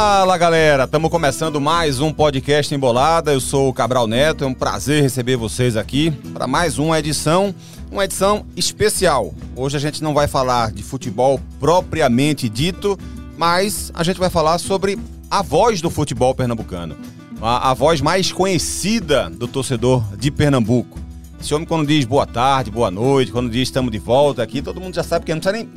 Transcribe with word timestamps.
Fala 0.00 0.38
galera, 0.38 0.84
estamos 0.84 1.10
começando 1.10 1.60
mais 1.60 1.98
um 1.98 2.12
podcast 2.12 2.72
Embolada. 2.72 3.32
Eu 3.32 3.40
sou 3.40 3.68
o 3.68 3.72
Cabral 3.72 4.06
Neto, 4.06 4.44
é 4.44 4.46
um 4.46 4.54
prazer 4.54 5.02
receber 5.02 5.34
vocês 5.34 5.76
aqui 5.76 6.12
para 6.32 6.46
mais 6.46 6.78
uma 6.78 6.96
edição, 7.00 7.52
uma 7.90 8.04
edição 8.04 8.46
especial. 8.56 9.34
Hoje 9.56 9.76
a 9.76 9.80
gente 9.80 10.00
não 10.00 10.14
vai 10.14 10.28
falar 10.28 10.70
de 10.70 10.84
futebol 10.84 11.40
propriamente 11.58 12.48
dito, 12.48 12.96
mas 13.36 13.90
a 13.92 14.04
gente 14.04 14.20
vai 14.20 14.30
falar 14.30 14.58
sobre 14.58 14.96
a 15.28 15.42
voz 15.42 15.82
do 15.82 15.90
futebol 15.90 16.32
pernambucano, 16.32 16.96
a, 17.42 17.72
a 17.72 17.74
voz 17.74 18.00
mais 18.00 18.30
conhecida 18.30 19.28
do 19.28 19.48
torcedor 19.48 20.04
de 20.16 20.30
Pernambuco. 20.30 20.96
Esse 21.40 21.52
homem, 21.52 21.66
quando 21.66 21.84
diz 21.84 22.04
boa 22.04 22.24
tarde, 22.24 22.70
boa 22.70 22.88
noite, 22.88 23.32
quando 23.32 23.50
diz 23.50 23.62
estamos 23.62 23.90
de 23.90 23.98
volta 23.98 24.44
aqui, 24.44 24.62
todo 24.62 24.80
mundo 24.80 24.94
já 24.94 25.02
sabe 25.02 25.24
que 25.24 25.34
não 25.34 25.40
precisa 25.40 25.60
nem, 25.60 25.68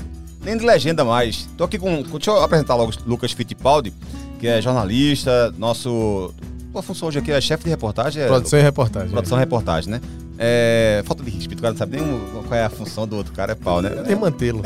nem 0.43 0.57
de 0.57 0.65
legenda 0.65 1.03
mais. 1.03 1.47
Tô 1.57 1.63
aqui 1.63 1.77
com. 1.77 2.03
Deixa 2.03 2.31
eu 2.31 2.43
apresentar 2.43 2.75
logo 2.75 2.91
o 2.91 3.09
Lucas 3.09 3.31
Fittipaldi, 3.31 3.93
que 4.39 4.47
é 4.47 4.61
jornalista, 4.61 5.53
nosso. 5.57 6.33
Tua 6.71 6.81
função 6.81 7.09
hoje 7.09 7.19
aqui 7.19 7.31
é 7.31 7.41
chefe 7.41 7.65
de 7.65 7.69
reportagem? 7.69 8.23
É, 8.23 8.27
Produção 8.27 8.57
e 8.57 8.61
reportagem. 8.61 9.09
Produção 9.09 9.37
e 9.37 9.41
reportagem, 9.41 9.91
né? 9.91 10.01
É, 10.37 11.03
falta 11.05 11.23
de 11.23 11.29
respeito, 11.29 11.59
o 11.59 11.61
cara 11.61 11.73
não 11.73 11.77
sabe 11.77 11.97
nem 11.99 12.19
qual 12.47 12.59
é 12.59 12.63
a 12.63 12.69
função 12.69 13.07
do 13.07 13.15
outro 13.15 13.31
cara, 13.33 13.51
é 13.51 13.55
pau, 13.55 13.81
né? 13.81 13.89
Tem 13.89 14.15
mantê-lo. 14.15 14.63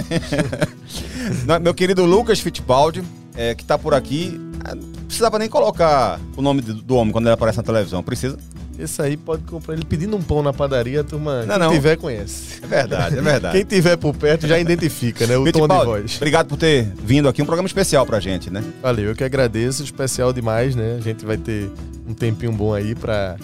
Meu 1.62 1.74
querido 1.74 2.06
Lucas 2.06 2.40
Fittipaldi, 2.40 3.04
é, 3.36 3.54
que 3.54 3.66
tá 3.66 3.78
por 3.78 3.94
aqui, 3.94 4.40
é, 4.64 4.76
não 4.76 4.84
precisava 5.06 5.38
nem 5.38 5.50
colocar 5.50 6.20
o 6.38 6.42
nome 6.42 6.62
do 6.62 6.96
homem 6.96 7.12
quando 7.12 7.26
ele 7.26 7.34
aparece 7.34 7.58
na 7.58 7.64
televisão, 7.64 8.02
precisa? 8.02 8.38
Esse 8.78 9.02
aí 9.02 9.16
pode 9.16 9.44
comprar 9.44 9.74
ele 9.74 9.86
pedindo 9.86 10.16
um 10.18 10.22
pão 10.22 10.44
na 10.44 10.52
padaria, 10.52 11.02
a 11.02 11.04
turma. 11.04 11.46
Não, 11.46 11.56
quem 11.56 11.60
não. 11.60 11.72
tiver 11.72 11.96
conhece. 11.96 12.60
É 12.62 12.68
verdade, 12.68 13.18
é 13.18 13.22
verdade. 13.22 13.58
Quem 13.58 13.66
tiver 13.66 13.96
por 13.96 14.14
perto 14.16 14.48
já 14.48 14.60
identifica, 14.60 15.26
né? 15.26 15.38
O 15.38 15.40
tom 15.40 15.46
de 15.46 15.52
Fittipaldi, 15.54 15.86
voz. 15.86 16.16
Obrigado 16.18 16.48
por 16.48 16.58
ter 16.58 16.84
vindo 17.04 17.30
aqui, 17.30 17.42
um 17.42 17.46
programa 17.46 17.68
especial 17.68 18.06
pra 18.06 18.20
gente, 18.20 18.50
né? 18.50 18.64
Valeu, 18.82 19.06
eu 19.06 19.16
que 19.16 19.24
agradeço, 19.24 19.84
especial 19.84 20.34
demais, 20.34 20.76
né? 20.76 20.98
A 20.98 21.02
gente 21.02 21.26
vai 21.26 21.38
ter 21.38 21.72
um 22.08 22.14
tempinho 22.14 22.52
bom 22.52 22.74
aí 22.74 22.94
pra, 22.96 23.38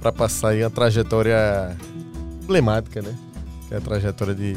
pra 0.00 0.12
passar 0.12 0.50
aí 0.50 0.62
a 0.62 0.68
trajetória 0.68 1.74
emblemática, 2.42 3.00
né? 3.00 3.14
Que 3.68 3.74
é 3.74 3.78
a 3.78 3.80
trajetória 3.80 4.34
de. 4.34 4.56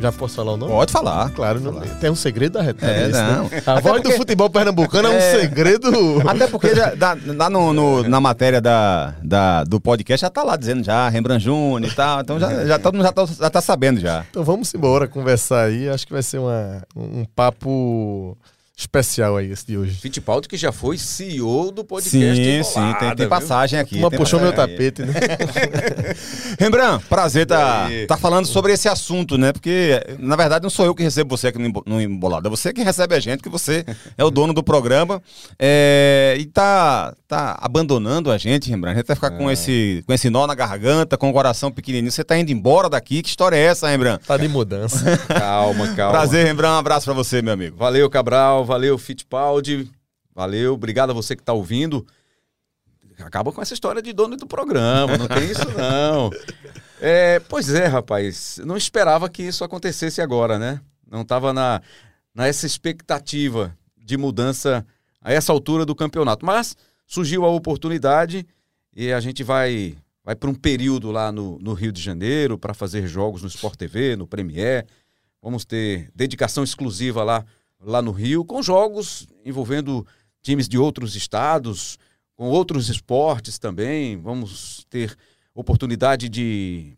Já 0.00 0.10
posso 0.12 0.34
falar 0.36 0.52
o 0.52 0.56
nome? 0.56 0.72
Pode 0.72 0.92
falar. 0.92 1.30
Claro, 1.30 1.60
não, 1.60 1.80
tem 1.80 2.10
um 2.10 2.14
segredo 2.14 2.52
da 2.54 2.62
retada. 2.62 2.92
É, 2.92 3.02
esse, 3.08 3.12
não. 3.12 3.44
né? 3.48 3.62
A 3.66 3.72
Até 3.72 3.80
voz 3.80 3.94
porque- 3.96 4.08
do 4.08 4.16
futebol 4.16 4.48
pernambucano 4.50 5.08
é, 5.08 5.12
É. 5.12 5.36
um 5.36 5.40
segredo. 5.40 5.90
Até 6.28 6.46
porque 6.46 6.74
já, 6.74 6.94
dá- 6.94 7.16
lá 7.26 7.50
no, 7.50 7.72
no- 7.72 8.02
na 8.08 8.20
matéria 8.20 8.60
da, 8.60 9.14
da- 9.22 9.64
do 9.64 9.80
podcast 9.80 10.22
já 10.22 10.30
tá 10.30 10.42
lá 10.42 10.56
dizendo 10.56 10.82
já, 10.82 11.08
Rembrandt 11.08 11.44
Júnior 11.44 11.90
e 11.92 11.94
tal. 11.94 12.20
Então 12.20 12.38
já, 12.40 12.64
já 12.66 12.78
todo 12.78 12.94
mundo 12.94 13.04
já 13.04 13.12
tá, 13.12 13.26
já 13.26 13.50
tá 13.50 13.60
sabendo 13.60 14.00
já. 14.00 14.24
Então 14.30 14.42
vamos 14.44 14.74
embora 14.74 15.06
conversar 15.06 15.64
aí. 15.66 15.88
Acho 15.88 16.06
que 16.06 16.12
vai 16.12 16.22
ser 16.22 16.38
uma, 16.38 16.82
um 16.96 17.24
papo 17.36 18.36
especial 18.80 19.36
aí 19.36 19.50
esse 19.52 19.66
de 19.66 19.76
hoje. 19.76 19.94
Fittipaldi 19.94 20.48
que 20.48 20.56
já 20.56 20.72
foi 20.72 20.96
CEO 20.96 21.70
do 21.70 21.84
podcast 21.84 22.10
sim, 22.18 22.58
Embolada, 22.58 22.64
sim, 22.64 22.98
tem, 22.98 23.16
tem 23.16 23.28
passagem 23.28 23.78
aqui. 23.78 23.98
Uma 23.98 24.08
tem 24.10 24.18
puxou 24.18 24.40
meu 24.40 24.52
tapete, 24.52 25.02
né? 25.02 25.12
Rembrandt, 26.58 27.04
prazer 27.06 27.46
tá, 27.46 27.88
tá 28.08 28.16
falando 28.16 28.46
sobre 28.46 28.72
esse 28.72 28.88
assunto, 28.88 29.36
né? 29.36 29.52
Porque, 29.52 30.02
na 30.18 30.34
verdade, 30.34 30.62
não 30.62 30.70
sou 30.70 30.86
eu 30.86 30.94
que 30.94 31.02
recebo 31.02 31.36
você 31.36 31.48
aqui 31.48 31.58
no 31.86 32.00
Embolado, 32.00 32.48
é 32.48 32.50
você 32.50 32.72
que 32.72 32.82
recebe 32.82 33.14
a 33.14 33.20
gente, 33.20 33.42
que 33.42 33.48
você 33.48 33.84
é 34.16 34.24
o 34.24 34.30
dono 34.30 34.54
do 34.54 34.62
programa. 34.62 35.22
É, 35.58 36.36
e 36.38 36.46
tá, 36.46 37.14
tá 37.28 37.58
abandonando 37.60 38.30
a 38.30 38.38
gente, 38.38 38.70
Rembrandt. 38.70 38.94
A 38.96 38.98
gente 39.00 39.06
vai 39.06 39.16
ficar 39.16 39.32
É. 39.32 39.36
com, 39.36 39.50
esse, 39.50 40.02
com 40.06 40.12
esse 40.12 40.30
nó 40.30 40.46
na 40.46 40.54
garganta, 40.54 41.16
com 41.18 41.28
o 41.28 41.32
coração 41.32 41.70
pequenininho. 41.70 42.10
Você 42.10 42.24
tá 42.24 42.36
indo 42.38 42.50
embora 42.50 42.88
daqui? 42.88 43.22
Que 43.22 43.28
história 43.28 43.56
é 43.56 43.60
essa, 43.64 43.88
Rembrandt? 43.88 44.24
Tá 44.26 44.36
de 44.38 44.48
mudança. 44.48 45.18
Calma, 45.28 45.88
calma. 45.94 46.12
Prazer, 46.12 46.46
Rembrandt. 46.46 46.74
Um 46.74 46.78
abraço 46.78 47.04
pra 47.04 47.14
você, 47.14 47.42
meu 47.42 47.52
amigo. 47.52 47.76
Valeu, 47.76 48.08
Cabral. 48.08 48.64
Valeu, 48.70 48.96
Fittipaldi. 48.96 49.90
Valeu. 50.32 50.74
Obrigado 50.74 51.10
a 51.10 51.12
você 51.12 51.34
que 51.34 51.42
tá 51.42 51.52
ouvindo. 51.52 52.06
Acaba 53.18 53.50
com 53.50 53.60
essa 53.60 53.74
história 53.74 54.00
de 54.00 54.12
dono 54.12 54.36
do 54.36 54.46
programa. 54.46 55.18
Não 55.18 55.26
tem 55.26 55.50
isso, 55.50 55.68
não. 55.76 56.30
É, 57.02 57.40
pois 57.40 57.72
é, 57.72 57.86
rapaz. 57.86 58.60
Não 58.62 58.76
esperava 58.76 59.26
que 59.30 59.42
isso 59.42 59.64
acontecesse 59.64 60.20
agora, 60.20 60.58
né? 60.58 60.82
Não 61.10 61.22
estava 61.22 61.50
na, 61.50 61.80
nessa 62.34 62.66
expectativa 62.66 63.74
de 63.96 64.18
mudança 64.18 64.86
a 65.18 65.32
essa 65.32 65.50
altura 65.50 65.86
do 65.86 65.94
campeonato. 65.94 66.44
Mas 66.44 66.76
surgiu 67.06 67.46
a 67.46 67.48
oportunidade 67.48 68.46
e 68.94 69.10
a 69.14 69.18
gente 69.18 69.42
vai 69.42 69.96
vai 70.22 70.36
para 70.36 70.50
um 70.50 70.54
período 70.54 71.10
lá 71.10 71.32
no, 71.32 71.58
no 71.58 71.72
Rio 71.72 71.90
de 71.90 72.02
Janeiro 72.02 72.58
para 72.58 72.74
fazer 72.74 73.06
jogos 73.06 73.40
no 73.40 73.48
Sport 73.48 73.76
TV, 73.76 74.14
no 74.14 74.26
Premier. 74.26 74.86
Vamos 75.42 75.64
ter 75.64 76.10
dedicação 76.14 76.62
exclusiva 76.62 77.24
lá, 77.24 77.46
lá 77.80 78.00
no 78.02 78.10
Rio, 78.12 78.44
com 78.44 78.62
jogos 78.62 79.26
envolvendo 79.44 80.06
times 80.42 80.68
de 80.68 80.78
outros 80.78 81.14
estados, 81.16 81.98
com 82.36 82.48
outros 82.48 82.88
esportes 82.88 83.58
também. 83.58 84.16
Vamos 84.16 84.84
ter 84.90 85.16
oportunidade 85.54 86.28
de 86.28 86.96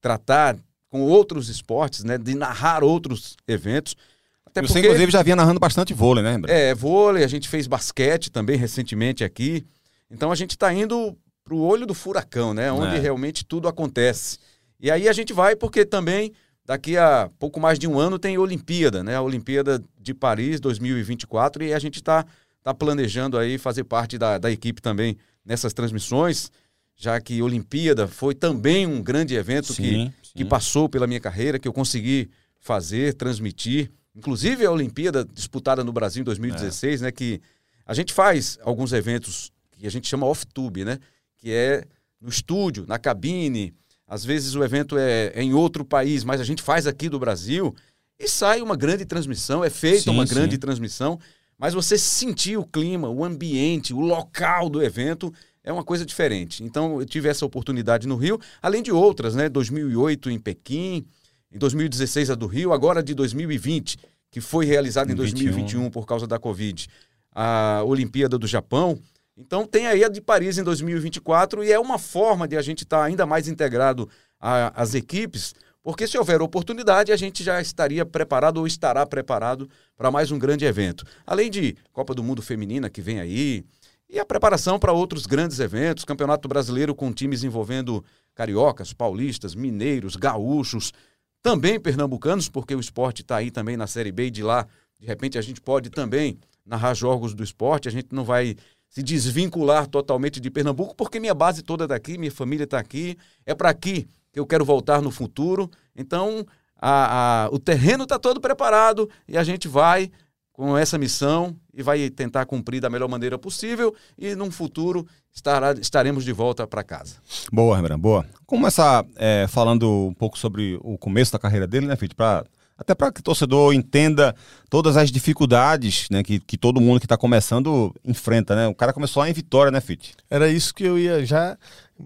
tratar 0.00 0.56
com 0.90 1.02
outros 1.02 1.48
esportes, 1.48 2.04
né, 2.04 2.18
de 2.18 2.34
narrar 2.34 2.82
outros 2.84 3.36
eventos. 3.48 3.96
Até 4.44 4.60
você, 4.60 4.80
inclusive, 4.80 5.10
já 5.10 5.22
vinha 5.22 5.36
narrando 5.36 5.58
bastante 5.60 5.94
vôlei, 5.94 6.22
né, 6.22 6.32
Rembrandt? 6.32 6.52
é, 6.54 6.74
vôlei, 6.74 7.24
a 7.24 7.28
gente 7.28 7.48
fez 7.48 7.66
basquete 7.66 8.30
também 8.30 8.56
recentemente 8.58 9.24
aqui. 9.24 9.64
Então 10.10 10.30
a 10.30 10.34
gente 10.34 10.50
está 10.50 10.72
indo 10.74 11.16
para 11.42 11.54
o 11.54 11.60
olho 11.62 11.86
do 11.86 11.94
furacão, 11.94 12.52
né? 12.52 12.70
Onde 12.70 12.96
É. 12.96 12.98
realmente 12.98 13.44
tudo 13.44 13.66
acontece. 13.66 14.38
E 14.78 14.90
aí 14.90 15.08
a 15.08 15.12
gente 15.12 15.32
vai 15.32 15.56
porque 15.56 15.84
também 15.86 16.32
daqui 16.64 16.96
a 16.96 17.30
pouco 17.38 17.60
mais 17.60 17.78
de 17.78 17.86
um 17.86 17.98
ano 17.98 18.18
tem 18.18 18.38
Olimpíada, 18.38 19.02
né? 19.02 19.16
A 19.16 19.22
Olimpíada 19.22 19.82
de 20.00 20.14
Paris 20.14 20.60
2024 20.60 21.64
e 21.64 21.74
a 21.74 21.78
gente 21.78 21.96
está 21.96 22.24
tá 22.62 22.72
planejando 22.72 23.36
aí 23.36 23.58
fazer 23.58 23.84
parte 23.84 24.16
da, 24.16 24.38
da 24.38 24.50
equipe 24.50 24.80
também 24.80 25.16
nessas 25.44 25.72
transmissões, 25.72 26.50
já 26.96 27.20
que 27.20 27.42
Olimpíada 27.42 28.06
foi 28.06 28.34
também 28.34 28.86
um 28.86 29.02
grande 29.02 29.34
evento 29.34 29.74
que, 29.74 29.82
Sim, 29.82 30.12
que 30.34 30.42
sim. 30.42 30.48
passou 30.48 30.88
pela 30.88 31.06
minha 31.06 31.20
carreira, 31.20 31.58
que 31.58 31.66
eu 31.66 31.72
consegui 31.72 32.30
fazer, 32.60 33.14
transmitir. 33.14 33.90
Inclusive 34.14 34.64
a 34.64 34.70
Olimpíada 34.70 35.24
disputada 35.24 35.82
no 35.82 35.92
Brasil 35.92 36.20
em 36.20 36.24
2016, 36.24 37.00
né? 37.00 37.10
Que 37.10 37.40
a 37.84 37.94
gente 37.94 38.12
faz 38.12 38.58
alguns 38.62 38.92
eventos 38.92 39.50
que 39.72 39.86
a 39.86 39.90
gente 39.90 40.06
chama 40.06 40.26
off-tube, 40.26 40.84
né? 40.84 40.98
Que 41.38 41.52
é 41.52 41.84
no 42.20 42.28
estúdio, 42.28 42.84
na 42.86 42.98
cabine. 42.98 43.74
Às 44.12 44.26
vezes 44.26 44.54
o 44.54 44.62
evento 44.62 44.98
é, 44.98 45.32
é 45.34 45.42
em 45.42 45.54
outro 45.54 45.86
país, 45.86 46.22
mas 46.22 46.38
a 46.38 46.44
gente 46.44 46.60
faz 46.60 46.86
aqui 46.86 47.08
do 47.08 47.18
Brasil 47.18 47.74
e 48.20 48.28
sai 48.28 48.60
uma 48.60 48.76
grande 48.76 49.06
transmissão, 49.06 49.64
é 49.64 49.70
feita 49.70 50.02
Sim, 50.02 50.10
uma 50.10 50.26
sim. 50.26 50.34
grande 50.34 50.58
transmissão, 50.58 51.18
mas 51.56 51.72
você 51.72 51.96
sentir 51.96 52.58
o 52.58 52.66
clima, 52.66 53.08
o 53.08 53.24
ambiente, 53.24 53.94
o 53.94 54.00
local 54.00 54.68
do 54.68 54.82
evento 54.82 55.32
é 55.64 55.72
uma 55.72 55.82
coisa 55.82 56.04
diferente. 56.04 56.62
Então 56.62 57.00
eu 57.00 57.06
tive 57.06 57.26
essa 57.30 57.46
oportunidade 57.46 58.06
no 58.06 58.16
Rio, 58.16 58.38
além 58.60 58.82
de 58.82 58.92
outras, 58.92 59.34
né? 59.34 59.48
2008 59.48 60.28
em 60.28 60.38
Pequim, 60.38 61.06
em 61.50 61.58
2016 61.58 62.32
a 62.32 62.34
do 62.34 62.46
Rio, 62.46 62.74
agora 62.74 63.02
de 63.02 63.14
2020, 63.14 63.96
que 64.30 64.42
foi 64.42 64.66
realizada 64.66 65.10
em 65.10 65.14
21. 65.14 65.22
2021 65.22 65.90
por 65.90 66.04
causa 66.04 66.26
da 66.26 66.38
Covid, 66.38 66.86
a 67.34 67.82
Olimpíada 67.86 68.36
do 68.36 68.46
Japão. 68.46 68.98
Então 69.36 69.66
tem 69.66 69.86
aí 69.86 70.04
a 70.04 70.08
de 70.08 70.20
Paris 70.20 70.58
em 70.58 70.62
2024 70.62 71.64
e 71.64 71.72
é 71.72 71.78
uma 71.78 71.98
forma 71.98 72.46
de 72.46 72.56
a 72.56 72.62
gente 72.62 72.82
estar 72.84 73.02
ainda 73.02 73.24
mais 73.24 73.48
integrado 73.48 74.08
às 74.38 74.94
equipes, 74.94 75.54
porque 75.82 76.06
se 76.06 76.18
houver 76.18 76.42
oportunidade 76.42 77.12
a 77.12 77.16
gente 77.16 77.42
já 77.42 77.60
estaria 77.60 78.04
preparado 78.04 78.58
ou 78.58 78.66
estará 78.66 79.06
preparado 79.06 79.68
para 79.96 80.10
mais 80.10 80.30
um 80.30 80.38
grande 80.38 80.64
evento. 80.64 81.04
Além 81.26 81.50
de 81.50 81.76
Copa 81.92 82.14
do 82.14 82.22
Mundo 82.22 82.42
Feminina 82.42 82.90
que 82.90 83.00
vem 83.00 83.20
aí, 83.20 83.64
e 84.08 84.18
a 84.18 84.26
preparação 84.26 84.78
para 84.78 84.92
outros 84.92 85.24
grandes 85.24 85.58
eventos, 85.58 86.04
Campeonato 86.04 86.46
Brasileiro 86.46 86.94
com 86.94 87.10
times 87.10 87.42
envolvendo 87.42 88.04
cariocas, 88.34 88.92
paulistas, 88.92 89.54
mineiros, 89.54 90.16
gaúchos, 90.16 90.92
também 91.40 91.80
pernambucanos, 91.80 92.46
porque 92.46 92.74
o 92.74 92.80
esporte 92.80 93.22
está 93.22 93.36
aí 93.36 93.50
também 93.50 93.74
na 93.74 93.86
Série 93.86 94.12
B 94.12 94.26
e 94.26 94.30
de 94.30 94.42
lá, 94.42 94.66
de 95.00 95.06
repente 95.06 95.38
a 95.38 95.42
gente 95.42 95.62
pode 95.62 95.88
também 95.88 96.38
narrar 96.64 96.92
jogos 96.92 97.32
do 97.32 97.42
esporte, 97.42 97.88
a 97.88 97.90
gente 97.90 98.08
não 98.12 98.22
vai 98.22 98.54
se 98.92 99.02
desvincular 99.02 99.86
totalmente 99.86 100.38
de 100.38 100.50
Pernambuco, 100.50 100.94
porque 100.94 101.18
minha 101.18 101.32
base 101.34 101.62
toda 101.62 101.84
é 101.84 101.86
daqui, 101.86 102.18
minha 102.18 102.30
família 102.30 102.64
está 102.64 102.78
aqui, 102.78 103.16
é 103.46 103.54
para 103.54 103.70
aqui 103.70 104.06
que 104.30 104.38
eu 104.38 104.46
quero 104.46 104.66
voltar 104.66 105.00
no 105.00 105.10
futuro. 105.10 105.70
Então, 105.96 106.44
a- 106.78 107.44
a- 107.46 107.48
o 107.50 107.58
terreno 107.58 108.02
está 108.04 108.18
todo 108.18 108.38
preparado 108.38 109.08
e 109.26 109.38
a 109.38 109.42
gente 109.42 109.66
vai 109.66 110.10
com 110.52 110.76
essa 110.76 110.98
missão 110.98 111.56
e 111.72 111.82
vai 111.82 112.10
tentar 112.10 112.44
cumprir 112.44 112.82
da 112.82 112.90
melhor 112.90 113.08
maneira 113.08 113.38
possível 113.38 113.94
e 114.18 114.34
num 114.34 114.50
futuro 114.50 115.06
estará, 115.34 115.72
estaremos 115.72 116.22
de 116.22 116.32
volta 116.32 116.66
para 116.66 116.84
casa. 116.84 117.16
Boa, 117.50 117.74
Rembrandt, 117.76 117.98
boa. 118.02 118.26
Começar 118.44 119.06
é, 119.16 119.46
falando 119.48 119.88
um 119.90 120.12
pouco 120.12 120.38
sobre 120.38 120.78
o 120.82 120.98
começo 120.98 121.32
da 121.32 121.38
carreira 121.38 121.66
dele, 121.66 121.86
né, 121.86 121.96
Fitch? 121.96 122.12
Pra, 122.14 122.44
até 122.76 122.94
para 122.94 123.12
que 123.12 123.20
o 123.20 123.22
torcedor 123.22 123.72
entenda 123.72 124.34
todas 124.68 124.96
as 124.96 125.10
dificuldades 125.10 126.08
né, 126.10 126.22
que, 126.22 126.40
que 126.40 126.56
todo 126.56 126.80
mundo 126.80 126.98
que 126.98 127.06
está 127.06 127.16
começando 127.16 127.94
enfrenta, 128.04 128.56
né? 128.56 128.66
O 128.68 128.74
cara 128.74 128.92
começou 128.92 129.22
lá 129.22 129.28
em 129.28 129.32
Vitória, 129.32 129.70
né, 129.70 129.80
Fitch? 129.80 130.12
Era 130.28 130.48
isso 130.48 130.74
que 130.74 130.84
eu 130.84 130.98
ia 130.98 131.24
já 131.24 131.56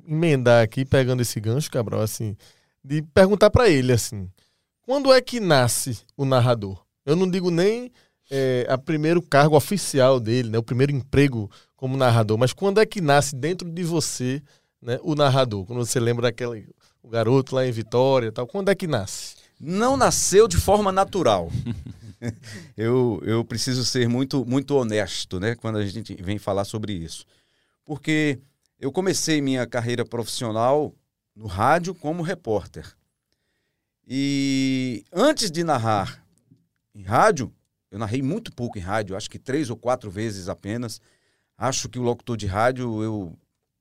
emendar 0.06 0.62
aqui, 0.62 0.84
pegando 0.84 1.22
esse 1.22 1.40
gancho, 1.40 1.70
Cabral, 1.70 2.00
assim, 2.00 2.36
de 2.84 3.02
perguntar 3.02 3.50
pra 3.50 3.68
ele, 3.68 3.92
assim, 3.92 4.28
quando 4.82 5.12
é 5.12 5.20
que 5.20 5.40
nasce 5.40 5.98
o 6.16 6.24
narrador? 6.24 6.80
Eu 7.04 7.16
não 7.16 7.28
digo 7.30 7.50
nem 7.50 7.90
é, 8.30 8.66
a 8.68 8.76
primeiro 8.76 9.22
cargo 9.22 9.56
oficial 9.56 10.20
dele, 10.20 10.50
né? 10.50 10.58
O 10.58 10.62
primeiro 10.62 10.92
emprego 10.92 11.50
como 11.76 11.96
narrador. 11.96 12.36
Mas 12.38 12.52
quando 12.52 12.80
é 12.80 12.86
que 12.86 13.00
nasce 13.00 13.34
dentro 13.34 13.68
de 13.68 13.82
você, 13.84 14.42
né? 14.80 14.98
O 15.02 15.14
narrador? 15.14 15.64
Quando 15.64 15.84
você 15.84 16.00
lembra 16.00 16.22
daquele 16.22 16.68
o 17.02 17.08
garoto 17.08 17.54
lá 17.54 17.66
em 17.66 17.70
Vitória, 17.70 18.32
tal. 18.32 18.46
Quando 18.46 18.68
é 18.68 18.74
que 18.74 18.86
nasce? 18.86 19.35
Não 19.58 19.96
nasceu 19.96 20.46
de 20.46 20.56
forma 20.56 20.92
natural. 20.92 21.50
eu, 22.76 23.20
eu 23.24 23.44
preciso 23.44 23.84
ser 23.84 24.08
muito 24.08 24.44
muito 24.44 24.74
honesto, 24.74 25.40
né? 25.40 25.54
Quando 25.54 25.78
a 25.78 25.86
gente 25.86 26.14
vem 26.22 26.38
falar 26.38 26.64
sobre 26.64 26.92
isso, 26.92 27.24
porque 27.84 28.38
eu 28.78 28.92
comecei 28.92 29.40
minha 29.40 29.66
carreira 29.66 30.04
profissional 30.04 30.94
no 31.34 31.46
rádio 31.46 31.94
como 31.94 32.22
repórter. 32.22 32.94
E 34.06 35.04
antes 35.12 35.50
de 35.50 35.64
narrar 35.64 36.24
em 36.94 37.02
rádio, 37.02 37.52
eu 37.90 37.98
narrei 37.98 38.22
muito 38.22 38.52
pouco 38.52 38.78
em 38.78 38.82
rádio, 38.82 39.16
acho 39.16 39.30
que 39.30 39.38
três 39.38 39.70
ou 39.70 39.76
quatro 39.76 40.10
vezes 40.10 40.48
apenas. 40.48 41.00
Acho 41.58 41.88
que 41.88 41.98
o 41.98 42.02
locutor 42.02 42.36
de 42.36 42.46
rádio, 42.46 43.02
eu 43.02 43.38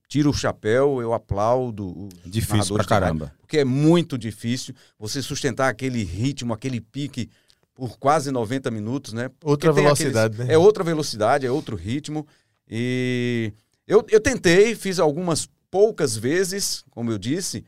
tiro 0.08 0.30
o 0.30 0.34
chapéu, 0.34 1.02
eu 1.02 1.14
aplaudo. 1.14 2.10
Difícil 2.26 2.76
pra 2.76 2.86
caramba. 2.86 3.26
Rádio, 3.26 3.40
porque 3.42 3.60
é 3.60 3.66
muito 3.66 4.18
difícil 4.18 4.74
você 4.98 5.22
sustentar 5.22 5.70
aquele 5.70 6.04
ritmo, 6.04 6.54
aquele 6.54 6.80
pique 6.80 7.30
por 7.74 7.98
quase 7.98 8.32
90 8.32 8.72
minutos, 8.72 9.14
né? 9.14 9.30
Outra 9.44 9.72
velocidade, 9.72 10.34
aqueles, 10.34 10.48
né? 10.48 10.54
É 10.54 10.58
outra 10.58 10.84
velocidade, 10.84 11.46
é 11.46 11.52
outro 11.52 11.76
ritmo. 11.76 12.26
E 12.70 13.54
eu, 13.86 14.04
eu 14.10 14.20
tentei, 14.20 14.74
fiz 14.76 15.00
algumas 15.00 15.48
poucas 15.70 16.16
vezes, 16.16 16.84
como 16.90 17.12
eu 17.12 17.18
disse, 17.18 17.66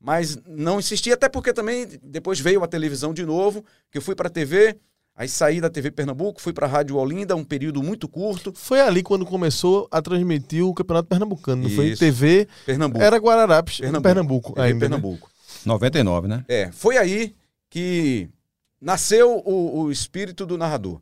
mas 0.00 0.36
não 0.46 0.80
insisti, 0.80 1.12
até 1.12 1.28
porque 1.28 1.52
também 1.52 1.86
depois 2.02 2.40
veio 2.40 2.62
a 2.62 2.68
televisão 2.68 3.14
de 3.14 3.24
novo, 3.24 3.64
que 3.90 3.98
eu 3.98 4.02
fui 4.02 4.14
para 4.14 4.26
a 4.26 4.30
TV, 4.30 4.76
aí 5.16 5.28
saí 5.28 5.60
da 5.60 5.70
TV 5.70 5.90
Pernambuco, 5.90 6.40
fui 6.40 6.52
para 6.52 6.66
a 6.66 6.70
Rádio 6.70 6.96
Olinda, 6.96 7.34
um 7.34 7.44
período 7.44 7.82
muito 7.82 8.06
curto. 8.06 8.52
Foi 8.54 8.80
ali 8.80 9.02
quando 9.02 9.24
começou 9.24 9.88
a 9.90 10.02
transmitir 10.02 10.64
o 10.64 10.74
Campeonato 10.74 11.08
Pernambucano, 11.08 11.62
não 11.62 11.68
Isso. 11.68 11.76
foi? 11.76 11.96
TV 11.96 12.46
Pernambuco. 12.66 13.02
era 13.02 13.16
Guararapes, 13.16 13.78
Pernambuco, 13.78 14.02
Pernambuco, 14.02 14.52
TV 14.52 14.62
ainda. 14.62 14.74
né? 14.74 14.80
Pernambuco. 14.80 15.30
99, 15.64 16.28
né? 16.28 16.44
É, 16.46 16.70
foi 16.70 16.98
aí 16.98 17.34
que 17.68 18.28
nasceu 18.80 19.42
o, 19.44 19.80
o 19.80 19.90
espírito 19.90 20.46
do 20.46 20.56
narrador. 20.56 21.00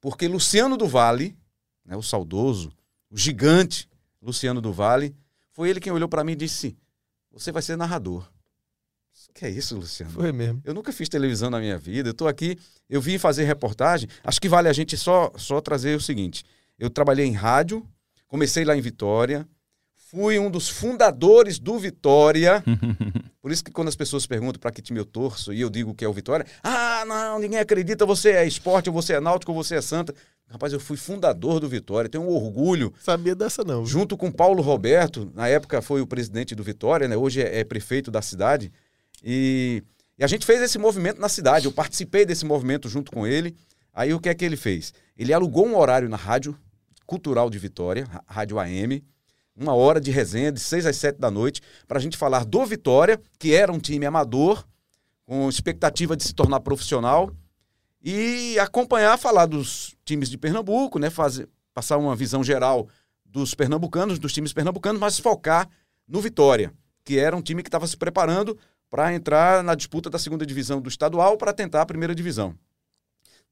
Porque 0.00 0.28
Luciano 0.28 0.76
do 0.76 0.86
Vale, 0.86 1.36
né, 1.84 1.96
o 1.96 2.02
saudoso, 2.02 2.72
o 3.10 3.16
gigante 3.18 3.88
Luciano 4.22 4.60
do 4.60 4.72
Vale, 4.72 5.14
foi 5.52 5.68
ele 5.70 5.80
quem 5.80 5.92
olhou 5.92 6.08
para 6.08 6.22
mim 6.22 6.32
e 6.32 6.36
disse: 6.36 6.76
Você 7.32 7.50
vai 7.50 7.62
ser 7.62 7.76
narrador. 7.76 8.28
Que 9.38 9.46
é 9.46 9.50
isso, 9.50 9.76
Luciano? 9.76 10.10
Foi 10.10 10.32
mesmo. 10.32 10.60
Eu 10.64 10.74
nunca 10.74 10.92
fiz 10.92 11.08
televisão 11.08 11.48
na 11.48 11.60
minha 11.60 11.78
vida. 11.78 12.08
Eu 12.08 12.10
estou 12.10 12.26
aqui, 12.26 12.58
eu 12.90 13.00
vim 13.00 13.18
fazer 13.18 13.44
reportagem. 13.44 14.08
Acho 14.24 14.40
que 14.40 14.48
vale 14.48 14.68
a 14.68 14.72
gente 14.72 14.96
só, 14.96 15.30
só 15.36 15.60
trazer 15.60 15.96
o 15.96 16.00
seguinte: 16.00 16.44
eu 16.76 16.90
trabalhei 16.90 17.24
em 17.24 17.34
rádio, 17.34 17.86
comecei 18.26 18.64
lá 18.64 18.76
em 18.76 18.80
Vitória, 18.80 19.46
fui 19.94 20.40
um 20.40 20.50
dos 20.50 20.68
fundadores 20.68 21.60
do 21.60 21.78
Vitória. 21.78 22.64
Por 23.40 23.52
isso 23.52 23.62
que 23.62 23.70
quando 23.70 23.86
as 23.86 23.94
pessoas 23.94 24.26
perguntam 24.26 24.58
para 24.58 24.72
que 24.72 24.82
time 24.82 24.98
eu 24.98 25.04
torço 25.04 25.52
e 25.52 25.60
eu 25.60 25.70
digo 25.70 25.94
que 25.94 26.04
é 26.04 26.08
o 26.08 26.12
Vitória, 26.12 26.44
ah, 26.60 27.04
não, 27.06 27.38
ninguém 27.38 27.60
acredita, 27.60 28.04
você 28.04 28.30
é 28.30 28.44
esporte, 28.44 28.90
ou 28.90 28.92
você 28.92 29.12
é 29.12 29.20
náutico, 29.20 29.52
ou 29.52 29.62
você 29.62 29.76
é 29.76 29.80
santa. 29.80 30.12
Rapaz, 30.48 30.72
eu 30.72 30.80
fui 30.80 30.96
fundador 30.96 31.60
do 31.60 31.68
Vitória, 31.68 32.10
tenho 32.10 32.24
um 32.24 32.34
orgulho 32.34 32.92
Sabia 33.00 33.36
dessa 33.36 33.62
não. 33.62 33.84
viu? 33.84 33.86
junto 33.86 34.16
com 34.16 34.32
Paulo 34.32 34.62
Roberto, 34.62 35.30
na 35.32 35.46
época 35.46 35.80
foi 35.80 36.00
o 36.00 36.06
presidente 36.08 36.56
do 36.56 36.64
Vitória, 36.64 37.06
né? 37.06 37.16
hoje 37.16 37.40
é, 37.40 37.60
é 37.60 37.64
prefeito 37.64 38.10
da 38.10 38.20
cidade. 38.20 38.72
E, 39.22 39.82
e 40.18 40.24
a 40.24 40.26
gente 40.26 40.46
fez 40.46 40.60
esse 40.60 40.78
movimento 40.78 41.20
na 41.20 41.28
cidade, 41.28 41.66
eu 41.66 41.72
participei 41.72 42.24
desse 42.24 42.44
movimento 42.44 42.88
junto 42.88 43.10
com 43.10 43.26
ele. 43.26 43.56
Aí 43.92 44.14
o 44.14 44.20
que 44.20 44.28
é 44.28 44.34
que 44.34 44.44
ele 44.44 44.56
fez? 44.56 44.92
Ele 45.16 45.32
alugou 45.32 45.66
um 45.66 45.76
horário 45.76 46.08
na 46.08 46.16
Rádio 46.16 46.56
Cultural 47.06 47.50
de 47.50 47.58
Vitória, 47.58 48.06
Rádio 48.26 48.58
AM, 48.58 49.02
uma 49.56 49.74
hora 49.74 50.00
de 50.00 50.10
resenha, 50.10 50.52
de 50.52 50.60
6 50.60 50.86
às 50.86 50.96
7 50.96 51.18
da 51.18 51.30
noite, 51.30 51.60
para 51.86 51.98
a 51.98 52.00
gente 52.00 52.16
falar 52.16 52.44
do 52.44 52.64
Vitória, 52.64 53.20
que 53.38 53.54
era 53.54 53.72
um 53.72 53.78
time 53.78 54.06
amador, 54.06 54.64
com 55.24 55.48
expectativa 55.48 56.16
de 56.16 56.22
se 56.22 56.32
tornar 56.32 56.60
profissional, 56.60 57.30
e 58.02 58.58
acompanhar, 58.58 59.18
falar 59.18 59.46
dos 59.46 59.96
times 60.04 60.30
de 60.30 60.38
Pernambuco, 60.38 60.98
né? 60.98 61.10
Fazer, 61.10 61.48
passar 61.74 61.96
uma 61.98 62.14
visão 62.14 62.44
geral 62.44 62.88
dos 63.24 63.54
pernambucanos, 63.54 64.18
dos 64.18 64.32
times 64.32 64.52
pernambucanos, 64.52 65.00
mas 65.00 65.18
focar 65.18 65.68
no 66.06 66.20
Vitória, 66.20 66.72
que 67.04 67.18
era 67.18 67.36
um 67.36 67.42
time 67.42 67.62
que 67.62 67.68
estava 67.68 67.86
se 67.86 67.96
preparando 67.96 68.56
para 68.90 69.12
entrar 69.14 69.62
na 69.62 69.74
disputa 69.74 70.08
da 70.08 70.18
segunda 70.18 70.46
divisão 70.46 70.80
do 70.80 70.88
estadual 70.88 71.36
para 71.36 71.52
tentar 71.52 71.82
a 71.82 71.86
primeira 71.86 72.14
divisão. 72.14 72.54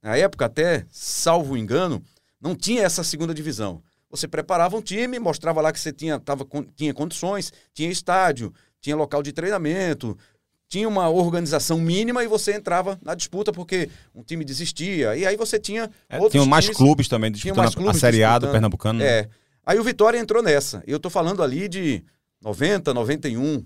Na 0.02 0.16
época, 0.16 0.46
até, 0.46 0.86
salvo 0.90 1.56
engano, 1.56 2.02
não 2.40 2.54
tinha 2.54 2.82
essa 2.82 3.02
segunda 3.02 3.34
divisão. 3.34 3.82
Você 4.10 4.28
preparava 4.28 4.76
um 4.76 4.80
time, 4.82 5.18
mostrava 5.18 5.60
lá 5.60 5.72
que 5.72 5.80
você 5.80 5.92
tinha, 5.92 6.18
tava, 6.18 6.46
tinha 6.76 6.94
condições, 6.94 7.52
tinha 7.74 7.90
estádio, 7.90 8.52
tinha 8.80 8.94
local 8.96 9.22
de 9.22 9.32
treinamento, 9.32 10.16
tinha 10.68 10.88
uma 10.88 11.08
organização 11.08 11.78
mínima 11.78 12.22
e 12.24 12.28
você 12.28 12.54
entrava 12.54 12.98
na 13.02 13.14
disputa 13.14 13.52
porque 13.52 13.90
um 14.14 14.22
time 14.22 14.44
desistia. 14.44 15.16
E 15.16 15.26
aí 15.26 15.36
você 15.36 15.58
tinha 15.58 15.90
É, 16.08 16.16
outros 16.16 16.32
tinham 16.32 16.46
mais 16.46 16.64
times- 16.66 16.76
clubes 16.78 17.08
também 17.08 17.30
tinha 17.30 17.52
disputando 17.52 17.58
mais 17.64 17.70
a- 17.72 17.76
clubes 17.76 17.96
a 17.96 18.00
Série 18.00 18.24
A 18.24 18.38
do. 18.38 18.48
Pernambucano. 18.50 18.98
né? 19.00 19.06
É. 19.06 19.28
Aí 19.64 19.78
o 19.78 19.84
Vitória 19.84 20.18
entrou 20.18 20.42
nessa. 20.42 20.82
Eu 20.86 21.00
tô 21.00 21.10
falando 21.10 21.42
ali 21.42 21.68
de 21.68 22.02
90, 22.40 22.94
91. 22.94 23.64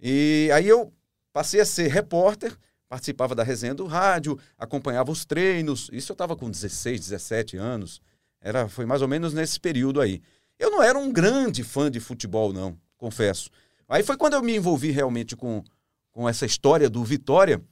E 0.00 0.50
aí 0.52 0.68
eu 0.68 0.92
passei 1.32 1.60
a 1.60 1.64
ser 1.64 1.88
repórter, 1.88 2.56
participava 2.88 3.34
da 3.34 3.42
resenha 3.42 3.74
do 3.74 3.86
rádio, 3.86 4.38
acompanhava 4.56 5.10
os 5.10 5.24
treinos. 5.24 5.90
Isso 5.92 6.12
eu 6.12 6.14
estava 6.14 6.36
com 6.36 6.50
16, 6.50 7.00
17 7.00 7.56
anos. 7.56 8.00
Era, 8.40 8.68
foi 8.68 8.86
mais 8.86 9.02
ou 9.02 9.08
menos 9.08 9.34
nesse 9.34 9.58
período 9.60 10.00
aí. 10.00 10.22
Eu 10.58 10.70
não 10.70 10.82
era 10.82 10.98
um 10.98 11.12
grande 11.12 11.62
fã 11.62 11.90
de 11.90 12.00
futebol, 12.00 12.52
não, 12.52 12.76
confesso. 12.96 13.50
Aí 13.88 14.02
foi 14.02 14.16
quando 14.16 14.34
eu 14.34 14.42
me 14.42 14.56
envolvi 14.56 14.90
realmente 14.90 15.36
com, 15.36 15.62
com 16.10 16.28
essa 16.28 16.44
história 16.44 16.90
do 16.90 17.04
Vitória. 17.04 17.62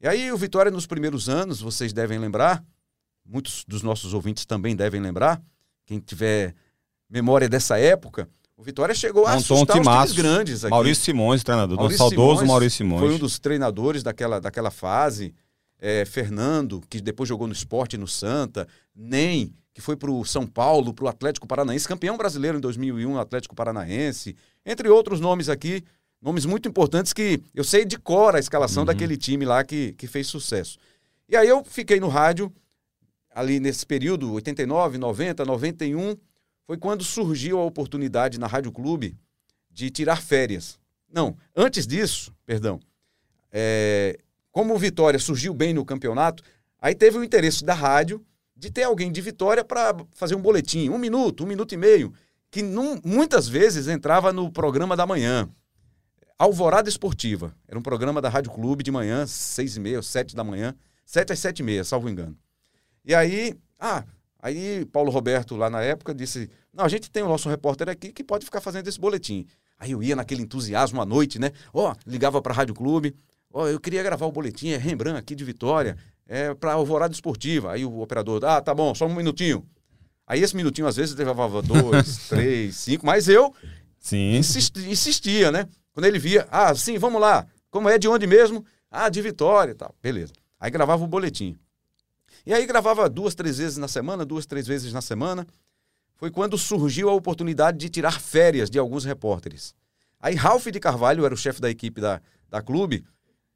E 0.00 0.08
aí 0.08 0.32
o 0.32 0.36
Vitória 0.36 0.70
nos 0.70 0.86
primeiros 0.86 1.28
anos, 1.28 1.60
vocês 1.60 1.92
devem 1.92 2.18
lembrar, 2.18 2.64
muitos 3.24 3.64
dos 3.66 3.82
nossos 3.82 4.12
ouvintes 4.12 4.44
também 4.44 4.74
devem 4.74 5.00
lembrar, 5.00 5.40
quem 5.86 6.00
tiver 6.00 6.54
memória 7.08 7.48
dessa 7.48 7.78
época, 7.78 8.28
o 8.62 8.64
Vitória 8.64 8.94
chegou 8.94 9.26
a 9.26 9.34
Montou 9.34 9.56
um 9.58 9.62
assustar 9.62 9.76
os 9.76 9.82
timaço. 9.82 10.14
times 10.14 10.22
grandes 10.32 10.64
aqui. 10.64 10.70
Maurício 10.70 11.04
Simões, 11.04 11.42
treinador. 11.42 11.76
Maurício 11.76 11.98
do 11.98 12.08
saudoso 12.08 12.30
Simões 12.34 12.48
Maurício 12.48 12.76
Simões. 12.78 13.00
Foi 13.00 13.14
um 13.14 13.18
dos 13.18 13.38
treinadores 13.40 14.02
daquela, 14.02 14.40
daquela 14.40 14.70
fase. 14.70 15.34
É, 15.80 16.04
Fernando, 16.04 16.80
que 16.88 17.00
depois 17.00 17.28
jogou 17.28 17.48
no 17.48 17.52
esporte 17.52 17.98
no 17.98 18.06
Santa. 18.06 18.68
Nem, 18.94 19.52
que 19.74 19.80
foi 19.80 19.96
para 19.96 20.10
o 20.12 20.24
São 20.24 20.46
Paulo, 20.46 20.94
para 20.94 21.04
o 21.04 21.08
Atlético 21.08 21.46
Paranaense, 21.46 21.88
campeão 21.88 22.16
brasileiro 22.16 22.58
em 22.58 22.60
2001, 22.60 23.18
Atlético 23.18 23.54
Paranaense. 23.56 24.36
Entre 24.64 24.88
outros 24.88 25.18
nomes 25.18 25.48
aqui, 25.48 25.82
nomes 26.20 26.46
muito 26.46 26.68
importantes 26.68 27.12
que 27.12 27.40
eu 27.52 27.64
sei 27.64 27.84
de 27.84 27.98
cor 27.98 28.36
a 28.36 28.38
escalação 28.38 28.82
Uhum. 28.82 28.86
daquele 28.86 29.16
time 29.16 29.44
lá 29.44 29.64
que, 29.64 29.92
que 29.94 30.06
fez 30.06 30.28
sucesso. 30.28 30.78
E 31.28 31.36
aí 31.36 31.48
eu 31.48 31.64
fiquei 31.64 31.98
no 31.98 32.06
rádio, 32.08 32.52
ali 33.34 33.58
nesse 33.58 33.84
período, 33.84 34.32
89, 34.34 34.98
90, 34.98 35.44
91, 35.44 36.16
foi 36.72 36.78
quando 36.78 37.04
surgiu 37.04 37.58
a 37.58 37.66
oportunidade 37.66 38.40
na 38.40 38.46
Rádio 38.46 38.72
Clube 38.72 39.14
de 39.70 39.90
tirar 39.90 40.22
férias. 40.22 40.80
Não, 41.12 41.36
antes 41.54 41.86
disso, 41.86 42.34
perdão, 42.46 42.80
é, 43.50 44.18
como 44.50 44.78
Vitória 44.78 45.18
surgiu 45.18 45.52
bem 45.52 45.74
no 45.74 45.84
campeonato, 45.84 46.42
aí 46.78 46.94
teve 46.94 47.18
o 47.18 47.24
interesse 47.24 47.62
da 47.62 47.74
rádio 47.74 48.24
de 48.56 48.70
ter 48.70 48.84
alguém 48.84 49.12
de 49.12 49.20
Vitória 49.20 49.62
para 49.62 49.94
fazer 50.12 50.34
um 50.34 50.40
boletim, 50.40 50.88
um 50.88 50.96
minuto, 50.96 51.44
um 51.44 51.46
minuto 51.46 51.74
e 51.74 51.76
meio, 51.76 52.10
que 52.50 52.62
num- 52.62 52.98
muitas 53.04 53.46
vezes 53.46 53.86
entrava 53.86 54.32
no 54.32 54.50
programa 54.50 54.96
da 54.96 55.06
manhã. 55.06 55.50
Alvorada 56.38 56.88
Esportiva. 56.88 57.54
Era 57.68 57.78
um 57.78 57.82
programa 57.82 58.22
da 58.22 58.30
Rádio 58.30 58.50
Clube 58.50 58.82
de 58.82 58.90
manhã, 58.90 59.26
seis 59.26 59.76
e 59.76 59.80
meia, 59.80 60.00
sete 60.00 60.34
da 60.34 60.42
manhã, 60.42 60.74
sete 61.04 61.34
às 61.34 61.38
sete 61.38 61.58
e 61.58 61.62
meia, 61.62 61.84
salvo 61.84 62.08
engano. 62.08 62.34
E 63.04 63.14
aí, 63.14 63.58
ah, 63.78 64.04
aí 64.42 64.84
Paulo 64.86 65.10
Roberto 65.10 65.56
lá 65.56 65.70
na 65.70 65.80
época 65.80 66.12
disse, 66.14 66.50
não, 66.74 66.84
a 66.84 66.88
gente 66.88 67.10
tem 67.10 67.22
o 67.22 67.28
nosso 67.28 67.48
repórter 67.48 67.88
aqui 67.88 68.12
que 68.12 68.22
pode 68.24 68.44
ficar 68.44 68.60
fazendo 68.60 68.88
esse 68.88 69.00
boletim. 69.00 69.46
Aí 69.78 69.92
eu 69.92 70.02
ia 70.02 70.14
naquele 70.16 70.42
entusiasmo 70.42 71.00
à 71.00 71.06
noite, 71.06 71.38
né? 71.38 71.52
Ó, 71.72 71.94
ligava 72.06 72.42
para 72.42 72.52
a 72.52 72.56
Rádio 72.56 72.74
Clube, 72.74 73.14
ó, 73.52 73.66
eu 73.68 73.80
queria 73.80 74.02
gravar 74.02 74.26
o 74.26 74.32
boletim, 74.32 74.68
é 74.70 74.76
Rembrandt 74.76 75.18
aqui 75.18 75.34
de 75.34 75.44
Vitória, 75.44 75.96
é 76.28 76.52
para 76.54 76.72
Alvorada 76.74 77.14
Esportiva. 77.14 77.72
Aí 77.72 77.84
o 77.84 78.00
operador, 78.00 78.44
ah, 78.44 78.60
tá 78.60 78.74
bom, 78.74 78.94
só 78.94 79.06
um 79.06 79.14
minutinho. 79.14 79.64
Aí 80.26 80.40
esse 80.42 80.54
minutinho 80.56 80.86
às 80.86 80.96
vezes 80.96 81.14
levava 81.14 81.60
dois, 81.62 82.18
três, 82.28 82.76
cinco, 82.76 83.04
mas 83.06 83.28
eu 83.28 83.52
Sim. 83.98 84.36
insisti- 84.36 84.88
insistia, 84.90 85.50
né? 85.50 85.66
Quando 85.92 86.06
ele 86.06 86.18
via, 86.18 86.46
ah, 86.50 86.74
sim, 86.74 86.96
vamos 86.96 87.20
lá. 87.20 87.46
Como 87.70 87.88
é 87.88 87.98
de 87.98 88.08
onde 88.08 88.26
mesmo? 88.26 88.64
Ah, 88.90 89.08
de 89.08 89.20
Vitória 89.20 89.72
e 89.72 89.74
tal. 89.74 89.94
Beleza. 90.02 90.32
Aí 90.60 90.70
gravava 90.70 91.02
o 91.02 91.06
boletim. 91.06 91.56
E 92.44 92.52
aí 92.52 92.66
gravava 92.66 93.08
duas, 93.08 93.34
três 93.34 93.58
vezes 93.58 93.78
na 93.78 93.88
semana, 93.88 94.24
duas, 94.24 94.46
três 94.46 94.66
vezes 94.66 94.92
na 94.92 95.00
semana. 95.00 95.46
Foi 96.16 96.30
quando 96.30 96.58
surgiu 96.58 97.08
a 97.08 97.14
oportunidade 97.14 97.78
de 97.78 97.88
tirar 97.88 98.20
férias 98.20 98.70
de 98.70 98.78
alguns 98.78 99.04
repórteres. 99.04 99.74
Aí 100.20 100.34
Ralph 100.34 100.66
de 100.66 100.78
Carvalho, 100.78 101.24
era 101.24 101.34
o 101.34 101.36
chefe 101.36 101.60
da 101.60 101.70
equipe 101.70 102.00
da, 102.00 102.20
da 102.48 102.62
clube, 102.62 103.04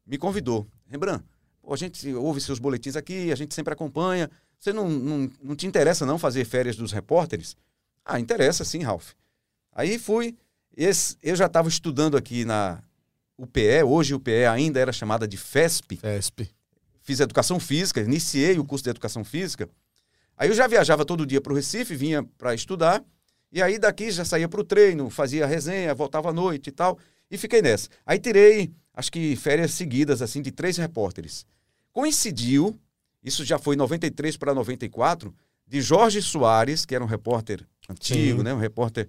me 0.05 0.17
convidou. 0.17 0.67
Rembrandt, 0.85 1.23
a 1.69 1.75
gente 1.75 2.13
ouve 2.13 2.41
seus 2.41 2.59
boletins 2.59 2.95
aqui, 2.95 3.31
a 3.31 3.35
gente 3.35 3.53
sempre 3.53 3.73
acompanha. 3.73 4.29
você 4.57 4.71
não, 4.71 4.89
não, 4.89 5.31
não 5.41 5.55
te 5.55 5.67
interessa 5.67 6.05
não 6.05 6.17
fazer 6.17 6.45
férias 6.45 6.75
dos 6.75 6.91
repórteres? 6.91 7.55
Ah, 8.03 8.19
interessa 8.19 8.63
sim, 8.63 8.83
Ralph. 8.83 9.11
Aí 9.73 9.99
fui, 9.99 10.35
esse, 10.75 11.17
eu 11.21 11.35
já 11.35 11.45
estava 11.45 11.67
estudando 11.67 12.17
aqui 12.17 12.45
na 12.45 12.81
UPE, 13.37 13.83
hoje 13.85 14.13
o 14.13 14.17
UPE 14.17 14.45
ainda 14.45 14.79
era 14.79 14.91
chamada 14.91 15.27
de 15.27 15.37
FESP, 15.37 15.97
FESP. 15.97 16.49
Fiz 17.07 17.21
educação 17.21 17.57
física, 17.57 18.01
iniciei 18.01 18.59
o 18.59 18.65
curso 18.65 18.83
de 18.83 18.89
educação 18.89 19.23
física. 19.23 19.69
Aí 20.35 20.49
eu 20.49 20.53
já 20.53 20.67
viajava 20.67 21.05
todo 21.05 21.25
dia 21.25 21.39
para 21.39 21.53
o 21.53 21.55
Recife, 21.55 21.95
vinha 21.95 22.21
para 22.37 22.53
estudar, 22.53 23.01
e 23.49 23.61
aí 23.61 23.79
daqui 23.79 24.11
já 24.11 24.25
saía 24.25 24.49
para 24.49 24.59
o 24.59 24.63
treino, 24.63 25.09
fazia 25.09 25.47
resenha, 25.47 25.95
voltava 25.95 26.31
à 26.31 26.33
noite 26.33 26.67
e 26.67 26.71
tal, 26.71 26.99
e 27.31 27.37
fiquei 27.37 27.61
nessa. 27.61 27.87
Aí 28.05 28.19
tirei, 28.19 28.73
acho 28.93 29.09
que 29.09 29.37
férias 29.37 29.71
seguidas, 29.71 30.21
assim, 30.21 30.41
de 30.41 30.51
três 30.51 30.75
repórteres. 30.75 31.45
Coincidiu, 31.93 32.77
isso 33.23 33.45
já 33.45 33.57
foi 33.57 33.77
93 33.77 34.35
para 34.35 34.53
94, 34.53 35.33
de 35.65 35.79
Jorge 35.79 36.21
Soares, 36.21 36.85
que 36.85 36.93
era 36.93 37.01
um 37.01 37.07
repórter 37.07 37.65
antigo, 37.89 38.39
Sim. 38.39 38.43
né, 38.43 38.53
um 38.53 38.59
repórter 38.59 39.07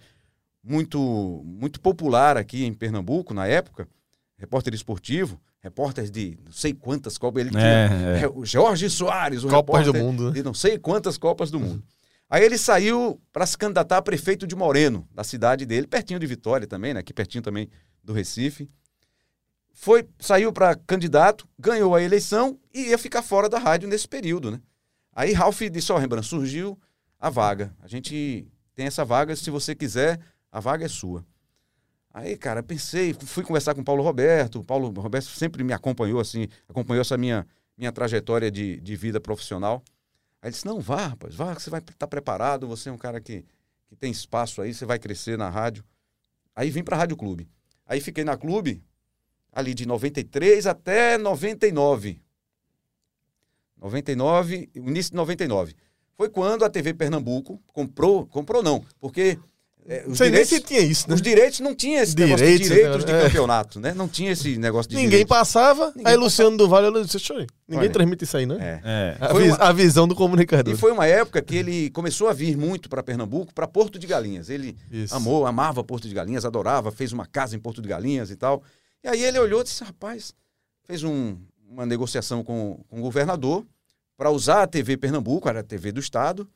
muito, 0.62 1.42
muito 1.44 1.80
popular 1.80 2.36
aqui 2.36 2.64
em 2.64 2.72
Pernambuco 2.72 3.34
na 3.34 3.48
época, 3.48 3.88
repórter 4.36 4.72
esportivo, 4.72 5.40
repórter 5.60 6.10
de 6.10 6.38
não 6.44 6.52
sei 6.52 6.72
quantas 6.72 7.18
Copas 7.18 7.40
ele 7.40 7.50
tinha. 7.50 7.62
É, 7.62 8.22
é. 8.22 8.28
O 8.28 8.44
Jorge 8.44 8.88
Soares, 8.88 9.44
o 9.44 9.48
Copas 9.48 9.86
do 9.86 9.94
Mundo, 9.94 10.26
né? 10.26 10.32
de 10.32 10.42
não 10.42 10.54
sei 10.54 10.78
quantas 10.78 11.18
Copas 11.18 11.50
do 11.50 11.58
Mundo. 11.58 11.82
Aí 12.30 12.44
ele 12.44 12.58
saiu 12.58 13.20
para 13.32 13.46
se 13.46 13.56
candidatar 13.56 13.96
a 13.96 14.02
prefeito 14.02 14.46
de 14.46 14.54
Moreno, 14.54 15.08
da 15.14 15.24
cidade 15.24 15.64
dele, 15.64 15.86
pertinho 15.86 16.20
de 16.20 16.26
Vitória 16.26 16.66
também, 16.66 16.92
né? 16.92 17.00
Aqui 17.00 17.12
pertinho 17.12 17.42
também 17.42 17.70
do 18.04 18.12
Recife. 18.12 18.68
Foi, 19.72 20.06
saiu 20.18 20.52
para 20.52 20.74
candidato, 20.74 21.48
ganhou 21.58 21.94
a 21.94 22.02
eleição 22.02 22.58
e 22.74 22.88
ia 22.88 22.98
ficar 22.98 23.22
fora 23.22 23.48
da 23.48 23.58
rádio 23.58 23.88
nesse 23.88 24.06
período, 24.06 24.50
né? 24.50 24.60
Aí 25.14 25.32
Ralph 25.32 25.62
disse: 25.72 25.90
Ó, 25.90 25.96
Rembrandt, 25.96 26.26
surgiu 26.26 26.78
a 27.18 27.30
vaga. 27.30 27.74
A 27.80 27.88
gente 27.88 28.46
tem 28.74 28.86
essa 28.86 29.04
vaga, 29.04 29.34
se 29.34 29.50
você 29.50 29.74
quiser, 29.74 30.20
a 30.52 30.60
vaga 30.60 30.84
é 30.84 30.88
sua. 30.88 31.24
Aí, 32.18 32.36
cara, 32.36 32.64
pensei, 32.64 33.14
fui 33.14 33.44
conversar 33.44 33.76
com 33.76 33.80
o 33.80 33.84
Paulo 33.84 34.02
Roberto. 34.02 34.58
O 34.58 34.64
Paulo 34.64 34.90
Roberto 35.00 35.26
sempre 35.26 35.62
me 35.62 35.72
acompanhou, 35.72 36.18
assim, 36.18 36.48
acompanhou 36.68 37.00
essa 37.00 37.16
minha, 37.16 37.46
minha 37.76 37.92
trajetória 37.92 38.50
de, 38.50 38.80
de 38.80 38.96
vida 38.96 39.20
profissional. 39.20 39.84
Aí 40.42 40.48
ele 40.48 40.50
disse: 40.50 40.66
Não, 40.66 40.80
vá, 40.80 41.06
rapaz, 41.06 41.36
vá, 41.36 41.54
que 41.54 41.62
você 41.62 41.70
vai 41.70 41.78
estar 41.78 42.08
preparado. 42.08 42.66
Você 42.66 42.88
é 42.88 42.92
um 42.92 42.98
cara 42.98 43.20
que, 43.20 43.44
que 43.86 43.94
tem 43.94 44.10
espaço 44.10 44.60
aí, 44.60 44.74
você 44.74 44.84
vai 44.84 44.98
crescer 44.98 45.38
na 45.38 45.48
rádio. 45.48 45.84
Aí 46.56 46.70
vim 46.70 46.82
para 46.82 46.96
a 46.96 46.98
Rádio 46.98 47.16
Clube. 47.16 47.48
Aí 47.86 48.00
fiquei 48.00 48.24
na 48.24 48.36
Clube 48.36 48.82
ali 49.52 49.72
de 49.72 49.86
93 49.86 50.66
até 50.66 51.16
99. 51.16 52.20
99, 53.76 54.68
o 54.74 54.88
início 54.90 55.12
de 55.12 55.16
99. 55.16 55.72
Foi 56.16 56.28
quando 56.28 56.64
a 56.64 56.68
TV 56.68 56.94
Pernambuco 56.94 57.62
comprou, 57.72 58.26
comprou 58.26 58.60
não, 58.60 58.84
porque 58.98 59.38
é, 59.88 60.02
Não 60.04 60.12
os, 60.12 60.18
sei 60.18 60.26
nem 60.30 60.42
direitos, 60.44 60.48
se 60.50 60.60
tinha 60.60 60.80
isso, 60.80 61.08
né? 61.08 61.14
os 61.14 61.22
direitos 61.22 61.60
não 61.60 61.74
tinha 61.74 62.02
esse 62.02 62.14
negócio 62.14 62.36
de 62.36 62.52
Direitos, 62.58 62.68
direitos 62.68 63.04
de 63.06 63.12
né? 63.12 63.22
campeonato, 63.22 63.80
né? 63.80 63.94
Não 63.94 64.06
tinha 64.06 64.30
esse 64.32 64.58
negócio 64.58 64.90
de 64.90 64.96
Ninguém 64.96 65.10
direitos. 65.10 65.28
passava, 65.30 65.92
Ninguém 65.96 66.12
aí 66.12 66.16
Luciano 66.16 66.56
do 66.56 66.68
Vale, 66.68 66.86
eu 66.88 67.02
disse, 67.04 67.16
"Deixa 67.16 67.32
eu 67.32 67.40
ir." 67.40 67.46
ninguém 67.66 67.84
Olha. 67.86 67.92
transmite 67.92 68.24
isso 68.24 68.36
aí, 68.36 68.44
né? 68.46 68.56
É. 68.60 68.80
É. 68.84 69.16
A, 69.26 69.32
uma- 69.34 69.56
a 69.56 69.72
visão 69.72 70.06
do 70.06 70.14
comunicador. 70.14 70.72
E 70.72 70.76
foi 70.76 70.92
uma 70.92 71.06
época 71.06 71.40
que 71.42 71.56
ele 71.56 71.90
começou 71.90 72.28
a 72.28 72.32
vir 72.32 72.56
muito 72.56 72.88
para 72.88 73.02
Pernambuco, 73.02 73.52
para 73.54 73.66
Porto 73.66 73.98
de 73.98 74.06
Galinhas. 74.06 74.50
Ele 74.50 74.76
Isso. 74.90 75.14
amou, 75.14 75.46
amava 75.46 75.82
Porto 75.82 76.06
de 76.06 76.14
Galinhas, 76.14 76.44
adorava, 76.44 76.92
fez 76.92 77.12
uma 77.12 77.24
casa 77.26 77.56
em 77.56 77.58
Porto 77.58 77.80
de 77.80 77.88
Galinhas 77.88 78.30
e 78.30 78.36
tal. 78.36 78.62
E 79.02 79.08
aí 79.08 79.22
ele 79.22 79.38
olhou 79.38 79.60
e 79.62 79.64
disse: 79.64 79.82
rapaz, 79.84 80.34
fez 80.86 81.02
um- 81.02 81.36
uma 81.70 81.84
negociação 81.86 82.42
com, 82.44 82.80
com 82.88 82.98
o 82.98 83.02
governador 83.02 83.64
para 84.16 84.30
usar 84.30 84.62
a 84.62 84.66
TV 84.66 84.96
Pernambuco, 84.96 85.48
era 85.48 85.60
a 85.60 85.62
TV 85.62 85.92
do 85.92 86.00
Estado, 86.00 86.48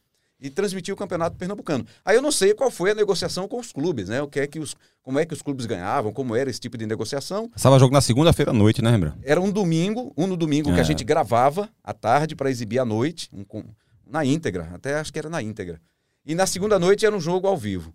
e 0.42 0.50
transmitir 0.50 0.92
o 0.92 0.96
campeonato 0.96 1.36
pernambucano. 1.36 1.86
Aí 2.04 2.16
eu 2.16 2.20
não 2.22 2.32
sei 2.32 2.52
qual 2.52 2.70
foi 2.70 2.90
a 2.90 2.94
negociação 2.94 3.46
com 3.46 3.58
os 3.60 3.72
clubes, 3.72 4.08
né? 4.08 4.20
O 4.20 4.26
que 4.28 4.40
é 4.40 4.46
que 4.46 4.58
os, 4.58 4.74
como 5.02 5.18
é 5.18 5.24
que 5.24 5.32
os 5.32 5.40
clubes 5.40 5.64
ganhavam, 5.66 6.12
como 6.12 6.34
era 6.34 6.50
esse 6.50 6.58
tipo 6.60 6.76
de 6.76 6.84
negociação. 6.86 7.48
Estava 7.56 7.78
jogo 7.78 7.92
na 7.94 8.00
segunda-feira 8.00 8.50
à 8.50 8.54
noite, 8.54 8.82
né, 8.82 8.90
Rembrandt? 8.90 9.18
Era 9.22 9.40
um 9.40 9.50
domingo, 9.52 10.12
um 10.16 10.26
no 10.26 10.36
domingo 10.36 10.72
que 10.72 10.78
É. 10.78 10.80
a 10.80 10.84
gente 10.84 11.04
gravava 11.04 11.70
à 11.82 11.92
tarde 11.94 12.34
para 12.34 12.50
exibir 12.50 12.80
à 12.80 12.84
noite, 12.84 13.28
um 13.32 13.44
com- 13.44 13.64
na 14.04 14.24
íntegra, 14.24 14.68
até 14.74 14.96
acho 14.98 15.12
que 15.12 15.18
era 15.18 15.30
na 15.30 15.40
íntegra. 15.40 15.80
E 16.26 16.34
na 16.34 16.46
segunda 16.46 16.78
noite 16.78 17.06
era 17.06 17.16
um 17.16 17.20
jogo 17.20 17.46
ao 17.46 17.56
vivo. 17.56 17.94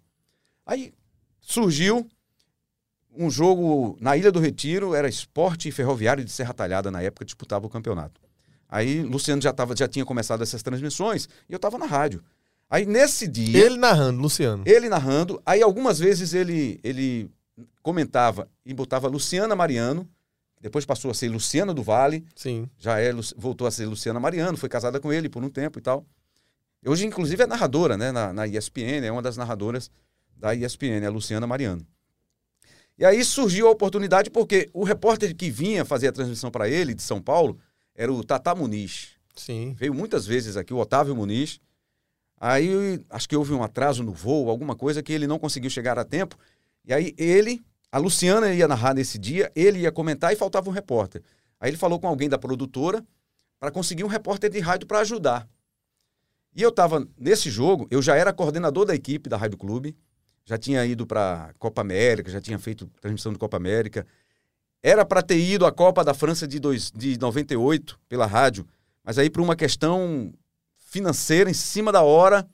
Aí 0.65 0.93
surgiu 1.41 2.07
um 3.15 3.29
jogo 3.29 3.97
na 3.99 4.15
Ilha 4.15 4.31
do 4.31 4.39
Retiro, 4.39 4.93
era 4.93 5.07
Esporte 5.09 5.67
e 5.67 5.71
Ferroviário 5.71 6.23
de 6.23 6.31
Serra 6.31 6.53
Talhada, 6.53 6.91
na 6.91 7.01
época 7.01 7.25
disputava 7.25 7.65
o 7.65 7.69
campeonato. 7.69 8.21
Aí 8.69 9.01
Luciano 9.01 9.41
já, 9.41 9.53
tava, 9.53 9.75
já 9.75 9.87
tinha 9.87 10.05
começado 10.05 10.43
essas 10.43 10.61
transmissões 10.61 11.27
e 11.49 11.53
eu 11.53 11.55
estava 11.55 11.77
na 11.77 11.85
rádio. 11.85 12.21
Aí 12.69 12.85
nesse 12.85 13.27
dia 13.27 13.65
Ele 13.65 13.77
narrando, 13.77 14.19
Luciano. 14.21 14.63
ele 14.65 14.89
narrando, 14.89 15.41
aí 15.45 15.61
algumas 15.61 15.99
vezes 15.99 16.33
ele, 16.33 16.79
ele 16.83 17.29
comentava 17.81 18.49
e 18.65 18.73
botava 18.73 19.07
Luciana 19.07 19.55
Mariano, 19.55 20.07
depois 20.59 20.85
passou 20.85 21.09
a 21.09 21.13
ser 21.13 21.29
Luciana 21.29 21.73
do 21.73 21.81
Vale, 21.81 22.25
Sim. 22.35 22.69
já 22.77 22.99
é, 22.99 23.11
voltou 23.37 23.67
a 23.67 23.71
ser 23.71 23.85
Luciana 23.85 24.19
Mariano, 24.19 24.57
foi 24.57 24.67
casada 24.67 24.99
com 24.99 25.13
ele 25.13 25.29
por 25.29 25.43
um 25.43 25.49
tempo 25.49 25.79
e 25.79 25.81
tal. 25.81 26.05
Hoje, 26.85 27.05
inclusive, 27.05 27.43
é 27.43 27.47
narradora, 27.47 27.97
né, 27.97 28.11
na, 28.11 28.33
na 28.33 28.47
ESPN, 28.47 29.03
é 29.03 29.11
uma 29.11 29.21
das 29.21 29.37
narradoras 29.37 29.89
da 30.35 30.53
ESPN, 30.53 31.05
a 31.05 31.09
Luciana 31.09 31.47
Mariano. 31.47 31.85
E 32.97 33.05
aí 33.05 33.23
surgiu 33.23 33.67
a 33.67 33.71
oportunidade 33.71 34.29
porque 34.29 34.69
o 34.73 34.83
repórter 34.83 35.35
que 35.35 35.49
vinha 35.49 35.85
fazer 35.85 36.07
a 36.07 36.11
transmissão 36.11 36.49
para 36.49 36.67
ele, 36.67 36.93
de 36.93 37.03
São 37.03 37.21
Paulo, 37.21 37.59
era 37.95 38.11
o 38.11 38.23
Tata 38.23 38.53
Muniz. 38.55 39.09
Sim. 39.35 39.75
Veio 39.77 39.93
muitas 39.93 40.25
vezes 40.25 40.57
aqui, 40.57 40.73
o 40.73 40.77
Otávio 40.77 41.15
Muniz. 41.15 41.59
Aí 42.39 43.03
acho 43.09 43.27
que 43.27 43.35
houve 43.35 43.53
um 43.53 43.63
atraso 43.63 44.03
no 44.03 44.11
voo, 44.11 44.49
alguma 44.49 44.75
coisa 44.75 45.01
que 45.01 45.11
ele 45.11 45.25
não 45.25 45.39
conseguiu 45.39 45.69
chegar 45.69 45.97
a 45.97 46.05
tempo. 46.05 46.37
E 46.85 46.93
aí 46.93 47.13
ele, 47.17 47.61
a 47.91 47.97
Luciana 47.97 48.53
ia 48.53 48.67
narrar 48.67 48.93
nesse 48.93 49.17
dia, 49.17 49.51
ele 49.55 49.79
ia 49.79 49.91
comentar 49.91 50.31
e 50.31 50.35
faltava 50.35 50.69
um 50.69 50.73
repórter. 50.73 51.23
Aí 51.59 51.69
ele 51.69 51.77
falou 51.77 51.99
com 51.99 52.07
alguém 52.07 52.29
da 52.29 52.37
produtora 52.37 53.03
para 53.59 53.71
conseguir 53.71 54.03
um 54.03 54.07
repórter 54.07 54.51
de 54.51 54.59
rádio 54.59 54.87
para 54.87 54.99
ajudar. 54.99 55.47
E 56.55 56.61
eu 56.61 56.69
estava 56.69 57.07
nesse 57.17 57.49
jogo, 57.49 57.87
eu 57.89 58.01
já 58.01 58.15
era 58.15 58.33
coordenador 58.33 58.85
da 58.85 58.95
equipe 58.95 59.29
da 59.29 59.37
Rádio 59.37 59.57
Clube, 59.57 59.95
já 60.45 60.57
tinha 60.57 60.85
ido 60.85 61.05
para 61.05 61.53
Copa 61.59 61.81
América, 61.81 62.31
já 62.31 62.39
tinha 62.39 62.57
feito 62.57 62.87
transmissão 63.01 63.33
de 63.33 63.37
Copa 63.37 63.57
América. 63.57 64.07
Era 64.81 65.05
para 65.05 65.21
ter 65.21 65.37
ido 65.37 65.65
à 65.65 65.71
Copa 65.71 66.03
da 66.03 66.13
França 66.13 66.47
de, 66.47 66.59
dois, 66.59 66.91
de 66.91 67.19
98 67.19 67.99
pela 68.07 68.25
rádio, 68.25 68.65
mas 69.03 69.17
aí 69.17 69.29
por 69.29 69.41
uma 69.41 69.55
questão 69.55 70.33
financeira 70.87 71.49
em 71.49 71.53
cima 71.53 71.91
da 71.91 72.01
hora, 72.01 72.47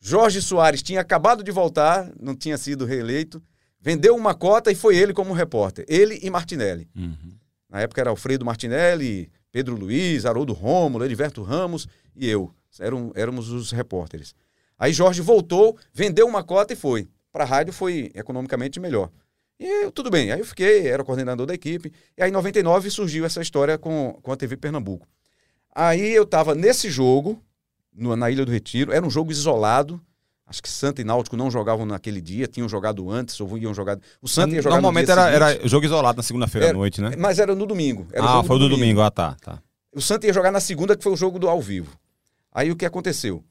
Jorge 0.00 0.42
Soares 0.42 0.82
tinha 0.82 1.00
acabado 1.00 1.42
de 1.42 1.50
voltar, 1.50 2.12
não 2.20 2.34
tinha 2.34 2.58
sido 2.58 2.84
reeleito, 2.84 3.42
vendeu 3.80 4.16
uma 4.16 4.34
cota 4.34 4.72
e 4.72 4.74
foi 4.74 4.96
ele 4.96 5.14
como 5.14 5.32
repórter, 5.32 5.84
ele 5.88 6.18
e 6.22 6.28
Martinelli. 6.28 6.88
Uhum. 6.96 7.32
Na 7.68 7.80
época 7.80 8.00
era 8.00 8.10
Alfredo 8.10 8.44
Martinelli, 8.44 9.30
Pedro 9.52 9.76
Luiz, 9.76 10.26
Haroldo 10.26 10.52
Rômulo, 10.52 11.04
Ediverto 11.04 11.42
Ramos 11.42 11.86
e 12.16 12.28
eu. 12.28 12.52
Eram, 12.78 13.12
éramos 13.14 13.50
os 13.50 13.70
repórteres. 13.70 14.34
Aí 14.78 14.92
Jorge 14.92 15.22
voltou, 15.22 15.76
vendeu 15.92 16.26
uma 16.26 16.42
cota 16.42 16.72
e 16.72 16.76
foi. 16.76 17.08
Para 17.30 17.44
a 17.44 17.46
rádio 17.46 17.72
foi 17.72 18.10
economicamente 18.14 18.80
melhor. 18.80 19.10
E 19.58 19.84
eu, 19.84 19.92
tudo 19.92 20.10
bem, 20.10 20.32
aí 20.32 20.40
eu 20.40 20.46
fiquei, 20.46 20.88
era 20.88 21.04
coordenador 21.04 21.46
da 21.46 21.54
equipe. 21.54 21.92
E 22.16 22.22
aí 22.22 22.30
em 22.30 22.32
99 22.32 22.90
surgiu 22.90 23.24
essa 23.24 23.42
história 23.42 23.78
com, 23.78 24.18
com 24.22 24.32
a 24.32 24.36
TV 24.36 24.56
Pernambuco. 24.56 25.06
Aí 25.72 26.10
eu 26.10 26.24
estava 26.24 26.54
nesse 26.54 26.90
jogo, 26.90 27.40
no- 27.94 28.16
na 28.16 28.30
Ilha 28.30 28.44
do 28.44 28.52
Retiro, 28.52 28.92
era 28.92 29.04
um 29.04 29.10
jogo 29.10 29.30
isolado. 29.32 30.00
Acho 30.46 30.60
que 30.62 30.68
Santa 30.68 31.00
e 31.00 31.04
Náutico 31.04 31.36
não 31.36 31.48
jogavam 31.48 31.86
naquele 31.86 32.20
dia, 32.20 32.48
tinham 32.48 32.68
jogado 32.68 33.08
antes, 33.08 33.40
ou 33.40 33.56
iam 33.56 33.72
jogar. 33.72 33.96
O 34.20 34.28
Santa 34.28 34.54
ia 34.56 34.60
jogar 34.62 34.76
Normalmente 34.76 35.06
no 35.06 35.12
era, 35.12 35.22
seguinte, 35.46 35.56
era 35.60 35.68
jogo 35.68 35.86
isolado 35.86 36.16
na 36.16 36.22
segunda-feira 36.24 36.70
à 36.70 36.72
noite, 36.72 37.00
né? 37.00 37.12
mas 37.16 37.38
era 37.38 37.54
no 37.54 37.64
domingo. 37.66 38.08
Era 38.12 38.38
Ah, 38.40 38.42
foi 38.42 38.58
do 38.58 38.68
domingo. 38.68 39.00
Ah, 39.00 39.10
tá, 39.12 39.36
tá. 39.40 39.62
o 39.94 40.00
Santa 40.00 40.26
ia 40.26 40.32
jogar 40.32 40.50
na 40.50 40.58
segunda, 40.58 40.96
que 40.96 41.04
foi 41.04 41.12
o 41.12 41.16
jogo 41.16 41.38
do 41.38 41.48
ao 41.48 41.60
vivo. 41.60 41.96
Aí 42.52 42.68
o 42.72 42.74
que 42.76 42.84
aconteceu? 42.84 43.44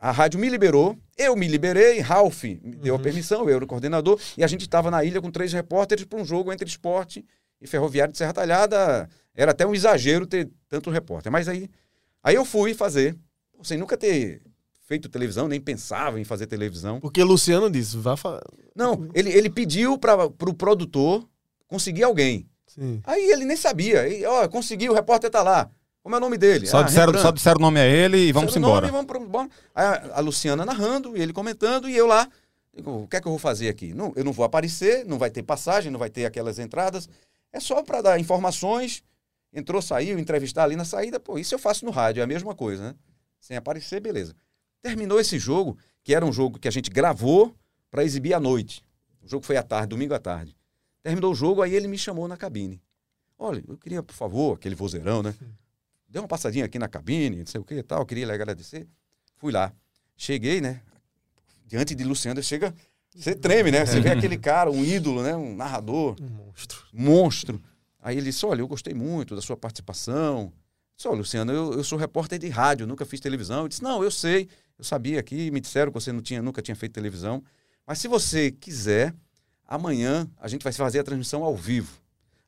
A 0.00 0.10
rádio 0.12 0.40
me 0.40 0.48
liberou, 0.48 0.96
eu 1.18 1.36
me 1.36 1.46
liberei, 1.46 2.00
Ralph 2.00 2.44
me 2.44 2.74
deu 2.82 2.94
a 2.94 2.98
permissão, 2.98 3.46
eu 3.46 3.54
era 3.56 3.62
o 3.62 3.66
coordenador, 3.68 4.18
e 4.34 4.42
a 4.42 4.46
gente 4.46 4.62
estava 4.62 4.90
na 4.90 5.04
ilha 5.04 5.20
com 5.20 5.30
três 5.30 5.52
repórteres 5.52 6.06
para 6.06 6.18
um 6.18 6.24
jogo 6.24 6.50
entre 6.50 6.66
esporte 6.66 7.22
e 7.60 7.66
ferroviário 7.66 8.10
de 8.12 8.16
Serra 8.16 8.32
Talhada. 8.32 9.10
Era 9.34 9.50
até 9.50 9.66
um 9.66 9.74
exagero 9.74 10.26
ter 10.26 10.48
tanto 10.70 10.88
repórter. 10.88 11.30
Mas 11.30 11.48
aí, 11.48 11.68
aí 12.22 12.34
eu 12.34 12.46
fui 12.46 12.72
fazer, 12.72 13.14
sem 13.62 13.78
nunca 13.78 13.96
ter 13.96 14.42
feito 14.86 15.08
televisão, 15.08 15.46
nem 15.46 15.60
pensava 15.60 16.18
em 16.20 16.24
fazer 16.24 16.46
televisão. 16.46 17.00
Porque 17.00 17.22
Luciano 17.22 17.70
disse, 17.70 17.96
vá 17.96 18.16
falar. 18.16 18.42
Não, 18.74 19.08
ele, 19.14 19.30
ele 19.30 19.48
pediu 19.48 19.96
para 19.96 20.24
o 20.24 20.30
pro 20.30 20.52
produtor 20.52 21.28
conseguir 21.68 22.02
alguém. 22.02 22.48
Sim. 22.66 23.00
Aí 23.04 23.30
ele 23.30 23.44
nem 23.44 23.56
sabia. 23.56 24.08
E, 24.08 24.24
ó, 24.24 24.48
conseguiu, 24.48 24.92
o 24.92 24.94
repórter 24.94 25.30
tá 25.30 25.42
lá. 25.42 25.70
Como 26.02 26.14
é 26.14 26.18
o 26.18 26.20
nome 26.20 26.38
dele? 26.38 26.66
Só, 26.66 26.78
Ah, 26.78 26.82
disseram, 26.82 27.12
só 27.18 27.30
disseram 27.30 27.58
o 27.58 27.60
nome 27.60 27.78
a 27.78 27.86
ele 27.86 28.16
e 28.16 28.32
vamos 28.32 28.56
embora. 28.56 28.86
nome, 28.90 29.06
vamos 29.06 29.28
pro-. 29.28 29.48
Aí 29.74 29.84
a, 29.84 30.10
a 30.16 30.20
Luciana 30.20 30.64
narrando, 30.64 31.16
e 31.16 31.20
ele 31.20 31.32
comentando, 31.32 31.88
e 31.88 31.96
eu 31.96 32.06
lá. 32.06 32.28
Digo, 32.74 33.02
o 33.02 33.06
que 33.08 33.16
é 33.16 33.20
que 33.20 33.26
eu 33.26 33.32
vou 33.32 33.38
fazer 33.38 33.68
aqui? 33.68 33.92
Não, 33.92 34.12
eu 34.16 34.24
não 34.24 34.32
vou 34.32 34.44
aparecer, 34.44 35.04
não 35.04 35.18
vai 35.18 35.30
ter 35.30 35.42
passagem, 35.42 35.90
não 35.92 35.98
vai 35.98 36.08
ter 36.08 36.24
aquelas 36.24 36.58
entradas. 36.58 37.08
É 37.52 37.60
só 37.60 37.82
para 37.82 38.00
dar 38.00 38.18
informações. 38.18 39.02
Entrou, 39.52 39.82
saiu, 39.82 40.18
entrevistar 40.18 40.64
ali 40.64 40.76
na 40.76 40.84
saída. 40.84 41.18
Pô, 41.20 41.38
isso 41.38 41.54
eu 41.54 41.58
faço 41.58 41.84
no 41.84 41.90
rádio, 41.90 42.20
é 42.20 42.24
a 42.24 42.26
mesma 42.26 42.54
coisa, 42.54 42.82
né? 42.84 42.94
Sem 43.40 43.56
aparecer, 43.56 44.00
beleza. 44.00 44.34
Terminou 44.82 45.18
esse 45.18 45.38
jogo, 45.38 45.76
que 46.02 46.14
era 46.14 46.24
um 46.24 46.32
jogo 46.32 46.58
que 46.58 46.68
a 46.68 46.70
gente 46.70 46.90
gravou 46.90 47.54
para 47.90 48.04
exibir 48.04 48.34
à 48.34 48.40
noite. 48.40 48.84
O 49.22 49.28
jogo 49.28 49.44
foi 49.44 49.56
à 49.56 49.62
tarde, 49.62 49.88
domingo 49.88 50.14
à 50.14 50.18
tarde. 50.18 50.56
Terminou 51.02 51.32
o 51.32 51.34
jogo, 51.34 51.62
aí 51.62 51.74
ele 51.74 51.88
me 51.88 51.98
chamou 51.98 52.28
na 52.28 52.36
cabine. 52.36 52.80
Olha, 53.38 53.64
eu 53.66 53.76
queria, 53.76 54.02
por 54.02 54.14
favor, 54.14 54.54
aquele 54.56 54.74
vozeirão, 54.74 55.22
né? 55.22 55.34
Dê 56.08 56.18
uma 56.18 56.28
passadinha 56.28 56.64
aqui 56.64 56.78
na 56.78 56.88
cabine, 56.88 57.38
não 57.38 57.46
sei 57.46 57.60
o 57.60 57.64
que 57.64 57.74
e 57.74 57.82
tal, 57.82 58.04
queria 58.04 58.26
lhe 58.26 58.32
agradecer. 58.32 58.86
Fui 59.36 59.52
lá. 59.52 59.72
Cheguei, 60.16 60.60
né? 60.60 60.82
Diante 61.66 61.94
de 61.94 62.04
Luciano, 62.04 62.42
chega. 62.42 62.74
Você 63.14 63.34
treme, 63.34 63.70
né? 63.70 63.86
Você 63.86 64.00
vê 64.00 64.10
aquele 64.10 64.36
cara, 64.36 64.70
um 64.70 64.84
ídolo, 64.84 65.22
né? 65.22 65.34
Um 65.34 65.54
narrador. 65.54 66.16
Um 66.20 66.28
monstro. 66.28 66.84
Monstro. 66.92 67.62
Aí 68.00 68.16
ele 68.16 68.26
disse: 68.26 68.44
Olha, 68.44 68.60
eu 68.60 68.68
gostei 68.68 68.92
muito 68.92 69.34
da 69.34 69.40
sua 69.40 69.56
participação. 69.56 70.52
Disse: 71.00 71.08
Luciano, 71.08 71.50
eu, 71.50 71.72
eu 71.72 71.82
sou 71.82 71.98
repórter 71.98 72.38
de 72.38 72.48
rádio, 72.48 72.86
nunca 72.86 73.06
fiz 73.06 73.20
televisão. 73.20 73.60
Ele 73.60 73.70
disse: 73.70 73.82
Não, 73.82 74.04
eu 74.04 74.10
sei, 74.10 74.48
eu 74.78 74.84
sabia 74.84 75.18
aqui, 75.18 75.50
me 75.50 75.58
disseram 75.58 75.90
que 75.90 75.98
você 75.98 76.12
não 76.12 76.20
tinha, 76.20 76.42
nunca 76.42 76.60
tinha 76.60 76.76
feito 76.76 76.92
televisão. 76.92 77.42
Mas 77.86 77.98
se 77.98 78.06
você 78.06 78.50
quiser, 78.50 79.14
amanhã 79.66 80.28
a 80.38 80.46
gente 80.46 80.62
vai 80.62 80.72
fazer 80.72 80.98
a 80.98 81.04
transmissão 81.04 81.42
ao 81.42 81.56
vivo. 81.56 81.98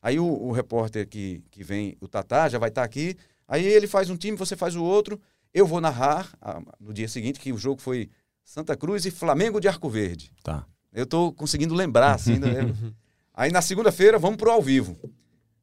Aí 0.01 0.19
o, 0.19 0.25
o 0.25 0.51
repórter 0.51 1.07
que, 1.07 1.41
que 1.49 1.63
vem, 1.63 1.97
o 1.99 2.07
Tatá, 2.07 2.47
já 2.47 2.59
vai 2.59 2.69
estar 2.69 2.83
aqui. 2.83 3.15
Aí 3.47 3.65
ele 3.65 3.87
faz 3.87 4.09
um 4.09 4.15
time, 4.15 4.37
você 4.37 4.55
faz 4.55 4.75
o 4.75 4.83
outro. 4.83 5.19
Eu 5.51 5.65
vou 5.65 5.81
narrar 5.81 6.31
ah, 6.41 6.61
no 6.79 6.93
dia 6.93 7.07
seguinte, 7.07 7.39
que 7.39 7.51
o 7.51 7.57
jogo 7.57 7.81
foi 7.81 8.09
Santa 8.43 8.75
Cruz 8.75 9.05
e 9.05 9.11
Flamengo 9.11 9.59
de 9.59 9.67
Arco 9.67 9.89
Verde. 9.89 10.31
Tá. 10.43 10.65
Eu 10.91 11.05
tô 11.07 11.31
conseguindo 11.31 11.73
lembrar, 11.73 12.13
assim. 12.13 12.37
né? 12.37 12.73
Aí 13.33 13.51
na 13.51 13.61
segunda-feira, 13.61 14.19
vamos 14.19 14.37
pro 14.37 14.51
ao 14.51 14.61
vivo. 14.61 14.95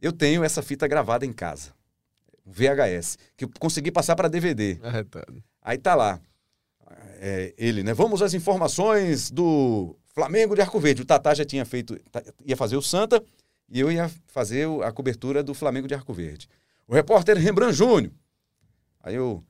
Eu 0.01 0.13
tenho 0.13 0.43
essa 0.43 0.61
fita 0.63 0.89
gravada 0.89 1.25
em 1.25 1.33
casa. 1.33 1.73
VHS. 2.47 3.19
Que 3.37 3.45
eu 3.45 3.51
consegui 3.59 3.91
passar 3.91 4.17
para 4.17 4.29
DVD. 4.29 4.79
Arretado. 4.83 5.43
Aí 5.63 5.79
tá 5.79 5.95
lá. 5.95 6.21
É, 7.23 7.55
ele, 7.59 7.83
né? 7.83 7.93
Vamos 7.95 8.23
às 8.23 8.35
informações 8.35 9.31
do 9.31 9.97
Flamengo 10.15 10.55
de 10.55 10.63
Arco 10.63 10.81
Verde. 10.81 11.03
O 11.03 11.05
Tatá 11.05 11.35
já 11.35 11.45
tinha 11.45 11.65
feito, 11.65 11.99
tá- 12.11 12.23
ia 12.45 12.57
fazer 12.57 12.77
o 12.77 12.83
Santa 12.83 13.23
e 13.71 13.79
eu 13.79 13.93
ia 13.93 14.11
fazer 14.27 14.67
a 14.83 14.91
cobertura 14.91 15.43
do 15.43 15.55
Flamengo 15.55 15.87
de 15.87 15.95
Arco 15.95 16.13
Verde. 16.13 16.49
O 16.89 16.95
repórter 16.95 17.37
Rembrandt 17.37 17.75
Júnior. 17.75 18.13
Aí 19.03 19.15
eu. 19.15 19.45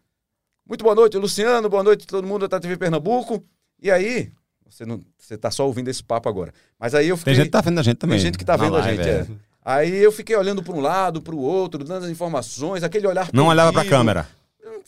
Muito 0.69 0.83
boa 0.85 0.95
noite, 0.95 1.17
Luciano. 1.17 1.69
Boa 1.69 1.83
noite, 1.83 2.07
todo 2.07 2.27
mundo 2.27 2.47
da 2.47 2.61
TV 2.61 2.77
Pernambuco. 2.77 3.43
E 3.83 3.91
aí, 3.91 4.31
você 4.69 4.85
não, 4.85 5.01
você 5.19 5.39
tá 5.39 5.51
só 5.51 5.67
ouvindo 5.67 5.89
esse 5.89 6.03
papo 6.05 6.29
agora. 6.29 6.53
Mas 6.79 6.95
aí 6.95 7.09
eu 7.09 7.17
fiquei. 7.17 7.33
Tem 7.33 7.37
gente 7.43 7.47
que 7.47 7.53
tá 7.53 7.61
vendo 7.61 7.81
a 7.81 7.83
gente 7.83 7.97
também. 7.97 8.19
Tem 8.19 8.27
gente 8.27 8.39
que 8.39 8.45
tá 8.45 8.57
vendo 8.57 8.77
a 8.77 8.81
live, 8.81 9.03
gente, 9.03 9.09
é. 9.09 9.27
Aí 9.71 9.97
eu 9.97 10.11
fiquei 10.11 10.35
olhando 10.35 10.63
para 10.63 10.75
um 10.75 10.81
lado, 10.81 11.23
para 11.23 11.35
o 11.35 11.39
outro, 11.39 11.85
dando 11.85 12.05
as 12.05 12.11
informações, 12.11 12.83
aquele 12.83 13.07
olhar 13.07 13.29
Não 13.33 13.47
olhava 13.47 13.73
pra 13.73 13.83
perdido. 13.83 13.97
câmera. 13.97 14.29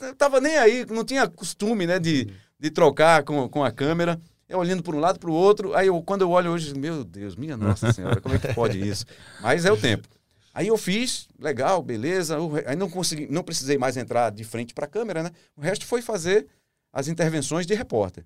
Eu 0.01 0.15
tava 0.17 0.41
nem 0.41 0.59
aí, 0.59 0.85
não 0.91 1.05
tinha 1.05 1.29
costume, 1.29 1.87
né, 1.87 1.99
de, 2.01 2.29
de 2.59 2.71
trocar 2.71 3.23
com, 3.23 3.49
com 3.49 3.63
a 3.63 3.71
câmera. 3.71 4.21
Eu 4.49 4.59
olhando 4.59 4.83
para 4.83 4.97
um 4.97 4.99
lado, 4.99 5.21
para 5.21 5.31
o 5.31 5.33
outro. 5.33 5.73
Aí 5.75 5.87
eu, 5.87 6.03
quando 6.03 6.23
eu 6.23 6.31
olho 6.31 6.51
hoje, 6.51 6.75
meu 6.77 7.05
Deus, 7.05 7.37
minha 7.37 7.57
nossa 7.57 7.93
senhora, 7.93 8.21
como 8.21 8.35
é 8.35 8.39
que 8.39 8.53
pode 8.55 8.79
isso? 8.79 9.07
Mas 9.41 9.65
é 9.65 9.71
o 9.73 9.77
tempo. 9.77 10.09
Aí 10.53 10.67
eu 10.67 10.77
fiz, 10.77 11.29
legal, 11.39 11.81
beleza. 11.81 12.37
Aí 12.67 12.75
não 12.77 12.91
consegui, 12.91 13.29
não 13.31 13.43
precisei 13.43 13.79
mais 13.79 13.97
entrar 13.97 14.31
de 14.31 14.43
frente 14.45 14.75
para 14.75 14.85
a 14.87 14.89
câmera, 14.89 15.23
né? 15.23 15.31
O 15.57 15.61
resto 15.61 15.87
foi 15.87 16.03
fazer 16.03 16.47
as 16.93 17.07
intervenções 17.09 17.67
de 17.67 17.75
repórter. 17.75 18.25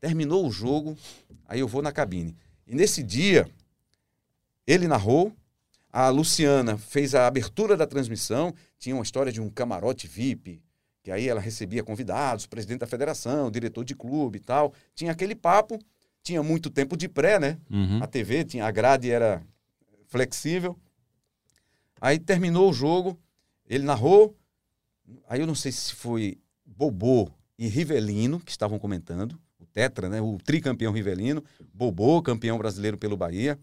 Terminou 0.00 0.46
o 0.46 0.52
jogo, 0.52 0.96
aí 1.48 1.60
eu 1.60 1.68
vou 1.68 1.82
na 1.82 1.90
cabine. 1.92 2.34
E 2.66 2.74
nesse 2.74 3.02
dia, 3.02 3.46
ele 4.66 4.86
narrou, 4.88 5.32
a 5.92 6.08
Luciana 6.08 6.78
fez 6.78 7.14
a 7.14 7.26
abertura 7.26 7.76
da 7.76 7.86
transmissão, 7.86 8.54
tinha 8.78 8.94
uma 8.94 9.02
história 9.02 9.32
de 9.32 9.40
um 9.40 9.50
camarote 9.50 10.06
VIP, 10.06 10.62
que 11.02 11.10
aí 11.10 11.28
ela 11.28 11.40
recebia 11.40 11.82
convidados, 11.82 12.46
presidente 12.46 12.80
da 12.80 12.86
federação, 12.86 13.50
diretor 13.50 13.84
de 13.84 13.94
clube 13.94 14.38
e 14.38 14.40
tal. 14.40 14.72
Tinha 14.94 15.12
aquele 15.12 15.34
papo, 15.34 15.78
tinha 16.22 16.42
muito 16.42 16.70
tempo 16.70 16.96
de 16.96 17.08
pré, 17.08 17.40
né? 17.40 17.58
Uhum. 17.70 18.02
A 18.02 18.06
TV, 18.06 18.44
tinha, 18.44 18.66
a 18.66 18.70
grade 18.70 19.10
era 19.10 19.42
flexível. 20.06 20.78
Aí 22.00 22.18
terminou 22.18 22.70
o 22.70 22.72
jogo, 22.72 23.18
ele 23.66 23.84
narrou. 23.84 24.36
Aí 25.28 25.40
eu 25.40 25.46
não 25.46 25.54
sei 25.54 25.72
se 25.72 25.94
foi 25.94 26.38
Bobô 26.64 27.30
e 27.58 27.66
Rivelino 27.66 28.38
que 28.40 28.50
estavam 28.50 28.78
comentando, 28.78 29.38
o 29.58 29.66
Tetra, 29.66 30.08
né? 30.08 30.20
O 30.20 30.38
tricampeão 30.38 30.92
Rivelino, 30.92 31.42
Bobô, 31.74 32.22
campeão 32.22 32.56
brasileiro 32.58 32.96
pelo 32.96 33.16
Bahia. 33.16 33.58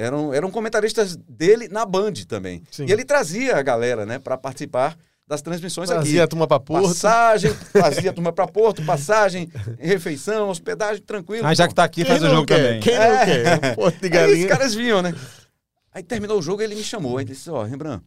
Eram, 0.00 0.32
eram 0.32 0.48
comentaristas 0.48 1.16
dele 1.16 1.66
na 1.66 1.84
Band 1.84 2.12
também. 2.28 2.62
Sim. 2.70 2.86
E 2.86 2.92
ele 2.92 3.04
trazia 3.04 3.56
a 3.56 3.62
galera, 3.62 4.06
né, 4.06 4.20
para 4.20 4.38
participar 4.38 4.96
das 5.26 5.42
transmissões 5.42 5.90
aqui. 5.90 5.98
Fazia 6.04 6.22
a 6.22 6.28
turma 6.28 6.46
pra 6.46 6.60
Porto. 6.60 6.86
Passagem, 6.86 7.52
fazia 7.52 8.10
a 8.10 8.12
turma 8.12 8.32
para 8.32 8.46
Porto, 8.46 8.84
passagem, 8.86 9.50
refeição, 9.78 10.48
hospedagem, 10.50 11.02
tranquilo. 11.02 11.44
Aí 11.44 11.54
já 11.56 11.66
que 11.66 11.74
tá 11.74 11.82
aqui, 11.82 12.04
Quem 12.04 12.12
faz 12.12 12.22
o 12.22 12.30
jogo 12.30 12.46
quer? 12.46 12.56
também. 12.56 12.80
Quem 12.80 12.94
não 12.96 13.24
quer? 13.24 13.74
Porto 13.74 13.98
de 14.00 14.06
Aí 14.06 14.10
os 14.24 14.28
galinha. 14.30 14.48
caras 14.48 14.74
vinham, 14.74 15.02
né? 15.02 15.12
Aí 15.92 16.02
terminou 16.02 16.38
o 16.38 16.42
jogo, 16.42 16.62
ele 16.62 16.76
me 16.76 16.84
chamou. 16.84 17.18
Aí 17.18 17.24
disse: 17.24 17.50
Ó, 17.50 17.62
Rembrandt, 17.64 18.04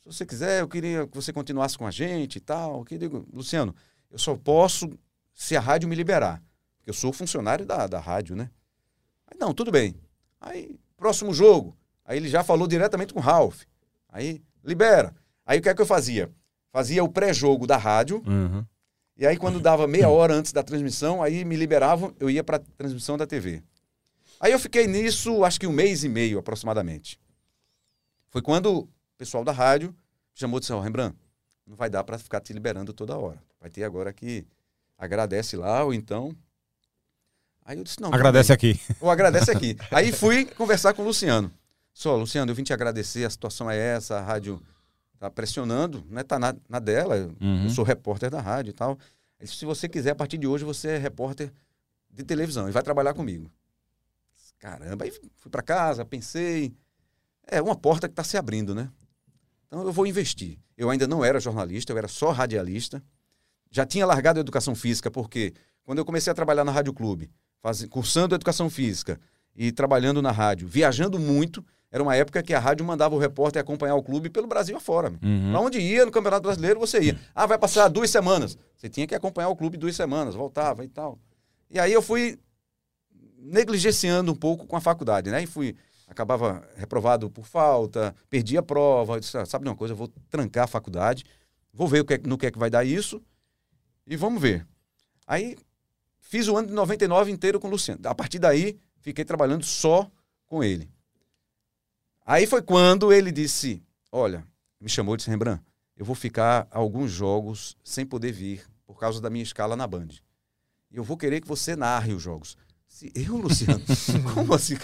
se 0.00 0.06
você 0.06 0.24
quiser, 0.24 0.62
eu 0.62 0.68
queria 0.68 1.06
que 1.06 1.14
você 1.14 1.30
continuasse 1.30 1.76
com 1.76 1.86
a 1.86 1.90
gente 1.90 2.36
e 2.36 2.40
tal. 2.40 2.84
Eu 2.90 2.98
digo, 2.98 3.26
Luciano, 3.32 3.74
eu 4.10 4.18
só 4.18 4.34
posso 4.34 4.90
se 5.34 5.54
a 5.56 5.60
rádio 5.60 5.88
me 5.88 5.94
liberar. 5.94 6.42
Porque 6.78 6.88
eu 6.88 6.94
sou 6.94 7.12
funcionário 7.12 7.66
da, 7.66 7.86
da 7.86 8.00
rádio, 8.00 8.34
né? 8.34 8.50
Aí, 9.30 9.36
não, 9.38 9.52
tudo 9.52 9.70
bem. 9.70 9.94
Aí, 10.40 10.78
próximo 10.96 11.34
jogo. 11.34 11.76
Aí 12.04 12.16
ele 12.16 12.28
já 12.28 12.42
falou 12.42 12.66
diretamente 12.66 13.12
com 13.12 13.20
o 13.20 13.22
Ralph. 13.22 13.62
Aí, 14.08 14.42
libera. 14.64 15.14
Aí 15.44 15.58
o 15.58 15.62
que 15.62 15.68
é 15.68 15.74
que 15.74 15.82
eu 15.82 15.86
fazia? 15.86 16.30
Fazia 16.72 17.04
o 17.04 17.08
pré-jogo 17.08 17.66
da 17.66 17.76
rádio. 17.76 18.22
Uhum. 18.26 18.64
E 19.16 19.26
aí, 19.26 19.36
quando 19.36 19.60
dava 19.60 19.86
meia 19.86 20.08
hora 20.08 20.34
antes 20.34 20.52
da 20.52 20.62
transmissão, 20.62 21.22
aí 21.22 21.44
me 21.44 21.54
liberavam, 21.54 22.14
eu 22.18 22.30
ia 22.30 22.42
para 22.42 22.56
a 22.56 22.60
transmissão 22.78 23.18
da 23.18 23.26
TV. 23.26 23.62
Aí 24.40 24.52
eu 24.52 24.58
fiquei 24.58 24.86
nisso, 24.86 25.44
acho 25.44 25.60
que 25.60 25.66
um 25.66 25.72
mês 25.72 26.02
e 26.04 26.08
meio 26.08 26.38
aproximadamente. 26.38 27.20
Foi 28.30 28.40
quando 28.40 28.78
o 28.78 28.88
pessoal 29.18 29.44
da 29.44 29.52
rádio 29.52 29.94
chamou 30.32 30.56
e 30.56 30.60
disse: 30.60 30.72
Ó, 30.72 30.80
Rembrandt, 30.80 31.14
não 31.66 31.76
vai 31.76 31.90
dar 31.90 32.02
para 32.02 32.18
ficar 32.18 32.40
te 32.40 32.52
liberando 32.52 32.92
toda 32.94 33.18
hora. 33.18 33.42
Vai 33.60 33.68
ter 33.68 33.84
agora 33.84 34.12
que 34.12 34.46
agradece 34.96 35.56
lá, 35.56 35.84
ou 35.84 35.92
então. 35.92 36.34
Aí 37.70 37.78
eu 37.78 37.84
disse: 37.84 38.00
Não. 38.00 38.12
Agradece 38.12 38.52
aqui. 38.52 38.80
Ou 39.00 39.08
agradece 39.08 39.48
aqui. 39.50 39.76
Aí 39.92 40.10
fui 40.10 40.44
conversar 40.44 40.92
com 40.92 41.02
o 41.02 41.04
Luciano. 41.04 41.52
Só, 41.94 42.16
Luciano, 42.16 42.50
eu 42.50 42.54
vim 42.56 42.64
te 42.64 42.72
agradecer, 42.72 43.24
a 43.24 43.30
situação 43.30 43.70
é 43.70 43.76
essa, 43.78 44.16
a 44.18 44.20
rádio 44.20 44.60
tá 45.20 45.30
pressionando, 45.30 46.04
né? 46.08 46.24
Tá 46.24 46.36
na, 46.36 46.52
na 46.68 46.80
dela, 46.80 47.16
eu- 47.16 47.32
Uhum. 47.40 47.64
eu 47.64 47.70
sou 47.70 47.84
repórter 47.84 48.28
da 48.28 48.40
rádio 48.40 48.70
e 48.70 48.72
tal. 48.72 48.98
Aí, 49.38 49.46
se 49.46 49.64
você 49.64 49.88
quiser, 49.88 50.10
a 50.10 50.14
partir 50.16 50.36
de 50.36 50.48
hoje, 50.48 50.64
você 50.64 50.88
é 50.88 50.98
repórter 50.98 51.52
de 52.10 52.24
televisão 52.24 52.68
e 52.68 52.72
vai 52.72 52.82
trabalhar 52.82 53.14
comigo. 53.14 53.48
Caramba, 54.58 55.04
aí 55.04 55.12
fui 55.36 55.50
para 55.50 55.62
casa, 55.62 56.04
pensei. 56.04 56.72
É 57.46 57.62
uma 57.62 57.76
porta 57.76 58.08
que 58.08 58.12
está 58.12 58.24
se 58.24 58.36
abrindo, 58.36 58.74
né? 58.74 58.90
Então 59.68 59.82
eu 59.84 59.92
vou 59.92 60.06
investir. 60.08 60.58
Eu 60.76 60.90
ainda 60.90 61.06
não 61.06 61.24
era 61.24 61.38
jornalista, 61.38 61.92
eu 61.92 61.98
era 61.98 62.08
só 62.08 62.30
radialista. 62.32 63.00
Já 63.70 63.86
tinha 63.86 64.04
largado 64.04 64.40
a 64.40 64.42
educação 64.42 64.74
física, 64.74 65.08
porque 65.10 65.54
quando 65.84 65.98
eu 65.98 66.04
comecei 66.04 66.30
a 66.30 66.34
trabalhar 66.34 66.64
na 66.64 66.72
Rádio 66.72 66.92
Clube, 66.92 67.30
faz- 67.62 67.84
cursando 67.86 68.34
educação 68.34 68.68
física 68.70 69.20
e 69.54 69.72
trabalhando 69.72 70.20
na 70.22 70.30
rádio, 70.30 70.66
viajando 70.68 71.18
muito, 71.18 71.64
era 71.92 72.02
uma 72.02 72.14
época 72.14 72.42
que 72.42 72.54
a 72.54 72.58
rádio 72.60 72.84
mandava 72.86 73.14
o 73.14 73.18
repórter 73.18 73.60
acompanhar 73.60 73.96
o 73.96 74.02
clube 74.02 74.30
pelo 74.30 74.46
Brasil 74.46 74.76
afora. 74.76 75.10
Uhum. 75.22 75.50
Pra 75.50 75.60
onde 75.60 75.80
ia 75.80 76.06
no 76.06 76.12
Campeonato 76.12 76.42
Brasileiro, 76.44 76.78
você 76.78 77.00
ia. 77.00 77.20
Ah, 77.34 77.46
vai 77.46 77.58
passar 77.58 77.88
duas 77.88 78.10
semanas. 78.10 78.56
Você 78.76 78.88
tinha 78.88 79.06
que 79.06 79.14
acompanhar 79.14 79.48
o 79.48 79.56
clube 79.56 79.76
duas 79.76 79.96
semanas, 79.96 80.34
voltava 80.34 80.84
e 80.84 80.88
tal. 80.88 81.18
E 81.68 81.78
aí 81.80 81.92
eu 81.92 82.00
fui 82.00 82.38
negligenciando 83.38 84.32
um 84.32 84.36
pouco 84.36 84.66
com 84.66 84.76
a 84.76 84.80
faculdade, 84.80 85.30
né? 85.30 85.42
E 85.42 85.46
fui, 85.46 85.74
acabava 86.06 86.62
reprovado 86.76 87.30
por 87.30 87.44
falta, 87.44 88.14
perdi 88.28 88.56
a 88.56 88.62
prova. 88.62 89.14
Eu 89.16 89.20
disse, 89.20 89.36
"Ah, 89.36 89.46
sabe 89.46 89.64
de 89.64 89.70
uma 89.70 89.76
coisa, 89.76 89.92
eu 89.92 89.96
vou 89.96 90.08
trancar 90.28 90.64
a 90.64 90.68
faculdade, 90.68 91.24
vou 91.72 91.88
ver 91.88 92.00
o 92.00 92.04
que 92.04 92.14
é- 92.14 92.20
no 92.24 92.36
que 92.38 92.46
é 92.46 92.50
que 92.50 92.58
vai 92.58 92.70
dar 92.70 92.84
isso 92.84 93.20
e 94.06 94.16
vamos 94.16 94.40
ver. 94.40 94.66
Aí 95.26 95.56
fiz 96.30 96.46
o 96.46 96.56
ano 96.56 96.68
de 96.68 96.74
99 96.74 97.32
inteiro 97.32 97.58
com 97.58 97.66
o 97.66 97.70
Luciano. 97.70 98.00
A 98.04 98.14
partir 98.14 98.38
daí, 98.38 98.78
fiquei 99.00 99.24
trabalhando 99.24 99.64
só 99.64 100.08
com 100.46 100.62
ele. 100.62 100.88
Aí 102.24 102.46
foi 102.46 102.62
quando 102.62 103.12
ele 103.12 103.32
disse: 103.32 103.82
Olha, 104.12 104.46
me 104.80 104.88
chamou 104.88 105.14
e 105.14 105.16
disse: 105.16 105.28
Rembrandt, 105.28 105.60
eu 105.96 106.04
vou 106.04 106.14
ficar 106.14 106.68
alguns 106.70 107.10
jogos 107.10 107.76
sem 107.82 108.06
poder 108.06 108.30
vir 108.30 108.64
por 108.86 108.96
causa 108.96 109.20
da 109.20 109.28
minha 109.28 109.42
escala 109.42 109.74
na 109.74 109.88
Band. 109.88 110.08
E 110.92 110.96
eu 110.96 111.02
vou 111.02 111.16
querer 111.16 111.40
que 111.40 111.48
você 111.48 111.74
narre 111.74 112.12
os 112.12 112.22
jogos. 112.22 112.56
Eu, 113.14 113.36
Luciano? 113.36 113.82
Como 114.34 114.54
assim? 114.54 114.74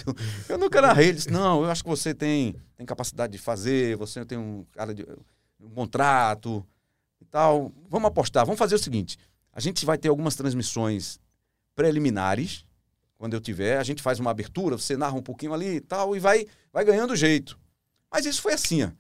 Eu 0.48 0.58
nunca 0.58 0.80
narrei. 0.80 1.08
Ele 1.08 1.16
disse: 1.16 1.30
Não, 1.30 1.62
eu 1.62 1.70
acho 1.70 1.84
que 1.84 1.88
você 1.88 2.12
tem, 2.12 2.56
tem 2.76 2.84
capacidade 2.84 3.32
de 3.32 3.38
fazer, 3.38 3.96
você 3.96 4.24
tem 4.24 4.36
um 4.36 4.66
cara 4.72 4.92
de 4.92 5.06
um 5.60 5.70
contrato 5.70 6.66
e 7.20 7.24
tal. 7.24 7.72
Vamos 7.88 8.08
apostar, 8.08 8.44
vamos 8.44 8.58
fazer 8.58 8.74
o 8.74 8.80
seguinte: 8.80 9.16
a 9.52 9.60
gente 9.60 9.86
vai 9.86 9.96
ter 9.96 10.08
algumas 10.08 10.34
transmissões 10.34 11.20
preliminares. 11.76 12.64
Quando 13.16 13.34
eu 13.34 13.40
tiver, 13.40 13.78
a 13.78 13.84
gente 13.84 14.02
faz 14.02 14.18
uma 14.18 14.30
abertura, 14.30 14.76
você 14.76 14.96
narra 14.96 15.14
um 15.14 15.22
pouquinho 15.22 15.54
ali 15.54 15.76
e 15.76 15.80
tal, 15.80 16.16
e 16.16 16.18
vai, 16.18 16.46
vai 16.72 16.84
ganhando 16.84 17.14
jeito. 17.14 17.58
Mas 18.10 18.26
isso 18.26 18.42
foi 18.42 18.54
assim, 18.54 18.82
ó. 18.82 18.90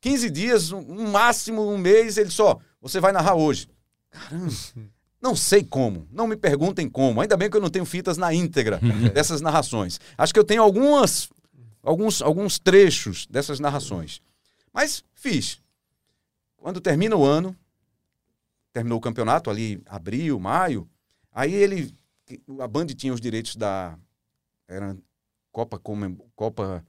15 0.00 0.30
dias, 0.30 0.72
um 0.72 1.10
máximo 1.10 1.68
um 1.68 1.76
mês, 1.76 2.16
ele 2.16 2.30
só, 2.30 2.58
você 2.80 3.00
vai 3.00 3.10
narrar 3.10 3.34
hoje. 3.34 3.68
Caramba, 4.10 4.52
não 5.20 5.34
sei 5.34 5.64
como, 5.64 6.06
não 6.12 6.26
me 6.26 6.36
perguntem 6.36 6.88
como. 6.88 7.20
Ainda 7.20 7.36
bem 7.36 7.50
que 7.50 7.56
eu 7.56 7.60
não 7.60 7.70
tenho 7.70 7.84
fitas 7.84 8.16
na 8.16 8.32
íntegra 8.32 8.80
dessas 9.12 9.40
narrações. 9.40 9.98
Acho 10.16 10.32
que 10.32 10.38
eu 10.38 10.44
tenho 10.44 10.62
algumas, 10.62 11.28
alguns, 11.82 12.22
alguns 12.22 12.58
trechos 12.58 13.26
dessas 13.26 13.58
narrações. 13.58 14.20
Mas 14.72 15.02
fiz. 15.14 15.60
Quando 16.56 16.80
termina 16.80 17.16
o 17.16 17.24
ano, 17.24 17.56
terminou 18.72 18.98
o 18.98 19.02
campeonato 19.02 19.50
ali, 19.50 19.82
abril, 19.86 20.38
maio, 20.38 20.88
aí 21.38 21.54
ele, 21.54 21.94
a 22.58 22.66
Band 22.66 22.86
tinha 22.86 23.14
os 23.14 23.20
direitos 23.20 23.54
da 23.54 23.96
era 24.66 24.96
Copa, 25.52 25.80
Copa 26.34 26.84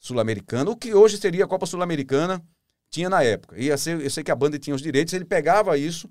Sul-Americana, 0.00 0.68
o 0.70 0.76
que 0.76 0.92
hoje 0.92 1.16
seria 1.16 1.44
a 1.44 1.48
Copa 1.48 1.64
Sul-Americana, 1.64 2.44
tinha 2.90 3.08
na 3.08 3.22
época. 3.22 3.56
Ia 3.58 3.78
ser, 3.78 4.00
eu 4.00 4.10
sei 4.10 4.24
que 4.24 4.32
a 4.32 4.36
Band 4.36 4.50
tinha 4.58 4.74
os 4.74 4.82
direitos, 4.82 5.14
ele 5.14 5.24
pegava 5.24 5.78
isso 5.78 6.10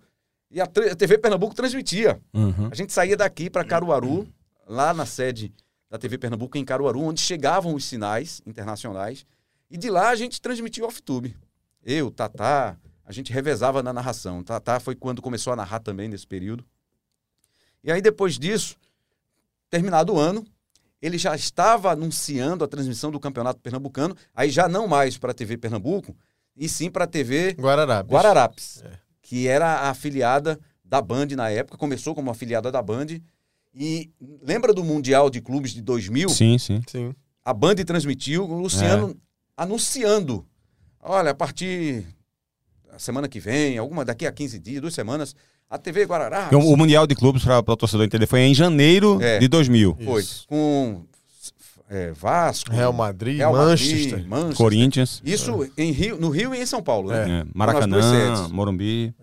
e 0.49 0.61
a, 0.61 0.63
a 0.63 0.95
TV 0.95 1.17
Pernambuco 1.17 1.53
transmitia. 1.53 2.21
Uhum. 2.33 2.69
A 2.71 2.75
gente 2.75 2.93
saía 2.93 3.17
daqui 3.17 3.49
para 3.49 3.65
Caruaru, 3.65 4.27
lá 4.65 4.93
na 4.93 5.05
sede 5.05 5.53
da 5.89 5.97
TV 5.97 6.17
Pernambuco, 6.17 6.57
em 6.57 6.63
Caruaru, 6.63 7.01
onde 7.01 7.19
chegavam 7.19 7.75
os 7.75 7.83
sinais 7.83 8.41
internacionais, 8.45 9.25
e 9.69 9.77
de 9.77 9.89
lá 9.89 10.09
a 10.09 10.15
gente 10.15 10.39
transmitia 10.39 10.85
off-tube. 10.85 11.35
Eu, 11.83 12.09
Tatá, 12.09 12.77
a 13.05 13.11
gente 13.11 13.33
revezava 13.33 13.83
na 13.83 13.91
narração. 13.91 14.41
Tatá 14.41 14.79
foi 14.79 14.95
quando 14.95 15.21
começou 15.21 15.51
a 15.51 15.55
narrar 15.55 15.79
também 15.79 16.07
nesse 16.07 16.25
período. 16.25 16.63
E 17.83 17.91
aí, 17.91 18.01
depois 18.01 18.37
disso, 18.39 18.75
terminado 19.69 20.13
o 20.13 20.19
ano, 20.19 20.45
ele 21.01 21.17
já 21.17 21.35
estava 21.35 21.91
anunciando 21.91 22.63
a 22.63 22.67
transmissão 22.67 23.11
do 23.11 23.19
Campeonato 23.19 23.59
Pernambucano, 23.59 24.15
aí 24.33 24.49
já 24.49 24.67
não 24.69 24.87
mais 24.87 25.17
para 25.17 25.31
a 25.31 25.33
TV 25.33 25.57
Pernambuco, 25.57 26.15
e 26.55 26.69
sim 26.69 26.89
para 26.89 27.03
a 27.03 27.07
TV 27.07 27.51
Guararapes. 27.59 28.11
Guararapes, 28.11 28.83
É. 28.85 28.91
que 29.21 29.47
era 29.47 29.67
a 29.67 29.89
afiliada 29.89 30.59
da 30.83 31.01
Band 31.01 31.27
na 31.35 31.49
época, 31.49 31.77
começou 31.77 32.13
como 32.15 32.29
afiliada 32.31 32.71
da 32.71 32.81
Band. 32.81 33.07
E 33.73 34.11
lembra 34.41 34.71
do 34.71 34.83
Mundial 34.83 35.29
de 35.29 35.41
Clubes 35.41 35.73
de 35.73 35.81
2000? 35.81 36.29
Sim, 36.29 36.57
sim. 36.59 36.81
Sim. 36.87 37.15
A 37.43 37.51
Band 37.53 37.75
transmitiu, 37.77 38.45
o 38.47 38.59
Luciano 38.59 39.19
anunciando. 39.57 40.45
Olha, 41.01 41.31
a 41.31 41.35
partir 41.35 42.05
da 42.89 42.99
semana 42.99 43.27
que 43.27 43.39
vem, 43.39 43.77
alguma 43.77 44.05
daqui 44.05 44.27
a 44.27 44.31
15 44.31 44.59
dias, 44.59 44.79
duas 44.81 44.93
semanas, 44.93 45.35
a 45.69 45.77
TV 45.77 46.03
Guararapes 46.05 46.57
O, 46.57 46.75
Mundial 46.77 47.07
de 47.07 47.15
Clubes, 47.15 47.43
para 47.43 47.59
o 47.59 47.75
torcedor 47.77 48.05
entender, 48.05 48.27
foi 48.27 48.41
em 48.41 48.53
janeiro 48.53 49.21
É. 49.21 49.39
de 49.39 49.47
2000. 49.47 49.97
foi 50.03 50.21
Isso. 50.21 50.47
com 50.47 51.03
é, 51.89 52.11
Vasco, 52.11 52.71
Real 52.71 52.93
Madrid, 52.93 53.37
Real 53.37 53.53
Madrid, 53.53 53.69
Manchester. 53.91 54.27
Manchester. 54.27 54.57
Corinthians, 54.57 55.21
Isso 55.23 55.71
em 55.77 55.91
Rio, 55.91 56.19
no 56.19 56.29
Rio 56.29 56.53
e 56.55 56.59
em 56.59 56.65
São 56.65 56.81
Paulo, 56.81 57.09
né? 57.11 57.29
É. 57.29 57.41
é, 57.41 57.45
Maracanã. 57.53 58.47
Morumbi. 58.49 59.13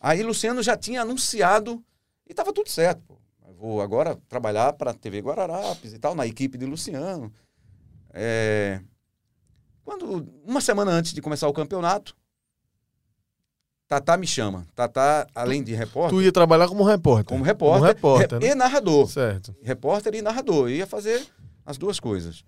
Aí 0.00 0.22
Luciano 0.22 0.62
já 0.62 0.76
tinha 0.76 1.02
anunciado 1.02 1.82
e 2.28 2.32
estava 2.32 2.52
tudo 2.52 2.68
certo. 2.68 3.02
pô. 3.06 3.18
Eu 3.46 3.54
vou 3.54 3.80
agora 3.82 4.16
trabalhar 4.28 4.72
para 4.74 4.90
a 4.90 4.94
TV 4.94 5.20
Guararapes 5.20 5.92
e 5.92 5.98
tal, 5.98 6.14
na 6.14 6.26
equipe 6.26 6.56
de 6.58 6.64
Luciano. 6.66 7.30
É, 8.12 8.80
Quando, 9.84 10.26
uma 10.46 10.60
semana 10.60 10.90
antes 10.90 11.12
de 11.12 11.20
começar 11.22 11.48
o 11.48 11.52
campeonato, 11.52 12.14
Tatá 13.90 14.16
me 14.16 14.24
chama. 14.24 14.64
Tatá, 14.72 15.26
além 15.34 15.64
de 15.64 15.74
repórter, 15.74 16.16
Tu 16.16 16.22
ia 16.22 16.30
trabalhar 16.30 16.68
como 16.68 16.84
repórter. 16.84 17.24
como 17.26 17.42
repórter, 17.42 17.80
Como 17.80 17.86
repórter, 17.92 18.38
re- 18.38 18.46
né? 18.46 18.52
e 18.52 18.54
narrador. 18.54 19.08
Certo. 19.08 19.52
Repórter 19.64 20.14
e 20.14 20.22
narrador. 20.22 20.68
Eu 20.70 20.76
ia 20.76 20.86
fazer 20.86 21.26
as 21.66 21.76
duas 21.76 21.98
coisas. 21.98 22.44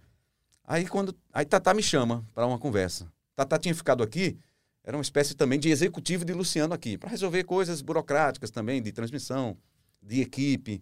Aí 0.65 0.87
quando. 0.87 1.13
Aí 1.33 1.45
Tatá 1.45 1.75
me 1.75 1.83
chama 1.83 2.25
para 2.33 2.47
uma 2.47 2.61
conversa. 2.61 3.13
Tatá 3.35 3.59
tinha 3.59 3.75
ficado 3.75 4.05
aqui, 4.05 4.39
era 4.85 4.97
uma 4.97 5.03
espécie 5.03 5.35
também 5.35 5.59
de 5.59 5.69
executivo 5.69 6.25
de 6.25 6.33
Luciano 6.33 6.73
aqui, 6.75 6.97
para 6.97 7.11
resolver 7.11 7.43
coisas 7.43 7.83
burocráticas 7.83 8.53
também, 8.53 8.81
de 8.81 8.93
transmissão, 8.93 9.57
de 10.01 10.21
equipe. 10.21 10.73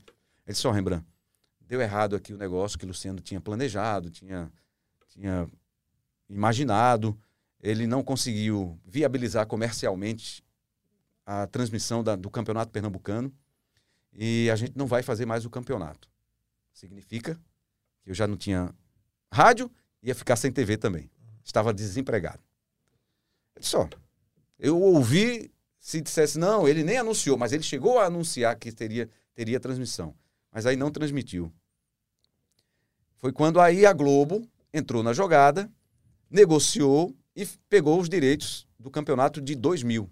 Ele 0.47 0.53
disse, 0.53 0.67
ó, 0.67 0.73
Rembrandt, 0.73 1.07
deu 1.59 1.81
errado 1.81 2.15
aqui 2.15 2.35
o 2.35 2.37
negócio 2.37 2.79
que 2.79 2.85
Luciano 2.85 3.19
tinha 3.21 3.41
planejado, 3.41 4.11
tinha, 4.11 4.53
tinha 5.09 5.49
imaginado. 6.29 7.19
Ele 7.63 7.87
não 7.87 8.03
conseguiu 8.03 8.79
viabilizar 8.87 9.47
comercialmente 9.47 10.43
a 11.33 11.47
transmissão 11.47 12.03
da- 12.03 12.17
do 12.17 12.29
Campeonato 12.29 12.73
Pernambucano 12.73 13.33
e 14.13 14.51
a 14.51 14.57
gente 14.57 14.77
não 14.77 14.89
vai 14.89 15.01
fazer 15.01 15.27
mais 15.27 15.45
o 15.45 15.51
campeonato. 15.51 16.09
Significa 16.73 17.39
que 18.03 18.11
eu 18.11 18.15
já 18.15 18.27
não 18.27 18.37
tinha 18.37 18.75
rádio, 19.33 19.71
ia 20.03 20.13
ficar 20.13 20.35
sem 20.35 20.51
TV 20.51 20.77
também. 20.77 21.09
Estava 21.45 21.73
desempregado. 21.73 22.43
Eu 23.55 23.61
disse, 23.63 23.77
ó, 23.77 23.89
eu 24.59 24.81
ouvi 24.81 25.53
se 25.79 26.01
dissesse, 26.01 26.37
não, 26.37 26.67
ele 26.67 26.83
nem 26.83 26.99
anunciou, 26.99 27.39
mas 27.39 27.53
ele 27.53 27.63
chegou 27.63 28.01
a 28.01 28.07
anunciar 28.07 28.59
que 28.59 28.73
teria, 28.73 29.09
teria 29.33 29.61
transmissão. 29.61 30.13
Mas 30.51 30.67
aí 30.67 30.75
não 30.75 30.91
transmitiu. 30.91 31.53
Foi 33.19 33.33
quando 33.33 33.61
aí 33.61 33.87
a 33.87 33.93
Globo 33.93 34.45
entrou 34.75 35.01
na 35.01 35.13
jogada, 35.13 35.71
negociou 36.29 37.15
e 37.37 37.47
pegou 37.69 38.01
os 38.01 38.09
direitos 38.09 38.67
do 38.77 38.91
campeonato 38.91 39.41
de 39.41 39.55
2000. 39.55 40.11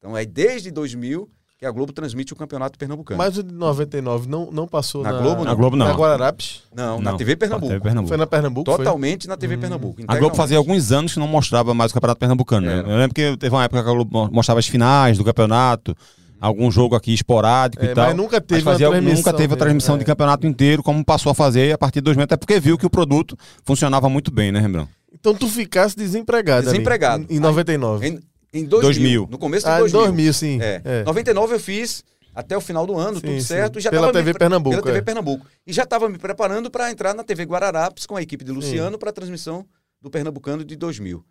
Então 0.00 0.16
é 0.16 0.24
desde 0.24 0.70
2000 0.70 1.28
que 1.58 1.66
a 1.66 1.70
Globo 1.70 1.92
transmite 1.92 2.32
o 2.32 2.36
campeonato 2.36 2.78
pernambucano. 2.78 3.18
Mas 3.18 3.36
o 3.36 3.42
de 3.42 3.52
99 3.52 4.26
não, 4.26 4.50
não 4.50 4.66
passou 4.66 5.02
Na 5.02 5.12
na, 5.12 5.18
Globo, 5.20 5.44
Na 5.44 5.52
Globo 5.54 5.76
não. 5.76 5.86
Na 5.88 5.92
Guararapes? 5.92 6.62
não, 6.74 6.96
Não, 6.96 7.12
na 7.12 7.18
TV 7.18 7.36
Pernambuco. 7.36 7.68
TV 7.68 7.80
Pernambuco. 7.82 8.08
Foi 8.08 8.16
na 8.16 8.26
Pernambuco? 8.26 8.70
foi? 8.70 8.78
Totalmente 8.78 9.28
na 9.28 9.36
TV 9.36 9.56
Hum. 9.56 9.60
Pernambuco. 9.60 10.02
A 10.08 10.16
Globo 10.16 10.34
fazia 10.34 10.56
alguns 10.56 10.90
anos 10.90 11.12
que 11.12 11.18
não 11.20 11.28
mostrava 11.28 11.74
mais 11.74 11.90
o 11.90 11.94
Campeonato 11.94 12.18
Pernambucano. 12.18 12.66
né? 12.66 12.78
Era. 12.78 12.88
Eu 12.88 12.96
lembro 12.96 13.14
que 13.14 13.36
teve 13.36 13.54
uma 13.54 13.62
época 13.62 13.82
que 13.82 13.88
a 13.90 13.92
Globo 13.92 14.10
mo- 14.10 14.30
mostrava 14.32 14.58
as 14.58 14.66
finais 14.66 15.18
do 15.18 15.24
campeonato, 15.24 15.94
algum 16.40 16.70
jogo 16.70 16.94
aqui 16.96 17.12
esporádico 17.12 17.84
É, 17.84 17.90
e 17.90 17.94
tal. 17.94 18.06
mas 18.06 18.16
nunca 18.16 18.40
teve 18.40 18.62
Mas 18.64 18.72
fazia- 18.72 18.88
uma 18.88 18.92
transmissão 18.96 19.18
nunca 19.18 19.32
teve 19.32 19.44
a 19.44 19.48
mesmo, 19.48 19.56
transmissão 19.58 19.94
é. 19.96 19.98
de 19.98 20.04
campeonato 20.06 20.46
inteiro, 20.46 20.82
como 20.82 21.04
passou 21.04 21.30
a 21.30 21.34
fazer 21.34 21.74
a 21.74 21.76
partir 21.76 21.96
de 22.00 22.04
2000, 22.04 22.24
até 22.24 22.38
porque 22.38 22.58
viu 22.58 22.78
que 22.78 22.86
o 22.86 22.90
produto 22.90 23.36
funcionava 23.66 24.08
muito 24.08 24.30
bem, 24.30 24.50
né, 24.50 24.60
Rembrandt? 24.60 24.88
Então 25.12 25.34
tu 25.34 25.46
ficasse 25.46 25.94
desempregado. 25.94 26.60
ali, 26.68 26.72
Desempregado. 26.72 27.26
em, 27.28 27.36
em 27.36 27.38
99. 27.38 28.06
Em, 28.08 28.18
em 28.52 28.64
2000, 28.64 28.80
2000. 28.92 29.28
No 29.30 29.38
começo 29.38 29.66
de 29.66 29.70
ah, 29.72 29.76
em 29.76 29.80
2000. 29.80 30.00
2000, 30.02 30.32
sim. 30.34 30.58
É. 30.60 30.82
É. 30.84 31.04
99 31.04 31.54
eu 31.54 31.60
fiz 31.60 32.02
até 32.34 32.56
o 32.56 32.60
final 32.60 32.86
do 32.86 32.96
ano, 32.96 33.16
Sim, 33.16 33.26
tudo 33.26 33.40
sim. 33.40 33.46
certo. 33.46 33.78
E 33.78 33.82
já 33.82 33.90
Pela 33.90 34.06
tava 34.06 34.12
me 34.18 34.20
TV 34.24 34.32
pre- 34.32 34.38
Pernambuco, 34.38 34.70
Pela 34.76 34.82
TV 34.86 34.98
é. 34.98 35.02
Pernambuco. 35.02 35.46
E 35.66 35.72
já 35.72 35.82
estava 35.82 36.08
me 36.08 36.16
preparando 36.18 36.70
para 36.70 36.90
entrar 36.90 37.14
na 37.14 37.24
TV 37.24 37.44
Guararapes 37.44 38.06
com 38.06 38.16
a 38.16 38.22
equipe 38.22 38.44
de 38.44 38.52
Luciano 38.52 38.98
para 38.98 39.10
a 39.10 39.12
transmissão 39.12 39.66
do 40.00 40.08
Pernambucano 40.10 40.64
de 40.64 40.76
2000. 40.76 41.24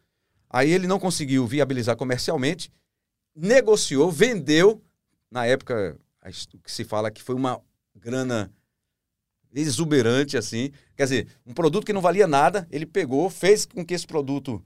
Aí 0.50 0.72
ele 0.72 0.88
não 0.88 1.00
conseguiu 1.00 1.46
viabilizar 1.48 1.96
comercialmente, 1.96 2.72
negociou, 3.36 4.12
vendeu. 4.12 4.82
Na 5.32 5.46
época, 5.46 5.98
o 6.54 6.58
que 6.60 6.72
se 6.72 6.84
fala 6.84 7.10
que 7.12 7.22
foi 7.22 7.36
uma 7.36 7.62
grana 7.96 8.52
exuberante, 9.54 10.38
assim. 10.38 10.72
Quer 10.96 11.04
dizer, 11.04 11.28
um 11.46 11.54
produto 11.54 11.86
que 11.86 11.94
não 11.94 12.02
valia 12.02 12.28
nada, 12.28 12.68
ele 12.72 12.86
pegou, 12.86 13.30
fez 13.30 13.66
com 13.66 13.86
que 13.86 13.94
esse 13.94 14.06
produto 14.06 14.62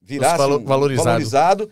virasse 0.00 0.38
valo- 0.38 0.62
valorizado. 0.64 1.04
valorizado, 1.08 1.70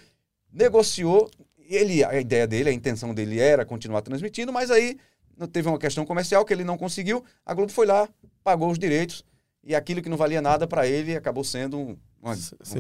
negociou. 0.52 1.30
Ele, 1.58 2.04
a 2.04 2.20
ideia 2.20 2.46
dele, 2.46 2.68
a 2.68 2.72
intenção 2.72 3.14
dele 3.14 3.38
era 3.40 3.64
continuar 3.64 4.02
transmitindo, 4.02 4.52
mas 4.52 4.70
aí 4.70 4.98
não 5.36 5.46
teve 5.46 5.68
uma 5.68 5.78
questão 5.78 6.04
comercial 6.04 6.44
que 6.44 6.52
ele 6.52 6.64
não 6.64 6.76
conseguiu. 6.76 7.24
A 7.46 7.54
Globo 7.54 7.72
foi 7.72 7.86
lá, 7.86 8.08
pagou 8.44 8.70
os 8.70 8.78
direitos 8.78 9.24
e 9.64 9.74
aquilo 9.74 10.02
que 10.02 10.08
não 10.08 10.16
valia 10.16 10.42
nada 10.42 10.66
para 10.66 10.86
ele 10.86 11.16
acabou 11.16 11.42
sendo 11.44 11.78
um, 11.78 11.96
uma- 12.20 12.34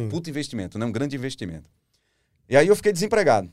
um 0.04 0.08
puto 0.08 0.28
investimento, 0.28 0.78
né? 0.78 0.84
um 0.84 0.92
grande 0.92 1.16
investimento. 1.16 1.70
E 2.48 2.56
aí 2.56 2.66
eu 2.68 2.76
fiquei 2.76 2.92
desempregado. 2.92 3.50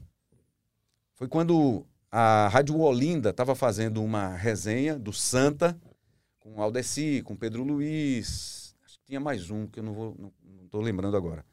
Foi 1.15 1.27
quando 1.27 1.86
a 2.12 2.47
Rádio 2.49 2.77
Olinda 2.79 3.29
estava 3.29 3.55
fazendo 3.55 4.03
uma 4.03 4.36
resenha 4.36 4.97
do 4.97 5.13
Santa 5.13 5.79
com 6.39 6.55
o 6.55 6.62
Aldeci, 6.62 7.21
com 7.23 7.34
o 7.34 7.38
Pedro 7.38 7.63
Luiz, 7.63 8.75
acho 8.84 8.97
que 8.99 9.05
tinha 9.05 9.19
mais 9.19 9.49
um 9.51 9.67
que 9.67 9.79
eu 9.79 9.84
não 9.84 9.93
vou, 9.93 10.15
não, 10.17 10.32
não 10.73 10.82
lembrando 10.82 11.15
agora. 11.15 11.45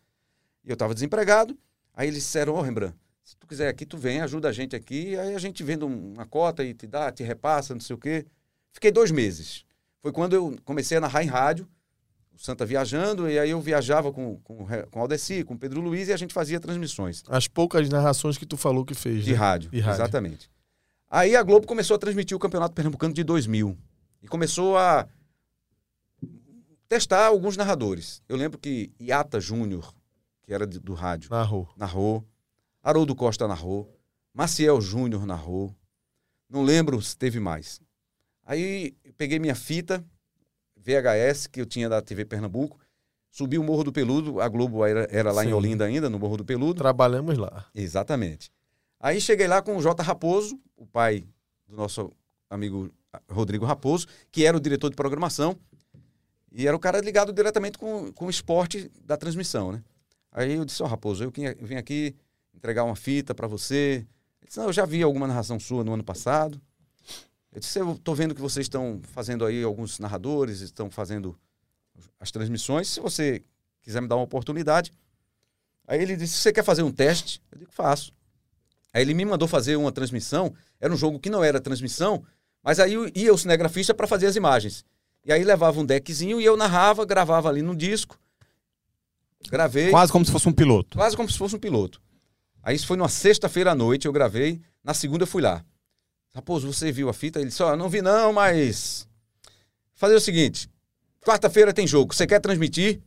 E 0.65 0.71
eu 0.71 0.75
estava 0.75 0.95
desempregado. 0.95 1.57
Aí 1.97 2.09
eles 2.09 2.23
disseram, 2.23 2.55
ô 2.55 2.61
Rembrandt, 2.61 2.95
se 3.25 3.37
tu 3.37 3.47
quiser 3.47 3.69
aqui, 3.69 3.85
tu 3.87 3.97
vem, 3.97 4.21
ajuda 4.21 4.49
a 4.49 4.53
gente 4.53 4.77
aqui, 4.77 5.17
aí 5.17 5.35
a 5.35 5.39
gente 5.39 5.65
vende 5.65 5.85
um- 5.85 6.13
uma 6.13 6.27
cota 6.27 6.63
e 6.63 6.73
te 6.75 6.87
dá, 6.87 7.11
te 7.11 7.25
repassa, 7.25 7.75
não 7.75 7.81
sei 7.81 7.97
o 7.97 7.99
quê. 7.99 8.25
Fiquei 8.71 8.93
dois 8.93 9.11
meses. 9.11 9.65
Foi 10.03 10.13
quando 10.13 10.35
eu 10.35 10.55
comecei 10.65 10.99
a 10.99 11.01
narrar 11.01 11.25
em 11.25 11.27
rádio, 11.27 11.67
o 12.33 12.39
Santa 12.39 12.67
viajando, 12.67 13.29
e 13.31 13.39
aí 13.39 13.49
eu 13.51 13.61
viajava 13.61 14.13
com, 14.13 14.37
com, 14.45 14.67
com 14.91 14.99
o 14.99 15.03
Aldeci, 15.03 15.43
com 15.43 15.55
o 15.55 15.59
Pedro 15.59 15.81
Luiz, 15.81 16.09
e 16.09 16.13
a 16.13 16.17
gente 16.19 16.35
fazia 16.35 16.61
transmissões 16.61 17.25
As 17.29 17.49
poucas 17.49 17.89
narrações 17.89 18.37
que 18.37 18.45
tu 18.45 18.59
falou 18.59 18.85
que 18.85 18.95
fez. 18.95 19.25
de 19.25 19.33
né? 19.33 19.37
rádio. 19.39 19.71
De 19.71 19.81
rádio. 19.81 19.97
Exatamente. 20.03 20.51
Aí 21.11 21.35
a 21.35 21.43
Globo 21.43 21.67
começou 21.67 21.95
a 21.95 21.99
transmitir 21.99 22.37
o 22.37 22.41
Campeonato 22.41 22.75
Pernambucano 22.75 23.15
de 23.15 23.25
2000. 23.25 23.77
E 24.23 24.29
começou 24.29 24.77
a 24.77 25.09
testar 26.89 27.27
alguns 27.27 27.57
narradores. 27.57 28.23
Eu 28.29 28.37
lembro 28.37 28.59
que 28.59 28.91
Iata 29.01 29.41
Júnior, 29.41 29.93
que 30.47 30.55
era 30.55 30.67
de- 30.67 30.79
do 30.79 30.95
rádio, 30.95 31.29
Narrou. 31.31 31.69
narrou. 31.77 32.25
Haroldo 32.83 33.15
Costa 33.17 33.49
narrou. 33.49 33.93
Maciel 34.33 34.81
Júnior 34.81 35.27
narrou. 35.27 35.75
Não 36.49 36.63
lembro 36.63 37.03
se 37.03 37.17
teve 37.17 37.41
mais. 37.41 37.81
Aí 38.45 38.93
peguei 39.19 39.39
minha 39.41 39.57
fita, 39.57 40.05
VHS, 40.77 41.49
que 41.49 41.61
eu 41.61 41.67
tinha 41.67 41.89
da 41.89 42.01
TV 42.01 42.25
Pernambuco, 42.25 42.79
subi 43.31 43.59
o 43.59 43.65
Morro 43.65 43.83
do 43.83 43.93
Peludo, 43.93 44.41
a 44.41 44.49
Globo 44.49 44.85
era, 44.87 45.09
era 45.11 45.33
lá 45.33 45.45
em 45.45 45.49
Sim. 45.49 45.55
Olinda 45.55 45.85
ainda, 45.85 46.09
no 46.09 46.19
Morro 46.19 46.37
do 46.37 46.45
Peludo. 46.45 46.75
Trabalhamos 46.79 47.37
lá. 47.37 47.67
Exatamente. 47.75 48.51
Aí 49.01 49.21
cheguei 49.21 49.49
lá 49.49 49.61
com 49.61 49.77
o 49.77 49.83
J. 49.83 50.01
Raposo, 50.03 50.59
o 50.77 50.87
pai 50.87 51.27
do 51.67 51.77
nosso 51.77 52.13
amigo 52.49 52.89
Rodrigo 53.29 53.65
Raposo, 53.65 54.07
que 54.31 54.45
era 54.47 54.57
o 54.57 54.61
diretor 54.61 54.91
de 54.91 54.97
programação. 54.97 55.57
E 56.53 56.67
era 56.69 56.77
o 56.77 56.81
cara 56.81 57.01
ligado 57.01 57.33
diretamente 57.33 57.77
com, 57.77 58.13
com 58.13 58.27
o 58.27 58.31
esporte 58.31 58.89
da 59.05 59.17
transmissão, 59.17 59.73
né? 59.73 59.83
Aí 60.37 60.53
eu 60.53 60.67
disse, 60.67 60.83
ó, 60.83 60.85
oh, 60.85 60.89
Raposo, 60.91 61.25
eu 61.25 61.33
vim 61.63 61.77
aqui 61.77 62.15
entregar 62.55 62.85
uma 62.85 62.95
fita 62.95 63.35
para 63.35 63.47
você. 63.47 64.07
Ele 64.43 64.49
disse, 64.49 64.59
não, 64.59 64.67
eu 64.67 64.73
já 64.73 64.85
vi 64.85 65.03
alguma 65.03 65.27
narração 65.27 65.59
sua 65.59 65.83
no 65.83 65.95
ano 65.95 66.05
passado. 66.05 66.61
Eu 67.51 67.59
disse, 67.59 67.79
eu 67.79 67.99
tô 68.05 68.15
vendo 68.15 68.35
que 68.35 68.41
vocês 68.43 68.67
estão 68.67 69.01
fazendo 69.03 69.47
aí, 69.47 69.63
alguns 69.63 69.99
narradores 69.99 70.61
estão 70.61 70.91
fazendo 70.91 71.35
as 72.21 72.31
transmissões. 72.31 72.87
Se 72.89 73.01
você 73.01 73.43
quiser 73.81 74.03
me 74.03 74.09
dar 74.09 74.17
uma 74.17 74.25
oportunidade. 74.25 74.93
Aí 75.89 76.03
ele 76.03 76.15
disse, 76.15 76.35
você 76.35 76.53
quer 76.53 76.63
fazer 76.63 76.83
um 76.83 76.93
teste? 76.93 77.41
Eu 77.51 77.59
digo, 77.59 77.73
faço. 77.73 78.13
Aí 78.93 79.01
ele 79.01 79.15
me 79.15 79.25
mandou 79.25 79.49
fazer 79.49 79.77
uma 79.77 79.91
transmissão. 79.91 80.53
Era 80.79 80.93
um 80.93 80.99
jogo 80.99 81.19
que 81.19 81.31
não 81.31 81.43
era 81.43 81.63
transmissão, 81.63 82.23
mas 82.63 82.79
aí 82.79 82.93
ia 83.15 83.33
o 83.33 83.39
cinegrafista 83.39 83.95
para 83.95 84.07
fazer 84.07 84.27
as 84.27 84.37
imagens. 84.37 84.85
E 85.25 85.33
aí 85.33 85.43
levava 85.43 85.81
um 85.81 85.87
deckzinho 85.87 86.39
e 86.43 86.45
eu 86.45 86.59
narrava, 86.59 87.07
gravava 87.07 87.49
ali 87.49 87.63
no 87.63 87.75
disco. 87.75 88.19
Gravei. 89.51 89.91
Quase 89.91 90.13
como 90.13 90.25
se 90.25 90.33
fosse 90.33 90.49
um 90.49 90.53
piloto. 90.53 90.97
Quase 90.97 91.17
como 91.17 91.31
se 91.31 91.39
fosse 91.39 91.57
um 91.57 91.59
piloto. 91.59 92.01
Aí 92.63 92.75
isso 92.75 92.87
foi 92.87 92.97
numa 92.97 93.09
sexta-feira 93.09 93.73
à 93.73 93.75
noite, 93.75 94.07
eu 94.07 94.13
gravei. 94.13 94.61
Na 94.83 94.93
segunda 94.93 95.23
eu 95.23 95.27
fui 95.27 95.43
lá. 95.43 95.65
Raposo, 96.35 96.73
você 96.73 96.91
viu 96.93 97.09
a 97.09 97.13
fita? 97.15 97.39
Ele 97.39 97.49
disse, 97.49 97.63
ó, 97.63 97.73
oh, 97.73 97.77
não 97.77 97.89
vi 97.89 98.03
não, 98.03 98.33
mas... 98.33 99.09
Fazer 99.95 100.15
o 100.15 100.21
seguinte, 100.21 100.69
quarta-feira 101.25 101.73
tem 101.73 101.87
jogo, 101.87 102.15
você 102.15 102.27
quer 102.27 102.41
transmitir? 102.41 103.01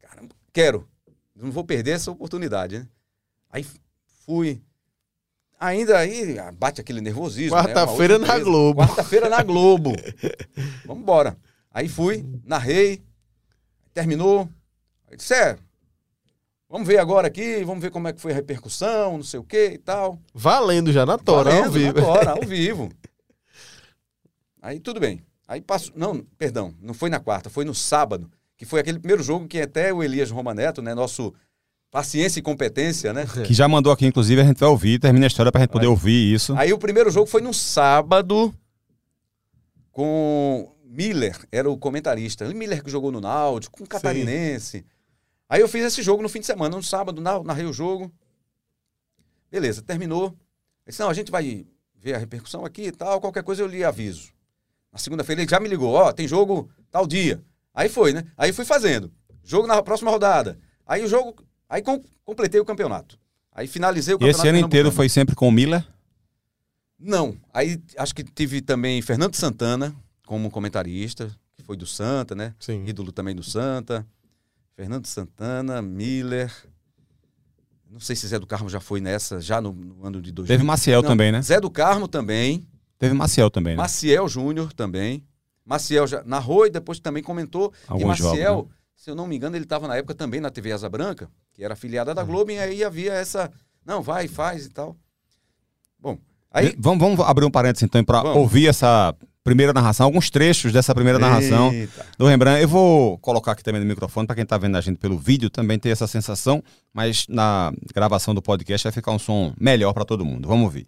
Caramba, 0.00 0.34
quero. 0.52 0.88
Não 1.36 1.52
vou 1.52 1.64
perder 1.64 1.92
essa 1.92 2.10
oportunidade, 2.10 2.80
né? 2.80 2.88
Aí 3.48 3.64
fui. 4.26 4.60
Ainda 5.58 5.98
aí 5.98 6.36
bate 6.58 6.80
aquele 6.80 7.00
nervosismo. 7.00 7.56
Né? 7.56 7.62
Quarta-feira 7.62 8.18
né? 8.18 8.26
na 8.26 8.38
Globo. 8.38 8.80
Quarta-feira 8.80 9.28
na 9.28 9.42
Globo. 9.42 9.92
Vamos 10.84 11.02
embora. 11.02 11.36
Aí 11.70 11.88
fui, 11.88 12.26
narrei, 12.44 13.02
terminou. 13.94 14.48
Aí 15.10 15.16
disse, 15.16 15.34
é, 15.34 15.58
vamos 16.68 16.86
ver 16.86 16.98
agora 16.98 17.26
aqui, 17.26 17.64
vamos 17.64 17.82
ver 17.82 17.90
como 17.90 18.06
é 18.08 18.12
que 18.12 18.20
foi 18.20 18.32
a 18.32 18.34
repercussão, 18.34 19.16
não 19.16 19.24
sei 19.24 19.40
o 19.40 19.44
que 19.44 19.72
e 19.72 19.78
tal. 19.78 20.18
Valendo 20.32 20.92
já 20.92 21.04
na 21.04 21.18
tora, 21.18 21.50
Valendo, 21.50 21.66
ao 21.66 21.72
vivo. 21.72 22.00
Na 22.00 22.02
tora, 22.02 22.30
ao 22.30 22.42
vivo. 22.46 22.92
Aí 24.62 24.78
tudo 24.78 25.00
bem. 25.00 25.20
Aí 25.48 25.60
passou, 25.60 25.92
não, 25.96 26.24
perdão, 26.38 26.72
não 26.80 26.94
foi 26.94 27.10
na 27.10 27.18
quarta, 27.18 27.50
foi 27.50 27.64
no 27.64 27.74
sábado, 27.74 28.30
que 28.56 28.64
foi 28.64 28.78
aquele 28.80 29.00
primeiro 29.00 29.22
jogo 29.22 29.48
que 29.48 29.60
até 29.60 29.92
o 29.92 30.02
Elias 30.02 30.30
Romaneto, 30.30 30.80
né, 30.80 30.94
nosso 30.94 31.34
Paciência 31.90 32.38
e 32.38 32.42
competência, 32.42 33.12
né? 33.12 33.26
Que 33.44 33.52
já 33.52 33.66
mandou 33.66 33.92
aqui, 33.92 34.06
inclusive, 34.06 34.40
a 34.40 34.44
gente 34.44 34.60
vai 34.60 34.68
ouvir, 34.68 35.00
termina 35.00 35.26
a 35.26 35.28
história 35.28 35.50
pra 35.50 35.60
gente 35.60 35.70
poder 35.70 35.86
Aí. 35.86 35.90
ouvir 35.90 36.32
isso. 36.32 36.54
Aí 36.56 36.72
o 36.72 36.78
primeiro 36.78 37.10
jogo 37.10 37.26
foi 37.26 37.40
no 37.40 37.52
sábado 37.52 38.54
com 39.90 40.72
Miller, 40.84 41.36
era 41.50 41.68
o 41.68 41.76
comentarista. 41.76 42.46
Miller 42.54 42.84
que 42.84 42.90
jogou 42.90 43.10
no 43.10 43.20
Náutico, 43.20 43.78
com 43.78 43.86
Catarinense. 43.86 44.78
Sim. 44.78 44.84
Aí 45.50 45.60
eu 45.60 45.68
fiz 45.68 45.84
esse 45.84 46.02
jogo 46.02 46.22
no 46.22 46.28
fim 46.30 46.40
de 46.40 46.46
semana, 46.46 46.74
no 46.74 46.82
sábado, 46.82 47.20
narrei 47.20 47.66
o 47.66 47.72
jogo. 47.72 48.10
Beleza, 49.50 49.82
terminou. 49.82 50.28
Eu 50.86 50.90
disse, 50.90 51.02
não, 51.02 51.10
a 51.10 51.14
gente 51.14 51.30
vai 51.30 51.66
ver 51.96 52.14
a 52.14 52.18
repercussão 52.18 52.64
aqui 52.64 52.84
e 52.84 52.92
tal, 52.92 53.20
qualquer 53.20 53.42
coisa 53.42 53.60
eu 53.60 53.66
lhe 53.66 53.84
aviso. 53.84 54.32
Na 54.90 54.98
segunda-feira 54.98 55.42
ele 55.42 55.50
já 55.50 55.60
me 55.60 55.68
ligou, 55.68 55.92
ó, 55.92 56.08
oh, 56.08 56.12
tem 56.12 56.26
jogo 56.26 56.70
tal 56.90 57.06
dia. 57.06 57.44
Aí 57.74 57.88
foi, 57.88 58.14
né? 58.14 58.24
Aí 58.36 58.52
fui 58.52 58.64
fazendo. 58.64 59.12
Jogo 59.44 59.66
na 59.66 59.82
próxima 59.82 60.10
rodada. 60.10 60.58
Aí 60.86 61.04
o 61.04 61.08
jogo 61.08 61.44
Aí 61.70 61.82
com, 61.82 62.02
completei 62.24 62.60
o 62.60 62.64
campeonato. 62.64 63.16
Aí 63.52 63.68
finalizei 63.68 64.12
o 64.12 64.18
campeonato. 64.18 64.38
E 64.38 64.40
esse 64.40 64.48
ano 64.48 64.58
inteiro 64.58 64.90
foi 64.90 65.08
sempre 65.08 65.36
com 65.36 65.46
o 65.46 65.52
Miller? 65.52 65.86
Não. 66.98 67.36
Aí 67.54 67.80
acho 67.96 68.12
que 68.12 68.24
tive 68.24 68.60
também 68.60 69.00
Fernando 69.00 69.36
Santana 69.36 69.94
como 70.26 70.50
comentarista, 70.50 71.30
que 71.54 71.62
foi 71.62 71.76
do 71.76 71.86
Santa, 71.86 72.34
né? 72.34 72.54
Sim. 72.58 72.84
Ídolo 72.86 73.12
também 73.12 73.36
do 73.36 73.42
Santa. 73.44 74.04
Fernando 74.80 75.04
Santana, 75.04 75.82
Miller. 75.82 76.50
Não 77.90 78.00
sei 78.00 78.16
se 78.16 78.26
Zé 78.26 78.38
do 78.38 78.46
Carmo 78.46 78.70
já 78.70 78.80
foi 78.80 78.98
nessa, 78.98 79.38
já 79.38 79.60
no, 79.60 79.74
no 79.74 80.06
ano 80.06 80.22
de 80.22 80.32
2000. 80.32 80.56
Teve 80.56 80.66
Maciel 80.66 81.02
Não, 81.02 81.10
também, 81.10 81.30
né? 81.30 81.42
Zé 81.42 81.60
do 81.60 81.70
Carmo 81.70 82.08
também. 82.08 82.66
Teve 82.98 83.12
Maciel 83.12 83.50
também, 83.50 83.74
né? 83.74 83.82
Maciel 83.82 84.26
Júnior 84.26 84.72
também. 84.72 85.22
Maciel 85.66 86.06
já 86.06 86.22
narrou 86.24 86.66
e 86.66 86.70
depois 86.70 86.98
também 86.98 87.22
comentou. 87.22 87.74
Alguns 87.86 88.18
e 88.20 88.22
Maciel, 88.22 88.54
jogos, 88.54 88.70
né? 88.70 88.76
se 88.96 89.10
eu 89.10 89.14
não 89.14 89.26
me 89.26 89.36
engano, 89.36 89.54
ele 89.54 89.66
estava 89.66 89.86
na 89.86 89.96
época 89.96 90.14
também 90.14 90.40
na 90.40 90.48
TV 90.48 90.72
Asa 90.72 90.88
Branca 90.88 91.28
que 91.52 91.62
era 91.62 91.74
afiliada 91.74 92.14
da 92.14 92.24
Globo, 92.24 92.50
e 92.50 92.58
aí 92.58 92.82
havia 92.82 93.12
essa. 93.12 93.52
Não, 93.84 94.00
vai, 94.00 94.28
faz 94.28 94.64
e 94.64 94.70
tal. 94.70 94.96
Bom, 95.98 96.16
aí. 96.50 96.74
Vamos, 96.78 97.00
vamos 97.00 97.20
abrir 97.20 97.44
um 97.44 97.50
parênteses 97.50 97.82
então 97.82 98.02
para 98.02 98.22
ouvir 98.32 98.66
essa 98.66 99.14
primeira 99.42 99.72
narração, 99.72 100.06
alguns 100.06 100.30
trechos 100.30 100.72
dessa 100.72 100.94
primeira 100.94 101.18
narração 101.18 101.72
Eita. 101.72 102.06
do 102.18 102.26
Rembrandt. 102.26 102.62
Eu 102.62 102.68
vou 102.68 103.18
colocar 103.18 103.52
aqui 103.52 103.62
também 103.62 103.80
no 103.80 103.86
microfone 103.86 104.26
para 104.26 104.36
quem 104.36 104.44
está 104.44 104.58
vendo 104.58 104.76
a 104.76 104.80
gente 104.80 104.98
pelo 104.98 105.18
vídeo 105.18 105.48
também 105.48 105.78
ter 105.78 105.90
essa 105.90 106.06
sensação, 106.06 106.62
mas 106.92 107.26
na 107.28 107.72
gravação 107.94 108.34
do 108.34 108.42
podcast 108.42 108.84
vai 108.84 108.92
ficar 108.92 109.12
um 109.12 109.18
som 109.18 109.52
melhor 109.58 109.92
para 109.92 110.04
todo 110.04 110.24
mundo. 110.24 110.46
Vamos 110.46 110.64
ouvir. 110.64 110.86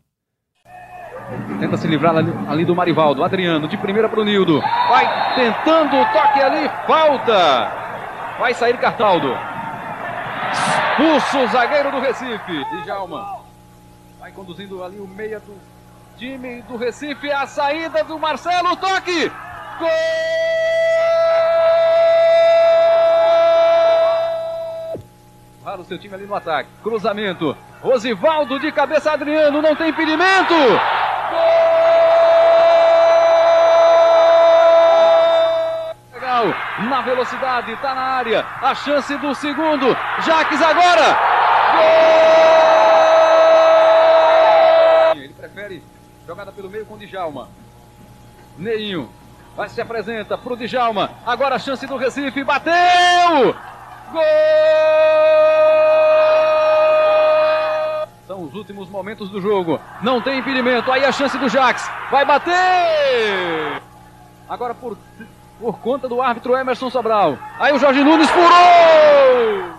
Tenta 1.58 1.76
se 1.78 1.86
livrar 1.86 2.14
ali, 2.14 2.32
ali 2.46 2.64
do 2.64 2.74
Marivaldo. 2.74 3.24
Adriano, 3.24 3.66
de 3.66 3.76
primeira 3.78 4.08
para 4.08 4.20
o 4.20 4.24
Nildo. 4.24 4.60
Vai 4.60 5.34
tentando 5.34 5.96
o 5.96 6.04
toque 6.12 6.40
ali, 6.40 6.68
falta. 6.86 8.36
Vai 8.38 8.52
sair 8.52 8.76
Cartaldo. 8.78 9.34
Expulso 10.52 11.38
o 11.38 11.48
zagueiro 11.48 11.90
do 11.90 12.00
Recife. 12.00 12.64
Djalma. 12.84 13.40
Vai 14.20 14.30
conduzindo 14.32 14.84
ali 14.84 14.98
o 14.98 15.06
meia 15.06 15.40
do 15.40 15.71
time 16.22 16.62
do 16.62 16.76
Recife. 16.76 17.32
A 17.32 17.46
saída 17.46 18.04
do 18.04 18.18
Marcelo. 18.18 18.76
Toque. 18.76 19.30
Gol! 19.78 19.88
Para 25.64 25.80
o 25.80 25.84
seu 25.84 25.98
time 25.98 26.14
ali 26.14 26.26
no 26.26 26.34
ataque. 26.34 26.68
Cruzamento. 26.82 27.56
Rosivaldo 27.80 28.60
de 28.60 28.70
cabeça 28.70 29.12
Adriano. 29.12 29.60
Não 29.60 29.74
tem 29.74 29.88
impedimento. 29.88 30.54
Gol! 30.54 31.72
na 36.88 37.02
velocidade, 37.02 37.72
está 37.72 37.94
na 37.94 38.02
área, 38.02 38.44
a 38.60 38.74
chance 38.74 39.16
do 39.18 39.32
segundo, 39.34 39.96
Jaques 40.26 40.60
agora, 40.60 41.16
gol! 41.72 41.82
Ele 45.14 45.32
prefere 45.34 45.84
jogada 46.26 46.52
pelo 46.52 46.70
meio 46.70 46.86
com 46.86 46.94
o 46.94 46.98
Djalma, 46.98 47.48
Neinho, 48.58 49.08
vai 49.56 49.68
se 49.68 49.80
apresenta 49.80 50.36
para 50.36 50.52
o 50.52 50.56
Djalma, 50.56 51.10
agora 51.26 51.56
a 51.56 51.58
chance 51.58 51.86
do 51.86 51.96
Recife, 51.96 52.44
bateu! 52.44 53.54
Gol! 54.12 54.22
São 58.26 58.42
os 58.42 58.54
últimos 58.54 58.88
momentos 58.88 59.30
do 59.30 59.40
jogo, 59.40 59.80
não 60.02 60.20
tem 60.20 60.38
impedimento, 60.38 60.90
aí 60.92 61.04
a 61.04 61.12
chance 61.12 61.36
do 61.38 61.48
Jax, 61.48 61.90
vai 62.10 62.24
bater! 62.24 63.82
Agora 64.48 64.74
por 64.74 64.96
por 65.62 65.78
conta 65.78 66.08
do 66.08 66.20
árbitro 66.20 66.56
Emerson 66.56 66.90
Sobral. 66.90 67.38
Aí 67.56 67.72
o 67.72 67.78
Jorge 67.78 68.02
Nunes 68.02 68.28
furou! 68.28 69.71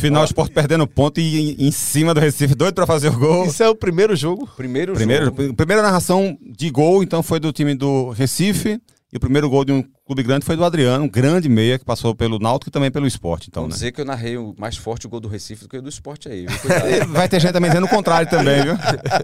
Final, 0.00 0.22
o 0.22 0.24
Sport 0.24 0.52
perdendo 0.52 0.86
ponto 0.86 1.20
e 1.20 1.52
em, 1.52 1.66
em 1.66 1.70
cima 1.70 2.14
do 2.14 2.20
Recife, 2.20 2.54
doido 2.54 2.74
para 2.74 2.86
fazer 2.86 3.08
o 3.08 3.18
gol. 3.18 3.46
Isso 3.46 3.62
é 3.62 3.68
o 3.68 3.74
primeiro 3.74 4.16
jogo? 4.16 4.48
Primeiro, 4.56 4.94
primeiro 4.94 5.26
jogo. 5.26 5.54
Primeira 5.54 5.82
narração 5.82 6.38
de 6.42 6.70
gol, 6.70 7.02
então, 7.02 7.22
foi 7.22 7.38
do 7.38 7.52
time 7.52 7.74
do 7.74 8.10
Recife. 8.10 8.80
E 9.12 9.16
o 9.16 9.20
primeiro 9.20 9.50
gol 9.50 9.64
de 9.64 9.72
um 9.72 9.82
clube 10.06 10.22
grande 10.22 10.44
foi 10.44 10.54
do 10.54 10.64
Adriano, 10.64 11.04
um 11.04 11.08
grande 11.08 11.48
meia 11.48 11.76
que 11.76 11.84
passou 11.84 12.14
pelo 12.14 12.38
Náutico 12.38 12.68
e 12.68 12.72
também 12.72 12.92
pelo 12.92 13.08
esporte. 13.08 13.48
Então, 13.48 13.64
Vou 13.64 13.68
né? 13.68 13.74
dizer 13.74 13.90
que 13.90 14.00
eu 14.00 14.04
narrei 14.04 14.36
o 14.36 14.54
mais 14.56 14.76
forte 14.76 15.06
o 15.06 15.08
gol 15.08 15.18
do 15.18 15.26
Recife 15.26 15.64
do 15.64 15.68
que 15.68 15.76
o 15.76 15.82
do 15.82 15.88
esporte 15.88 16.28
aí. 16.28 16.46
vai 17.10 17.28
ter 17.28 17.40
gente 17.40 17.52
também 17.52 17.70
dizendo 17.70 17.86
o 17.86 17.88
contrário 17.88 18.30
também, 18.30 18.62
viu? 18.62 18.74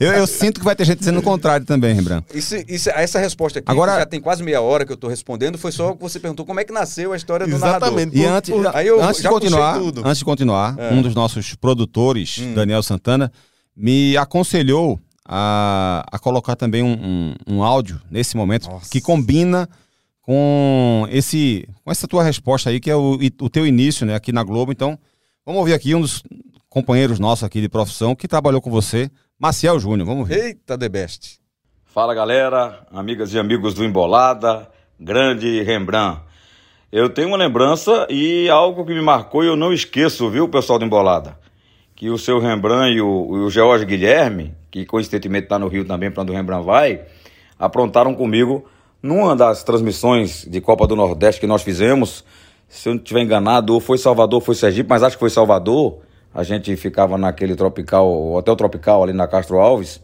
Eu, 0.00 0.12
eu, 0.12 0.26
sinto 0.26 0.58
que 0.58 0.64
vai 0.64 0.74
ter 0.74 0.84
gente 0.84 0.98
dizendo 0.98 1.20
o 1.20 1.22
contrário 1.22 1.64
também, 1.64 1.94
Rembrandt. 1.94 2.26
Isso, 2.34 2.56
isso, 2.66 2.90
essa 2.90 3.20
resposta 3.20 3.60
aqui, 3.60 3.70
Agora, 3.70 3.96
já 3.96 4.06
tem 4.06 4.20
quase 4.20 4.42
meia 4.42 4.60
hora 4.60 4.84
que 4.84 4.90
eu 4.90 4.96
estou 4.96 5.08
respondendo, 5.08 5.56
foi 5.56 5.70
só 5.70 5.94
que 5.94 6.02
você 6.02 6.18
perguntou 6.18 6.44
como 6.44 6.58
é 6.58 6.64
que 6.64 6.72
nasceu 6.72 7.12
a 7.12 7.16
história 7.16 7.46
do 7.46 7.54
Exatamente. 7.54 8.16
narrador. 8.16 8.52
E 8.52 8.58
antes, 8.58 8.74
aí 8.74 8.86
eu 8.88 9.00
antes 9.00 9.22
de 9.22 9.28
continuar, 9.28 9.78
antes 10.04 10.18
de 10.18 10.24
continuar, 10.24 10.74
é. 10.78 10.92
um 10.92 11.00
dos 11.00 11.14
nossos 11.14 11.54
produtores, 11.54 12.38
hum. 12.38 12.54
Daniel 12.54 12.82
Santana, 12.82 13.30
me 13.76 14.16
aconselhou 14.16 14.98
a, 15.28 16.04
a 16.10 16.18
colocar 16.18 16.54
também 16.56 16.82
um, 16.82 16.92
um, 16.92 17.54
um 17.56 17.62
áudio 17.62 18.00
nesse 18.10 18.36
momento 18.36 18.68
Nossa. 18.68 18.90
que 18.90 19.00
combina 19.00 19.68
com 20.22 21.06
esse 21.10 21.68
com 21.84 21.90
essa 21.90 22.06
tua 22.06 22.22
resposta 22.22 22.70
aí, 22.70 22.80
que 22.80 22.90
é 22.90 22.96
o, 22.96 23.18
o 23.40 23.50
teu 23.50 23.66
início 23.66 24.06
né, 24.06 24.14
aqui 24.14 24.32
na 24.32 24.42
Globo. 24.42 24.72
Então, 24.72 24.98
vamos 25.44 25.60
ouvir 25.60 25.74
aqui 25.74 25.94
um 25.94 26.00
dos 26.00 26.22
companheiros 26.68 27.18
nossos 27.18 27.44
aqui 27.44 27.60
de 27.60 27.68
profissão 27.68 28.14
que 28.14 28.28
trabalhou 28.28 28.60
com 28.60 28.70
você, 28.70 29.10
Maciel 29.38 29.78
Júnior. 29.78 30.06
Vamos 30.06 30.28
ver. 30.28 30.44
Eita, 30.44 30.76
The 30.76 30.88
Best. 30.88 31.38
Fala 31.84 32.14
galera, 32.14 32.86
amigas 32.92 33.32
e 33.32 33.38
amigos 33.38 33.72
do 33.74 33.84
Embolada, 33.84 34.68
grande 35.00 35.62
Rembrandt. 35.62 36.20
Eu 36.92 37.08
tenho 37.08 37.28
uma 37.28 37.36
lembrança 37.36 38.06
e 38.10 38.48
algo 38.48 38.84
que 38.84 38.94
me 38.94 39.02
marcou 39.02 39.42
e 39.42 39.48
eu 39.48 39.56
não 39.56 39.72
esqueço, 39.72 40.30
viu, 40.30 40.48
pessoal 40.48 40.78
do 40.78 40.84
Embolada? 40.84 41.38
Que 41.96 42.10
o 42.10 42.18
seu 42.18 42.38
Rembrandt 42.38 42.98
e 42.98 43.00
o, 43.00 43.28
o 43.30 43.50
George 43.50 43.86
Guilherme, 43.86 44.54
que 44.70 44.84
coincidentemente 44.84 45.44
está 45.44 45.58
no 45.58 45.66
Rio 45.66 45.84
também, 45.84 46.10
para 46.10 46.22
onde 46.22 46.30
o 46.30 46.34
Rembrandt 46.34 46.66
vai, 46.66 47.00
aprontaram 47.58 48.14
comigo 48.14 48.66
numa 49.02 49.34
das 49.34 49.64
transmissões 49.64 50.44
de 50.44 50.60
Copa 50.60 50.86
do 50.86 50.94
Nordeste 50.94 51.40
que 51.40 51.46
nós 51.46 51.62
fizemos. 51.62 52.22
Se 52.68 52.88
eu 52.88 52.94
não 52.94 53.00
estiver 53.00 53.22
enganado, 53.22 53.72
ou 53.72 53.80
foi 53.80 53.96
Salvador, 53.96 54.40
ou 54.40 54.40
foi 54.44 54.54
Sergipe, 54.54 54.88
mas 54.88 55.02
acho 55.02 55.16
que 55.16 55.20
foi 55.20 55.30
Salvador. 55.30 56.00
A 56.34 56.42
gente 56.42 56.76
ficava 56.76 57.16
naquele 57.16 57.56
tropical, 57.56 58.32
hotel 58.34 58.54
tropical 58.56 59.02
ali 59.02 59.14
na 59.14 59.26
Castro 59.26 59.58
Alves. 59.58 60.02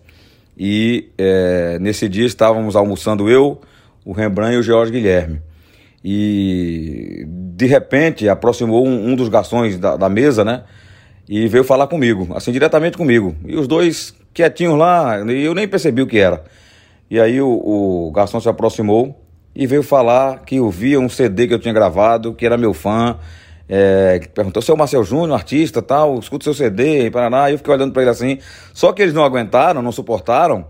E 0.57 1.11
é, 1.19 1.79
nesse 1.79 2.09
dia 2.09 2.25
estávamos 2.25 2.75
almoçando 2.75 3.29
eu, 3.29 3.61
o 4.05 4.13
Rembrandt 4.13 4.55
e 4.55 4.59
o 4.59 4.63
George 4.63 4.93
Guilherme. 4.93 5.43
E 6.05 7.25
de 7.29 7.67
repente 7.67 8.29
aproximou 8.29 8.87
um, 8.87 9.11
um 9.11 9.15
dos 9.15 9.29
garçons 9.29 9.79
da, 9.79 9.97
da, 9.97 10.09
mesa, 10.09 10.45
né? 10.45 10.65
E 11.35 11.49
veio 11.49 11.65
falar 11.65 11.87
comigo, 11.87 12.29
assim, 12.37 12.53
diretamente 12.53 12.95
comigo. 12.95 13.35
E 13.47 13.57
os 13.57 13.67
dois 13.67 14.15
quietinhos 14.35 14.79
lá, 14.79 15.19
e 15.33 15.43
eu 15.43 15.55
nem 15.55 15.67
percebi 15.67 16.03
o 16.03 16.07
que 16.07 16.19
era. 16.19 16.45
E 17.11 17.19
aí 17.19 17.41
o, 17.41 17.49
o 17.49 18.13
garçom 18.15 18.39
se 18.39 18.51
aproximou 18.51 19.19
e 19.57 19.67
veio 19.67 19.83
falar 19.83 20.41
que 20.41 20.61
ouvia 20.61 21.01
um 21.01 21.09
CD 21.09 21.49
que 21.49 21.55
eu 21.55 21.59
tinha 21.59 21.73
gravado, 21.73 22.35
que 22.35 22.45
era 22.45 22.59
meu 22.59 22.75
fã. 22.75 23.19
É, 23.67 24.21
perguntou, 24.35 24.61
seu 24.61 24.77
Marcel 24.77 25.03
Júnior, 25.05 25.33
artista 25.33 25.81
tal, 25.81 26.19
escuta 26.19 26.45
seu 26.45 26.53
CD, 26.53 27.11
Paraná. 27.11 27.49
E 27.49 27.55
eu 27.55 27.57
fiquei 27.57 27.73
olhando 27.73 27.95
para 27.95 28.03
ele 28.03 28.11
assim. 28.11 28.37
Só 28.75 28.93
que 28.93 29.01
eles 29.01 29.15
não 29.15 29.25
aguentaram, 29.25 29.81
não 29.81 29.91
suportaram 29.91 30.67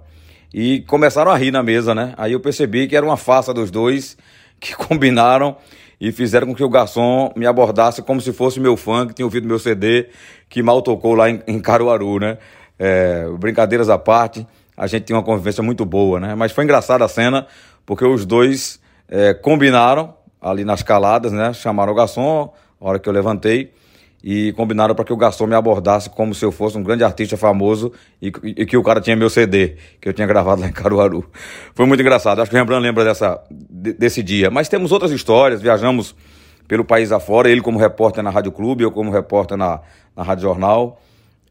e 0.55 0.83
começaram 0.83 1.33
a 1.33 1.37
rir 1.37 1.51
na 1.51 1.65
mesa, 1.65 1.93
né? 1.93 2.15
Aí 2.17 2.35
eu 2.35 2.39
percebi 2.39 2.87
que 2.87 2.95
era 2.95 3.05
uma 3.05 3.17
farsa 3.17 3.53
dos 3.53 3.69
dois 3.69 4.17
que 4.61 4.77
combinaram 4.77 5.57
e 6.03 6.11
fizeram 6.11 6.49
com 6.49 6.55
que 6.57 6.65
o 6.65 6.69
garçom 6.69 7.31
me 7.37 7.47
abordasse 7.47 8.03
como 8.03 8.21
se 8.21 8.33
fosse 8.33 8.59
meu 8.59 8.77
fã 8.77 9.07
que 9.07 9.15
tinha 9.15 9.25
ouvido 9.25 9.47
meu 9.47 9.61
CD, 9.61 10.09
que 10.49 10.61
mal 10.61 10.83
tocou 10.83 11.15
lá 11.15 11.31
em, 11.31 11.41
em 11.47 11.61
Caruaru, 11.61 12.19
né? 12.19 12.39
É, 12.77 13.29
brincadeiras 13.39 13.89
à 13.89 13.97
parte, 13.97 14.45
a 14.77 14.89
gente 14.89 15.05
tinha 15.05 15.17
uma 15.17 15.23
convivência 15.23 15.63
muito 15.63 15.85
boa, 15.85 16.19
né? 16.19 16.35
Mas 16.35 16.51
foi 16.51 16.65
engraçada 16.65 17.05
a 17.05 17.09
cena, 17.09 17.47
porque 17.87 18.05
os 18.05 18.27
dois 18.27 18.81
é, 19.09 19.33
combinaram 19.33 20.13
ali 20.41 20.65
nas 20.65 20.83
caladas, 20.83 21.31
né? 21.31 21.53
Chamaram 21.53 21.93
o 21.93 21.95
garçom, 21.95 22.53
a 22.81 22.89
hora 22.89 22.99
que 22.99 23.09
eu 23.09 23.13
levantei, 23.13 23.73
e 24.23 24.53
combinaram 24.53 24.95
para 24.95 25.05
que 25.05 25.13
o 25.13 25.17
garçom 25.17 25.47
me 25.47 25.55
abordasse 25.55 26.09
como 26.09 26.35
se 26.35 26.45
eu 26.45 26.53
fosse 26.53 26.79
um 26.79 26.83
grande 26.83 27.03
artista 27.03 27.37
famoso 27.37 27.93
e, 28.21 28.33
e, 28.45 28.65
que 28.65 28.77
o 28.77 28.83
cara 28.83 29.01
tinha 29.01 29.17
meu 29.17 29.29
CD, 29.29 29.77
que 30.01 30.09
eu 30.09 30.13
tinha 30.13 30.27
gravado 30.27 30.61
lá 30.61 30.69
em 30.69 30.73
Caruaru. 30.73 31.29
Foi 31.75 31.87
muito 31.87 32.01
engraçado. 32.01 32.41
Acho 32.41 32.51
que 32.51 32.57
o 32.57 32.59
Rembrandt 32.59 32.83
lembra 32.83 33.05
dessa, 33.05 33.43
desse 33.71 34.23
dia. 34.23 34.51
Mas 34.51 34.69
temos 34.69 34.93
outras 34.93 35.11
histórias, 35.11 35.61
viajamos 35.61 36.15
pelo 36.69 36.85
país 36.85 37.11
afora, 37.11 37.51
ele 37.51 37.61
como 37.61 37.79
repórter 37.79 38.23
na 38.23 38.31
Rádio 38.31 38.53
Clube, 38.53 38.85
eu 38.85 38.93
como 38.93 39.11
repórter 39.11 39.57
na, 39.57 39.81
na 40.17 40.23
Rádio 40.23 40.43
Jornal. 40.43 41.01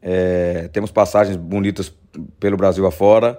É, 0.00 0.68
temos 0.72 0.90
passagens 0.90 1.36
bonitas 1.36 1.92
pelo 2.40 2.56
Brasil 2.56 2.86
afora. 2.86 3.38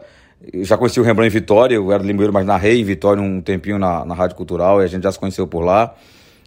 Eu 0.52 0.64
já 0.64 0.78
conheci 0.78 1.00
o 1.00 1.04
Rembrandt 1.04 1.36
em 1.36 1.40
Vitória, 1.40 1.76
eu 1.76 1.92
era 1.92 2.04
limoeiro, 2.04 2.32
mas 2.32 2.46
narrei 2.46 2.80
em 2.80 2.84
Vitória 2.84 3.22
um 3.22 3.42
tempinho 3.42 3.80
na, 3.80 4.06
na 4.06 4.14
Rádio 4.14 4.36
Cultural 4.36 4.82
e 4.82 4.86
a 4.86 4.88
gente 4.88 5.04
já 5.04 5.12
se 5.12 5.18
conheceu 5.18 5.48
por 5.48 5.62
lá. 5.62 5.96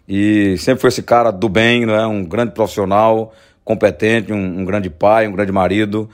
E 0.09 0.57
sempre 0.59 0.81
foi 0.81 0.89
esse 0.89 1.03
cara 1.03 1.31
do 1.31 1.49
bem, 1.49 1.85
né? 1.85 2.07
um 2.07 2.25
grande 2.25 2.53
profissional, 2.53 3.33
competente, 3.65 4.33
um, 4.33 4.61
um 4.61 4.65
grande 4.65 4.89
pai, 4.89 5.27
um 5.27 5.33
grande 5.33 5.53
marido. 5.53 6.09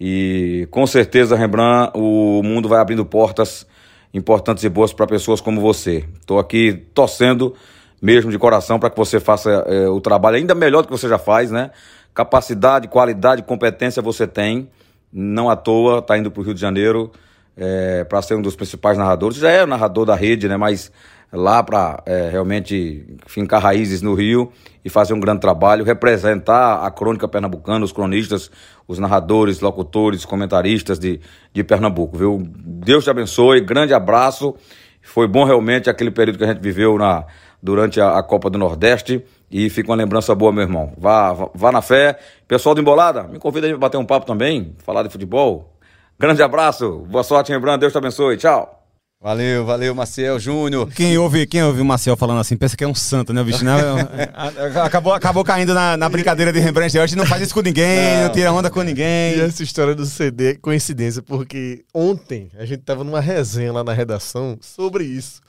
E 0.00 0.68
com 0.70 0.86
certeza, 0.86 1.34
Rembrandt, 1.34 1.92
o 1.94 2.42
mundo 2.42 2.68
vai 2.68 2.80
abrindo 2.80 3.04
portas 3.04 3.66
importantes 4.12 4.64
e 4.64 4.68
boas 4.68 4.92
para 4.92 5.06
pessoas 5.06 5.40
como 5.40 5.60
você. 5.60 6.04
Estou 6.20 6.38
aqui 6.38 6.72
torcendo 6.94 7.54
mesmo 8.00 8.30
de 8.30 8.38
coração 8.38 8.78
para 8.78 8.90
que 8.90 8.96
você 8.96 9.18
faça 9.18 9.50
é, 9.66 9.88
o 9.88 10.00
trabalho 10.00 10.36
ainda 10.36 10.54
melhor 10.54 10.82
do 10.82 10.86
que 10.86 10.92
você 10.92 11.08
já 11.08 11.18
faz, 11.18 11.50
né? 11.50 11.70
Capacidade, 12.14 12.88
qualidade, 12.88 13.42
competência 13.42 14.00
você 14.00 14.26
tem. 14.26 14.68
Não 15.12 15.50
à 15.50 15.56
toa 15.56 15.98
está 15.98 16.16
indo 16.16 16.30
para 16.30 16.40
o 16.40 16.44
Rio 16.44 16.54
de 16.54 16.60
Janeiro 16.60 17.10
é, 17.56 18.04
para 18.04 18.22
ser 18.22 18.34
um 18.34 18.42
dos 18.42 18.54
principais 18.54 18.96
narradores. 18.96 19.38
Já 19.38 19.50
é 19.50 19.66
narrador 19.66 20.04
da 20.06 20.14
rede, 20.14 20.48
né? 20.48 20.56
Mas 20.56 20.92
lá 21.32 21.62
para 21.62 22.02
é, 22.06 22.30
realmente 22.30 23.06
fincar 23.26 23.62
raízes 23.62 24.00
no 24.02 24.14
Rio 24.14 24.50
e 24.84 24.88
fazer 24.88 25.12
um 25.12 25.20
grande 25.20 25.40
trabalho, 25.40 25.84
representar 25.84 26.84
a 26.84 26.90
crônica 26.90 27.28
pernambucana, 27.28 27.84
os 27.84 27.92
cronistas, 27.92 28.50
os 28.86 28.98
narradores, 28.98 29.60
locutores, 29.60 30.24
comentaristas 30.24 30.98
de, 30.98 31.20
de 31.52 31.62
Pernambuco, 31.62 32.16
viu? 32.16 32.42
Deus 32.42 33.04
te 33.04 33.10
abençoe, 33.10 33.60
grande 33.60 33.92
abraço. 33.92 34.54
Foi 35.02 35.28
bom 35.28 35.44
realmente 35.44 35.90
aquele 35.90 36.10
período 36.10 36.38
que 36.38 36.44
a 36.44 36.48
gente 36.48 36.60
viveu 36.60 36.96
na, 36.96 37.24
durante 37.62 38.00
a, 38.00 38.18
a 38.18 38.22
Copa 38.22 38.48
do 38.48 38.58
Nordeste 38.58 39.22
e 39.50 39.68
fica 39.68 39.90
uma 39.90 39.96
lembrança 39.96 40.34
boa, 40.34 40.52
meu 40.52 40.62
irmão. 40.62 40.92
Vá, 40.96 41.32
vá, 41.32 41.50
vá 41.54 41.72
na 41.72 41.82
fé. 41.82 42.18
Pessoal 42.46 42.74
do 42.74 42.80
Embolada, 42.80 43.24
me 43.24 43.38
convida 43.38 43.66
aí 43.66 43.72
para 43.72 43.80
bater 43.80 43.98
um 43.98 44.06
papo 44.06 44.26
também, 44.26 44.74
falar 44.78 45.02
de 45.02 45.10
futebol. 45.10 45.74
Grande 46.18 46.42
abraço, 46.42 47.06
boa 47.08 47.22
sorte, 47.22 47.52
lembrando, 47.52 47.80
Deus 47.80 47.92
te 47.92 47.98
abençoe. 47.98 48.36
Tchau. 48.36 48.77
Valeu, 49.20 49.64
valeu, 49.64 49.92
Maciel 49.96 50.38
Júnior. 50.38 50.88
Quem 50.92 51.18
ouve, 51.18 51.44
quem 51.44 51.60
ouve 51.64 51.80
o 51.80 51.84
Maciel 51.84 52.16
falando 52.16 52.38
assim, 52.38 52.56
pensa 52.56 52.76
que 52.76 52.84
é 52.84 52.86
um 52.86 52.94
santo, 52.94 53.32
né, 53.32 53.42
bicho? 53.42 53.64
Não, 53.64 53.96
acabou, 54.84 55.12
acabou 55.12 55.42
caindo 55.42 55.74
na, 55.74 55.96
na 55.96 56.08
brincadeira 56.08 56.52
de 56.52 56.60
Rembrandt 56.60 56.96
hoje, 56.96 57.16
não 57.16 57.26
faz 57.26 57.42
isso 57.42 57.52
com 57.52 57.60
ninguém, 57.60 58.14
não. 58.14 58.24
não 58.26 58.32
tira 58.32 58.52
onda 58.52 58.70
com 58.70 58.80
ninguém. 58.80 59.36
E 59.36 59.40
essa 59.40 59.64
história 59.64 59.92
do 59.92 60.06
CD 60.06 60.52
é 60.52 60.54
coincidência, 60.54 61.20
porque 61.20 61.84
ontem 61.92 62.48
a 62.56 62.64
gente 62.64 62.82
tava 62.84 63.02
numa 63.02 63.20
resenha 63.20 63.72
lá 63.72 63.82
na 63.82 63.92
redação 63.92 64.56
sobre 64.60 65.02
isso 65.02 65.40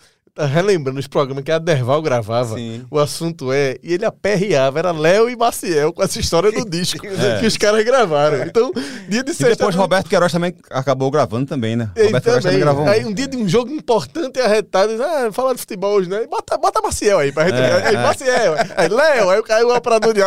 relembrando 0.45 0.99
os 0.99 1.07
programas 1.07 1.43
que 1.43 1.51
a 1.51 1.59
Derval 1.59 2.01
gravava. 2.01 2.55
Sim. 2.55 2.85
O 2.89 2.99
assunto 2.99 3.51
é. 3.51 3.77
E 3.83 3.93
ele 3.93 4.05
aperreava, 4.05 4.79
era 4.79 4.91
Léo 4.91 5.29
e 5.29 5.35
Maciel 5.35 5.93
com 5.93 6.03
essa 6.03 6.19
história 6.19 6.51
do 6.51 6.63
disco 6.69 7.05
é. 7.05 7.39
que 7.39 7.45
os 7.45 7.57
caras 7.57 7.83
gravaram. 7.83 8.43
Então, 8.43 8.71
dia 9.07 9.23
de 9.23 9.33
sexta. 9.33 9.53
E 9.53 9.55
depois 9.55 9.75
Roberto 9.75 10.09
Queiroz 10.09 10.31
também 10.31 10.55
acabou 10.69 11.11
gravando 11.11 11.45
também, 11.45 11.75
né? 11.75 11.89
Roberto 11.95 12.23
Queiroz 12.23 12.43
também 12.43 12.59
gravou. 12.59 12.87
Aí 12.87 13.05
um 13.05 13.13
dia 13.13 13.27
de 13.27 13.37
um 13.37 13.47
jogo 13.47 13.71
importante 13.71 14.37
e 14.37 14.41
arretado, 14.41 14.91
ah, 15.01 15.31
falar 15.31 15.53
de 15.53 15.59
futebol 15.59 15.93
hoje, 15.95 16.09
né? 16.09 16.25
Bota, 16.29 16.57
bota 16.57 16.81
Maciel 16.81 17.19
aí 17.19 17.31
pra 17.31 17.45
gente. 17.45 17.59
É, 17.59 17.87
aí, 17.87 17.95
é. 17.95 18.03
Maciel, 18.03 18.55
aí 18.75 18.87
Léo, 18.89 19.29
aí 19.29 19.43
caiu 19.43 19.69
o 19.69 19.75
operador 19.75 20.13
de 20.13 20.21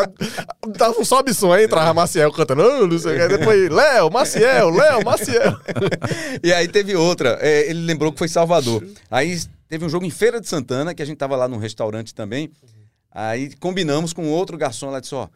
Tava 0.77 0.99
um 0.99 1.05
sobe 1.05 1.35
som 1.35 1.53
aí, 1.53 1.65
entrava 1.65 1.95
Maciel 1.95 2.33
cantando, 2.33 2.63
oh, 2.63 2.87
não 2.87 2.99
sei 2.99 3.17
o 3.17 3.21
que. 3.21 3.39
Depois, 3.39 3.69
Léo, 3.71 4.11
Maciel, 4.11 4.71
Léo, 4.71 5.05
Maciel. 5.05 5.57
e 6.43 6.53
aí 6.53 6.69
teve 6.69 6.95
outra, 6.97 7.39
é, 7.41 7.69
ele 7.71 7.85
lembrou 7.85 8.13
que 8.13 8.19
foi 8.19 8.29
Salvador. 8.29 8.85
Aí 9.11 9.39
Teve 9.73 9.87
um 9.87 9.89
jogo 9.89 10.05
em 10.05 10.11
Feira 10.11 10.39
de 10.39 10.47
Santana, 10.47 10.95
que 10.95 11.01
a 11.01 11.05
gente 11.07 11.17
tava 11.17 11.35
lá 11.35 11.49
num 11.49 11.57
restaurante 11.57 12.15
também. 12.15 12.53
Uhum. 12.63 12.85
Aí 13.11 13.57
combinamos 13.57 14.13
com 14.13 14.29
outro 14.29 14.59
garçom 14.59 14.91
lá, 14.91 15.01
disse, 15.01 15.15
ó, 15.15 15.31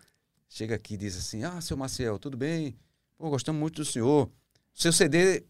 chega 0.47 0.75
aqui 0.75 0.93
e 0.93 0.97
diz 0.99 1.17
assim, 1.17 1.43
ah, 1.43 1.59
seu 1.63 1.75
Marcel, 1.75 2.19
tudo 2.19 2.37
bem? 2.37 2.77
Pô, 3.17 3.31
gostamos 3.31 3.59
muito 3.59 3.77
do 3.77 3.85
senhor. 3.87 4.29
Seu 4.75 4.93
CD 4.93 5.43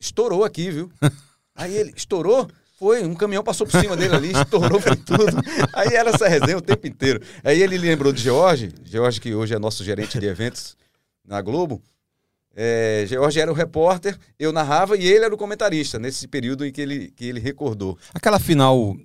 estourou 0.00 0.42
aqui, 0.42 0.72
viu? 0.72 0.90
Aí 1.54 1.72
ele, 1.72 1.92
estourou? 1.94 2.50
Foi, 2.80 3.04
um 3.04 3.14
caminhão 3.14 3.44
passou 3.44 3.64
por 3.64 3.80
cima 3.80 3.96
dele 3.96 4.16
ali, 4.16 4.32
estourou, 4.32 4.80
foi 4.80 4.96
tudo. 4.96 5.36
Aí 5.72 5.94
era 5.94 6.10
essa 6.10 6.26
resenha 6.26 6.58
o 6.58 6.60
tempo 6.60 6.88
inteiro. 6.88 7.24
Aí 7.44 7.62
ele 7.62 7.78
lembrou 7.78 8.12
de 8.12 8.22
George, 8.22 8.74
George 8.82 9.20
que 9.20 9.32
hoje 9.36 9.54
é 9.54 9.58
nosso 9.60 9.84
gerente 9.84 10.18
de 10.18 10.26
eventos 10.26 10.76
na 11.24 11.40
Globo. 11.40 11.80
É, 12.56 13.04
George 13.08 13.40
era 13.40 13.50
o 13.50 13.54
repórter, 13.54 14.16
eu 14.38 14.52
narrava 14.52 14.96
e 14.96 15.04
ele 15.06 15.24
era 15.24 15.34
o 15.34 15.38
comentarista, 15.38 15.98
nesse 15.98 16.28
período 16.28 16.64
em 16.64 16.70
que 16.72 16.80
ele, 16.80 17.12
que 17.16 17.24
ele 17.26 17.40
recordou. 17.40 17.98
Aquela 18.14 18.38
final 18.38 18.96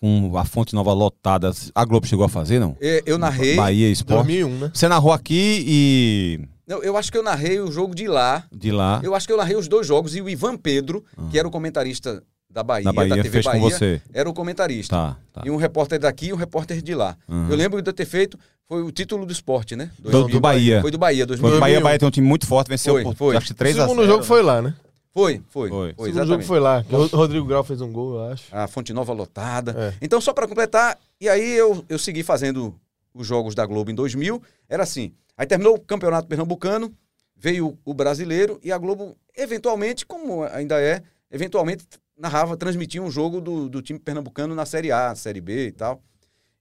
com 0.00 0.36
a 0.36 0.44
Fonte 0.44 0.74
Nova 0.74 0.92
lotada, 0.92 1.50
a 1.74 1.84
Globo 1.84 2.06
chegou 2.06 2.24
a 2.24 2.28
fazer, 2.28 2.60
não? 2.60 2.76
É, 2.80 3.02
eu 3.04 3.18
narrei. 3.18 3.56
Bahia 3.56 3.88
Esporte. 3.88 4.26
2001, 4.26 4.58
né? 4.58 4.70
Você 4.72 4.88
narrou 4.88 5.12
aqui 5.12 5.64
e. 5.66 6.40
Não, 6.66 6.82
eu 6.82 6.96
acho 6.96 7.10
que 7.10 7.18
eu 7.18 7.22
narrei 7.22 7.60
o 7.60 7.70
jogo 7.70 7.94
de 7.94 8.06
lá. 8.06 8.44
De 8.52 8.70
lá. 8.70 9.00
Eu 9.02 9.14
acho 9.14 9.26
que 9.26 9.32
eu 9.32 9.36
narrei 9.36 9.56
os 9.56 9.66
dois 9.66 9.86
jogos 9.86 10.14
e 10.14 10.22
o 10.22 10.28
Ivan 10.28 10.56
Pedro, 10.56 11.04
ah. 11.16 11.28
que 11.30 11.38
era 11.38 11.46
o 11.46 11.50
comentarista 11.50 12.22
da 12.52 12.62
Bahia, 12.62 12.84
da, 12.84 12.92
Bahia, 12.92 13.16
da 13.16 13.22
TV 13.22 13.42
Bahia, 13.42 13.60
você. 13.60 14.02
era 14.12 14.28
o 14.28 14.34
comentarista. 14.34 14.94
Tá, 14.94 15.16
tá. 15.32 15.42
E 15.44 15.50
um 15.50 15.56
repórter 15.56 15.98
daqui 15.98 16.26
e 16.26 16.32
um 16.32 16.36
repórter 16.36 16.82
de 16.82 16.94
lá. 16.94 17.16
Uhum. 17.26 17.48
Eu 17.48 17.56
lembro 17.56 17.80
de 17.80 17.88
eu 17.88 17.94
ter 17.94 18.04
feito 18.04 18.38
foi 18.72 18.82
o 18.82 18.90
título 18.90 19.26
do 19.26 19.32
esporte, 19.32 19.76
né? 19.76 19.90
Do, 19.98 20.26
do 20.28 20.40
Bahia. 20.40 20.80
Foi 20.80 20.90
do 20.90 20.96
Bahia, 20.96 21.26
2001. 21.26 21.50
Foi 21.50 21.58
do 21.58 21.60
Bahia, 21.60 21.78
Bahia 21.78 21.98
tem 21.98 22.08
um 22.08 22.10
time 22.10 22.26
muito 22.26 22.46
forte, 22.46 22.68
venceu 22.68 22.94
foi, 22.94 23.02
por 23.02 23.14
foi. 23.14 23.36
acho 23.36 23.48
que 23.48 23.52
3 23.52 23.78
a 23.78 23.80
0. 23.80 23.84
O 23.84 23.94
segundo 23.94 24.06
jogo 24.06 24.24
foi 24.24 24.42
lá, 24.42 24.62
né? 24.62 24.74
Foi, 25.12 25.42
foi. 25.50 25.68
foi. 25.68 25.92
foi 25.92 26.08
o 26.08 26.12
segundo 26.14 26.26
jogo 26.26 26.42
foi 26.42 26.58
lá. 26.58 26.82
O 26.90 27.04
Rodrigo 27.14 27.44
Grau 27.44 27.62
fez 27.62 27.82
um 27.82 27.92
gol, 27.92 28.14
eu 28.14 28.32
acho. 28.32 28.44
A 28.50 28.66
Fonte 28.66 28.94
Nova 28.94 29.12
lotada. 29.12 29.76
É. 29.76 29.94
Então, 30.00 30.22
só 30.22 30.32
para 30.32 30.48
completar, 30.48 30.98
e 31.20 31.28
aí 31.28 31.52
eu, 31.52 31.84
eu 31.86 31.98
segui 31.98 32.22
fazendo 32.22 32.74
os 33.12 33.26
jogos 33.26 33.54
da 33.54 33.66
Globo 33.66 33.90
em 33.90 33.94
2000. 33.94 34.42
Era 34.70 34.84
assim. 34.84 35.12
Aí 35.36 35.44
terminou 35.44 35.74
o 35.74 35.78
Campeonato 35.78 36.26
Pernambucano, 36.26 36.90
veio 37.36 37.78
o 37.84 37.92
brasileiro 37.92 38.58
e 38.64 38.72
a 38.72 38.78
Globo, 38.78 39.14
eventualmente, 39.36 40.06
como 40.06 40.44
ainda 40.44 40.80
é, 40.80 41.02
eventualmente 41.30 41.84
narrava, 42.16 42.56
transmitia 42.56 43.02
um 43.02 43.10
jogo 43.10 43.38
do, 43.38 43.68
do 43.68 43.82
time 43.82 43.98
pernambucano 43.98 44.54
na 44.54 44.64
Série 44.64 44.90
A, 44.90 45.14
Série 45.14 45.42
B 45.42 45.66
e 45.66 45.72
tal. 45.72 46.02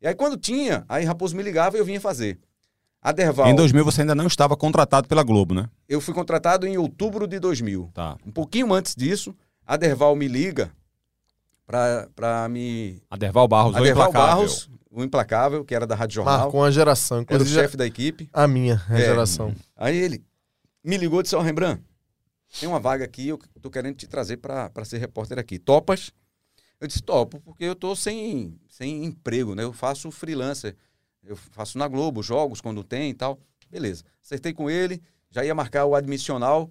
E 0.01 0.07
aí, 0.07 0.15
quando 0.15 0.35
tinha, 0.37 0.83
aí 0.89 1.05
Raposo 1.05 1.35
me 1.35 1.43
ligava 1.43 1.77
e 1.77 1.79
eu 1.79 1.85
vinha 1.85 2.01
fazer. 2.01 2.39
A 3.01 3.11
Derval. 3.11 3.47
Em 3.47 3.55
2000 3.55 3.83
você 3.83 4.01
ainda 4.01 4.13
não 4.13 4.27
estava 4.27 4.55
contratado 4.55 5.07
pela 5.07 5.23
Globo, 5.23 5.53
né? 5.55 5.67
Eu 5.89 5.99
fui 5.99 6.13
contratado 6.13 6.67
em 6.67 6.77
outubro 6.77 7.27
de 7.27 7.39
2000. 7.39 7.89
Tá. 7.93 8.15
Um 8.25 8.31
pouquinho 8.31 8.71
antes 8.73 8.95
disso, 8.95 9.35
a 9.65 9.75
Derval 9.75 10.15
me 10.15 10.27
liga 10.27 10.71
para 11.65 12.47
me. 12.49 13.01
A 13.09 13.17
Derval 13.17 13.47
Barros, 13.47 13.75
a 13.75 13.79
Derval 13.79 14.11
Barros, 14.11 14.69
o 14.89 15.03
Implacável, 15.03 15.63
que 15.65 15.73
era 15.73 15.87
da 15.87 15.95
Rádio 15.95 16.15
Jornal. 16.15 16.39
Marcou 16.41 16.61
uma 16.61 16.71
geração. 16.71 17.25
Era 17.27 17.41
o 17.41 17.45
chefe 17.45 17.77
da 17.77 17.85
equipe. 17.85 18.29
a 18.33 18.47
minha 18.47 18.81
a 18.89 18.93
É. 18.99 19.01
geração. 19.05 19.55
Aí 19.75 19.95
ele 19.97 20.23
me 20.83 20.97
ligou 20.97 21.19
e 21.21 21.23
disse: 21.23 21.35
Ó, 21.35 21.41
Rembrandt, 21.41 21.81
tem 22.59 22.67
uma 22.69 22.79
vaga 22.79 23.03
aqui, 23.05 23.29
eu 23.29 23.39
tô 23.61 23.69
querendo 23.69 23.95
te 23.95 24.07
trazer 24.07 24.37
para 24.37 24.69
ser 24.85 24.97
repórter 24.99 25.39
aqui. 25.39 25.57
Topas? 25.57 26.11
Eu 26.81 26.87
disse: 26.87 27.01
topo, 27.01 27.39
porque 27.39 27.63
eu 27.63 27.75
tô 27.75 27.95
sem, 27.95 28.57
sem 28.67 29.05
emprego, 29.05 29.53
né? 29.53 29.63
Eu 29.63 29.71
faço 29.71 30.09
freelancer. 30.09 30.75
Eu 31.23 31.35
faço 31.35 31.77
na 31.77 31.87
Globo, 31.87 32.23
jogos 32.23 32.59
quando 32.59 32.83
tem 32.83 33.11
e 33.11 33.13
tal. 33.13 33.39
Beleza. 33.69 34.03
Acertei 34.23 34.51
com 34.51 34.69
ele, 34.69 34.99
já 35.29 35.45
ia 35.45 35.53
marcar 35.53 35.85
o 35.85 35.93
admissional. 35.93 36.69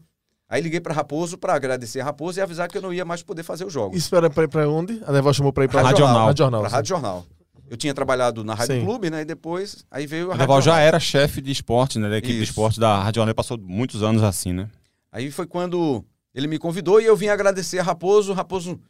Aí 0.48 0.60
liguei 0.60 0.80
para 0.80 0.92
Raposo 0.92 1.38
para 1.38 1.54
agradecer 1.54 2.00
a 2.00 2.04
Raposo 2.04 2.40
e 2.40 2.42
avisar 2.42 2.68
que 2.68 2.76
eu 2.76 2.82
não 2.82 2.92
ia 2.92 3.04
mais 3.04 3.22
poder 3.22 3.44
fazer 3.44 3.64
os 3.64 3.72
jogos. 3.72 3.96
Isso 3.96 4.14
era 4.16 4.28
pra 4.28 4.42
ir 4.42 4.48
pra 4.48 4.68
onde? 4.68 5.00
A 5.06 5.12
Deval 5.12 5.32
chamou 5.32 5.52
pra 5.52 5.64
ir 5.64 5.68
pra 5.68 5.80
Rádio 5.80 5.98
Jornal. 5.98 6.26
Rádio 6.26 6.44
Jornal. 6.44 6.62
Rádio 6.64 6.88
Jornal. 6.88 7.26
Eu 7.70 7.76
tinha 7.76 7.94
trabalhado 7.94 8.42
na 8.42 8.54
Rádio 8.54 8.80
Sim. 8.80 8.84
Clube, 8.84 9.10
né? 9.10 9.20
E 9.20 9.24
depois, 9.24 9.86
aí 9.88 10.04
veio 10.04 10.24
a 10.24 10.26
O 10.26 10.30
Rádio 10.30 10.42
Adeval 10.42 10.60
já 10.60 10.80
era 10.80 10.98
chefe 10.98 11.40
de 11.40 11.52
esporte, 11.52 12.00
né? 12.00 12.10
Da 12.10 12.18
equipe 12.18 12.34
de 12.34 12.42
Isso. 12.42 12.50
esporte 12.50 12.80
da 12.80 13.00
Rádio 13.00 13.20
Jornal. 13.20 13.34
Passou 13.36 13.56
muitos 13.56 14.02
anos 14.02 14.24
assim, 14.24 14.52
né? 14.52 14.68
Aí 15.12 15.30
foi 15.30 15.46
quando 15.46 16.04
ele 16.34 16.48
me 16.48 16.58
convidou 16.58 17.00
e 17.00 17.04
eu 17.04 17.16
vim 17.16 17.28
agradecer 17.28 17.78
a 17.78 17.84
Raposo. 17.84 18.32
Raposo 18.32 18.80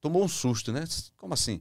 tomou 0.00 0.24
um 0.24 0.28
susto, 0.28 0.72
né? 0.72 0.84
Como 1.16 1.34
assim? 1.34 1.60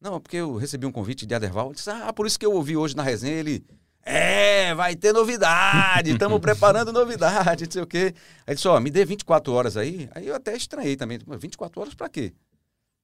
Não, 0.00 0.16
é 0.16 0.20
porque 0.20 0.36
eu 0.36 0.56
recebi 0.56 0.86
um 0.86 0.92
convite 0.92 1.26
de 1.26 1.34
Aderval. 1.34 1.66
Ele 1.66 1.74
Disse, 1.74 1.90
ah, 1.90 2.12
por 2.12 2.26
isso 2.26 2.38
que 2.38 2.46
eu 2.46 2.52
ouvi 2.52 2.76
hoje 2.76 2.94
na 2.96 3.02
resenha 3.02 3.34
ele. 3.34 3.66
É, 4.02 4.74
vai 4.74 4.96
ter 4.96 5.12
novidade, 5.12 6.12
estamos 6.12 6.38
preparando 6.40 6.92
novidade, 6.92 7.64
não 7.64 7.72
sei 7.72 7.82
o 7.82 7.86
quê. 7.86 8.14
Aí 8.46 8.54
disse, 8.54 8.66
ó, 8.68 8.78
me 8.80 8.90
dê 8.90 9.04
24 9.04 9.52
horas 9.52 9.76
aí. 9.76 10.08
Aí 10.14 10.26
eu 10.26 10.34
até 10.34 10.56
estranhei 10.56 10.96
também. 10.96 11.18
Mas 11.26 11.40
24 11.40 11.80
horas 11.80 11.94
pra 11.94 12.08
quê? 12.08 12.32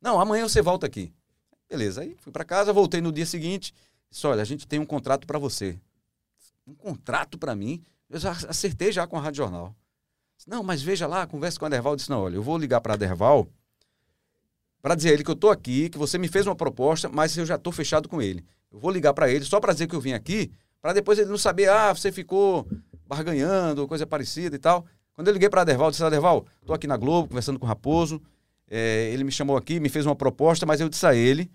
Não, 0.00 0.20
amanhã 0.20 0.48
você 0.48 0.62
volta 0.62 0.86
aqui. 0.86 1.12
Beleza, 1.68 2.02
aí 2.02 2.16
fui 2.20 2.32
pra 2.32 2.44
casa, 2.44 2.72
voltei 2.72 3.00
no 3.00 3.12
dia 3.12 3.26
seguinte. 3.26 3.74
Disse, 4.10 4.26
olha, 4.26 4.42
a 4.42 4.44
gente 4.44 4.66
tem 4.66 4.78
um 4.78 4.86
contrato 4.86 5.26
pra 5.26 5.38
você. 5.38 5.78
Um 6.66 6.74
contrato 6.74 7.36
pra 7.36 7.54
mim? 7.54 7.82
Eu 8.08 8.18
já 8.20 8.30
acertei 8.30 8.92
já 8.92 9.06
com 9.06 9.16
a 9.16 9.20
Rádio 9.20 9.38
Jornal. 9.38 9.74
Disse, 10.36 10.48
Não, 10.48 10.62
mas 10.62 10.80
veja 10.80 11.06
lá, 11.06 11.26
conversa 11.26 11.58
com 11.58 11.66
a 11.66 11.68
Derval. 11.68 11.96
Disse, 11.96 12.08
não, 12.08 12.22
olha, 12.22 12.36
eu 12.36 12.42
vou 12.42 12.56
ligar 12.56 12.80
para 12.80 12.94
a 12.94 12.96
Derval 12.96 13.48
para 14.84 14.94
dizer 14.94 15.08
a 15.08 15.12
ele 15.14 15.24
que 15.24 15.30
eu 15.30 15.34
tô 15.34 15.48
aqui, 15.48 15.88
que 15.88 15.96
você 15.96 16.18
me 16.18 16.28
fez 16.28 16.46
uma 16.46 16.54
proposta, 16.54 17.08
mas 17.08 17.34
eu 17.38 17.46
já 17.46 17.56
tô 17.56 17.72
fechado 17.72 18.06
com 18.06 18.20
ele. 18.20 18.44
Eu 18.70 18.78
vou 18.78 18.90
ligar 18.90 19.14
para 19.14 19.30
ele 19.30 19.42
só 19.42 19.58
para 19.58 19.72
dizer 19.72 19.86
que 19.86 19.96
eu 19.96 20.00
vim 20.00 20.12
aqui, 20.12 20.52
para 20.82 20.92
depois 20.92 21.18
ele 21.18 21.30
não 21.30 21.38
saber, 21.38 21.70
ah, 21.70 21.94
você 21.94 22.12
ficou 22.12 22.68
barganhando, 23.06 23.88
coisa 23.88 24.06
parecida 24.06 24.56
e 24.56 24.58
tal. 24.58 24.84
Quando 25.14 25.28
eu 25.28 25.32
liguei 25.32 25.48
para 25.48 25.62
a 25.62 25.64
Derval, 25.64 25.86
eu 25.86 25.90
disse, 25.90 26.10
Derval, 26.10 26.44
tô 26.66 26.74
aqui 26.74 26.86
na 26.86 26.98
Globo, 26.98 27.28
conversando 27.28 27.58
com 27.58 27.64
o 27.64 27.68
Raposo, 27.68 28.20
é, 28.70 29.08
ele 29.10 29.24
me 29.24 29.32
chamou 29.32 29.56
aqui, 29.56 29.80
me 29.80 29.88
fez 29.88 30.04
uma 30.04 30.14
proposta, 30.14 30.66
mas 30.66 30.82
eu 30.82 30.88
disse 30.90 31.06
a 31.06 31.14
ele, 31.14 31.50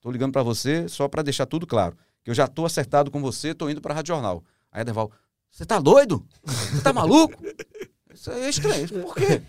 tô 0.00 0.10
ligando 0.10 0.32
para 0.32 0.42
você 0.42 0.88
só 0.88 1.06
para 1.06 1.20
deixar 1.20 1.44
tudo 1.44 1.66
claro, 1.66 1.94
que 2.24 2.30
eu 2.30 2.34
já 2.34 2.48
tô 2.48 2.64
acertado 2.64 3.10
com 3.10 3.20
você, 3.20 3.52
tô 3.52 3.68
indo 3.68 3.82
para 3.82 3.92
a 3.92 3.96
Rádio 3.96 4.14
Jornal. 4.14 4.42
Aí 4.72 4.80
a 4.80 4.84
Derval, 4.84 5.12
você 5.50 5.66
tá 5.66 5.78
doido? 5.78 6.26
Você 6.44 6.80
tá 6.80 6.94
maluco? 6.94 7.44
Isso 8.10 8.30
é 8.30 8.48
estranho. 8.48 8.88
Por 8.88 9.14
quê? 9.14 9.42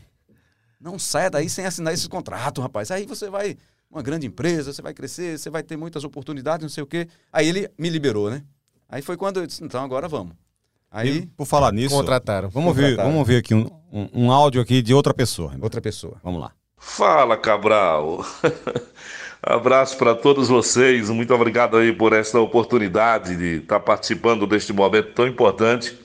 Não 0.82 0.98
saia 0.98 1.30
daí 1.30 1.48
sem 1.50 1.66
assinar 1.66 1.94
esse 1.94 2.10
contrato, 2.10 2.60
rapaz. 2.62 2.90
Aí 2.90 3.06
você 3.06 3.30
vai, 3.30 3.56
uma 3.90 4.02
grande 4.02 4.26
empresa, 4.26 4.74
você 4.74 4.82
vai 4.82 4.94
crescer, 4.94 5.38
você 5.38 5.50
vai 5.50 5.62
ter 5.62 5.78
muitas 5.78 6.04
oportunidades, 6.04 6.64
não 6.64 6.70
sei 6.70 6.84
o 6.84 6.88
quê. 6.88 7.08
Aí 7.32 7.48
ele 7.48 7.70
me 7.78 7.90
liberou, 7.90 8.30
né? 8.32 8.44
Aí 8.90 9.02
foi 9.02 9.16
quando 9.16 9.40
eu 9.40 9.46
disse, 9.48 9.64
então 9.64 9.84
agora 9.84 10.08
vamos. 10.08 10.34
E, 10.34 10.98
Aí, 10.98 11.26
por 11.38 11.46
falar 11.46 11.72
nisso, 11.72 11.96
Contrataram. 11.96 12.50
vamos 12.50 12.76
ver, 12.76 12.92
Contrataram. 12.92 13.12
vamos 13.12 13.28
ver 13.28 13.38
aqui 13.38 13.54
um, 13.54 13.70
um, 13.94 14.10
um 14.26 14.32
áudio 14.32 14.60
aqui 14.62 14.82
de 14.82 14.94
outra 14.94 15.14
pessoa. 15.14 15.56
outra 15.62 15.80
pessoa. 15.80 16.18
Vamos 16.24 16.42
lá. 16.42 16.52
Fala, 16.78 17.38
Cabral. 17.38 18.26
Abraço 19.42 19.98
para 19.98 20.14
todos 20.16 20.50
vocês. 20.50 21.10
Muito 21.10 21.34
obrigado 21.34 21.78
aí 21.78 21.94
por 21.94 22.12
esta 22.12 22.40
oportunidade 22.40 23.36
de 23.38 23.62
estar 23.62 23.80
participando 23.80 24.46
deste 24.46 24.74
momento 24.74 25.14
tão 25.14 25.28
importante 25.28 25.98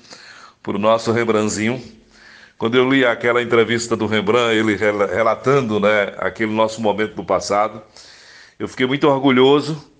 para 0.63 0.77
o 0.77 0.79
nosso 0.79 1.13
Rembrandtzinho. 1.13 1.83
Quando 2.59 2.77
eu 2.77 2.89
li 2.89 3.05
aquela 3.05 3.43
entrevista 3.43 3.95
do 3.97 4.07
Rembrandt, 4.07 4.57
ele 4.57 4.77
rela- 4.77 5.07
relatando 5.07 5.79
né, 5.79 6.15
aquele 6.17 6.53
nosso 6.53 6.81
momento 6.81 7.15
do 7.15 7.25
passado, 7.25 7.83
eu 8.59 8.67
fiquei 8.67 8.87
muito 8.87 9.07
orgulhoso, 9.07 9.93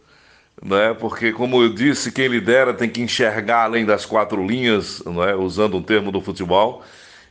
né, 0.63 0.95
porque, 0.95 1.33
como 1.33 1.63
eu 1.63 1.69
disse, 1.69 2.11
quem 2.11 2.29
lidera 2.29 2.73
tem 2.73 2.89
que 2.89 3.03
enxergar 3.03 3.65
além 3.65 3.85
das 3.85 4.07
quatro 4.07 4.47
linhas, 4.47 5.03
né, 5.05 5.35
usando 5.35 5.77
um 5.77 5.83
termo 5.83 6.11
do 6.11 6.21
futebol. 6.23 6.83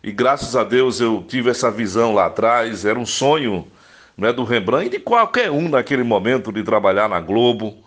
E 0.04 0.12
graças 0.12 0.56
a 0.56 0.64
Deus 0.64 1.02
eu 1.02 1.26
tive 1.28 1.50
essa 1.50 1.72
visão 1.72 2.14
lá 2.14 2.28
atrás. 2.28 2.86
Era 2.86 3.00
um 3.00 3.06
sonho 3.08 3.68
né, 4.16 4.32
do 4.32 4.44
Rembrandt 4.44 4.86
e 4.86 4.90
de 4.90 5.00
qualquer 5.00 5.50
um 5.50 5.68
naquele 5.68 6.04
momento 6.04 6.52
de 6.52 6.62
trabalhar 6.62 7.10
na 7.10 7.20
Globo, 7.20 7.84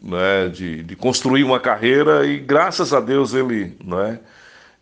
né, 0.00 0.48
de, 0.48 0.84
de 0.84 0.94
construir 0.94 1.42
uma 1.42 1.58
carreira. 1.58 2.24
E 2.24 2.38
graças 2.38 2.92
a 2.94 3.00
Deus 3.00 3.34
ele, 3.34 3.76
né, 3.84 4.20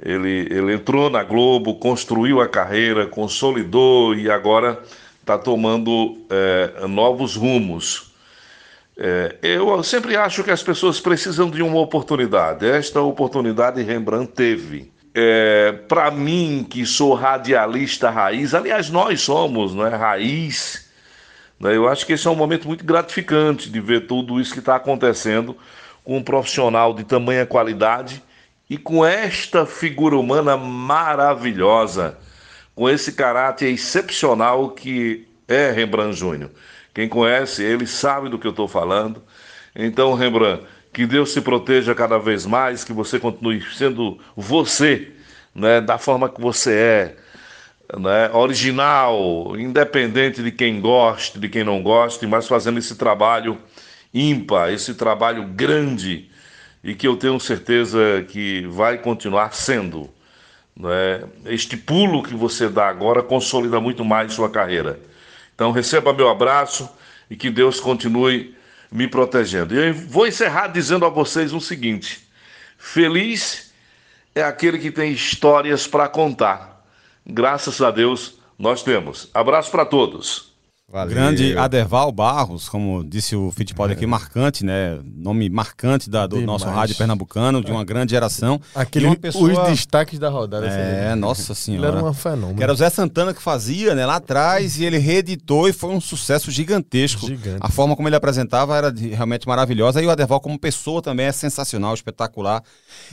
ele, 0.02 0.48
ele 0.50 0.74
entrou 0.74 1.10
na 1.10 1.22
Globo, 1.22 1.74
construiu 1.74 2.40
a 2.40 2.48
carreira, 2.48 3.06
consolidou 3.06 4.14
e 4.14 4.30
agora 4.30 4.82
está 5.20 5.36
tomando 5.36 6.18
eh, 6.30 6.86
novos 6.88 7.36
rumos. 7.36 8.10
É, 9.02 9.36
eu 9.42 9.82
sempre 9.82 10.14
acho 10.14 10.44
que 10.44 10.50
as 10.50 10.62
pessoas 10.62 11.00
precisam 11.00 11.50
de 11.50 11.62
uma 11.62 11.80
oportunidade. 11.80 12.66
Esta 12.66 13.00
oportunidade 13.00 13.82
Rembrandt 13.82 14.32
teve. 14.32 14.92
É, 15.14 15.72
Para 15.88 16.10
mim, 16.10 16.66
que 16.68 16.84
sou 16.84 17.14
radialista 17.14 18.10
raiz, 18.10 18.52
aliás, 18.54 18.90
nós 18.90 19.22
somos 19.22 19.74
né, 19.74 19.88
raiz, 19.88 20.88
né, 21.58 21.74
eu 21.74 21.88
acho 21.88 22.06
que 22.06 22.12
esse 22.12 22.26
é 22.26 22.30
um 22.30 22.36
momento 22.36 22.68
muito 22.68 22.84
gratificante 22.84 23.70
de 23.70 23.80
ver 23.80 24.06
tudo 24.06 24.38
isso 24.38 24.52
que 24.52 24.60
está 24.60 24.76
acontecendo 24.76 25.56
com 26.04 26.18
um 26.18 26.22
profissional 26.22 26.94
de 26.94 27.02
tamanha 27.02 27.46
qualidade 27.46 28.22
e 28.70 28.78
com 28.78 29.04
esta 29.04 29.66
figura 29.66 30.16
humana 30.16 30.56
maravilhosa, 30.56 32.16
com 32.72 32.88
esse 32.88 33.12
caráter 33.12 33.68
excepcional 33.68 34.70
que 34.70 35.26
é 35.48 35.72
Rembrandt 35.72 36.16
Júnior. 36.16 36.52
Quem 36.94 37.08
conhece 37.08 37.64
ele 37.64 37.84
sabe 37.84 38.28
do 38.28 38.38
que 38.38 38.46
eu 38.46 38.52
estou 38.52 38.68
falando. 38.68 39.20
Então, 39.74 40.14
Rembrandt, 40.14 40.64
que 40.92 41.04
Deus 41.04 41.32
te 41.32 41.40
proteja 41.40 41.96
cada 41.96 42.16
vez 42.16 42.46
mais, 42.46 42.84
que 42.84 42.92
você 42.92 43.18
continue 43.18 43.60
sendo 43.74 44.18
você, 44.36 45.10
né, 45.52 45.80
da 45.80 45.98
forma 45.98 46.28
que 46.28 46.40
você 46.40 46.72
é, 46.72 47.16
né, 47.98 48.30
original, 48.32 49.56
independente 49.58 50.44
de 50.44 50.52
quem 50.52 50.80
goste, 50.80 51.40
de 51.40 51.48
quem 51.48 51.64
não 51.64 51.82
goste, 51.82 52.24
mas 52.24 52.46
fazendo 52.46 52.78
esse 52.78 52.94
trabalho 52.94 53.58
ímpar, 54.14 54.72
esse 54.72 54.94
trabalho 54.94 55.42
grande 55.44 56.29
e 56.82 56.94
que 56.94 57.06
eu 57.06 57.16
tenho 57.16 57.38
certeza 57.38 58.24
que 58.28 58.66
vai 58.66 58.98
continuar 58.98 59.54
sendo. 59.54 60.10
Né? 60.76 61.22
Este 61.46 61.76
pulo 61.76 62.22
que 62.22 62.34
você 62.34 62.68
dá 62.68 62.88
agora 62.88 63.22
consolida 63.22 63.80
muito 63.80 64.04
mais 64.04 64.32
sua 64.32 64.48
carreira. 64.48 64.98
Então 65.54 65.72
receba 65.72 66.12
meu 66.12 66.28
abraço 66.28 66.88
e 67.28 67.36
que 67.36 67.50
Deus 67.50 67.78
continue 67.78 68.54
me 68.90 69.06
protegendo. 69.06 69.74
E 69.74 69.88
eu 69.88 69.94
vou 69.94 70.26
encerrar 70.26 70.68
dizendo 70.68 71.04
a 71.04 71.10
vocês 71.10 71.52
o 71.52 71.60
seguinte: 71.60 72.26
feliz 72.78 73.72
é 74.34 74.42
aquele 74.42 74.78
que 74.78 74.90
tem 74.90 75.12
histórias 75.12 75.86
para 75.86 76.08
contar. 76.08 76.84
Graças 77.26 77.80
a 77.82 77.90
Deus 77.90 78.38
nós 78.58 78.82
temos. 78.82 79.28
Abraço 79.34 79.70
para 79.70 79.84
todos. 79.84 80.49
Valeu. 80.92 81.14
Grande 81.14 81.56
Aderval 81.56 82.10
Barros, 82.10 82.68
como 82.68 83.04
disse 83.04 83.36
o 83.36 83.52
Fittipaldi 83.52 83.92
aqui, 83.94 84.06
marcante, 84.06 84.64
né? 84.64 84.98
Nome 85.04 85.48
marcante 85.48 86.10
da- 86.10 86.26
do 86.26 86.40
Demais. 86.40 86.46
nosso 86.62 86.66
rádio 86.74 86.96
pernambucano, 86.96 87.62
de 87.62 87.70
uma 87.70 87.84
grande 87.84 88.10
geração. 88.10 88.60
Aquele, 88.74 89.06
uma 89.06 89.14
pessoa- 89.14 89.52
Os 89.64 89.68
destaques 89.70 90.18
da 90.18 90.28
rodada. 90.28 90.66
É, 90.66 91.14
nossa 91.14 91.52
Ele 91.52 91.58
senhora. 91.58 91.98
era 91.98 92.04
um 92.04 92.12
fenômeno. 92.12 92.56
Que 92.56 92.62
era 92.64 92.72
o 92.72 92.76
Zé 92.76 92.90
Santana 92.90 93.32
que 93.32 93.40
fazia, 93.40 93.94
né, 93.94 94.04
lá 94.04 94.16
atrás, 94.16 94.80
e 94.80 94.84
ele 94.84 94.98
reeditou 94.98 95.68
e 95.68 95.72
foi 95.72 95.90
um 95.90 96.00
sucesso 96.00 96.50
gigantesco. 96.50 97.24
Gigante. 97.24 97.58
A 97.60 97.68
forma 97.70 97.94
como 97.94 98.08
ele 98.08 98.16
apresentava 98.16 98.76
era 98.76 98.92
realmente 98.92 99.46
maravilhosa. 99.46 100.02
E 100.02 100.06
o 100.06 100.10
Aderval, 100.10 100.40
como 100.40 100.58
pessoa, 100.58 101.00
também 101.00 101.26
é 101.26 101.32
sensacional, 101.32 101.94
espetacular. 101.94 102.64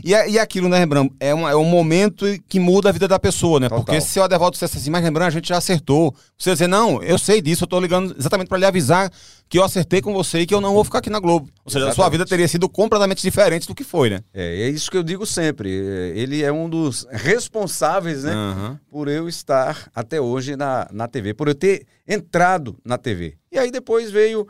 E, 0.04 0.16
é- 0.16 0.28
e 0.28 0.40
aquilo, 0.40 0.68
né, 0.68 0.80
Rembrandt? 0.80 1.14
É, 1.20 1.32
uma- 1.32 1.52
é 1.52 1.56
um 1.56 1.66
momento 1.66 2.26
que 2.50 2.60
muda 2.60 2.90
a 2.90 2.92
vida 2.92 3.08
da 3.08 3.20
pessoa, 3.20 3.60
né? 3.60 3.70
Total. 3.70 3.84
Porque 3.86 4.02
se 4.02 4.20
o 4.20 4.24
Aderval 4.24 4.50
dissesse 4.50 4.78
assim, 4.78 4.90
mas 4.90 5.04
Rembrandt, 5.04 5.28
a 5.28 5.32
gente 5.32 5.50
já 5.50 5.58
acertou. 5.58 6.16
Você 6.36 6.52
dizer, 6.54 6.68
não, 6.68 7.04
eu 7.04 7.20
sei 7.20 7.40
disso, 7.40 7.67
eu 7.68 7.70
tô 7.70 7.80
ligando 7.80 8.16
exatamente 8.18 8.48
para 8.48 8.58
lhe 8.58 8.66
avisar 8.66 9.12
que 9.50 9.60
eu 9.60 9.64
acertei 9.64 10.02
com 10.02 10.14
você 10.14 10.40
e 10.42 10.46
que 10.46 10.54
eu 10.54 10.60
não 10.62 10.74
vou 10.74 10.84
ficar 10.84 11.00
aqui 11.00 11.10
na 11.10 11.20
Globo. 11.20 11.50
Ou 11.64 11.72
seja, 11.72 11.90
a 11.90 11.94
sua 11.94 12.10
vida 12.10 12.26
teria 12.26 12.48
sido 12.48 12.68
completamente 12.68 13.22
diferente 13.22 13.68
do 13.68 13.76
que 13.76 13.84
foi, 13.84 14.10
né? 14.10 14.20
É, 14.34 14.62
é 14.64 14.70
isso 14.70 14.90
que 14.90 14.98
eu 14.98 15.04
digo 15.04 15.26
sempre. 15.26 15.70
é, 15.70 16.18
Ele 16.18 16.44
é 16.44 16.52
um 16.52 16.70
dos 16.70 17.06
responsáveis, 17.12 18.24
né? 18.24 18.32
Aham. 18.34 18.80
por 18.90 19.08
eu 19.08 19.28
estar 19.30 19.90
até 19.94 20.20
hoje 20.20 20.56
na, 20.56 20.88
na 20.92 21.08
TV, 21.08 21.34
por 21.34 21.48
eu 21.48 21.56
ter 21.56 21.86
entrado 22.08 22.78
na 22.84 22.98
TV. 22.98 23.36
E 23.52 23.58
aí 23.60 23.70
depois 23.72 24.10
veio, 24.12 24.48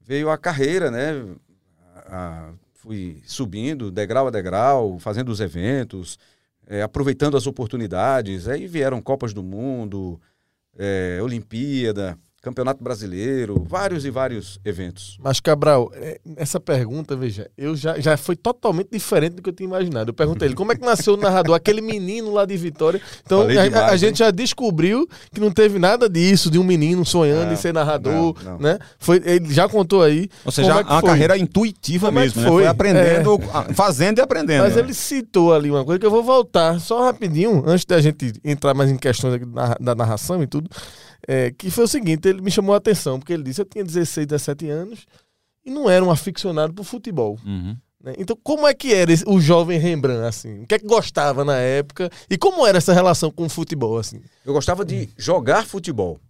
veio 0.00 0.30
a 0.30 0.36
carreira, 0.38 0.90
né? 0.90 1.24
A- 2.06 2.50
fui 2.74 3.22
subindo 3.24 3.90
degrau 3.90 4.26
a 4.26 4.30
degrau, 4.30 4.98
fazendo 4.98 5.30
os 5.30 5.40
eventos, 5.40 6.18
eh, 6.66 6.82
aproveitando 6.82 7.34
as 7.36 7.46
oportunidades. 7.46 8.46
Aí 8.46 8.66
vieram 8.66 9.00
Copas 9.00 9.32
do 9.32 9.42
Mundo, 9.42 10.20
eh, 10.78 11.18
Olimpíada, 11.22 12.18
Campeonato 12.44 12.84
Brasileiro, 12.84 13.64
vários 13.66 14.04
e 14.04 14.10
vários 14.10 14.60
eventos. 14.64 15.16
Mas, 15.22 15.40
Cabral, 15.40 15.90
é, 15.94 16.20
essa 16.36 16.60
pergunta, 16.60 17.16
veja, 17.16 17.50
eu 17.56 17.74
já, 17.74 17.98
já 17.98 18.16
foi 18.18 18.36
totalmente 18.36 18.88
diferente 18.92 19.36
do 19.36 19.42
que 19.42 19.48
eu 19.48 19.52
tinha 19.54 19.66
imaginado. 19.66 20.10
Eu 20.10 20.14
perguntei 20.14 20.46
ele 20.48 20.54
como 20.54 20.70
é 20.70 20.76
que 20.76 20.84
nasceu 20.84 21.14
o 21.14 21.16
narrador, 21.16 21.54
aquele 21.56 21.80
menino 21.80 22.30
lá 22.32 22.44
de 22.44 22.54
Vitória. 22.56 23.00
Então, 23.24 23.42
a, 23.42 23.46
demais, 23.46 23.74
a 23.76 23.96
gente 23.96 24.18
já 24.18 24.30
descobriu 24.30 25.08
que 25.32 25.40
não 25.40 25.50
teve 25.50 25.78
nada 25.78 26.08
disso, 26.08 26.50
de 26.50 26.58
um 26.58 26.64
menino 26.64 27.04
sonhando 27.04 27.46
Não, 27.46 27.52
em 27.54 27.56
ser 27.56 27.72
narrador, 27.72 28.34
não, 28.44 28.52
não. 28.52 28.58
né? 28.58 28.78
Foi, 28.98 29.22
ele 29.24 29.52
já 29.52 29.66
contou 29.68 30.02
aí. 30.02 30.28
Ou 30.44 30.52
seja, 30.52 30.68
é 30.68 30.80
é 30.80 30.84
uma 30.84 31.00
foi. 31.00 31.08
carreira 31.10 31.38
intuitiva 31.38 32.08
Como 32.08 32.18
é 32.18 32.22
mesmo, 32.22 32.34
que 32.34 32.40
né? 32.40 32.48
foi? 32.48 32.62
Foi 32.62 32.66
aprendendo, 32.66 33.40
É. 33.70 33.72
fazendo 33.74 34.18
e 34.18 34.20
aprendendo. 34.20 34.62
Mas 34.64 34.76
né? 34.76 34.82
ele 34.82 34.92
citou 34.92 35.54
ali 35.54 35.70
uma 35.70 35.84
coisa 35.84 35.98
que 35.98 36.04
eu 36.06 36.10
vou 36.10 36.22
voltar 36.22 36.78
só 36.78 37.02
rapidinho, 37.04 37.62
antes 37.66 37.86
da 37.86 38.00
gente 38.00 38.32
entrar 38.44 38.74
mais 38.74 38.90
em 38.90 38.96
questões 38.98 39.40
da, 39.40 39.76
da 39.80 39.94
narração 39.94 40.42
e 40.42 40.46
tudo. 40.46 40.68
é, 41.26 41.50
que 41.56 41.70
foi 41.70 41.84
o 41.84 41.88
seguinte: 41.88 42.28
ele 42.34 42.42
me 42.42 42.50
chamou 42.50 42.74
a 42.74 42.78
atenção, 42.78 43.18
porque 43.18 43.32
ele 43.32 43.42
disse: 43.42 43.60
eu 43.60 43.64
tinha 43.64 43.84
16, 43.84 44.26
17 44.26 44.68
anos 44.68 45.06
e 45.64 45.70
não 45.70 45.88
era 45.88 46.04
um 46.04 46.10
aficionado 46.10 46.72
por 46.74 46.84
futebol. 46.84 47.38
Uhum. 47.44 47.76
né? 48.00 48.14
Então, 48.18 48.36
como 48.42 48.66
é 48.66 48.74
que 48.74 48.92
era 48.92 49.10
esse- 49.12 49.24
o 49.26 49.40
jovem 49.40 49.78
Rembrandt, 49.78 50.26
assim? 50.26 50.62
O 50.62 50.66
que 50.66 50.74
é 50.74 50.78
que 50.78 50.86
gostava 50.86 51.42
na 51.44 51.56
época? 51.56 52.10
E 52.28 52.36
como 52.36 52.66
era 52.66 52.76
essa 52.78 52.92
relação 52.92 53.30
com 53.30 53.46
o 53.46 53.48
futebol, 53.48 53.96
assim? 53.98 54.20
Eu 54.44 54.52
gostava 54.52 54.84
de 54.84 55.08
jogar 55.16 55.64
futebol. 55.66 56.20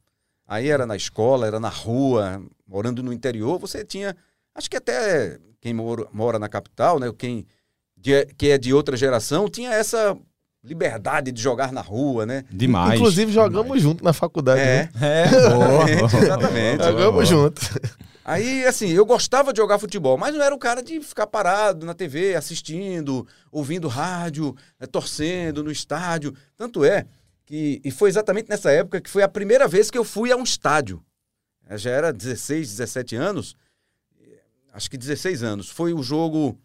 Aí 0.47 0.69
era 0.69 0.87
na 0.87 0.95
escola, 0.95 1.47
era 1.47 1.59
na 1.59 1.71
rua, 1.71 2.41
morando 2.69 3.03
no 3.03 3.13
interior, 3.13 3.59
você 3.59 3.85
tinha. 3.85 4.15
Acho 4.55 4.71
que 4.71 4.77
até 4.77 5.39
quem 5.61 5.75
mora, 5.75 6.07
mora 6.13 6.39
na 6.39 6.49
capital, 6.49 7.01
né? 7.01 7.11
Quem 7.19 7.45
de- 7.97 8.27
que 8.37 8.51
é 8.51 8.59
de 8.59 8.73
outra 8.73 8.97
geração, 8.97 9.49
tinha 9.49 9.71
essa 9.73 10.17
liberdade 10.65 11.31
de 11.31 11.41
jogar 11.41 11.71
na 11.73 11.83
rua, 11.83 12.25
né? 12.25 12.45
Demais. 12.51 12.99
Inclusive, 12.99 13.31
jogamos 13.31 13.65
demais. 13.65 13.83
junto 13.83 14.03
na 14.03 14.15
faculdade. 14.15 14.61
É, 14.61 14.91
né? 14.95 15.25
É, 15.25 15.29
boa. 15.51 15.91
exatamente. 16.23 16.85
Jogamos 16.85 17.29
junto. 17.29 17.61
Aí, 18.25 18.65
assim, 18.65 18.89
eu 18.89 19.05
gostava 19.05 19.53
de 19.53 19.59
jogar 19.59 19.79
futebol, 19.79 20.17
mas 20.17 20.35
não 20.35 20.43
era 20.43 20.55
um 20.55 20.59
cara 20.59 20.83
de 20.83 20.99
ficar 21.03 21.27
parado 21.27 21.85
na 21.85 21.93
TV, 21.93 22.35
assistindo, 22.35 23.27
ouvindo 23.53 23.87
rádio, 23.87 24.57
eh, 24.81 24.87
torcendo 24.87 25.63
no 25.63 25.71
estádio. 25.71 26.35
Tanto 26.57 26.83
é 26.83 27.05
que, 27.45 27.83
e 27.85 27.91
foi 27.91 28.09
exatamente 28.09 28.49
nessa 28.49 28.71
época 28.71 29.03
que 29.03 29.11
foi 29.11 29.23
a 29.23 29.29
primeira 29.29 29.69
vez 29.69 29.91
que 29.91 29.99
eu 29.99 30.05
fui 30.05 30.33
a 30.33 30.37
um 30.37 30.43
estádio. 30.43 31.05
Eu 31.69 31.77
já 31.77 31.91
era 31.91 32.11
16, 32.11 32.71
17 32.71 33.15
anos, 33.15 33.55
eh, 34.19 34.41
acho 34.73 34.91
que 34.91 34.97
16 34.97 35.43
anos. 35.43 35.69
Foi 35.69 35.93
o 35.93 36.03
jogo 36.03 36.59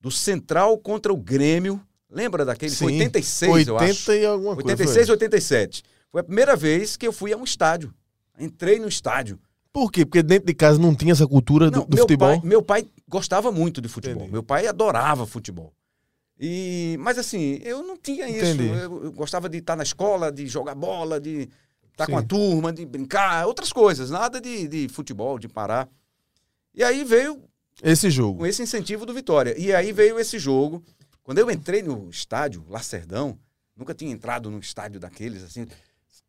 do 0.00 0.10
Central 0.10 0.78
contra 0.78 1.12
o 1.12 1.16
Grêmio. 1.16 1.84
Lembra 2.12 2.44
daquele? 2.44 2.74
Foi 2.74 2.92
Sim. 2.92 2.98
86, 2.98 3.68
eu 3.68 3.76
acho. 3.78 4.10
80 4.10 4.16
e 4.16 4.26
alguma 4.26 4.54
coisa. 4.54 4.70
86 4.70 5.06
foi. 5.06 5.14
87. 5.14 5.82
Foi 6.10 6.20
a 6.20 6.24
primeira 6.24 6.54
vez 6.54 6.96
que 6.96 7.06
eu 7.06 7.12
fui 7.12 7.32
a 7.32 7.36
um 7.36 7.44
estádio. 7.44 7.92
Entrei 8.38 8.78
no 8.78 8.86
estádio. 8.86 9.38
Por 9.72 9.90
quê? 9.90 10.04
Porque 10.04 10.22
dentro 10.22 10.46
de 10.46 10.54
casa 10.54 10.78
não 10.78 10.94
tinha 10.94 11.12
essa 11.12 11.26
cultura 11.26 11.70
do, 11.70 11.78
Não, 11.78 11.86
do 11.86 11.94
meu 11.94 12.04
futebol. 12.04 12.28
Pai, 12.40 12.48
meu 12.48 12.62
pai 12.62 12.86
gostava 13.08 13.50
muito 13.50 13.80
de 13.80 13.88
futebol. 13.88 14.16
Entendi. 14.22 14.32
Meu 14.32 14.42
pai 14.42 14.66
adorava 14.66 15.26
futebol. 15.26 15.72
E, 16.38 16.96
mas 17.00 17.18
assim, 17.18 17.60
eu 17.62 17.82
não 17.82 17.96
tinha 17.96 18.28
isso. 18.28 18.60
Eu, 18.60 19.04
eu 19.04 19.12
gostava 19.12 19.48
de 19.48 19.58
estar 19.58 19.76
na 19.76 19.82
escola, 19.82 20.30
de 20.30 20.46
jogar 20.46 20.74
bola, 20.74 21.18
de 21.18 21.48
estar 21.92 22.06
com 22.06 22.12
Sim. 22.12 22.18
a 22.18 22.22
turma, 22.22 22.72
de 22.72 22.84
brincar, 22.84 23.46
outras 23.46 23.72
coisas, 23.72 24.10
nada 24.10 24.40
de, 24.40 24.66
de 24.68 24.88
futebol, 24.88 25.38
de 25.38 25.48
parar. 25.48 25.88
E 26.74 26.82
aí 26.82 27.04
veio 27.04 27.42
Esse 27.82 28.10
jogo. 28.10 28.40
com 28.40 28.46
esse 28.46 28.62
incentivo 28.62 29.06
do 29.06 29.14
Vitória. 29.14 29.54
E 29.58 29.74
aí 29.74 29.92
veio 29.92 30.18
esse 30.18 30.38
jogo. 30.38 30.82
Quando 31.22 31.38
eu 31.38 31.50
entrei 31.50 31.82
no 31.82 32.08
estádio, 32.10 32.64
Lacerdão, 32.68 33.38
nunca 33.76 33.94
tinha 33.94 34.10
entrado 34.12 34.50
num 34.50 34.58
estádio 34.58 34.98
daqueles 35.00 35.42
assim. 35.42 35.66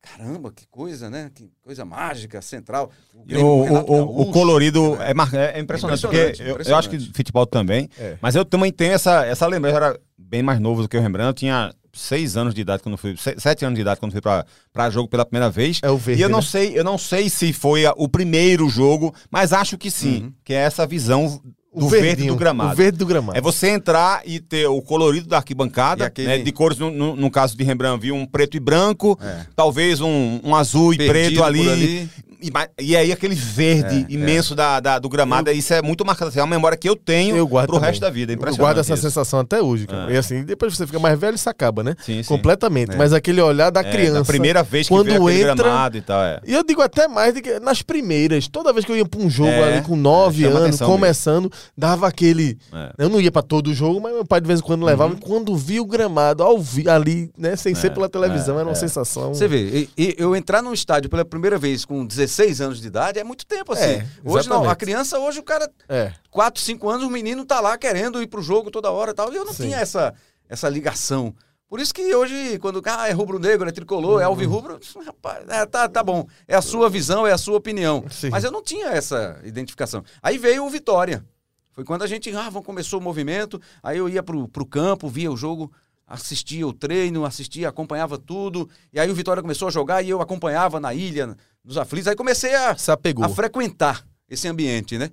Caramba, 0.01 0.51
que 0.51 0.67
coisa, 0.67 1.09
né? 1.09 1.31
Que 1.33 1.49
coisa 1.61 1.85
mágica, 1.85 2.41
central. 2.41 2.91
O, 3.13 3.21
E 3.23 3.25
Grêmio, 3.27 3.45
O, 3.47 3.61
o- 3.61 3.63
o 3.63 4.05
Gaúcho, 4.17 4.31
colorido 4.31 4.95
né? 4.97 5.11
é, 5.11 5.13
mar- 5.13 5.33
é 5.33 5.57
impressionante, 5.59 5.99
Impressionante, 6.05 6.37
porque 6.37 6.41
eu, 6.43 6.71
eu 6.71 6.77
acho 6.77 6.89
que 6.89 6.95
impressionante. 6.97 7.15
futebol 7.17 7.45
também, 7.45 7.89
É. 7.97 8.17
mas 8.21 8.35
eu 8.35 8.43
também 8.43 8.71
tenho 8.71 8.91
essa, 8.93 9.25
essa 9.25 9.47
lembrança, 9.47 9.77
eu 9.77 9.83
era 9.83 9.99
bem 10.17 10.43
mais 10.43 10.59
novo 10.59 10.81
do 10.81 10.89
que 10.89 10.97
o 10.97 11.01
Rembrandt, 11.01 11.27
eu 11.29 11.33
tinha 11.33 11.73
seis 11.93 12.35
anos 12.35 12.53
de 12.53 12.59
idade 12.59 12.83
quando 12.83 12.97
fui, 12.97 13.15
se- 13.15 13.35
sete 13.39 13.63
anos 13.63 13.75
de 13.77 13.81
idade 13.81 13.99
quando 13.99 14.11
fui 14.11 14.19
pra, 14.19 14.45
pra 14.73 14.89
jogo 14.89 15.07
pela 15.07 15.25
primeira 15.25 15.49
vez, 15.49 15.79
É 15.81 15.89
o 15.89 15.97
verde. 15.97 16.21
e 16.21 16.23
eu 16.25 16.29
não 16.29 16.39
né? 16.39 16.45
sei, 16.45 16.77
eu 16.77 16.83
não 16.83 16.97
sei 16.97 17.29
se 17.29 17.53
foi 17.53 17.85
a- 17.85 17.93
o 17.95 18.09
primeiro 18.09 18.67
jogo, 18.67 19.13
mas 19.31 19.53
acho 19.53 19.77
que 19.77 19.89
sim, 19.89 20.23
Uhum. 20.23 20.33
que 20.43 20.53
é 20.53 20.57
essa 20.57 20.85
visão 20.85 21.41
do 21.75 21.87
verde 21.89 22.27
do 22.27 22.35
gramado. 22.35 22.73
O 22.73 22.75
verde 22.75 22.97
do 22.97 23.05
gramado. 23.05 23.37
É 23.37 23.41
você 23.41 23.69
entrar 23.69 24.21
e 24.25 24.39
ter 24.39 24.67
o 24.67 24.81
colorido 24.81 25.27
da 25.27 25.37
arquibancada, 25.37 26.03
E 26.03 26.07
aquele- 26.07 26.27
né, 26.27 26.37
de 26.39 26.51
cores, 26.51 26.77
no, 26.77 26.91
no- 26.91 27.15
no 27.15 27.31
caso 27.31 27.57
de 27.57 27.63
Rembrandt, 27.63 28.01
viu 28.01 28.15
um 28.15 28.25
preto 28.25 28.55
e 28.57 28.59
branco, 28.59 29.17
É. 29.21 29.45
talvez 29.55 29.99
um, 30.01 30.39
um 30.43 30.55
azul 30.55 30.93
e 30.93 30.97
Perdido 30.97 31.13
preto 31.13 31.35
por 31.37 31.43
ali. 31.45 31.69
ali. 31.69 32.09
E, 32.43 32.51
e 32.83 32.95
aí 32.97 33.11
aquele 33.11 33.35
verde 33.35 34.05
É, 34.09 34.13
imenso 34.13 34.53
Da, 34.55 34.79
da- 34.79 34.99
do 34.99 35.07
gramado, 35.09 35.49
isso 35.51 35.73
é 35.73 35.81
muito 35.81 36.05
marcado. 36.05 36.29
assim, 36.29 36.39
É 36.39 36.43
uma 36.43 36.49
memória 36.55 36.77
que 36.77 36.87
eu 36.89 36.95
tenho 36.95 37.35
Eu 37.37 37.47
guardo 37.47 37.67
pro 37.67 37.75
também. 37.77 37.89
resto 37.89 38.01
da 38.01 38.09
vida. 38.09 38.33
É 38.33 38.35
Eu 38.35 38.55
guardo 38.57 38.79
essa 38.79 38.93
isso. 38.93 39.03
sensação 39.03 39.39
até 39.39 39.61
hoje, 39.61 39.87
cara. 39.87 40.11
É. 40.11 40.15
E 40.15 40.17
assim, 40.17 40.43
depois 40.43 40.75
você 40.75 40.85
fica 40.85 40.99
mais 40.99 41.17
velho, 41.19 41.35
isso 41.35 41.49
acaba, 41.49 41.83
né? 41.83 41.95
Sim, 42.05 42.21
sim. 42.21 42.27
Completamente. 42.27 42.91
É. 42.93 42.95
Mas 42.97 43.13
aquele 43.13 43.41
olhar 43.41 43.69
da 43.69 43.79
É, 43.81 43.91
criança. 43.91 44.13
da 44.19 44.25
primeira 44.25 44.61
vez 44.63 44.87
que 44.87 44.93
quando 44.93 45.07
vê 45.25 45.41
entra- 45.41 45.55
gramado 45.55 45.97
e 45.97 46.01
tal. 46.01 46.21
É. 46.21 46.39
E 46.45 46.53
eu 46.53 46.63
digo 46.63 46.81
até 46.81 47.07
mais 47.07 47.33
do 47.33 47.41
que 47.41 47.59
nas 47.59 47.81
primeiras. 47.81 48.47
Toda 48.47 48.73
vez 48.73 48.85
que 48.85 48.91
eu 48.91 48.97
ia 48.97 49.05
pra 49.05 49.19
um 49.21 49.29
jogo 49.29 49.49
É, 49.49 49.73
ali 49.75 49.81
com 49.81 49.95
nove 49.95 50.43
é, 50.45 50.47
anos, 50.47 50.79
começando, 50.79 51.51
dava 51.77 52.07
aquele. 52.07 52.57
É. 52.73 52.91
Eu 52.97 53.09
não 53.09 53.21
ia 53.21 53.31
pra 53.31 53.41
todo 53.41 53.73
jogo, 53.73 54.01
mas 54.01 54.13
meu 54.13 54.25
pai 54.25 54.41
de 54.41 54.47
vez 54.47 54.59
em 54.59 54.63
quando 54.63 54.85
levava. 54.85 55.13
Uhum. 55.13 55.19
E 55.19 55.21
quando 55.21 55.55
via 55.55 55.81
o 55.81 55.85
gramado 55.85 56.43
ao 56.43 56.59
vi, 56.59 56.89
ali, 56.89 57.31
né, 57.37 57.55
sem 57.55 57.73
ser 57.75 57.87
É, 57.87 57.89
pela 57.91 58.09
televisão, 58.09 58.55
é, 58.55 58.59
era 58.59 58.65
uma 58.67 58.71
é. 58.73 58.75
sensação. 58.75 59.33
Você 59.33 59.47
vê, 59.47 59.87
eu 60.17 60.35
entrar 60.35 60.61
num 60.61 60.73
estádio 60.73 61.09
pela 61.09 61.23
primeira 61.23 61.57
vez 61.57 61.85
com 61.85 62.05
16 62.05 62.31
anos 62.61 62.81
de 62.81 62.87
idade 62.87 63.19
é 63.19 63.23
muito 63.23 63.45
tempo, 63.45 63.73
assim. 63.73 63.83
É, 63.83 64.07
hoje 64.23 64.49
não, 64.49 64.69
a 64.69 64.75
criança, 64.75 65.19
hoje 65.19 65.39
o 65.39 65.43
cara, 65.43 65.69
É. 65.87 66.13
4, 66.31 66.61
5 66.61 66.89
anos, 66.89 67.05
o 67.05 67.09
menino 67.09 67.45
tá 67.45 67.59
lá 67.59 67.77
querendo 67.77 68.21
ir 68.21 68.27
pro 68.27 68.41
jogo 68.41 68.69
toda 68.71 68.91
hora 68.91 69.11
e 69.11 69.13
tal. 69.13 69.31
E 69.31 69.35
eu 69.35 69.45
não 69.45 69.53
Sim. 69.53 69.63
tinha 69.63 69.77
essa, 69.77 70.13
essa 70.49 70.67
ligação. 70.69 71.33
Por 71.67 71.79
isso 71.79 71.93
que 71.93 72.13
hoje, 72.13 72.59
quando 72.59 72.81
ah, 72.85 73.07
é 73.09 73.11
rubro-negro, 73.11 73.67
é 73.67 73.71
tricolor, 73.71 74.15
Uhum. 74.15 74.19
é 74.21 74.23
alvirrubro, 74.25 74.79
rapaz, 75.05 75.47
é, 75.49 75.65
tá, 75.65 75.89
tá 75.89 76.03
bom. 76.03 76.27
É 76.47 76.55
a 76.55 76.61
sua 76.61 76.87
visão, 76.89 77.25
é 77.25 77.31
a 77.31 77.37
sua 77.37 77.57
opinião. 77.57 78.05
Sim. 78.11 78.29
Mas 78.29 78.43
eu 78.43 78.51
não 78.51 78.61
tinha 78.61 78.87
essa 78.87 79.39
identificação. 79.43 80.03
Aí 80.21 80.37
veio 80.37 80.65
o 80.65 80.69
Vitória. 80.69 81.25
Foi 81.71 81.83
quando 81.83 82.03
a 82.03 82.07
gente, 82.07 82.29
ah, 82.35 82.51
começou 82.63 82.99
o 82.99 83.03
movimento, 83.03 83.59
aí 83.81 83.97
eu 83.97 84.07
ia 84.07 84.21
pro, 84.21 84.47
pro 84.47 84.63
campo, 84.65 85.09
via 85.09 85.31
o 85.31 85.35
jogo, 85.35 85.71
assistia 86.13 86.67
o 86.67 86.71
treino, 86.71 87.25
assistia, 87.25 87.67
acompanhava 87.67 88.19
tudo. 88.19 88.69
E 88.93 88.99
aí 88.99 89.09
o 89.09 89.15
Vitória 89.15 89.41
começou 89.41 89.67
a 89.67 89.71
jogar 89.71 90.03
e 90.03 90.09
eu 90.09 90.21
acompanhava 90.21 90.79
na 90.79 90.93
ilha, 90.93 91.35
nos 91.63 91.75
aflitos. 91.75 92.07
Aí 92.07 92.15
comecei 92.15 92.53
a, 92.53 92.71
a 92.71 93.29
frequentar 93.29 94.05
esse 94.29 94.47
ambiente, 94.47 94.97
né? 94.97 95.09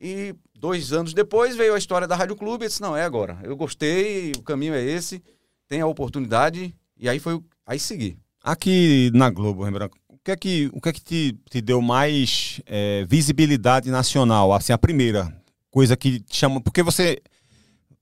E 0.00 0.34
dois 0.58 0.92
anos 0.92 1.12
depois 1.12 1.54
veio 1.54 1.74
a 1.74 1.78
história 1.78 2.08
da 2.08 2.16
Rádio 2.16 2.34
Clube 2.34 2.64
e 2.64 2.68
disse, 2.68 2.80
não, 2.80 2.96
é 2.96 3.04
agora. 3.04 3.38
Eu 3.42 3.56
gostei, 3.56 4.32
o 4.38 4.42
caminho 4.42 4.72
é 4.72 4.82
esse, 4.82 5.22
tem 5.68 5.82
a 5.82 5.86
oportunidade. 5.86 6.74
E 6.98 7.08
aí 7.08 7.18
foi, 7.18 7.40
aí 7.66 7.78
segui. 7.78 8.16
Aqui 8.42 9.10
na 9.12 9.28
Globo, 9.28 9.64
Rembrandt, 9.64 9.94
o 10.08 10.16
que 10.24 10.30
é 10.30 10.36
que, 10.36 10.70
o 10.72 10.80
que, 10.80 10.88
é 10.88 10.92
que 10.94 11.00
te, 11.02 11.38
te 11.50 11.60
deu 11.60 11.82
mais 11.82 12.62
é, 12.64 13.04
visibilidade 13.06 13.90
nacional? 13.90 14.54
Assim, 14.54 14.72
a 14.72 14.78
primeira 14.78 15.30
coisa 15.70 15.94
que 15.94 16.20
te 16.20 16.36
chama. 16.36 16.58
Porque 16.60 16.82
você. 16.82 17.18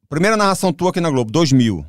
Primeira 0.08 0.36
narração 0.36 0.72
tua 0.72 0.90
aqui 0.90 1.00
na 1.00 1.10
Globo, 1.10 1.32
2000. 1.32 1.84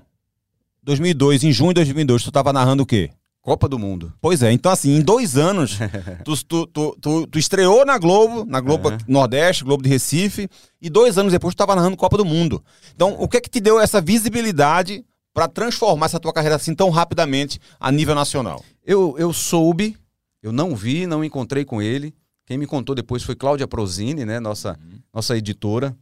2002, 0.88 1.44
em 1.44 1.52
junho 1.52 1.70
de 1.74 1.76
2002, 1.82 2.24
tu 2.24 2.32
tava 2.32 2.54
narrando 2.54 2.84
o 2.84 2.86
quê? 2.86 3.10
Copa 3.42 3.68
do 3.68 3.78
Mundo. 3.78 4.12
Pois 4.22 4.42
é, 4.42 4.52
então 4.52 4.72
assim, 4.72 4.96
em 4.96 5.02
dois 5.02 5.38
anos, 5.38 5.78
tu, 6.24 6.34
tu, 6.46 6.68
tu, 6.68 6.98
tu- 7.02 7.28
tu 7.28 7.38
estreou 7.40 7.86
na 7.86 7.98
Globo, 7.98 8.46
na 8.46 8.60
Globo 8.62 8.90
Uhum. 8.90 8.98
Nordeste, 9.08 9.64
Globo 9.66 9.84
de 9.84 9.90
Recife, 9.90 10.50
e 10.82 10.90
dois 10.90 11.18
anos 11.18 11.32
depois 11.34 11.54
tu 11.54 11.56
estava 11.56 11.76
narrando 11.76 11.96
Copa 11.98 12.18
do 12.18 12.24
Mundo. 12.26 12.64
Então, 12.96 13.16
o 13.20 13.28
que 13.28 13.38
é 13.38 13.42
que 13.42 13.50
te 13.50 13.60
deu 13.60 13.80
essa 13.80 14.00
visibilidade 14.02 15.04
para 15.34 15.48
transformar 15.48 16.06
essa 16.08 16.20
tua 16.20 16.32
carreira 16.34 16.56
assim 16.56 16.74
tão 16.74 16.90
rapidamente 16.90 17.60
a 17.80 17.92
nível 17.92 18.16
nacional? 18.16 18.64
Eu, 18.86 19.14
eu 19.20 19.32
soube, 19.34 19.98
eu 20.42 20.52
não 20.54 20.74
vi, 20.76 21.06
não 21.06 21.24
encontrei 21.24 21.64
com 21.66 21.82
ele. 21.82 22.14
Quem 22.46 22.58
me 22.58 22.66
contou 22.66 22.96
depois 22.96 23.24
foi 23.24 23.36
Cláudia 23.36 23.68
Prozini, 23.68 24.24
né? 24.26 24.40
Nossa, 24.40 24.80
nossa 25.14 25.38
editora. 25.38 25.94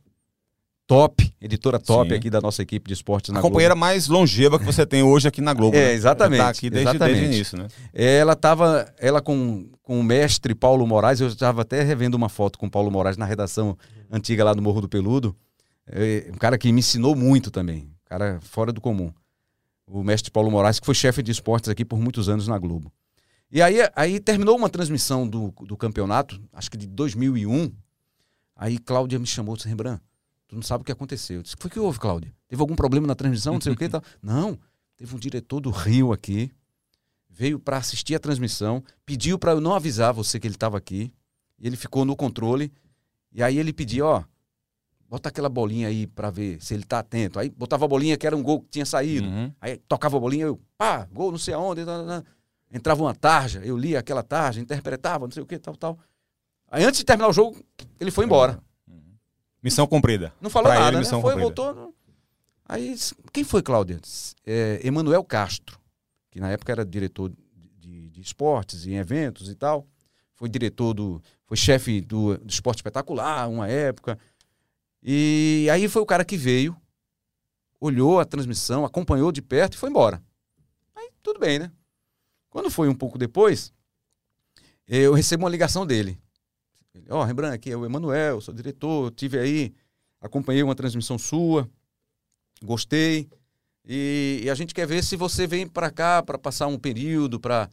Top, 0.88 1.34
editora 1.42 1.80
top 1.80 2.10
Sim. 2.10 2.16
aqui 2.16 2.30
da 2.30 2.40
nossa 2.40 2.62
equipe 2.62 2.88
de 2.88 2.94
esportes 2.94 3.34
na 3.34 3.40
a 3.40 3.42
companheira 3.42 3.74
mais 3.74 4.08
longeva 4.08 4.60
que 4.60 4.66
você 4.66 4.86
tem 4.86 5.02
hoje 5.02 5.28
aqui 5.28 5.42
na 5.42 5.52
Globo. 5.52 5.76
É, 5.76 5.86
né? 5.88 5.94
exatamente, 5.94 6.40
Ela 6.40 6.44
Tá 6.44 6.50
aqui 6.52 6.70
desde, 6.70 6.90
exatamente. 6.90 7.16
desde 7.16 7.26
o 7.26 7.36
início, 7.36 7.58
né? 7.58 7.64
Globo. 7.64 7.92
Ela 7.92 8.34
estava, 8.34 8.94
ela 9.00 9.20
com, 9.20 9.68
com 9.82 10.00
o 10.00 10.04
mestre 10.04 10.54
Paulo 10.54 10.86
Moraes, 10.86 11.20
eu 11.20 11.28
estava 11.28 11.64
até 11.64 11.82
revendo 11.82 12.16
uma 12.16 12.30
foto 12.30 12.60
com 12.60 12.68
o 12.68 12.70
Paulo 12.70 12.92
Moraes 12.92 13.18
na 13.18 13.26
redação 13.26 13.76
antiga 14.12 14.44
lá 14.44 14.54
do 14.54 14.62
Morro 14.62 14.82
do 14.82 14.88
Peludo. 14.88 15.36
É, 15.88 16.30
um 16.32 16.38
cara 16.38 16.56
que 16.56 16.72
me 16.72 16.80
ensinou 16.80 17.16
muito 17.16 17.50
também, 17.50 17.86
um 17.86 18.06
cara 18.06 18.40
fora 18.42 18.72
do 18.72 18.80
comum. 18.80 19.12
O 19.88 20.04
mestre 20.04 20.30
Paulo 20.30 20.52
Moraes, 20.52 20.80
que 20.80 20.86
foi 20.86 20.94
chefe 20.94 21.24
de 21.24 21.32
esportes 21.32 21.68
aqui 21.68 21.84
por 21.84 22.00
muitos 22.00 22.30
anos 22.30 22.48
na 22.48 22.60
Globo. 22.60 22.92
E 23.52 23.60
aí, 23.60 23.78
aí 23.96 24.20
terminou 24.20 24.56
uma 24.56 24.70
transmissão 24.70 25.28
do, 25.28 25.52
do 25.62 25.76
campeonato, 25.76 26.40
acho 26.54 26.70
que 26.70 26.78
de 26.78 26.86
2001. 26.86 27.72
Aí 28.56 28.78
Cláudia 28.78 29.18
me 29.18 29.26
chamou 29.26 29.56
disse: 29.56 29.68
Rembrandt, 29.68 30.02
tu 30.48 30.56
não 30.56 30.62
sabe 30.62 30.82
o 30.82 30.86
que 30.86 30.92
aconteceu. 30.92 31.38
Eu 31.38 31.44
disse: 31.44 31.56
O 31.56 31.58
que 31.58 31.64
foi 31.64 31.72
que 31.72 31.80
houve, 31.80 32.00
Cláudia? 32.00 32.34
Teve 32.48 32.62
algum 32.62 32.76
problema 32.76 33.08
na 33.08 33.16
transmissão? 33.16 33.54
Não 33.54 33.62
sei 33.62 33.74
o 33.74 33.76
que 33.76 33.86
e 33.86 33.90
tal. 33.90 34.04
Não, 34.22 34.58
teve 34.98 35.16
um 35.16 35.20
diretor 35.20 35.60
do 35.60 35.70
Rio 35.70 36.14
aqui, 36.14 36.52
veio 37.30 37.60
para 37.60 37.78
assistir 37.78 38.16
a 38.16 38.20
transmissão, 38.20 38.84
pediu 39.06 39.38
para 39.38 39.52
eu 39.52 39.62
não 39.62 39.74
avisar 39.74 40.14
você 40.14 40.40
que 40.40 40.48
ele 40.48 40.56
estava 40.56 40.78
aqui. 40.78 41.12
E 41.60 41.68
ele 41.68 41.76
ficou 41.76 42.06
no 42.06 42.16
controle. 42.16 42.72
E 43.32 43.44
aí 43.44 43.58
ele 43.58 43.74
pediu, 43.74 44.06
ó, 44.06 44.24
bota 45.10 45.30
aquela 45.30 45.50
bolinha 45.50 45.88
aí 45.88 46.08
para 46.08 46.30
ver 46.30 46.62
se 46.62 46.74
ele 46.74 46.84
tá 46.84 47.00
atento. 47.00 47.40
Aí 47.40 47.50
botava 47.50 47.86
a 47.86 47.88
bolinha 47.88 48.18
que 48.18 48.26
era 48.26 48.36
um 48.36 48.44
gol 48.44 48.62
que 48.62 48.70
tinha 48.70 48.86
saído. 48.86 49.28
Uhum. 49.28 49.52
Aí 49.60 49.78
tocava 49.78 50.18
a 50.18 50.20
bolinha, 50.20 50.46
eu, 50.46 50.60
pá, 50.78 51.08
gol 51.12 51.32
não 51.32 51.38
sei 51.38 51.54
aonde. 51.54 51.86
tá, 51.86 52.04
tá, 52.04 52.22
tá. 52.22 52.24
Entrava 52.72 53.02
uma 53.04 53.14
tarja, 53.14 53.62
eu 53.64 53.78
lia 53.78 54.00
aquela 54.00 54.24
tarja, 54.24 54.60
interpretava, 54.60 55.26
não 55.26 55.32
sei 55.32 55.44
o 55.44 55.46
que, 55.46 55.58
tal, 55.58 55.76
tal. 55.76 56.00
Aí 56.70 56.84
antes 56.84 57.00
de 57.00 57.06
terminar 57.06 57.30
o 57.30 57.34
jogo, 57.34 57.58
ele 58.00 58.12
foi 58.12 58.26
embora. 58.26 58.62
Missão 59.66 59.88
cumprida. 59.88 60.32
Não 60.40 60.50
falou 60.50 60.68
Pra 60.70 60.76
ele, 60.76 60.84
nada, 60.86 60.98
né? 60.98 61.00
missão 61.00 61.22
Foi, 61.22 61.34
cumprida. 61.34 61.64
voltou. 61.64 61.96
Aí, 62.68 62.96
quem 63.34 63.44
foi, 63.44 63.64
Cláudia? 63.64 64.00
É, 64.46 64.80
Emanuel 64.84 65.24
Castro, 65.24 65.80
que 66.30 66.40
na 66.40 66.52
época 66.52 66.72
era 66.72 66.86
diretor 66.86 67.32
de, 67.80 68.10
de 68.10 68.22
esportes 68.22 68.86
e 68.86 68.94
eventos 68.94 69.50
e 69.50 69.56
tal. 69.56 69.88
Foi 70.36 70.48
diretor 70.48 70.94
do. 70.94 71.20
Foi 71.48 71.58
chefe 71.58 72.00
do, 72.00 72.38
do 72.38 72.50
esporte 72.52 72.78
espetacular, 72.78 73.50
uma 73.50 73.68
época. 73.68 74.20
E 75.02 75.68
aí 75.72 75.88
foi 75.88 76.02
o 76.04 76.06
cara 76.06 76.24
que 76.24 76.38
veio, 76.38 76.76
olhou 77.80 78.20
a 78.20 78.26
transmissão, 78.26 78.86
acompanhou 78.86 79.32
de 79.32 79.42
perto 79.42 79.74
e 79.74 79.78
foi 79.78 79.90
embora. 79.90 80.22
Aí 80.96 81.10
tudo 81.24 81.40
bem, 81.40 81.58
né? 81.58 81.72
Quando 82.52 82.70
foi 82.70 82.88
um 82.88 82.96
pouco 82.96 83.18
depois, 83.18 83.74
eu 84.88 85.14
recebo 85.14 85.44
uma 85.44 85.50
ligação 85.50 85.86
dele. 85.88 86.20
Ó, 87.10 87.24
Rembrandt, 87.24 87.56
aqui 87.56 87.72
é 87.72 87.78
o 87.78 87.86
Emanuel, 87.86 88.42
sou 88.42 88.54
diretor, 88.54 89.12
tive 89.12 89.38
aí, 89.38 89.74
acompanhei 90.22 90.64
uma 90.64 90.76
transmissão 90.76 91.18
sua, 91.18 91.70
gostei. 92.64 93.30
E, 93.88 94.42
e 94.44 94.50
a 94.50 94.56
gente 94.56 94.74
quer 94.74 94.88
ver 94.88 95.04
se 95.04 95.16
você 95.16 95.46
vem 95.46 95.68
para 95.68 95.92
cá 95.92 96.24
para 96.24 96.38
passar 96.38 96.68
um 96.68 96.80
período, 96.80 97.40
para 97.40 97.70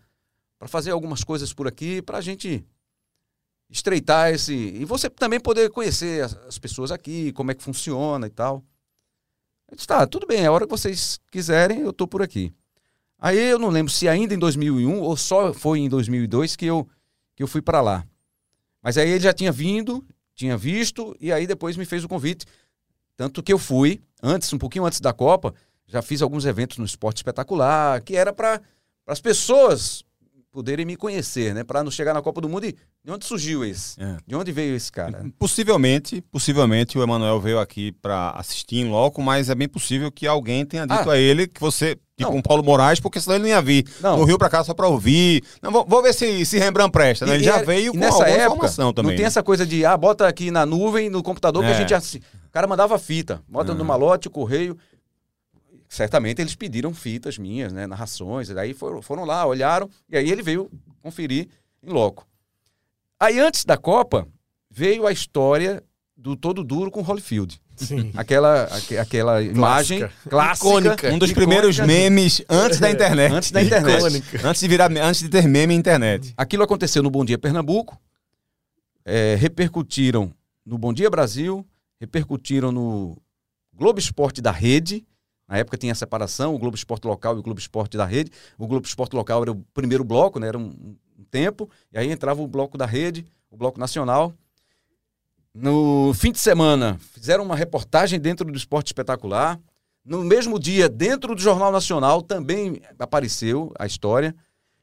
fazer 0.67 0.91
algumas 0.91 1.25
coisas 1.25 1.53
por 1.53 1.67
aqui, 1.67 2.03
para 2.03 2.19
a 2.19 2.21
gente 2.21 2.65
estreitar 3.71 4.31
esse. 4.31 4.55
E 4.55 4.85
você 4.85 5.09
também 5.09 5.41
poder 5.41 5.71
conhecer 5.71 6.23
as, 6.23 6.37
as 6.47 6.59
pessoas 6.59 6.91
aqui, 6.93 7.33
como 7.33 7.51
é 7.51 7.55
que 7.55 7.63
funciona 7.63 8.27
e 8.27 8.31
tal. 8.31 8.63
Eu 9.71 9.77
disse, 9.77 9.87
tá, 9.87 10.07
tudo 10.07 10.27
bem, 10.27 10.45
a 10.45 10.53
hora 10.53 10.67
que 10.67 10.71
vocês 10.71 11.19
quiserem, 11.31 11.81
eu 11.81 11.93
tô 11.93 12.07
por 12.07 12.21
aqui. 12.23 12.53
Aí 13.19 13.39
eu 13.39 13.59
não 13.59 13.69
lembro 13.69 13.91
se 13.91 14.09
ainda 14.09 14.35
em 14.35 14.39
2001 14.39 15.01
ou 15.01 15.17
só 15.17 15.55
foi 15.55 15.79
em 15.79 15.89
2002 15.89 16.57
que 16.57 16.67
eu, 16.67 16.87
que 17.35 17.43
eu 17.43 17.47
fui 17.47 17.63
para 17.63 17.81
lá. 17.81 18.05
Mas 18.83 18.99
aí 18.99 19.09
ele 19.11 19.21
já 19.21 19.33
tinha 19.33 19.53
vindo, 19.53 20.05
tinha 20.35 20.57
visto, 20.57 21.17
e 21.21 21.33
aí 21.33 21.47
depois 21.47 21.77
me 21.77 21.85
fez 21.85 22.03
o 22.05 22.09
convite. 22.09 22.45
Tanto 23.17 23.43
que 23.43 23.53
eu 23.53 23.59
fui, 23.59 24.01
antes, 24.23 24.53
um 24.53 24.59
pouquinho 24.59 24.85
antes 24.85 25.01
da 25.01 25.13
Copa, 25.13 25.55
já 25.87 26.03
fiz 26.03 26.23
alguns 26.23 26.45
eventos 26.45 26.79
no 26.79 26.85
Esporte 26.85 27.19
Espetacular, 27.19 28.01
que 28.03 28.17
era 28.17 28.33
para 28.33 28.61
as 29.07 29.21
pessoas 29.21 30.03
poderem 30.51 30.85
me 30.85 30.97
conhecer, 30.97 31.55
né? 31.55 31.65
Para 31.65 31.83
não 31.83 31.91
chegar 31.91 32.13
na 32.13 32.21
Copa 32.21 32.41
do 32.41 32.49
Mundo 32.49 32.67
e 32.67 32.73
de 32.73 33.11
onde 33.11 33.25
surgiu 33.25 33.65
esse? 33.65 34.01
É. 34.03 34.19
De 34.27 34.35
onde 34.35 34.53
veio 34.53 34.75
esse 34.77 34.93
cara? 34.93 35.25
Possivelmente, 35.39 36.21
possivelmente 36.31 36.99
o 36.99 37.03
Emanuel 37.03 37.41
veio 37.41 37.59
aqui 37.59 37.93
para 37.93 38.31
assistir 38.33 38.77
em 38.77 38.89
loco, 38.91 39.23
mas 39.23 39.49
é 39.49 39.55
bem 39.55 39.69
possível 39.69 40.11
que 40.13 40.27
alguém 40.27 40.67
tenha 40.67 40.87
dito 40.87 41.09
Ah. 41.09 41.15
a 41.15 41.19
ele 41.19 41.47
que 41.47 41.59
você, 41.61 41.97
Não. 42.23 42.35
um 42.37 42.43
Paulo 42.43 42.63
Moraes, 42.63 42.99
porque 43.01 43.21
senão 43.21 43.37
ele 43.37 43.43
não 43.45 43.49
ia 43.51 43.63
vir 43.63 43.87
Não. 44.01 44.17
do 44.19 44.25
Rio 44.25 44.39
para 44.39 44.49
cá 44.51 44.63
só 44.65 44.73
para 44.75 44.89
ouvir. 44.89 45.43
Não, 45.61 45.71
vou, 45.71 45.85
vou 45.87 46.03
ver 46.03 46.13
se, 46.15 46.45
se 46.47 46.59
Rembrandt 46.59 46.91
presta. 46.93 47.27
né? 47.27 47.35
Ele 47.35 47.43
E- 47.43 47.47
já 47.47 47.63
e- 47.63 47.65
veio 47.65 47.89
e 47.89 47.91
com 47.93 47.99
nessa 47.99 48.29
época, 48.29 48.47
informação 48.55 48.93
também. 48.93 49.11
Não 49.13 49.17
tem 49.17 49.23
né? 49.25 49.29
essa 49.29 49.43
coisa 49.43 49.65
de, 49.67 49.85
ah, 49.85 49.97
bota 49.97 50.27
aqui 50.27 50.51
na 50.51 50.65
nuvem, 50.67 51.09
no 51.11 51.23
computador, 51.23 51.63
que 51.65 51.71
É. 51.71 51.75
a 51.75 51.79
gente 51.79 51.95
assi... 51.95 52.23
O 52.47 52.51
cara 52.53 52.67
mandava 52.67 52.99
fita, 52.99 53.43
bota 53.49 53.73
no 53.75 53.85
malote, 53.85 54.29
o 54.29 54.31
correio. 54.31 54.77
Certamente 55.89 56.41
eles 56.41 56.55
pediram 56.55 56.95
fitas 56.95 57.37
minhas, 57.37 57.73
né, 57.73 57.87
narrações, 57.87 58.49
e 58.49 58.55
daí 58.55 58.73
foram, 58.73 59.03
foram 59.03 59.25
lá, 59.25 59.45
olharam, 59.47 59.89
e 60.09 60.17
aí 60.17 60.31
ele 60.31 60.43
veio 60.43 60.71
conferir 61.03 61.49
em 61.83 61.91
loco. 61.91 62.27
Aí 63.21 63.39
antes 63.39 63.65
da 63.65 63.77
Copa, 63.77 64.27
veio 64.71 65.07
a 65.07 65.13
história 65.13 65.83
do 66.17 66.35
Todo 66.35 66.65
Duro 66.65 66.91
com 66.91 67.03
Holyfield. 67.03 67.61
Sim. 67.87 68.11
Aquela, 68.17 68.65
aque- 68.65 68.97
aquela 68.99 69.43
imagem 69.43 70.09
clássica. 70.29 70.67
Icônica. 70.69 71.09
Um 71.13 71.19
dos 71.19 71.31
icônica 71.31 71.35
primeiros 71.35 71.77
de- 71.77 71.83
memes 71.83 72.43
antes 72.49 72.79
da 72.79 72.91
internet. 72.91 73.33
Antes 73.33 73.51
da 73.51 73.63
internet. 73.63 73.97
Icônica. 73.99 74.49
Antes 74.49 74.61
de 74.61 74.69
virar, 74.69 74.91
antes 74.93 75.21
de 75.23 75.29
ter 75.29 75.47
meme 75.49 75.75
internet. 75.75 76.33
Aquilo 76.37 76.63
aconteceu 76.63 77.03
no 77.03 77.11
Bom 77.11 77.25
Dia 77.25 77.39
Pernambuco, 77.39 77.99
é, 79.05 79.35
repercutiram 79.37 80.33
no 80.65 80.79
Bom 80.79 80.93
Dia 80.93 81.11
Brasil, 81.11 81.67
repercutiram 82.01 82.71
no 82.73 83.17
Globo 83.75 83.99
Esporte 83.99 84.41
da 84.41 84.51
Rede. 84.51 85.05
Na 85.49 85.59
época 85.59 85.77
tinha 85.77 85.93
a 85.93 85.97
separação, 85.97 86.55
o 86.55 86.59
Globo 86.59 86.77
Esporte 86.77 87.07
local 87.07 87.37
e 87.37 87.41
o 87.41 87.43
Globo 87.43 87.61
Esporte 87.61 87.97
da 87.97 88.07
Rede. 88.07 88.31
O 88.57 88.67
Globo 88.67 88.87
Esporte 88.87 89.15
local 89.15 89.43
era 89.43 89.53
o 89.53 89.57
primeiro 89.75 90.05
bloco, 90.05 90.39
né, 90.39 90.49
era 90.49 90.59
um, 90.59 90.73
um 91.19 91.25
tempo, 91.31 91.69
e 91.93 91.99
aí 91.99 92.11
entrava 92.11 92.41
o 92.41 92.47
bloco 92.47 92.79
da 92.79 92.87
Rede, 92.87 93.25
o 93.51 93.57
bloco 93.57 93.79
nacional. 93.79 94.33
No 95.55 96.13
fim 96.15 96.33
de 96.33 96.39
semana, 96.39 96.99
fizeram 97.15 97.45
uma 97.45 97.55
reportagem 97.57 98.19
dentro 98.19 98.51
do 98.51 98.57
Esporte 98.57 98.87
Espetacular. 98.89 99.59
No 100.05 100.25
mesmo 100.25 100.59
dia, 100.59 100.89
dentro 100.89 101.35
do 101.35 101.41
Jornal 101.41 101.71
Nacional, 101.71 102.23
também 102.23 102.81
apareceu 102.99 103.73
a 103.79 103.87
história. 103.87 104.35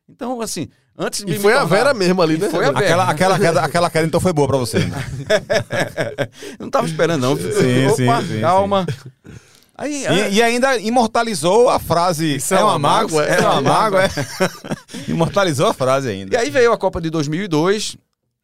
Então, 0.08 0.40
assim, 0.42 0.68
antes 0.98 1.26
de 1.26 1.32
E 1.34 1.36
me 1.36 1.40
foi 1.42 1.54
a 1.54 1.62
tornar- 1.62 1.76
Vera 1.76 1.94
mesmo 1.94 2.22
ali, 2.22 2.36
E 2.36 2.38
né? 2.38 2.50
foi 2.50 2.66
a 2.66 2.72
Vera. 2.72 2.80
Aquela, 2.86 3.04
aquela, 3.10 3.40
queda, 3.40 3.62
aquela 3.62 3.90
queda 3.90 4.08
então 4.08 4.20
foi 4.20 4.32
boa 4.32 4.48
para 4.48 4.58
você. 4.58 4.78
Eu 4.78 6.58
não 6.66 6.70
tava 6.70 6.86
esperando, 6.88 7.22
não. 7.22 7.36
Sim, 7.36 7.88
Opa, 7.88 8.22
sim, 8.22 8.28
sim, 8.36 8.42
calma. 8.42 8.86
Aí, 9.76 10.06
ah, 10.08 10.14
E, 10.30 10.36
e 10.36 10.44
ainda 10.44 10.78
imortalizou 10.78 11.70
a 11.70 11.80
frase. 11.80 12.36
Isso 12.36 12.54
é 12.54 12.64
uma 12.64 12.78
mágoa, 12.80 13.26
É, 13.26 13.38
é 13.38 13.42
uma 13.42 13.52
uma 13.54 13.62
mágoa, 13.62 14.04
é. 14.06 14.10
Imortalizou 15.10 15.68
a 15.68 15.74
frase 15.74 16.10
ainda. 16.10 16.36
E 16.36 16.38
aí 16.40 16.50
veio 16.50 16.72
a 16.72 16.78
Copa 16.78 17.02
de 17.02 17.10
2002. 17.10 17.98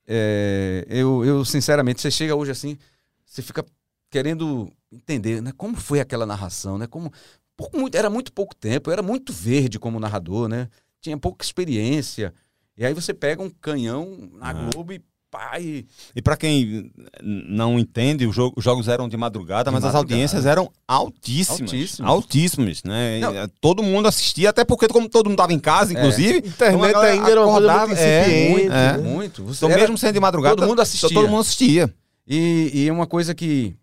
É, 0.07 0.85
eu, 0.89 1.23
eu, 1.25 1.45
sinceramente, 1.45 2.01
você 2.01 2.11
chega 2.11 2.35
hoje 2.35 2.51
assim, 2.51 2.77
você 3.25 3.41
fica 3.41 3.65
querendo 4.09 4.71
entender, 4.91 5.41
né? 5.41 5.51
Como 5.57 5.75
foi 5.75 5.99
aquela 5.99 6.25
narração, 6.25 6.77
né? 6.77 6.87
Como, 6.87 7.11
por 7.57 7.69
muito- 7.73 7.95
era 7.95 8.09
muito 8.09 8.31
pouco 8.31 8.55
tempo, 8.55 8.91
era 8.91 9.01
muito 9.01 9.33
verde 9.33 9.79
como 9.79 9.99
narrador, 9.99 10.47
né? 10.47 10.69
Tinha 11.01 11.17
pouca 11.17 11.43
experiência. 11.43 12.33
E 12.77 12.85
aí 12.85 12.93
você 12.93 13.13
pega 13.13 13.41
um 13.41 13.49
canhão 13.49 14.29
na 14.33 14.53
Globo 14.71 14.93
e 14.93 15.01
pá, 15.37 15.59
e 15.59 15.85
E 16.15 16.21
para 16.21 16.37
quem 16.37 16.91
não 17.21 17.77
entende, 17.77 18.25
o 18.25 18.31
jogo- 18.31 18.53
os 18.57 18.63
jogos 18.63 18.87
eram 18.87 19.09
de 19.09 19.17
madrugada, 19.17 19.69
De 19.69 19.73
mas 19.73 19.83
as 19.83 19.93
madrugada. 19.93 20.13
audiências 20.13 20.45
eram 20.45 20.71
altíssimas. 20.87 21.61
Altíssimas. 21.71 22.09
Altíssimas, 22.11 22.83
né? 22.83 23.19
Não. 23.19 23.35
eh, 23.35 23.47
Todo 23.59 23.83
mundo 23.83 24.07
assistia, 24.07 24.49
até 24.49 24.63
porque 24.63 24.87
como 24.87 25.09
todo 25.09 25.25
mundo 25.25 25.33
estava 25.35 25.53
em 25.53 25.59
casa, 25.59 25.91
inclusive. 25.93 26.37
então 26.45 26.67
a 26.67 26.71
Internet 26.71 26.93
galera 26.93 27.13
ainda 27.13 27.29
era 27.31 27.41
uma 27.45 27.51
coisa 27.53 27.67
muito 27.67 27.81
acordava- 27.81 27.99
é, 28.01 28.21
incipiente. 28.21 28.51
muito, 28.51 28.71
é. 28.73 28.91
né? 28.91 28.97
muito. 28.97 29.43
Você 29.43 29.57
Então, 29.65 29.69
era- 29.69 29.81
mesmo 29.81 29.97
sendo 29.97 30.13
de 30.13 30.19
madrugada, 30.19 30.55
todo 30.55 30.67
mundo 30.67 30.81
assistia. 30.81 31.09
Todo 31.09 31.27
mundo 31.27 31.41
assistia. 31.41 31.93
E, 32.27 32.71
e 32.73 32.91
uma 32.91 33.05
coisa 33.05 33.35
que, 33.35 33.75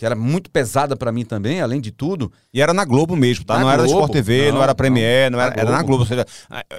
que 0.00 0.06
era 0.06 0.14
muito 0.16 0.50
pesada 0.50 0.96
pra 0.96 1.12
mim 1.12 1.26
também, 1.26 1.60
além 1.60 1.78
de 1.78 1.90
tudo, 1.90 2.32
E 2.54 2.62
era 2.62 2.72
na 2.72 2.86
Globo 2.86 3.14
mesmo, 3.14 3.44
tá? 3.44 3.56
Na 3.56 3.60
não 3.60 3.70
era 3.70 3.82
Globo? 3.82 3.98
Sport 3.98 4.12
TV, 4.12 4.46
não, 4.46 4.54
Não, 4.54 4.62
era 4.62 4.74
Premiere, 4.74 5.30
não, 5.30 5.38
não. 5.38 5.44
era, 5.44 5.54
Na 5.54 5.60
era 5.60 5.70
na 5.72 5.82
Globo. 5.82 6.04
Ou 6.04 6.06
seja, 6.06 6.24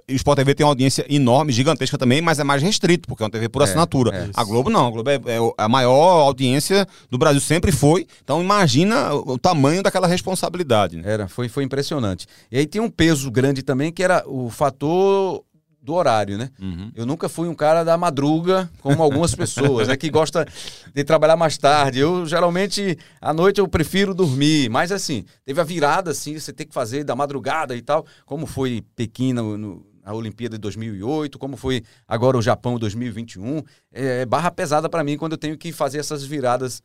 o 0.09 0.11
Sport 0.13 0.37
TV 0.37 0.55
tem 0.55 0.65
uma 0.65 0.71
audiência 0.71 1.05
enorme, 1.07 1.53
gigantesca 1.53 1.99
também, 1.99 2.19
mas 2.19 2.39
é 2.39 2.43
mais 2.43 2.63
restrito, 2.63 3.07
porque 3.07 3.21
é 3.21 3.25
uma 3.25 3.29
TV 3.29 3.47
por 3.47 3.61
É, 3.61 3.65
assinatura. 3.65 4.09
é. 4.17 4.29
a 4.33 4.43
Globo 4.43 4.71
não, 4.71 4.87
a 4.87 4.89
Globo 4.89 5.07
é, 5.07 5.17
é 5.17 5.37
a 5.55 5.69
maior 5.69 6.21
audiência 6.21 6.87
do 7.11 7.17
Brasil, 7.19 7.39
sempre 7.41 7.71
foi. 7.71 8.07
Então 8.23 8.41
imagina 8.41 9.13
o, 9.13 9.33
o 9.33 9.37
tamanho 9.37 9.83
daquela 9.83 10.07
responsabilidade. 10.07 10.97
né? 10.97 11.03
era, 11.05 11.27
foi, 11.27 11.47
foi 11.47 11.63
impressionante. 11.63 12.25
E 12.51 12.57
aí 12.57 12.65
tem 12.65 12.81
um 12.81 12.89
peso 12.89 13.29
grande 13.29 13.61
também, 13.61 13.91
que 13.91 14.01
era 14.01 14.23
o 14.25 14.49
fator 14.49 15.43
do 15.81 15.93
horário, 15.95 16.37
né? 16.37 16.49
Uhum. 16.61 16.91
Eu 16.95 17.05
nunca 17.07 17.27
fui 17.27 17.47
um 17.47 17.55
cara 17.55 17.83
da 17.83 17.97
madruga, 17.97 18.69
como 18.81 19.01
algumas 19.01 19.33
pessoas, 19.33 19.87
né? 19.87 19.97
Que 19.97 20.09
gosta 20.11 20.45
de 20.93 21.03
trabalhar 21.03 21.35
mais 21.35 21.57
tarde. 21.57 21.97
Eu, 21.99 22.25
geralmente, 22.25 22.97
à 23.19 23.33
noite 23.33 23.59
eu 23.59 23.67
prefiro 23.67 24.13
dormir. 24.13 24.69
Mas, 24.69 24.91
assim, 24.91 25.25
teve 25.43 25.59
a 25.59 25.63
virada, 25.63 26.11
assim, 26.11 26.37
você 26.37 26.53
tem 26.53 26.67
que 26.67 26.73
fazer 26.73 27.03
da 27.03 27.15
madrugada 27.15 27.75
e 27.75 27.81
tal. 27.81 28.05
Como 28.25 28.45
foi 28.45 28.83
Pequim 28.95 29.33
no, 29.33 29.57
no- 29.57 29.85
a 30.03 30.13
Olimpíada 30.13 30.55
de 30.55 30.61
2008, 30.61 31.37
como 31.39 31.55
foi 31.57 31.83
agora 32.07 32.37
o 32.37 32.41
Japão 32.41 32.77
2021. 32.77 33.63
É 33.91 34.25
barra 34.25 34.51
pesada 34.51 34.87
para 34.89 35.03
mim 35.03 35.17
quando 35.17 35.31
eu 35.33 35.37
tenho 35.37 35.57
que 35.57 35.71
fazer 35.71 35.97
essas 35.99 36.23
viradas 36.23 36.81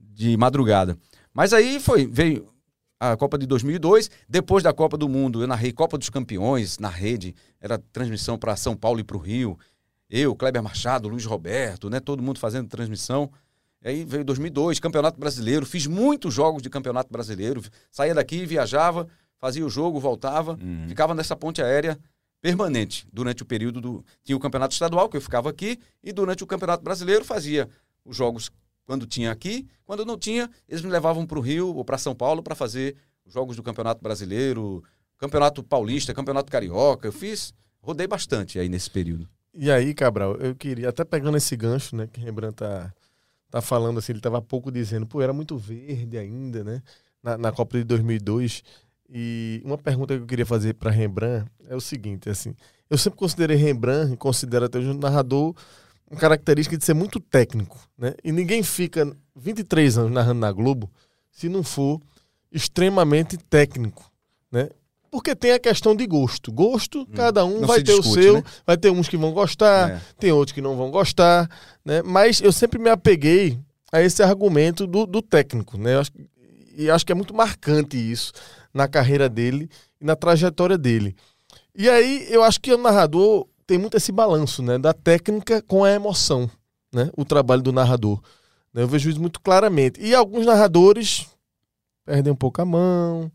de 0.00 0.36
madrugada. 0.36 0.96
Mas 1.34 1.52
aí 1.52 1.78
foi, 1.80 2.06
veio 2.06 2.48
a 3.00 3.16
Copa 3.16 3.38
de 3.38 3.46
2002. 3.46 4.10
Depois 4.28 4.62
da 4.62 4.72
Copa 4.72 4.96
do 4.96 5.08
Mundo, 5.08 5.42
eu 5.42 5.46
narrei 5.46 5.72
Copa 5.72 5.96
dos 5.96 6.10
Campeões 6.10 6.78
na 6.78 6.88
rede. 6.88 7.34
Era 7.60 7.78
transmissão 7.78 8.38
para 8.38 8.56
São 8.56 8.76
Paulo 8.76 9.00
e 9.00 9.04
para 9.04 9.16
o 9.16 9.20
Rio. 9.20 9.58
Eu, 10.10 10.34
Kleber 10.34 10.62
Machado, 10.62 11.08
Luiz 11.08 11.24
Roberto, 11.24 11.90
né? 11.90 12.00
Todo 12.00 12.22
mundo 12.22 12.38
fazendo 12.38 12.68
transmissão. 12.68 13.30
Aí 13.84 14.04
veio 14.04 14.24
2002, 14.24 14.80
Campeonato 14.80 15.20
Brasileiro. 15.20 15.64
Fiz 15.64 15.86
muitos 15.86 16.34
jogos 16.34 16.62
de 16.62 16.70
Campeonato 16.70 17.12
Brasileiro. 17.12 17.62
Saía 17.90 18.14
daqui, 18.14 18.44
viajava, 18.44 19.06
fazia 19.36 19.64
o 19.64 19.70
jogo, 19.70 20.00
voltava. 20.00 20.56
Ficava 20.88 21.14
nessa 21.14 21.36
ponte 21.36 21.62
aérea 21.62 21.98
permanente 22.40 23.06
durante 23.12 23.42
o 23.42 23.46
período 23.46 23.80
do. 23.80 24.04
Tinha 24.24 24.36
o 24.36 24.40
Campeonato 24.40 24.72
Estadual, 24.72 25.08
que 25.08 25.16
eu 25.16 25.20
ficava 25.20 25.50
aqui, 25.50 25.78
e 26.02 26.12
durante 26.12 26.42
o 26.42 26.46
Campeonato 26.46 26.82
Brasileiro 26.82 27.24
fazia 27.24 27.68
os 28.04 28.16
jogos 28.16 28.50
quando 28.88 29.06
tinha 29.06 29.30
aqui. 29.30 29.68
Quando 29.84 30.02
não 30.02 30.16
tinha, 30.16 30.50
eles 30.66 30.80
me 30.80 30.90
levavam 30.90 31.26
para 31.26 31.38
o 31.38 31.42
Rio 31.42 31.76
ou 31.76 31.84
para 31.84 31.98
São 31.98 32.14
Paulo 32.14 32.42
para 32.42 32.54
fazer 32.54 32.96
os 33.26 33.34
jogos 33.34 33.54
do 33.54 33.62
Campeonato 33.62 34.02
Brasileiro, 34.02 34.82
Campeonato 35.18 35.62
Paulista, 35.62 36.14
Campeonato 36.14 36.50
Carioca. 36.50 37.06
Eu 37.06 37.12
fiz, 37.12 37.52
rodei 37.82 38.06
bastante 38.06 38.58
aí 38.58 38.66
nesse 38.66 38.90
período. 38.90 39.28
E 39.52 39.70
aí, 39.70 39.92
Cabral, 39.92 40.36
eu 40.36 40.54
queria, 40.54 40.88
até 40.88 41.04
pegando 41.04 41.36
esse 41.36 41.54
gancho, 41.54 41.94
né, 41.96 42.08
que 42.10 42.18
Rembrandt 42.18 42.54
tá, 42.54 42.90
tá 43.50 43.60
falando 43.60 43.98
assim, 43.98 44.12
ele 44.12 44.22
tava 44.22 44.38
há 44.38 44.42
pouco 44.42 44.72
dizendo, 44.72 45.06
pô, 45.06 45.20
era 45.20 45.34
muito 45.34 45.58
verde 45.58 46.16
ainda, 46.16 46.64
né, 46.64 46.82
na, 47.22 47.36
na 47.36 47.52
Copa 47.52 47.76
de 47.76 47.84
2002. 47.84 48.62
E 49.10 49.60
uma 49.66 49.76
pergunta 49.76 50.16
que 50.16 50.22
eu 50.22 50.26
queria 50.26 50.46
fazer 50.46 50.74
para 50.74 50.90
Rembrandt 50.90 51.50
é 51.66 51.76
o 51.76 51.80
seguinte, 51.80 52.30
assim, 52.30 52.54
eu 52.88 52.96
sempre 52.96 53.18
considerei 53.18 53.56
Rembrandt, 53.56 54.14
e 54.14 54.16
considero 54.16 54.64
até 54.64 54.78
hoje 54.78 54.88
um 54.88 54.98
narrador, 54.98 55.54
uma 56.10 56.18
característica 56.18 56.76
de 56.76 56.84
ser 56.84 56.94
muito 56.94 57.20
técnico, 57.20 57.78
né? 57.96 58.14
E 58.24 58.32
ninguém 58.32 58.62
fica 58.62 59.14
23 59.36 59.98
anos 59.98 60.12
narrando 60.12 60.40
na 60.40 60.50
Globo 60.52 60.90
se 61.30 61.48
não 61.48 61.62
for 61.62 62.00
extremamente 62.50 63.36
técnico, 63.36 64.10
né? 64.50 64.68
Porque 65.10 65.34
tem 65.34 65.52
a 65.52 65.58
questão 65.58 65.96
de 65.96 66.06
gosto. 66.06 66.52
Gosto, 66.52 67.06
cada 67.14 67.44
um 67.44 67.64
vai 67.66 67.82
ter 67.82 67.94
discute, 67.96 68.08
o 68.08 68.22
seu, 68.22 68.34
né? 68.34 68.44
vai 68.66 68.76
ter 68.76 68.90
uns 68.90 69.08
que 69.08 69.16
vão 69.16 69.32
gostar, 69.32 69.90
É. 69.90 70.00
tem 70.18 70.32
outros 70.32 70.52
que 70.52 70.60
não 70.60 70.76
vão 70.76 70.90
gostar, 70.90 71.48
né? 71.84 72.02
Mas 72.02 72.40
eu 72.40 72.52
sempre 72.52 72.78
me 72.78 72.90
apeguei 72.90 73.58
a 73.90 74.02
esse 74.02 74.22
argumento 74.22 74.86
do, 74.86 75.06
do 75.06 75.22
técnico, 75.22 75.78
né? 75.78 75.98
Acho, 75.98 76.10
e 76.76 76.90
acho 76.90 77.06
que 77.06 77.12
é 77.12 77.14
muito 77.14 77.34
marcante 77.34 77.96
isso 77.96 78.32
na 78.72 78.86
carreira 78.86 79.28
dele 79.28 79.70
e 80.00 80.04
na 80.04 80.14
trajetória 80.14 80.76
dele. 80.76 81.16
E 81.74 81.88
aí 81.88 82.26
eu 82.28 82.42
acho 82.42 82.60
que 82.60 82.72
o 82.72 82.78
narrador 82.78 83.46
tem 83.68 83.76
muito 83.76 83.98
esse 83.98 84.10
balanço, 84.10 84.62
né? 84.62 84.78
Da 84.78 84.94
técnica 84.94 85.60
com 85.60 85.84
a 85.84 85.90
emoção, 85.92 86.50
né? 86.92 87.10
O 87.14 87.24
trabalho 87.24 87.60
do 87.62 87.70
narrador. 87.70 88.18
né? 88.72 88.82
Eu 88.82 88.88
vejo 88.88 89.10
isso 89.10 89.20
muito 89.20 89.40
claramente. 89.40 90.00
E 90.00 90.14
alguns 90.14 90.46
narradores 90.46 91.26
perdem 92.04 92.32
um 92.32 92.36
pouco 92.36 92.62
a 92.62 92.64
mão, 92.64 93.30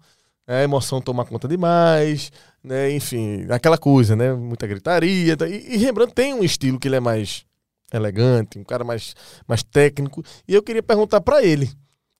né? 0.47 0.61
a 0.61 0.63
emoção 0.63 0.99
toma 0.99 1.23
conta 1.23 1.47
demais, 1.47 2.31
né? 2.63 2.91
Enfim, 2.91 3.45
aquela 3.51 3.77
coisa, 3.77 4.15
né? 4.15 4.33
Muita 4.33 4.65
gritaria. 4.65 5.37
tá? 5.37 5.47
E, 5.47 5.75
e 5.75 5.77
Rembrandt 5.77 6.15
tem 6.15 6.33
um 6.33 6.43
estilo 6.43 6.79
que 6.79 6.87
ele 6.87 6.95
é 6.95 6.99
mais 6.99 7.45
elegante, 7.93 8.57
um 8.57 8.63
cara 8.63 8.83
mais, 8.83 9.15
mais 9.47 9.61
técnico. 9.61 10.23
E 10.47 10.55
eu 10.55 10.63
queria 10.63 10.81
perguntar 10.81 11.21
para 11.21 11.43
ele 11.43 11.71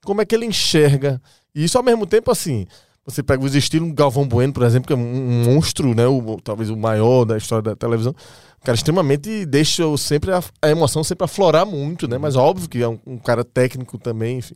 como 0.05 0.21
é 0.21 0.25
que 0.25 0.35
ele 0.35 0.45
enxerga 0.45 1.19
isso 1.55 1.79
ao 1.79 1.83
mesmo 1.83 2.05
tempo 2.05 2.29
assim. 2.29 2.67
Você 3.05 3.21
pega 3.21 3.43
os 3.43 3.53
estilos 3.53 3.91
Galvão 3.91 4.25
Bueno, 4.25 4.53
por 4.53 4.63
exemplo, 4.63 4.87
que 4.87 4.93
é 4.93 4.95
um 4.95 5.43
monstro, 5.43 5.93
né? 5.93 6.07
O, 6.07 6.39
talvez 6.41 6.69
o 6.69 6.77
maior 6.77 7.25
da 7.25 7.37
história 7.37 7.61
da 7.61 7.75
televisão. 7.75 8.15
Um 8.61 8.65
cara 8.65 8.75
extremamente 8.75 9.45
deixa 9.45 9.83
sempre 9.97 10.31
a, 10.31 10.41
a 10.61 10.69
emoção 10.69 11.03
sempre 11.03 11.25
aflorar 11.25 11.65
muito, 11.65 12.07
né? 12.07 12.17
Mas 12.17 12.37
óbvio 12.37 12.69
que 12.69 12.81
é 12.81 12.87
um, 12.87 12.97
um 13.05 13.17
cara 13.17 13.43
técnico 13.43 13.97
também, 13.97 14.37
enfim. 14.37 14.53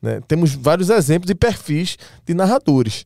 né? 0.00 0.22
Temos 0.26 0.54
vários 0.54 0.88
exemplos 0.88 1.28
e 1.30 1.34
perfis 1.34 1.98
de 2.24 2.32
narradores. 2.32 3.04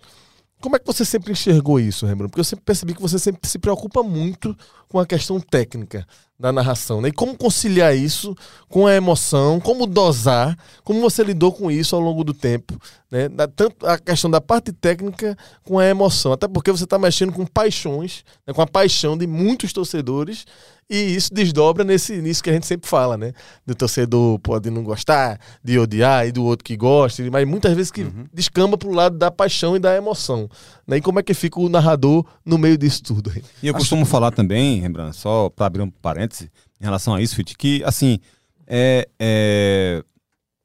Como 0.61 0.77
é 0.77 0.79
que 0.79 0.87
você 0.87 1.05
sempre 1.05 1.33
enxergou 1.33 1.81
isso, 1.81 2.07
Rembrandt? 2.07 2.31
Porque 2.31 2.41
eu 2.41 2.45
sempre 2.45 2.65
percebi 2.65 2.95
que 2.95 3.03
você 3.03 3.19
sempre 3.19 3.49
se 3.49 3.59
preocupa 3.59 4.03
muito 4.03 4.57
com 4.89 5.01
a 5.01 5.07
questão 5.07 5.41
técnica 5.41 6.07
da 6.39 6.53
narração, 6.53 7.01
né? 7.01 7.09
E 7.09 7.13
como 7.13 7.37
conciliar 7.37 7.97
isso 7.97 8.35
com 8.69 8.87
a 8.87 8.95
emoção, 8.95 9.59
como 9.59 9.87
dosar, 9.87 10.57
como 10.85 11.01
você 11.01 11.25
lidou 11.25 11.51
com 11.53 11.71
isso 11.71 11.97
ao 11.97 12.03
longo 12.03 12.23
do 12.25 12.35
tempo, 12.35 12.79
né? 13.11 13.29
Da- 13.29 13.49
tanto 13.49 13.87
a 13.87 13.97
questão 13.99 14.31
da 14.31 14.41
parte 14.41 14.71
técnica 14.73 15.37
com 15.65 15.79
a 15.79 15.87
emoção, 15.87 16.33
até 16.33 16.47
porque 16.47 16.71
você 16.71 16.85
está 16.85 16.99
mexendo 16.99 17.33
com 17.33 17.47
paixões, 17.47 18.23
né? 18.47 18.53
com 18.53 18.61
a 18.63 18.67
paixão 18.67 19.17
de 19.17 19.27
muitos 19.27 19.73
torcedores 19.73 20.45
e 20.89 20.97
isso 21.17 21.33
desdobra 21.35 21.83
nesse 21.83 22.21
nisso 22.23 22.43
que 22.45 22.51
a 22.51 22.53
gente 22.53 22.67
sempre 22.67 22.89
fala, 22.89 23.17
né? 23.17 23.33
Do 23.67 23.75
torcedor 23.75 24.39
pode 24.39 24.71
não 24.71 24.85
gostar, 24.85 25.41
de 25.65 25.79
odiar 25.79 26.27
e 26.29 26.33
do 26.33 26.45
outro 26.45 26.65
que 26.65 26.77
gosta, 26.77 27.29
mas 27.31 27.47
muitas 27.49 27.75
vezes 27.75 27.91
que 27.91 28.07
descamba 28.33 28.77
pro 28.79 28.93
lado 28.93 29.17
da 29.19 29.29
paixão 29.31 29.75
e 29.75 29.81
da 29.81 29.97
emoção, 29.97 30.49
né? 30.87 30.99
E 30.99 31.01
como 31.01 31.19
é 31.19 31.23
que 31.25 31.35
fica 31.35 31.59
o 31.59 31.69
narrador 31.69 32.25
no 32.45 32.57
meio 32.59 32.77
disso 32.79 33.03
tudo? 33.03 33.33
E 33.63 33.67
eu 33.67 33.75
costumo 33.75 34.05
falar 34.05 34.31
também, 34.31 34.81
Rembrandt, 34.81 35.17
só 35.17 35.49
para 35.51 35.67
abrir 35.67 35.83
um 35.83 35.91
parêntese 36.27 36.51
em 36.81 36.85
relação 36.85 37.15
a 37.15 37.23
isso, 37.23 37.37
Fit, 37.37 37.57
que 37.57 37.83
assim, 37.85 38.19
é, 38.67 39.09
é, 39.19 40.05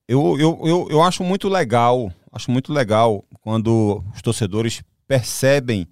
eu, 0.07 0.37
eu, 0.39 0.59
eu, 0.63 0.87
eu 0.89 1.01
acho 1.01 1.23
muito 1.23 1.47
legal, 1.47 2.11
acho 2.31 2.51
muito 2.51 2.73
legal 2.73 3.23
quando 3.41 4.03
os 4.13 4.21
torcedores 4.21 4.81
percebem 5.07 5.87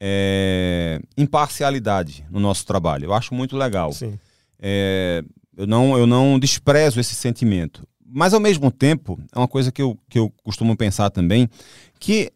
é, 0.00 1.00
imparcialidade 1.16 2.24
no 2.30 2.38
nosso 2.38 2.64
trabalho. 2.66 3.06
Eu 3.06 3.14
acho 3.14 3.34
muito 3.34 3.56
legal. 3.56 3.90
É, 4.60 5.24
eu, 5.56 5.66
não, 5.66 5.98
eu 5.98 6.06
não 6.06 6.38
desprezo 6.38 7.00
esse 7.00 7.14
sentimento. 7.14 7.86
Mas, 8.10 8.32
ao 8.32 8.40
mesmo 8.40 8.70
tempo, 8.70 9.20
é 9.34 9.38
uma 9.38 9.48
coisa 9.48 9.70
que 9.70 9.82
eu, 9.82 9.98
que 10.08 10.18
eu 10.18 10.32
costumo 10.42 10.76
pensar 10.76 11.10
também, 11.10 11.48
que 11.98 12.32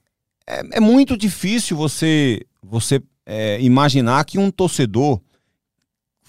é, 0.46 0.76
é 0.76 0.80
muito 0.80 1.16
difícil 1.16 1.76
você, 1.76 2.42
você 2.62 3.00
é, 3.24 3.60
imaginar 3.60 4.24
que 4.24 4.38
um 4.38 4.50
torcedor 4.50 5.20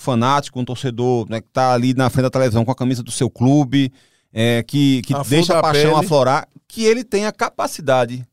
fanático, 0.04 0.60
um 0.60 0.66
torcedor 0.66 1.28
né, 1.30 1.42
que 1.42 1.48
está 1.48 1.74
ali 1.74 1.94
na 1.94 2.10
frente 2.10 2.24
da 2.24 2.30
televisão 2.30 2.64
com 2.66 2.72
a 2.72 2.76
camisa 2.76 3.02
do 3.02 3.12
seu 3.12 3.30
clube, 3.30 3.92
é, 4.32 4.64
que, 4.64 5.02
que 5.04 5.14
A 5.14 5.24
deixa 5.24 5.58
a 5.58 5.62
paixão 5.62 5.94
pele. 5.94 6.06
aflorar, 6.06 6.48
que 6.68 6.84
ele 6.84 7.04
tenha 7.04 7.32
capacidade 7.32 8.26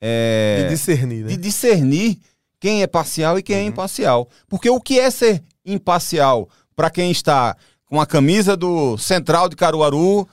é, 0.00 0.64
De 0.64 0.74
discernir, 0.74 1.24
né? 1.24 1.28
de 1.30 1.36
discernir 1.36 2.18
quem 2.60 2.82
é 2.82 2.86
parcial 2.86 3.38
e 3.38 3.42
quem 3.42 3.56
é 3.56 3.64
imparcial. 3.64 4.28
Porque 4.48 4.68
o 4.68 4.80
que 4.80 4.98
é 4.98 5.10
ser 5.10 5.42
imparcial 5.64 6.48
para 6.76 6.90
quem 6.90 7.10
está 7.10 7.56
com 7.86 8.00
a 8.00 8.06
camisa 8.06 8.56
do 8.56 8.98
Central 8.98 9.48
de 9.48 9.56
Caruaru, 9.56 10.28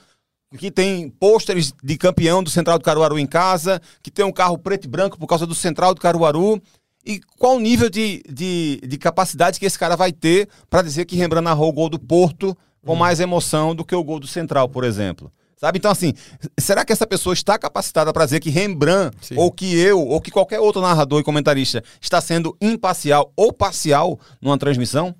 que 0.58 0.70
tem 0.70 1.08
pôsteres 1.08 1.72
de 1.82 1.96
campeão 1.96 2.42
do 2.42 2.50
Central 2.50 2.76
de 2.78 2.84
Caruaru 2.84 3.18
em 3.18 3.26
casa, 3.26 3.80
que 4.02 4.10
tem 4.10 4.24
um 4.24 4.32
carro 4.32 4.58
preto 4.58 4.84
e 4.84 4.88
branco 4.88 5.18
por 5.18 5.26
causa 5.26 5.46
do 5.46 5.54
Central 5.54 5.94
de 5.94 6.00
Caruaru. 6.00 6.60
E 7.04 7.20
qual 7.38 7.56
o 7.56 7.60
nível 7.60 7.90
de, 7.90 8.22
de, 8.28 8.80
de 8.86 8.98
capacidade 8.98 9.58
que 9.58 9.66
esse 9.66 9.78
cara 9.78 9.96
vai 9.96 10.12
ter 10.12 10.48
para 10.70 10.82
dizer 10.82 11.04
que 11.04 11.16
Rembrandt 11.16 11.44
narrou 11.44 11.68
o 11.68 11.72
gol 11.72 11.88
do 11.88 11.98
Porto 11.98 12.56
com 12.84 12.94
mais 12.94 13.20
emoção 13.20 13.74
do 13.74 13.84
que 13.84 13.94
o 13.94 14.04
gol 14.04 14.20
do 14.20 14.26
Central, 14.26 14.68
por 14.68 14.84
exemplo? 14.84 15.32
Sabe? 15.56 15.78
Então, 15.78 15.92
assim, 15.92 16.12
será 16.58 16.84
que 16.84 16.92
essa 16.92 17.06
pessoa 17.06 17.32
está 17.32 17.56
capacitada 17.56 18.12
para 18.12 18.24
dizer 18.24 18.40
que 18.40 18.50
Rembrandt, 18.50 19.16
Sim. 19.20 19.36
ou 19.36 19.50
que 19.50 19.78
eu, 19.78 20.00
ou 20.00 20.20
que 20.20 20.32
qualquer 20.32 20.58
outro 20.58 20.82
narrador 20.82 21.20
e 21.20 21.24
comentarista 21.24 21.84
está 22.00 22.20
sendo 22.20 22.56
imparcial 22.60 23.32
ou 23.36 23.52
parcial 23.52 24.18
numa 24.40 24.58
transmissão? 24.58 25.14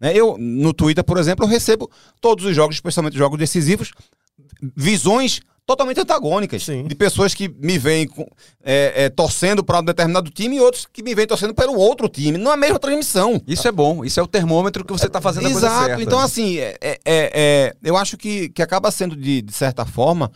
Né? 0.00 0.12
Eu, 0.12 0.36
no 0.36 0.72
Twitter, 0.72 1.04
por 1.04 1.16
exemplo, 1.16 1.44
eu 1.44 1.48
recebo 1.48 1.88
todos 2.20 2.44
os 2.44 2.56
jogos, 2.56 2.74
especialmente 2.74 3.16
jogos 3.16 3.38
decisivos, 3.38 3.92
visões 4.60 5.40
totalmente 5.66 6.00
antagônicas. 6.00 6.62
Sim. 6.64 6.86
De 6.86 6.94
pessoas 6.94 7.34
que 7.34 7.48
me 7.48 7.78
veem 7.78 8.08
é, 8.62 9.04
é, 9.04 9.08
torcendo 9.08 9.64
para 9.64 9.80
um 9.80 9.84
determinado 9.84 10.30
time 10.30 10.56
e 10.56 10.60
outros 10.60 10.86
que 10.90 11.02
me 11.02 11.14
veem 11.14 11.26
torcendo 11.26 11.54
pelo 11.54 11.74
outro 11.76 12.08
time. 12.08 12.36
Não 12.38 12.50
é 12.50 12.54
a 12.54 12.56
mesma 12.56 12.78
transmissão. 12.78 13.40
Isso 13.46 13.66
é 13.66 13.72
bom, 13.72 14.04
isso 14.04 14.20
é 14.20 14.22
o 14.22 14.26
termômetro 14.26 14.84
que 14.84 14.92
você 14.92 15.06
está 15.06 15.20
fazendo 15.20 15.46
a 15.46 15.50
coisa 15.50 15.66
Exato. 15.66 15.86
certa. 15.86 16.02
Então, 16.02 16.18
assim, 16.18 16.58
é, 16.58 16.76
é- 16.80 17.00
é- 17.04 17.30
é- 17.34 17.74
eu 17.82 17.96
acho 17.96 18.16
que, 18.16 18.48
que 18.50 18.62
acaba 18.62 18.90
sendo, 18.90 19.16
de, 19.16 19.40
de 19.42 19.52
certa 19.52 19.84
forma, 19.86 20.30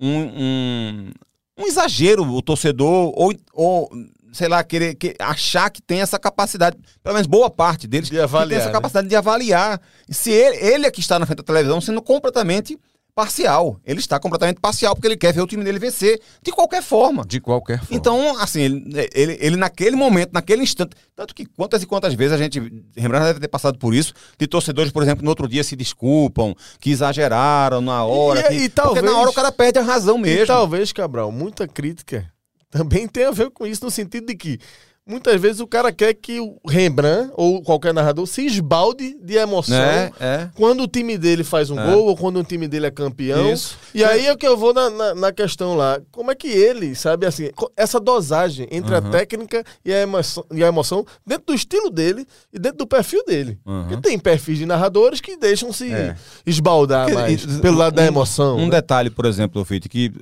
um, 0.00 0.18
um, 0.18 1.10
um 1.58 1.66
exagero 1.66 2.24
o 2.24 2.42
torcedor, 2.42 3.12
ou, 3.14 3.32
ou 3.52 3.90
sei 4.32 4.48
lá, 4.48 4.64
querer 4.64 4.94
que, 4.94 5.14
achar 5.18 5.70
que 5.70 5.80
tem 5.82 6.00
essa 6.00 6.18
capacidade, 6.18 6.76
pelo 7.02 7.14
menos 7.14 7.26
boa 7.26 7.50
parte 7.50 7.86
deles, 7.86 8.08
De 8.08 8.18
avaliar, 8.18 8.48
tem 8.48 8.58
essa 8.58 8.66
né? 8.66 8.72
capacidade 8.72 9.06
de 9.08 9.14
avaliar. 9.14 9.80
Se 10.08 10.30
ele, 10.30 10.56
ele 10.56 10.86
é 10.86 10.90
que 10.90 11.00
está 11.00 11.18
na 11.18 11.26
frente 11.26 11.38
da 11.38 11.44
televisão 11.44 11.80
sendo 11.80 12.02
completamente 12.02 12.78
parcial. 13.14 13.78
Ele 13.84 14.00
está 14.00 14.18
completamente 14.18 14.60
parcial 14.60 14.94
porque 14.94 15.06
ele 15.06 15.16
quer 15.16 15.32
ver 15.32 15.40
o 15.42 15.46
time 15.46 15.62
dele 15.62 15.78
vencer 15.78 16.20
de 16.42 16.50
qualquer 16.50 16.82
forma. 16.82 17.24
De 17.26 17.40
qualquer 17.40 17.78
forma. 17.78 17.94
Então, 17.96 18.38
assim, 18.38 18.60
ele, 18.62 19.10
ele, 19.14 19.38
ele 19.40 19.56
naquele 19.56 19.96
momento, 19.96 20.30
naquele 20.32 20.62
instante, 20.62 20.96
tanto 21.14 21.34
que 21.34 21.44
quantas 21.46 21.82
e 21.82 21.86
quantas 21.86 22.14
vezes 22.14 22.32
a 22.32 22.38
gente, 22.38 22.58
Rembrandt 22.96 23.26
deve 23.26 23.40
ter 23.40 23.48
passado 23.48 23.78
por 23.78 23.94
isso, 23.94 24.14
de 24.38 24.46
torcedores, 24.46 24.90
por 24.90 25.02
exemplo, 25.02 25.22
no 25.24 25.30
outro 25.30 25.46
dia 25.46 25.62
se 25.62 25.76
desculpam, 25.76 26.54
que 26.80 26.90
exageraram 26.90 27.80
na 27.80 28.04
hora. 28.04 28.40
E- 28.40 28.42
que- 28.44 28.54
e 28.54 28.68
porque 28.68 28.68
talvez- 28.70 29.04
na 29.04 29.18
hora 29.18 29.30
o 29.30 29.34
cara 29.34 29.52
perde 29.52 29.78
a 29.78 29.82
razão 29.82 30.16
E 30.18 30.22
mesmo. 30.22 30.46
talvez, 30.46 30.92
Cabral, 30.92 31.30
muita 31.30 31.68
crítica 31.68 32.30
também 32.70 33.06
tem 33.06 33.24
a 33.26 33.30
ver 33.30 33.50
com 33.50 33.66
isso, 33.66 33.84
no 33.84 33.90
sentido 33.90 34.26
de 34.26 34.34
que 34.34 34.58
muitas 35.06 35.40
vezes 35.40 35.60
o 35.60 35.66
cara 35.66 35.92
quer 35.92 36.14
que 36.14 36.38
o 36.40 36.56
Rembrandt 36.66 37.32
ou 37.36 37.60
qualquer 37.62 37.92
narrador 37.92 38.26
se 38.26 38.46
esbalde 38.46 39.16
de 39.22 39.34
emoção 39.34 39.74
É, 39.76 40.12
é. 40.20 40.50
quando 40.54 40.84
o 40.84 40.86
time 40.88 41.18
dele 41.18 41.42
faz 41.42 41.70
um 41.70 41.78
É. 41.78 41.90
gol 41.92 42.06
ou 42.06 42.16
quando 42.16 42.38
o 42.38 42.44
time 42.44 42.68
dele 42.68 42.86
é 42.86 42.90
campeão. 42.90 43.52
Isso. 43.52 43.76
E 43.94 44.04
aí 44.04 44.26
é 44.26 44.36
que 44.36 44.46
eu 44.46 44.56
vou 44.56 44.72
na, 44.72 44.88
na, 44.90 45.14
na 45.14 45.32
questão 45.32 45.74
lá. 45.74 46.00
Como 46.12 46.30
é 46.30 46.34
que 46.34 46.46
ele, 46.46 46.94
sabe, 46.94 47.26
assim, 47.26 47.50
essa 47.76 47.98
dosagem 47.98 48.68
entre 48.70 48.94
a 48.94 48.98
Uhum. 49.00 49.10
técnica 49.10 49.64
e 49.84 49.92
a, 49.92 50.00
emoção, 50.02 50.44
e 50.52 50.62
a 50.62 50.68
emoção 50.68 51.04
dentro 51.26 51.46
do 51.46 51.54
estilo 51.54 51.90
dele 51.90 52.24
e 52.52 52.58
dentro 52.58 52.78
do 52.78 52.86
perfil 52.86 53.24
dele. 53.26 53.58
Uhum. 53.66 53.82
Porque 53.88 54.02
tem 54.08 54.18
perfis 54.18 54.58
de 54.58 54.66
narradores 54.66 55.20
que 55.20 55.36
deixam 55.36 55.72
se 55.72 55.92
É. 55.92 56.16
esbaldar 56.46 57.06
Porque, 57.06 57.20
mais 57.20 57.42
e- 57.42 57.60
pelo 57.60 57.76
lado 57.76 57.94
da 57.94 58.02
um- 58.02 58.06
emoção. 58.06 58.56
Um 58.56 58.64
né? 58.66 58.70
detalhe, 58.70 59.10
por 59.10 59.26
exemplo, 59.26 59.64
Fito, 59.64 59.88
que 59.88 60.12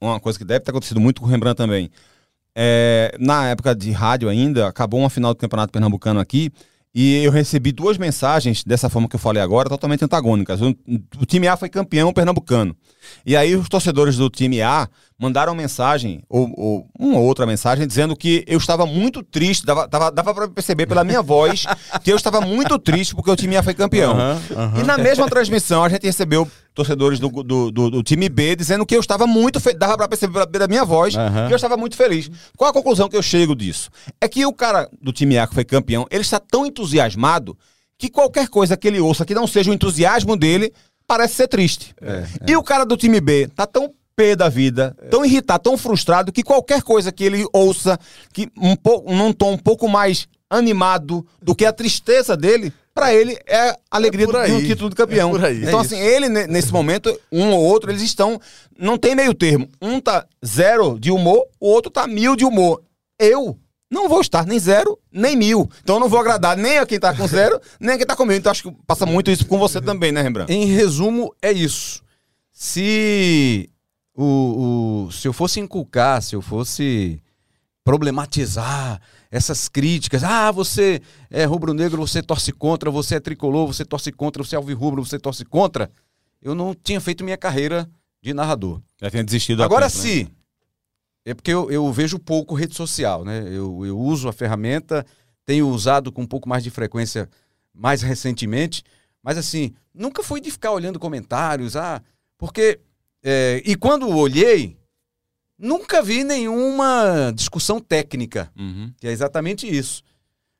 uma 0.00 0.20
coisa 0.20 0.38
que 0.38 0.44
deve 0.44 0.60
ter 0.60 0.70
acontecido 0.70 1.00
muito 1.00 1.20
com 1.22 1.26
o 1.26 1.30
Rembrandt 1.30 1.56
também. 1.56 1.90
É, 2.58 3.14
na 3.20 3.48
época 3.50 3.74
de 3.74 3.90
rádio 3.90 4.30
ainda, 4.30 4.66
acabou 4.66 5.00
uma 5.00 5.10
final 5.10 5.34
do 5.34 5.38
Campeonato 5.38 5.70
Pernambucano 5.70 6.18
aqui, 6.18 6.50
E 6.98 7.22
eu 7.22 7.30
recebi 7.30 7.72
duas 7.72 7.98
mensagens 7.98 8.64
dessa 8.64 8.88
forma 8.88 9.06
que 9.06 9.16
eu 9.16 9.20
falei 9.20 9.42
agora, 9.42 9.68
totalmente 9.68 10.02
antagônicas. 10.02 10.62
O, 10.62 10.74
o 11.20 11.26
time 11.26 11.46
A 11.46 11.54
foi 11.54 11.68
campeão 11.68 12.10
pernambucano. 12.10 12.74
E 13.26 13.36
aí 13.36 13.54
os 13.54 13.68
torcedores 13.68 14.16
do 14.16 14.30
time 14.30 14.62
A 14.62 14.88
mandaram 15.18 15.54
mensagem, 15.54 16.22
ou, 16.26 16.50
ou 16.56 16.88
uma 16.98 17.18
outra 17.18 17.44
mensagem, 17.44 17.86
dizendo 17.86 18.16
que 18.16 18.44
eu 18.46 18.56
estava 18.56 18.86
muito 18.86 19.22
triste, 19.22 19.66
dava, 19.66 19.86
dava, 19.86 20.10
dava 20.10 20.34
para 20.34 20.48
perceber 20.48 20.86
pela 20.86 21.04
minha 21.04 21.20
voz 21.20 21.66
que 22.02 22.10
eu 22.10 22.16
estava 22.16 22.40
muito 22.40 22.78
triste 22.78 23.14
porque 23.14 23.30
o 23.30 23.36
time 23.36 23.58
A 23.58 23.62
foi 23.62 23.74
campeão. 23.74 24.16
E 24.80 24.82
na 24.82 24.96
mesma 24.96 25.28
transmissão 25.28 25.84
a 25.84 25.90
gente 25.90 26.06
recebeu 26.06 26.50
torcedores 26.76 27.18
do, 27.18 27.28
do, 27.42 27.70
do- 27.72 27.90
do 27.90 28.02
time 28.02 28.28
B 28.28 28.54
dizendo 28.54 28.84
que 28.86 28.94
eu 28.94 29.00
estava 29.00 29.26
muito 29.26 29.58
feliz, 29.58 29.78
dava 29.78 29.96
para 29.96 30.06
perceber 30.06 30.46
pela 30.46 30.68
minha 30.68 30.84
voz 30.84 31.16
Aham. 31.16 31.46
que 31.48 31.52
eu 31.52 31.56
estava 31.56 31.76
muito 31.76 31.96
feliz. 31.96 32.30
Qual 32.56 32.70
a 32.70 32.72
conclusão 32.72 33.08
que 33.08 33.16
eu 33.16 33.22
chego 33.22 33.56
disso? 33.56 33.90
É 34.20 34.28
que 34.28 34.44
o 34.46 34.52
cara 34.52 34.88
do 35.02 35.12
time 35.12 35.38
A 35.38 35.46
que 35.46 35.54
foi 35.54 35.64
campeão, 35.64 36.06
ele 36.10 36.20
está 36.20 36.38
tão 36.38 36.64
entusiasmado 36.66 37.56
que 37.98 38.08
qualquer 38.10 38.46
coisa 38.48 38.76
que 38.76 38.86
ele 38.86 39.00
ouça 39.00 39.24
que 39.24 39.34
não 39.34 39.46
seja 39.46 39.70
o 39.70 39.74
entusiasmo 39.74 40.36
dele 40.36 40.70
parece 41.06 41.34
ser 41.34 41.48
triste. 41.48 41.94
E 42.46 42.54
o 42.56 42.62
cara 42.62 42.84
do 42.84 42.96
time 42.96 43.20
B 43.20 43.48
tá 43.54 43.66
tão 43.66 43.90
pé 44.14 44.36
da 44.36 44.48
vida, 44.48 44.96
tão 45.10 45.24
irritado, 45.24 45.62
tão 45.62 45.76
frustrado 45.78 46.30
que 46.32 46.42
qualquer 46.42 46.82
coisa 46.82 47.10
que 47.12 47.24
ele 47.24 47.44
ouça 47.52 47.98
que 48.32 48.48
um 48.58 48.74
pouco 48.76 49.12
num 49.12 49.32
tom 49.32 49.52
um 49.52 49.58
pouco 49.58 49.88
mais 49.88 50.26
animado 50.48 51.26
do 51.42 51.54
que 51.54 51.64
a 51.64 51.72
tristeza 51.72 52.36
dele, 52.36 52.72
pra 52.96 53.14
ele 53.14 53.38
é 53.46 53.68
a 53.70 53.78
alegria 53.92 54.24
É 54.24 54.26
do, 54.26 54.32
do 54.60 54.66
título 54.66 54.90
de 54.90 54.96
campeão. 54.96 55.30
É. 55.44 55.52
Então 55.52 55.78
É 55.78 55.82
assim, 55.82 55.98
ele 55.98 56.28
ne- 56.28 56.46
nesse 56.48 56.72
momento, 56.72 57.16
um 57.30 57.50
ou 57.52 57.62
outro, 57.62 57.90
eles 57.92 58.02
estão 58.02 58.40
não 58.76 58.98
tem 58.98 59.14
meio 59.14 59.32
termo. 59.34 59.68
Um 59.80 60.00
tá 60.00 60.26
zero 60.44 60.98
de 60.98 61.12
humor, 61.12 61.44
o 61.60 61.68
outro 61.68 61.90
tá 61.90 62.06
mil 62.08 62.34
de 62.34 62.44
humor. 62.44 62.82
Eu 63.20 63.56
não 63.90 64.08
vou 64.08 64.20
estar 64.20 64.44
nem 64.46 64.58
zero, 64.58 64.98
nem 65.12 65.36
mil. 65.36 65.70
Então 65.82 65.96
eu 65.96 66.00
não 66.00 66.08
vou 66.08 66.18
agradar 66.18 66.56
nem 66.56 66.78
a 66.78 66.86
quem 66.86 66.98
tá 66.98 67.14
com 67.14 67.26
zero, 67.26 67.60
nem 67.78 67.94
a 67.94 67.98
quem 67.98 68.06
tá 68.06 68.16
com 68.16 68.24
mil. 68.24 68.36
Então 68.36 68.50
acho 68.50 68.62
que 68.64 68.76
passa 68.86 69.06
muito 69.06 69.30
isso 69.30 69.46
com 69.46 69.58
você 69.58 69.80
também, 69.80 70.10
né, 70.10 70.22
Rembrandt? 70.22 70.52
Em 70.52 70.64
resumo, 70.64 71.32
é 71.40 71.52
isso. 71.52 72.02
Se 72.52 73.68
o, 74.16 75.06
o- 75.06 75.12
se 75.12 75.28
eu 75.28 75.32
fosse 75.32 75.60
inculcar, 75.60 76.22
se 76.22 76.34
eu 76.34 76.40
fosse 76.42 77.20
problematizar 77.84 79.00
essas 79.30 79.68
críticas, 79.68 80.22
ah, 80.22 80.50
você 80.50 81.00
é 81.30 81.44
rubro-negro, 81.44 82.06
você 82.06 82.22
torce 82.22 82.52
contra, 82.52 82.90
você 82.90 83.16
é 83.16 83.20
tricolor, 83.20 83.66
você 83.66 83.84
torce 83.84 84.12
contra, 84.12 84.42
você 84.42 84.54
é 84.54 84.58
alvirrubro, 84.58 85.04
você 85.04 85.18
torce 85.18 85.44
contra, 85.44 85.90
eu 86.40 86.54
não 86.54 86.74
tinha 86.74 87.00
feito 87.00 87.24
minha 87.24 87.36
carreira 87.36 87.88
de 88.22 88.32
narrador. 88.32 88.80
Já 89.00 89.10
tinha 89.10 89.24
desistido 89.24 89.62
Agora 89.62 89.90
tempo, 89.90 89.98
né? 89.98 90.02
sim, 90.02 90.28
é 91.24 91.34
porque 91.34 91.50
eu, 91.50 91.70
eu 91.70 91.92
vejo 91.92 92.18
pouco 92.18 92.54
rede 92.54 92.74
social, 92.74 93.24
né? 93.24 93.42
Eu, 93.48 93.84
eu 93.84 93.98
uso 93.98 94.28
a 94.28 94.32
ferramenta, 94.32 95.04
tenho 95.44 95.68
usado 95.68 96.12
com 96.12 96.22
um 96.22 96.26
pouco 96.26 96.48
mais 96.48 96.62
de 96.62 96.70
frequência 96.70 97.28
mais 97.74 98.00
recentemente, 98.00 98.84
mas 99.22 99.36
assim, 99.36 99.74
nunca 99.92 100.22
fui 100.22 100.40
de 100.40 100.50
ficar 100.50 100.70
olhando 100.70 101.00
comentários, 101.00 101.76
ah, 101.76 102.00
porque. 102.38 102.78
é, 103.22 103.60
e 103.64 103.74
quando 103.74 104.08
olhei, 104.08 104.76
nunca 105.58 106.02
vi 106.02 106.24
nenhuma 106.24 107.32
discussão 107.34 107.80
técnica, 107.80 108.50
Uhum. 108.56 108.92
que 108.98 109.06
é 109.06 109.12
exatamente 109.12 109.66
isso. 109.66 110.02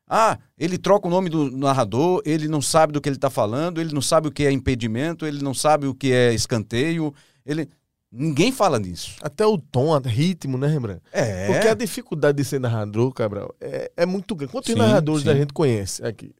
Ah, 0.09 0.37
ele 0.57 0.77
troca 0.77 1.07
o 1.07 1.11
nome 1.11 1.29
do 1.29 1.51
narrador, 1.51 2.21
ele 2.25 2.47
não 2.47 2.61
sabe 2.61 2.93
do 2.93 3.01
que 3.01 3.09
ele 3.09 3.17
está 3.17 3.29
falando, 3.29 3.81
ele 3.81 3.93
não 3.93 4.01
sabe 4.01 4.29
o 4.29 4.31
que 4.31 4.45
é 4.45 4.51
impedimento, 4.51 5.25
ele 5.25 5.43
não 5.43 5.53
sabe 5.53 5.85
o 5.85 5.93
que 5.93 6.11
é 6.13 6.33
escanteio, 6.33 7.13
ele. 7.45 7.67
Ninguém 8.09 8.53
fala 8.53 8.79
nisso. 8.79 9.15
Até 9.21 9.45
o 9.45 9.57
tom, 9.57 9.89
o 9.89 9.99
ritmo, 9.99 10.57
né, 10.57 10.65
Rembrandt? 10.67 11.01
É. 11.11 11.47
Porque 11.47 11.67
a 11.67 11.73
dificuldade 11.73 12.37
de 12.37 12.45
ser 12.45 12.57
narrador, 12.57 13.11
Cabral, 13.11 13.53
é, 13.59 13.91
é 13.97 14.05
muito 14.05 14.33
grande. 14.33 14.53
Quantos 14.53 14.71
Sim, 14.71 14.79
narradores 14.79 15.23
sim. 15.23 15.29
a 15.29 15.33
gente 15.35 15.51
conhece 15.51 16.01
aqui? 16.05 16.33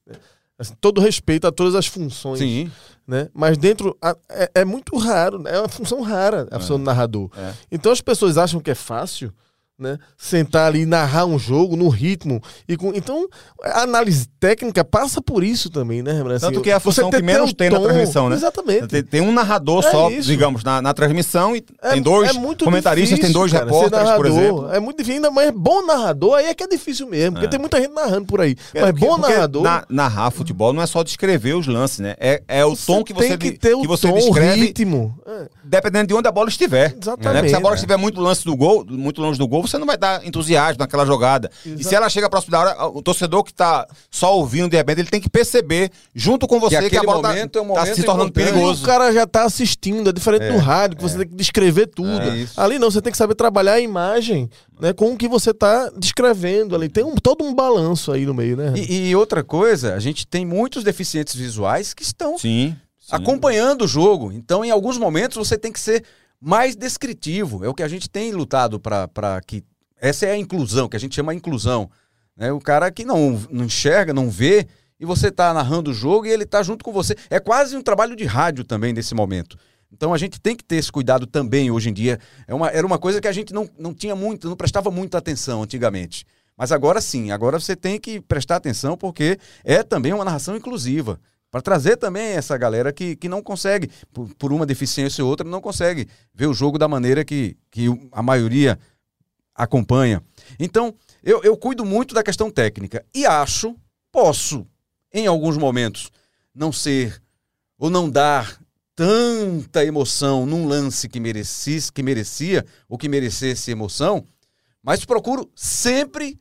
Assim, 0.60 0.74
todo 0.82 1.00
respeito 1.02 1.46
a 1.46 1.52
todas 1.52 1.76
as 1.76 1.86
funções, 1.86 2.40
Sim. 2.40 2.72
né? 3.08 3.30
Mas 3.34 3.58
dentro 3.58 3.96
a- 4.02 4.16
é, 4.30 4.52
é 4.56 4.66
muito 4.66 4.98
raro, 4.98 5.38
né? 5.40 5.52
é 5.56 5.60
uma 5.60 5.70
função 5.70 6.02
rara 6.02 6.48
a 6.52 6.60
função 6.60 6.78
do 6.80 6.84
narrador. 6.84 7.30
É. 7.38 7.54
Então 7.72 7.92
as 7.92 8.02
pessoas 8.02 8.38
acham 8.38 8.60
que 8.60 8.72
é 8.72 8.76
fácil, 8.76 9.32
né? 9.80 9.98
Sentar 10.18 10.68
ali 10.68 10.82
e 10.82 10.86
narrar 10.86 11.26
um 11.26 11.38
jogo 11.38 11.76
no 11.76 11.88
ritmo 11.88 12.42
e 12.68 12.76
com 12.76 12.92
então 12.96 13.28
a 13.64 13.82
análise 13.82 14.28
técnica 14.40 14.84
passa 14.84 15.22
por 15.22 15.44
isso 15.44 15.70
também, 15.70 16.02
né, 16.02 16.14
Rembrandt? 16.14 16.42
Tanto 16.42 16.54
Assim, 16.56 16.64
que 16.64 16.70
é 16.72 16.74
a 16.74 16.80
você 16.80 17.02
função 17.02 17.12
que 17.12 17.22
menos 17.22 17.54
tem 17.54 17.70
na 17.70 17.80
transmissão, 17.80 18.28
né? 18.30 18.36
Exatamente. 18.36 18.88
Tem, 18.88 19.04
tem 19.04 19.22
um 19.22 19.32
narrador 19.32 19.86
É 19.86 19.92
só, 19.92 20.10
isso. 20.10 20.28
digamos, 20.28 20.64
na, 20.64 20.82
na 20.82 20.94
transmissão 20.94 21.56
e 21.56 21.64
É- 21.82 21.92
tem 21.92 22.02
dois 22.02 22.30
é 22.32 22.34
comentaristas, 22.64 23.10
tem 23.20 23.30
difícil, 23.30 23.34
dois 23.34 23.52
cara, 23.52 23.66
repórteres, 23.66 23.92
por 24.00 24.06
narrador. 24.06 24.26
exemplo. 24.28 24.72
É 24.74 24.80
muito 24.80 24.98
difícil, 24.98 25.16
ainda 25.18 25.30
mais 25.32 25.52
bom 25.52 25.86
narrador, 25.86 26.38
aí 26.38 26.46
é 26.48 26.54
que 26.56 26.64
é 26.64 26.68
difícil 26.68 27.08
mesmo, 27.08 27.34
porque 27.34 27.46
É. 27.46 27.50
tem 27.50 27.60
muita 27.60 27.80
gente 27.80 27.94
narrando 27.94 28.26
por 28.26 28.42
aí. 28.42 28.56
É, 28.74 28.82
Mas 28.82 28.92
porque- 28.92 29.06
bom 29.06 29.16
porque 29.20 29.32
narrador. 29.34 29.62
na- 29.64 29.86
narrar 29.90 30.32
futebol 30.32 30.74
não 30.74 30.82
é 30.82 30.88
só 30.88 31.04
descrever 31.04 31.54
os 31.56 31.68
lances, 31.68 32.00
né? 32.00 32.16
É, 32.20 32.42
é 32.48 32.66
o 32.66 32.76
tom 32.76 33.04
que 33.04 33.14
você, 33.14 33.30
tem 33.30 33.38
que 33.38 33.52
ter 33.60 33.76
o 33.76 33.82
que 33.82 33.88
você 33.88 34.08
tom, 34.08 34.16
descreve, 34.16 34.60
o 34.62 34.64
ritmo. 34.66 35.20
É, 35.28 35.48
dependendo 35.64 36.08
de 36.08 36.14
onde 36.16 36.28
a 36.28 36.32
bola 36.32 36.50
estiver. 36.50 36.96
Exatamente, 37.00 37.44
né? 37.44 37.50
Se 37.50 37.56
a 37.56 37.60
bola 37.60 37.76
é. 37.76 37.78
estiver 37.78 37.98
muito 37.98 38.20
lance 38.22 38.44
do 38.44 38.56
gol, 38.56 38.86
muito 38.90 39.22
longe 39.22 39.38
do 39.38 39.48
gol, 39.48 39.67
você 39.68 39.78
não 39.78 39.86
vai 39.86 39.98
dar 39.98 40.26
entusiasmo 40.26 40.80
naquela 40.80 41.06
jogada. 41.06 41.50
E 41.66 41.84
se 41.84 41.96
ela 41.96 42.10
chega 42.10 42.30
próximo 42.30 42.52
da 42.52 42.60
hora, 42.60 42.88
o 42.88 43.02
torcedor 43.02 43.44
que 43.44 43.54
tá 43.54 43.88
só 44.10 44.36
ouvindo 44.36 44.70
de 44.70 44.78
repente, 44.78 45.02
ele 45.02 45.10
tem 45.10 45.22
que 45.22 45.30
perceber, 45.30 45.92
junto 46.14 46.48
com 46.48 46.60
você, 46.60 46.78
que, 46.78 46.84
a 46.84 46.88
aquele 46.88 47.06
bola 47.06 47.22
tá- 47.22 47.30
momento 47.30 47.60
é 47.60 47.62
um 47.62 47.68
tá, 47.68 47.82
momento 47.82 47.96
se 47.96 48.04
tornando. 48.04 48.30
E 48.30 48.34
perigoso. 48.34 48.84
o 48.84 48.86
cara 48.86 49.12
já 49.12 49.26
tá 49.26 49.44
assistindo, 49.44 50.10
é 50.10 50.14
diferente 50.14 50.52
do 50.52 50.58
rádio, 50.58 50.98
que 50.98 51.04
você 51.04 51.18
tem 51.18 51.28
que 51.28 51.36
descrever 51.36 51.88
tudo. 51.88 52.22
É 52.22 52.48
ali 52.58 52.80
não, 52.80 52.90
você 52.90 53.02
tem 53.02 53.12
que 53.12 53.18
saber 53.18 53.36
trabalhar 53.36 53.74
a 53.74 53.80
imagem 53.80 54.50
né, 54.80 54.94
com 54.94 55.14
o 55.14 55.18
que 55.18 55.28
você 55.28 55.54
tá 55.54 55.90
descrevendo 55.98 56.76
ali. 56.76 56.90
Tem 56.90 57.04
um, 57.04 57.16
todo 57.16 57.44
um 57.44 57.54
balanço 57.54 58.12
aí 58.12 58.26
no 58.26 58.34
meio, 58.34 58.56
né? 58.58 58.74
E, 58.76 59.10
e 59.10 59.16
outra 59.16 59.44
coisa, 59.44 59.96
a 59.96 60.00
gente 60.00 60.26
tem 60.28 60.46
muitos 60.46 60.84
deficientes 60.84 61.36
visuais 61.36 61.94
que 61.94 62.04
estão 62.04 62.38
Sim. 62.38 62.76
sim. 63.00 63.16
acompanhando 63.16 63.84
o 63.84 63.88
jogo. 63.88 64.32
Então, 64.32 64.64
em 64.64 64.72
alguns 64.72 64.98
momentos, 64.98 65.38
você 65.38 65.58
tem 65.58 65.72
que 65.72 65.80
ser 65.80 66.04
mais 66.42 66.76
descritivo. 66.76 67.64
É 67.64 67.70
o 67.70 67.74
que 67.74 67.84
a 67.84 67.88
gente 67.88 68.10
tem 68.10 68.32
lutado 68.32 68.80
para 68.80 69.42
que. 69.46 69.64
Essa 70.00 70.28
é 70.28 70.32
a 70.32 70.38
inclusão, 70.38 70.88
que 70.88 70.96
a 70.96 71.00
gente 71.00 71.16
chama 71.16 71.34
inclusão. 71.34 71.90
Né? 72.36 72.52
O 72.52 72.60
cara 72.60 72.92
que 72.92 73.04
não, 73.04 73.42
não 73.50 73.66
enxerga, 73.66 74.14
não 74.14 74.30
vê, 74.30 74.68
e 75.00 75.06
você 75.06 75.30
está 75.30 75.54
narrando 75.54 75.92
o 75.92 75.94
jogo 75.94 76.26
e 76.28 76.30
ele 76.30 76.44
está 76.44 76.62
junto 76.62 76.84
com 76.84 76.92
você. 76.92 77.16
É 77.30 77.40
quase 77.40 77.76
um 77.76 77.82
trabalho 77.82 78.16
de 78.16 78.26
rádio 78.26 78.64
também 78.64 78.94
nesse 78.94 79.16
momento. 79.16 79.58
Então 79.92 80.14
a 80.14 80.18
gente 80.18 80.40
tem 80.40 80.56
que 80.56 80.64
ter 80.64 80.76
esse 80.76 80.92
cuidado 80.92 81.26
também 81.26 81.72
hoje 81.72 81.90
em 81.90 81.94
dia. 81.94 82.20
É 82.48 82.54
uma, 82.54 82.70
era 82.70 82.86
uma 82.86 83.00
coisa 83.00 83.22
que 83.22 83.28
a 83.28 83.32
gente 83.32 83.54
não, 83.54 83.70
não 83.78 83.94
tinha 83.94 84.16
muito, 84.16 84.50
não 84.50 84.56
prestava 84.56 84.92
muita 84.92 85.18
atenção 85.18 85.64
antigamente. 85.64 86.26
Mas 86.58 86.72
agora 86.72 87.00
sim, 87.00 87.32
agora 87.32 87.60
você 87.60 87.76
tem 87.76 88.00
que 88.00 88.20
prestar 88.20 88.58
atenção 88.58 88.98
porque 88.98 89.40
é 89.64 89.84
também 89.84 90.14
uma 90.14 90.26
narração 90.26 90.56
inclusiva. 90.56 91.20
Para 91.50 91.62
trazer 91.62 91.98
também 91.98 92.34
essa 92.34 92.58
galera 92.58 92.92
que, 92.92 93.16
que 93.16 93.30
não 93.30 93.42
consegue, 93.42 93.90
por, 94.14 94.34
por 94.36 94.52
uma 94.52 94.66
deficiência 94.66 95.24
ou 95.24 95.30
outra, 95.30 95.48
não 95.48 95.62
consegue 95.62 96.08
ver 96.34 96.48
o 96.48 96.54
jogo 96.54 96.78
da 96.78 96.88
maneira 96.88 97.24
que, 97.24 97.58
que 97.72 97.88
a 98.12 98.22
maioria 98.22 98.78
acompanha. 99.56 100.22
Então, 100.60 100.94
eu, 101.24 101.42
eu 101.44 101.58
cuido 101.58 101.86
muito 101.86 102.14
da 102.14 102.24
questão 102.24 102.52
técnica 102.52 103.04
e 103.14 103.26
acho, 103.26 103.76
posso, 104.12 104.68
em 105.12 105.26
alguns 105.26 105.58
momentos, 105.58 106.12
não 106.54 106.72
ser 106.72 107.22
ou 107.78 107.90
não 107.90 108.10
dar 108.10 108.60
tanta 108.96 109.86
emoção 109.86 110.46
num 110.46 110.68
lance 110.68 111.08
que 111.08 111.20
merecesse, 111.20 111.92
que 111.92 112.02
merecia 112.02 112.66
ou 112.90 112.98
que 112.98 113.08
merecesse 113.08 113.70
emoção, 113.72 114.26
mas 114.82 115.06
procuro 115.06 115.50
sempre 115.56 116.40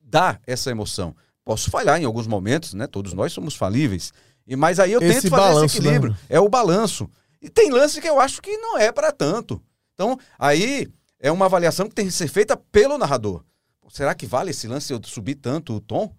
dar 0.00 0.40
essa 0.46 0.70
emoção. 0.70 1.14
Posso 1.44 1.70
falhar 1.70 2.00
em 2.00 2.04
alguns 2.04 2.26
momentos, 2.26 2.74
né? 2.74 2.86
Todos 2.86 3.12
nós 3.12 3.32
somos 3.32 3.54
falíveis. 3.54 4.12
E 4.46 4.56
mas 4.56 4.78
aí 4.78 4.92
eu 4.92 5.00
Esse 5.00 5.22
tento 5.22 5.30
fazer 5.30 5.42
balanço, 5.42 5.64
esse 5.64 5.78
equilíbrio. 5.78 6.12
né? 6.12 6.18
É 6.28 6.40
o 6.40 6.48
balanço. 6.48 7.08
E 7.40 7.48
tem 7.48 7.70
lance 7.70 8.00
que 8.00 8.08
eu 8.08 8.20
acho 8.20 8.40
que 8.40 8.56
não 8.56 8.78
é 8.78 8.90
para 8.92 9.12
tanto. 9.12 9.62
Então, 9.94 10.18
aí 10.38 10.88
é 11.20 11.30
uma 11.30 11.46
avaliação 11.46 11.88
que 11.88 11.94
tem 11.94 12.06
que 12.06 12.12
ser 12.12 12.28
feita 12.28 12.56
pelo 12.56 12.98
narrador. 12.98 13.42
Será 13.90 14.14
que 14.14 14.26
vale 14.26 14.50
esse 14.50 14.66
lance 14.66 14.92
eu 14.92 15.00
subir 15.04 15.36
tanto 15.36 15.74
o 15.74 15.80
tom? 15.80 16.12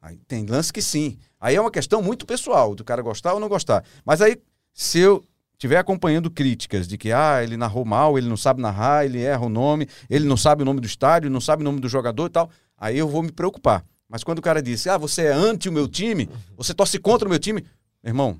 Aí 0.00 0.18
tem 0.26 0.46
lance 0.46 0.72
que 0.72 0.80
sim. 0.80 1.18
Aí 1.40 1.54
é 1.56 1.60
uma 1.60 1.70
questão 1.70 2.02
muito 2.02 2.24
pessoal, 2.24 2.74
do 2.74 2.84
cara 2.84 3.02
gostar 3.02 3.34
ou 3.34 3.40
não 3.40 3.48
gostar. 3.48 3.84
Mas 4.04 4.20
aí, 4.22 4.38
se 4.72 4.98
eu 4.98 5.22
estiver 5.52 5.78
acompanhando 5.78 6.30
críticas 6.30 6.86
de 6.86 6.98
que 6.98 7.12
ah, 7.12 7.42
ele 7.42 7.56
narrou 7.56 7.84
mal, 7.84 8.18
ele 8.18 8.28
não 8.28 8.36
sabe 8.36 8.60
narrar, 8.60 9.04
ele 9.04 9.20
erra 9.20 9.46
o 9.46 9.48
nome, 9.48 9.88
ele 10.08 10.26
não 10.26 10.36
sabe 10.36 10.62
o 10.62 10.64
nome 10.64 10.80
do 10.80 10.86
estádio, 10.86 11.30
não 11.30 11.40
sabe 11.40 11.62
o 11.62 11.64
nome 11.64 11.80
do 11.80 11.88
jogador 11.88 12.26
e 12.26 12.30
tal, 12.30 12.50
aí 12.76 12.98
eu 12.98 13.08
vou 13.08 13.22
me 13.22 13.32
preocupar. 13.32 13.84
Mas 14.14 14.22
quando 14.22 14.38
o 14.38 14.42
cara 14.42 14.62
disse, 14.62 14.88
ah, 14.88 14.96
você 14.96 15.22
é 15.22 15.32
anti 15.32 15.68
o 15.68 15.72
meu 15.72 15.88
time, 15.88 16.30
você 16.56 16.72
torce 16.72 17.00
contra 17.00 17.26
o 17.26 17.28
meu 17.28 17.36
time, 17.40 17.62
meu 18.00 18.10
irmão, 18.12 18.38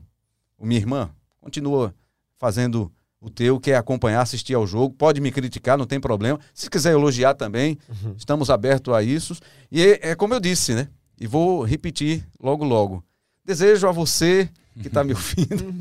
ou 0.57 0.65
minha 0.65 0.79
irmã, 0.79 1.11
continua 1.41 1.93
fazendo 2.39 2.93
o 3.21 3.29
teu, 3.29 3.59
que 3.59 3.73
é 3.73 3.77
acompanhar, 3.77 4.21
assistir 4.23 4.55
ao 4.55 4.69
jogo, 4.69 4.95
pode 4.95 5.21
me 5.21 5.33
criticar, 5.33 5.77
não 5.77 5.85
tem 5.85 5.99
problema. 5.99 6.39
Se 6.55 6.71
quiser 6.71 6.93
elogiar 6.93 7.35
também, 7.35 7.77
estamos 8.17 8.51
abertos 8.51 8.95
a 8.95 9.03
isso. 9.03 9.37
E 9.69 9.83
é, 9.83 10.11
é 10.11 10.15
como 10.15 10.33
eu 10.33 10.39
disse, 10.39 10.75
né? 10.75 10.87
E 11.21 11.27
vou 11.27 11.65
repetir 11.65 12.25
logo, 12.41 12.65
logo. 12.65 13.05
Desejo 13.45 13.89
a 13.89 13.91
você 13.91 14.49
que 14.81 14.87
está 14.87 15.03
me 15.03 15.11
ouvindo 15.13 15.75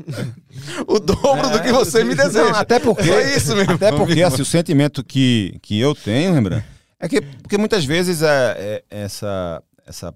o 0.88 0.98
dobro 0.98 1.50
do 1.50 1.62
que 1.62 1.70
você 1.70 2.02
me 2.02 2.16
deseja. 2.16 2.50
Não, 2.50 2.56
até 2.56 2.80
porque, 2.80 3.08
É 3.08 3.36
isso 3.36 3.54
mesmo. 3.54 3.74
até 3.74 3.92
porque 3.92 4.24
assim, 4.24 4.42
o 4.42 4.44
sentimento 4.44 5.04
que, 5.04 5.56
que 5.62 5.78
eu 5.78 5.94
tenho, 5.94 6.32
Rembrandt, 6.32 6.66
é 6.98 7.08
que 7.08 7.20
porque 7.20 7.56
muitas 7.56 7.84
vezes 7.84 8.22
é, 8.22 8.56
é- 8.58 8.84
essa, 8.90 9.62
essa, 9.86 10.14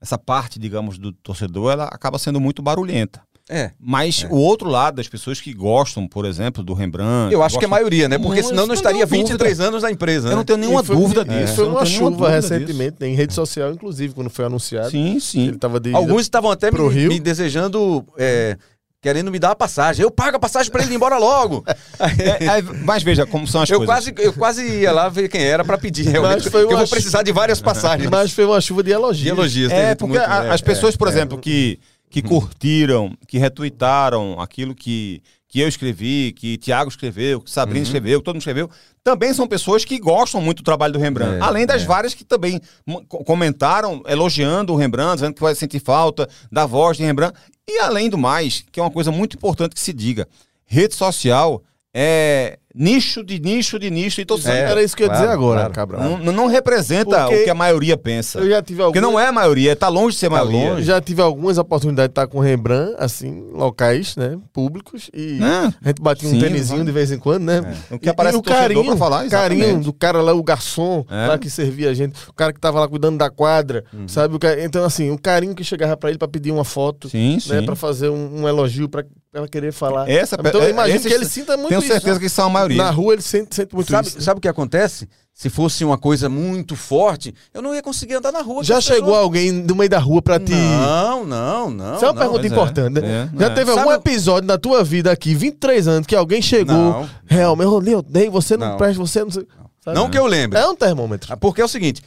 essa 0.00 0.18
parte, 0.18 0.58
digamos, 0.58 0.98
do 0.98 1.12
torcedor, 1.12 1.72
ela 1.72 1.84
acaba 1.84 2.18
sendo 2.18 2.40
muito 2.40 2.62
barulhenta. 2.62 3.22
É. 3.52 3.72
Mas 3.80 4.24
o 4.30 4.36
outro 4.36 4.68
lado 4.68 4.94
das 4.96 5.08
pessoas 5.08 5.40
que 5.40 5.52
gostam, 5.52 6.06
por 6.06 6.24
exemplo, 6.24 6.62
do 6.62 6.72
Rembrandt. 6.72 7.32
Eu 7.34 7.42
acho 7.42 7.58
que 7.58 7.64
é 7.64 7.66
a 7.66 7.68
gostam- 7.68 7.70
maioria, 7.70 8.08
né? 8.08 8.16
Porque 8.16 8.42
Não, 8.42 8.48
senão 8.48 8.62
eu 8.62 8.66
não 8.68 8.74
estaria 8.74 9.04
tenho 9.04 9.24
23 9.24 9.58
anos 9.58 9.82
na 9.82 9.90
empresa, 9.90 10.28
Eu 10.28 10.30
né? 10.30 10.36
não 10.36 10.44
tenho 10.44 10.58
nenhuma 10.58 10.84
foi- 10.84 10.94
dúvida 10.94 11.22
é, 11.22 11.24
disso. 11.24 11.56
Foi 11.56 11.64
eu 11.64 11.68
não 11.70 11.76
uma 11.78 11.84
chuva 11.84 12.10
dúvida 12.10 12.40
disso. 12.40 12.52
recentemente, 12.54 13.04
em 13.04 13.14
rede 13.16 13.34
social, 13.34 13.72
inclusive, 13.72 14.14
quando 14.14 14.30
foi 14.30 14.44
anunciado. 14.44 14.90
Sim, 14.90 15.18
sim. 15.18 15.48
Ele 15.48 15.58
tava 15.58 15.80
de. 15.80 15.92
Alguns 15.92 16.20
estavam 16.22 16.48
até 16.48 16.70
Pro 16.70 16.90
me, 16.92 17.08
me 17.08 17.18
desejando, 17.18 18.06
é, 18.16 18.56
querendo 19.02 19.30
me 19.30 19.38
dar 19.38 19.52
a 19.52 19.56
passagem. 19.56 20.02
Eu 20.02 20.10
pago 20.10 20.36
a 20.36 20.40
passagem 20.40 20.70
pra 20.70 20.82
ele 20.82 20.92
ir 20.92 20.96
embora 20.96 21.16
logo. 21.18 21.64
É, 22.00 22.58
é, 22.58 22.62
mas 22.84 23.02
veja 23.02 23.26
como 23.26 23.46
são 23.46 23.60
as 23.62 23.68
eu, 23.68 23.78
coisas. 23.78 23.94
quase, 23.94 24.14
eu 24.18 24.32
quase 24.32 24.66
ia 24.80 24.90
lá 24.90 25.08
ver 25.10 25.28
quem 25.28 25.42
era 25.42 25.62
pra 25.62 25.76
pedir, 25.76 26.06
realmente. 26.08 26.48
foi 26.48 26.62
porque 26.62 26.74
eu 26.74 26.78
vou 26.78 26.88
precisar 26.88 27.22
de 27.22 27.30
várias 27.30 27.60
passagens. 27.62 28.08
Mas 28.10 28.32
foi 28.32 28.44
uma 28.46 28.60
chuva 28.60 28.82
de 28.82 28.90
elogios. 28.90 29.22
de 29.24 29.28
elogios. 29.28 29.70
É, 29.72 29.94
porque 29.94 30.18
muito, 30.18 30.30
a- 30.30 30.44
né? 30.44 30.50
as 30.50 30.60
pessoas, 30.62 30.94
É, 30.94 30.96
por 30.98 31.08
é. 31.08 31.10
exemplo, 31.10 31.38
que, 31.38 31.78
que 32.08 32.22
curtiram, 32.22 33.12
que 33.28 33.36
retuitaram 33.38 34.40
aquilo 34.40 34.74
que, 34.74 35.22
que 35.50 35.58
eu 35.58 35.66
escrevi, 35.66 36.32
que 36.32 36.56
Tiago 36.56 36.88
escreveu, 36.88 37.40
que 37.40 37.50
Sabrina 37.50 37.82
escreveu, 37.82 38.20
que 38.20 38.24
todo 38.24 38.36
mundo 38.36 38.40
escreveu, 38.40 38.70
também 39.02 39.34
são 39.34 39.48
pessoas 39.48 39.84
que 39.84 39.98
gostam 39.98 40.40
muito 40.40 40.58
do 40.58 40.64
trabalho 40.64 40.92
do 40.92 40.98
Rembrandt. 41.00 41.38
É, 41.38 41.40
Além 41.40 41.66
das 41.66 41.82
é. 41.82 41.86
várias 41.86 42.14
que 42.14 42.24
também 42.24 42.60
comentaram, 43.08 44.00
elogiando 44.06 44.72
o 44.72 44.76
Rembrandt, 44.76 45.16
dizendo 45.16 45.34
que 45.34 45.42
vai 45.42 45.52
sentir 45.56 45.80
falta 45.80 46.28
da 46.52 46.66
voz 46.66 46.96
de 46.96 47.02
Rembrandt. 47.02 47.36
E 47.68 47.80
além 47.80 48.08
do 48.08 48.16
mais, 48.16 48.64
que 48.70 48.78
é 48.78 48.82
uma 48.82 48.92
coisa 48.92 49.10
muito 49.10 49.36
importante 49.36 49.74
que 49.74 49.80
se 49.80 49.92
diga, 49.92 50.28
rede 50.64 50.94
social 50.94 51.60
é 51.92 52.56
nicho 52.74 53.24
de 53.24 53.40
nicho 53.40 53.78
de 53.78 53.90
nicho 53.90 54.20
e 54.20 54.24
torcida. 54.24 54.54
É, 54.54 54.70
Era 54.70 54.82
isso 54.82 54.96
que 54.96 55.02
eu 55.02 55.08
ia 55.08 55.12
dizer 55.12 55.28
agora, 55.28 55.60
claro, 55.60 55.72
Cabral. 55.72 56.02
Não, 56.18 56.32
não 56.32 56.46
representa 56.46 57.20
Porque 57.24 57.34
o 57.40 57.44
que 57.44 57.50
a 57.50 57.54
maioria 57.54 57.96
pensa. 57.96 58.38
Eu 58.38 58.48
já 58.48 58.62
tive 58.62 58.82
Porque 58.82 58.98
algumas, 58.98 59.14
não 59.14 59.20
é 59.20 59.26
a 59.28 59.32
maioria, 59.32 59.74
tá 59.74 59.88
longe 59.88 60.14
de 60.14 60.20
ser 60.20 60.30
maioria. 60.30 60.68
eu 60.68 60.82
já 60.82 61.00
tive 61.00 61.20
algumas 61.22 61.58
oportunidades 61.58 62.08
de 62.08 62.12
estar 62.12 62.26
com 62.26 62.38
o 62.38 62.40
Rembrandt, 62.40 62.94
assim, 62.98 63.50
locais, 63.52 64.16
né, 64.16 64.38
públicos, 64.52 65.10
e 65.12 65.32
Né? 65.40 65.74
a 65.84 65.88
gente 65.88 66.00
batia 66.00 66.28
um 66.28 66.32
Sim, 66.32 66.40
tênisinho 66.40 66.78
vai. 66.78 66.86
de 66.86 66.92
vez 66.92 67.10
em 67.12 67.18
quando, 67.18 67.44
né? 67.44 67.74
O 67.90 67.98
que 67.98 68.08
aparece 68.08 68.36
e 68.36 68.38
o 68.38 68.42
torcedor 68.42 68.84
pra 68.84 68.96
falar, 68.96 69.28
carinho 69.28 69.62
exatamente. 69.64 69.84
do 69.84 69.92
cara 69.92 70.20
lá, 70.22 70.32
o 70.32 70.42
garçom 70.42 71.04
É. 71.10 71.26
lá 71.28 71.38
que 71.38 71.50
servia 71.50 71.90
a 71.90 71.94
gente, 71.94 72.14
o 72.28 72.32
cara 72.32 72.52
que 72.52 72.60
tava 72.60 72.78
lá 72.80 72.88
cuidando 72.88 73.18
da 73.18 73.30
quadra, 73.30 73.84
Uhum. 73.92 74.06
sabe? 74.08 74.34
O 74.36 74.38
cara- 74.38 74.62
então, 74.64 74.84
assim, 74.84 75.10
o 75.10 75.18
carinho 75.18 75.54
que 75.54 75.64
chegava 75.64 75.96
pra 75.96 76.08
ele 76.10 76.18
pra 76.18 76.28
pedir 76.28 76.50
uma 76.52 76.64
foto, 76.64 77.08
Sim, 77.08 77.34
né, 77.48 77.60
sim. 77.60 77.64
pra 77.66 77.74
fazer 77.74 78.08
um, 78.10 78.42
um 78.42 78.48
elogio, 78.48 78.88
pra 78.88 79.04
ela 79.32 79.46
querer 79.48 79.72
falar. 79.72 80.08
Essa, 80.10 80.36
então, 80.38 80.60
eu 80.60 80.66
é- 80.66 80.70
imagino 80.70 81.00
que 81.00 81.12
ele 81.12 81.24
sinta 81.24 81.56
muito 81.56 81.68
Tenho 81.68 81.78
isso. 81.80 81.88
certeza 81.88 82.18
que 82.18 82.28
são 82.28 82.46
a 82.46 82.50
maioria. 82.60 82.84
Na 82.84 82.90
rua 82.90 83.12
ele 83.14 83.22
sente, 83.22 83.54
sente 83.54 83.74
muito 83.74 83.90
Sabe, 83.90 84.08
isso. 84.08 84.20
sabe 84.22 84.38
o 84.38 84.40
que 84.40 84.48
acontece? 84.48 85.08
Se 85.32 85.48
fosse 85.48 85.84
uma 85.84 85.96
coisa 85.96 86.28
muito 86.28 86.76
forte, 86.76 87.34
eu 87.54 87.62
não 87.62 87.74
ia 87.74 87.82
conseguir 87.82 88.14
andar 88.14 88.30
na 88.30 88.42
rua. 88.42 88.62
Já 88.62 88.80
chegou 88.80 89.04
pessoas. 89.06 89.22
alguém 89.22 89.62
do 89.62 89.74
meio 89.74 89.88
da 89.88 89.98
rua 89.98 90.20
pra 90.20 90.38
te... 90.38 90.52
Não, 90.52 91.24
não, 91.24 91.70
não. 91.70 91.96
Isso 91.96 92.04
é 92.04 92.08
uma 92.08 92.14
não. 92.14 92.20
pergunta 92.20 92.46
é, 92.46 92.50
importante, 92.50 93.00
né? 93.00 93.30
é, 93.34 93.38
Já 93.38 93.46
é. 93.46 93.50
teve 93.50 93.70
Sabe 93.72 93.80
algum 93.80 93.92
episódio 93.92 94.46
na 94.46 94.58
tua 94.58 94.84
vida 94.84 95.10
aqui, 95.10 95.34
23 95.34 95.88
anos, 95.88 96.06
que 96.06 96.14
alguém 96.14 96.42
chegou, 96.42 96.74
Não. 96.76 97.08
realmente, 97.26 97.68
eu 97.90 97.98
odeio, 97.98 98.30
você 98.30 98.56
não, 98.56 98.70
Não. 98.70 98.76
presta, 98.76 98.98
você 98.98 99.24
não 99.24 99.30
sabe? 99.30 99.46
Não 99.86 100.10
que 100.10 100.18
eu 100.18 100.26
lembre. 100.26 100.58
É 100.58 100.66
um 100.66 100.76
termômetro. 100.76 101.32
Ah, 101.32 101.36
Porque 101.38 101.62
é 101.62 101.64
o 101.64 101.68
seguinte, 101.68 102.02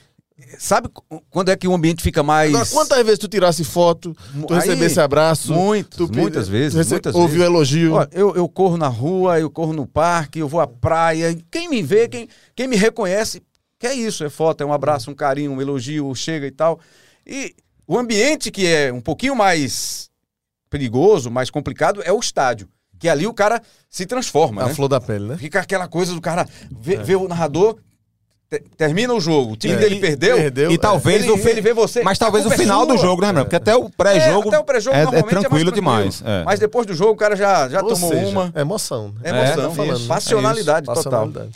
sabe 0.58 0.90
quando 1.30 1.50
é 1.50 1.56
que 1.56 1.68
o 1.68 1.74
ambiente 1.74 2.02
fica 2.04 2.24
mais... 2.24 2.54
Agora, 2.54 2.70
quantas 2.70 3.06
vezes 3.06 3.20
tu 3.20 3.28
tirasse 3.28 3.64
foto, 3.64 4.16
tu 4.48 4.54
Aí, 4.54 4.60
recebesse 4.60 5.00
abraço? 5.00 5.54
muitas, 5.54 5.98
tu 5.98 6.10
muitas 6.14 6.48
vezes, 6.48 6.76
rece- 6.78 6.92
muitas 6.92 7.16
ouviu 7.16 7.40
vezes. 7.40 7.46
elogio? 7.54 7.94
Ó, 7.94 8.08
eu, 8.12 8.36
eu 8.36 8.48
corro 8.50 8.78
na 8.78 8.88
rua, 8.88 9.40
eu 9.40 9.50
corro 9.50 9.74
no 9.74 9.86
parque, 9.88 10.40
eu 10.40 10.48
vou 10.48 10.60
à 10.62 10.68
praia. 10.68 11.38
Quem 11.52 11.70
me 11.70 11.82
vê, 11.82 12.08
quem, 12.08 12.28
quem 12.56 12.68
me 12.68 12.76
reconhece, 12.76 13.42
que 13.80 13.88
é 13.88 13.94
isso, 13.94 14.24
é 14.24 14.30
foto, 14.30 14.62
é 14.62 14.66
um 14.66 14.74
abraço, 14.74 15.12
um 15.12 15.16
carinho, 15.16 15.52
um 15.52 15.62
elogio, 15.62 16.14
chega 16.16 16.48
e 16.48 16.52
tal. 16.52 16.80
E 17.26 17.56
o 17.88 17.98
ambiente 17.98 18.50
que 18.52 18.66
é 18.66 18.92
um 18.94 19.02
pouquinho 19.02 19.36
mais 19.36 20.10
perigoso, 20.70 21.30
mais 21.30 21.50
complicado, 21.50 22.02
é 22.04 22.12
o 22.12 22.20
estádio. 22.20 22.68
Que 23.00 23.10
ali 23.10 23.28
o 23.28 23.34
cara 23.34 23.62
se 23.90 24.06
transforma, 24.06 24.64
a 24.64 24.68
né? 24.68 24.74
flor 24.74 24.88
da 24.88 25.02
pele, 25.02 25.26
né? 25.26 25.38
Fica 25.38 25.60
aquela 25.60 25.88
coisa 25.90 26.14
do 26.14 26.22
cara 26.22 26.48
ver, 26.72 27.04
ver 27.04 27.18
o 27.18 27.28
narrador, 27.28 27.78
termina 28.78 29.14
o 29.14 29.20
jogo, 29.20 29.54
o 29.54 29.56
time 29.56 29.74
É. 29.74 29.78
dele 29.78 29.96
perdeu, 30.00 30.36
Perdeu, 30.38 30.72
E 30.72 30.76
é. 30.76 30.78
talvez 30.78 31.24
ele, 31.24 31.32
o 31.32 31.38
fi- 31.38 31.50
ele 31.50 31.62
vê 31.62 31.74
você. 31.74 32.04
Mas 32.04 32.18
talvez 32.18 32.46
o 32.46 32.52
é 32.54 32.58
final 32.58 32.86
do 32.86 32.98
jogo, 32.98 33.22
né, 33.22 33.28
Renan? 33.28 33.44
Porque 33.44 33.56
até 33.56 33.76
o 33.76 33.90
pré-jogo 33.90 34.46
É, 34.46 34.48
até 34.50 34.60
o 34.60 34.64
pré-jogo 34.64 34.96
é, 34.96 35.20
é 35.20 35.24
tranquilo 35.24 35.72
demais. 35.72 36.22
é. 36.26 36.44
Mas 36.44 36.60
depois 36.60 36.86
do 36.86 36.94
jogo 36.94 37.12
o 37.14 37.16
cara 37.16 37.36
já, 37.36 37.68
já 37.70 37.82
Ou 37.82 37.90
tomou 37.90 38.10
seja, 38.12 38.26
uma. 38.28 38.52
É 38.56 38.62
emoção. 38.62 39.14
É 39.24 39.32
né? 39.32 39.40
emoção, 39.54 39.70
tá 39.70 39.76
falando, 39.76 40.08
passionalidade 40.08 40.90
É 40.90 40.94
isso, 40.94 41.04
total. 41.04 41.22
passionalidade. 41.28 41.52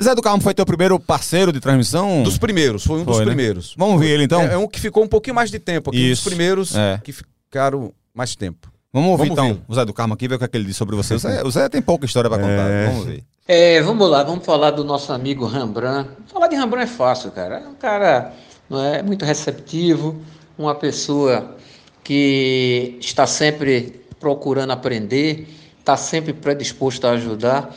Zé 0.00 0.14
do 0.14 0.22
Carmo 0.22 0.40
foi 0.40 0.54
teu 0.54 0.64
primeiro 0.64 0.98
parceiro 1.00 1.52
de 1.52 1.58
transmissão? 1.58 2.22
Dos 2.22 2.38
primeiros, 2.38 2.84
foi 2.84 3.00
um 3.00 3.04
dos 3.04 3.16
Foi, 3.16 3.24
né? 3.24 3.30
primeiros. 3.32 3.74
Vamos 3.76 3.98
ver 4.00 4.10
ele 4.10 4.24
então? 4.24 4.40
É, 4.42 4.52
é 4.54 4.56
um 4.56 4.68
que 4.68 4.78
ficou 4.80 5.02
um 5.02 5.08
pouquinho 5.08 5.34
mais 5.34 5.50
de 5.50 5.58
tempo 5.58 5.90
aqui, 5.90 5.98
um 5.98 6.02
dos 6.10 6.18
Isso. 6.20 6.28
primeiros 6.28 6.74
É. 6.76 7.00
que 7.02 7.12
ficaram 7.12 7.92
mais 8.14 8.36
tempo. 8.36 8.68
Vamos 8.92 9.10
ouvir 9.10 9.28
Vamos 9.28 9.32
então 9.32 9.54
ver. 9.54 9.60
o 9.68 9.74
Zé 9.74 9.84
do 9.84 9.92
Carmo 9.92 10.14
aqui, 10.14 10.28
ver 10.28 10.36
o 10.36 10.38
que, 10.38 10.44
é 10.44 10.48
que 10.48 10.56
ele 10.56 10.64
diz 10.66 10.76
sobre 10.76 10.94
você. 10.96 11.14
O 11.14 11.18
Zé, 11.18 11.42
o 11.44 11.50
Zé 11.50 11.68
tem 11.68 11.82
pouca 11.82 12.06
história 12.06 12.30
pra 12.30 12.38
contar. 12.38 12.68
Vamos 12.90 13.06
ver. 13.06 13.24
É, 13.50 13.80
vamos 13.80 14.10
lá, 14.10 14.22
vamos 14.22 14.44
falar 14.44 14.72
do 14.72 14.84
nosso 14.84 15.10
amigo 15.10 15.46
Rembrandt. 15.46 16.10
Falar 16.26 16.48
de 16.48 16.56
Rembrandt 16.56 16.92
é 16.92 16.94
fácil, 16.94 17.30
cara. 17.30 17.60
É 17.60 17.66
um 17.66 17.72
cara 17.72 18.34
não 18.68 18.84
é, 18.84 19.02
muito 19.02 19.24
receptivo, 19.24 20.20
uma 20.58 20.74
pessoa 20.74 21.56
que 22.04 22.98
está 23.00 23.26
sempre 23.26 24.04
procurando 24.20 24.70
aprender, 24.72 25.48
está 25.78 25.96
sempre 25.96 26.34
predisposto 26.34 27.06
a 27.06 27.12
ajudar. 27.12 27.74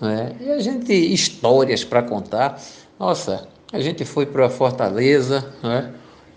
não 0.00 0.08
é? 0.08 0.32
E 0.40 0.50
a 0.50 0.58
gente, 0.60 0.90
histórias 0.94 1.84
para 1.84 2.02
contar. 2.02 2.58
Nossa, 2.98 3.46
a 3.74 3.80
gente 3.80 4.06
foi 4.06 4.24
para 4.24 4.48
Fortaleza, 4.48 5.46
não 5.62 5.70
é? 5.70 5.90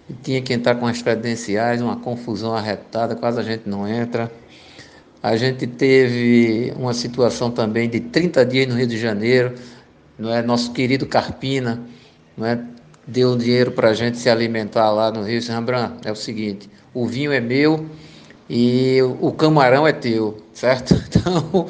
e 0.10 0.14
tinha 0.14 0.42
que 0.42 0.54
entrar 0.54 0.76
com 0.76 0.88
as 0.88 1.02
credenciais, 1.02 1.82
uma 1.82 1.96
confusão 1.98 2.54
arretada, 2.54 3.16
quase 3.16 3.40
a 3.40 3.44
gente 3.44 3.64
não 3.66 3.88
entra. 3.88 4.30
A 5.22 5.36
gente 5.36 5.66
teve 5.66 6.74
uma 6.78 6.94
situação 6.94 7.50
também 7.50 7.90
de 7.90 8.00
30 8.00 8.46
dias 8.46 8.68
no 8.68 8.76
Rio 8.76 8.88
de 8.88 8.98
Janeiro, 8.98 9.56
não 10.18 10.34
é? 10.34 10.42
Nosso 10.42 10.72
querido 10.72 11.06
Carpina, 11.06 11.82
não 12.38 12.46
é? 12.46 12.60
Deu 13.06 13.36
dinheiro 13.36 13.72
para 13.72 13.90
a 13.90 13.94
gente 13.94 14.18
se 14.18 14.30
alimentar 14.30 14.92
lá 14.92 15.12
no 15.12 15.24
Rio. 15.24 15.42
Rembrandt, 15.42 16.08
é 16.08 16.12
o 16.12 16.16
seguinte, 16.16 16.70
o 16.94 17.08
vinho 17.08 17.32
é 17.32 17.40
meu 17.40 17.86
e 18.50 19.00
o 19.20 19.32
camarão 19.32 19.88
é 19.88 19.94
teu, 19.94 20.38
certo? 20.54 20.96
Então, 21.08 21.68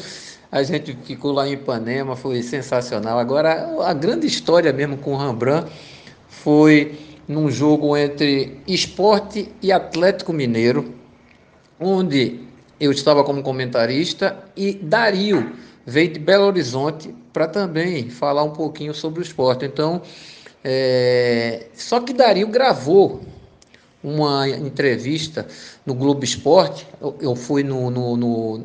a 0.52 0.64
gente 0.64 0.98
ficou 1.04 1.32
lá 1.32 1.48
em 1.48 1.54
Ipanema, 1.54 2.16
foi 2.16 2.42
sensacional. 2.42 3.20
Agora, 3.20 3.84
a 3.86 3.94
grande 3.94 4.26
história 4.26 4.72
mesmo 4.72 4.98
com 4.98 5.14
o 5.14 5.18
Rembrandt 5.18 5.70
foi 6.30 6.98
num 7.28 7.52
jogo 7.52 7.98
entre 7.98 8.62
Esporte 8.66 9.52
e 9.62 9.72
Atlético 9.72 10.32
Mineiro, 10.32 10.94
onde 11.80 12.47
eu 12.80 12.92
estava 12.92 13.24
como 13.24 13.42
comentarista 13.42 14.38
e 14.56 14.74
Dario 14.74 15.54
veio 15.86 16.14
de 16.14 16.20
Belo 16.20 16.46
Horizonte 16.46 17.14
para 17.34 17.48
também 17.48 18.10
falar 18.10 18.44
um 18.44 18.52
pouquinho 18.52 18.94
sobre 18.94 19.20
o 19.20 19.24
esporte. 19.24 19.66
Então, 19.66 20.02
é... 20.64 21.68
só 21.74 22.00
que 22.00 22.14
Dario 22.14 22.48
gravou 22.48 23.22
uma 24.04 24.48
entrevista 24.48 25.48
no 25.86 25.94
Globo 25.94 26.24
Esporte. 26.24 26.88
Eu, 27.20 27.36
fui 27.36 27.64
no, 27.64 27.90
no, 27.90 28.16
no, 28.16 28.64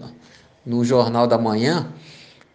no 0.65 0.85
Jornal 0.85 1.27
da 1.27 1.39
Manhã 1.39 1.93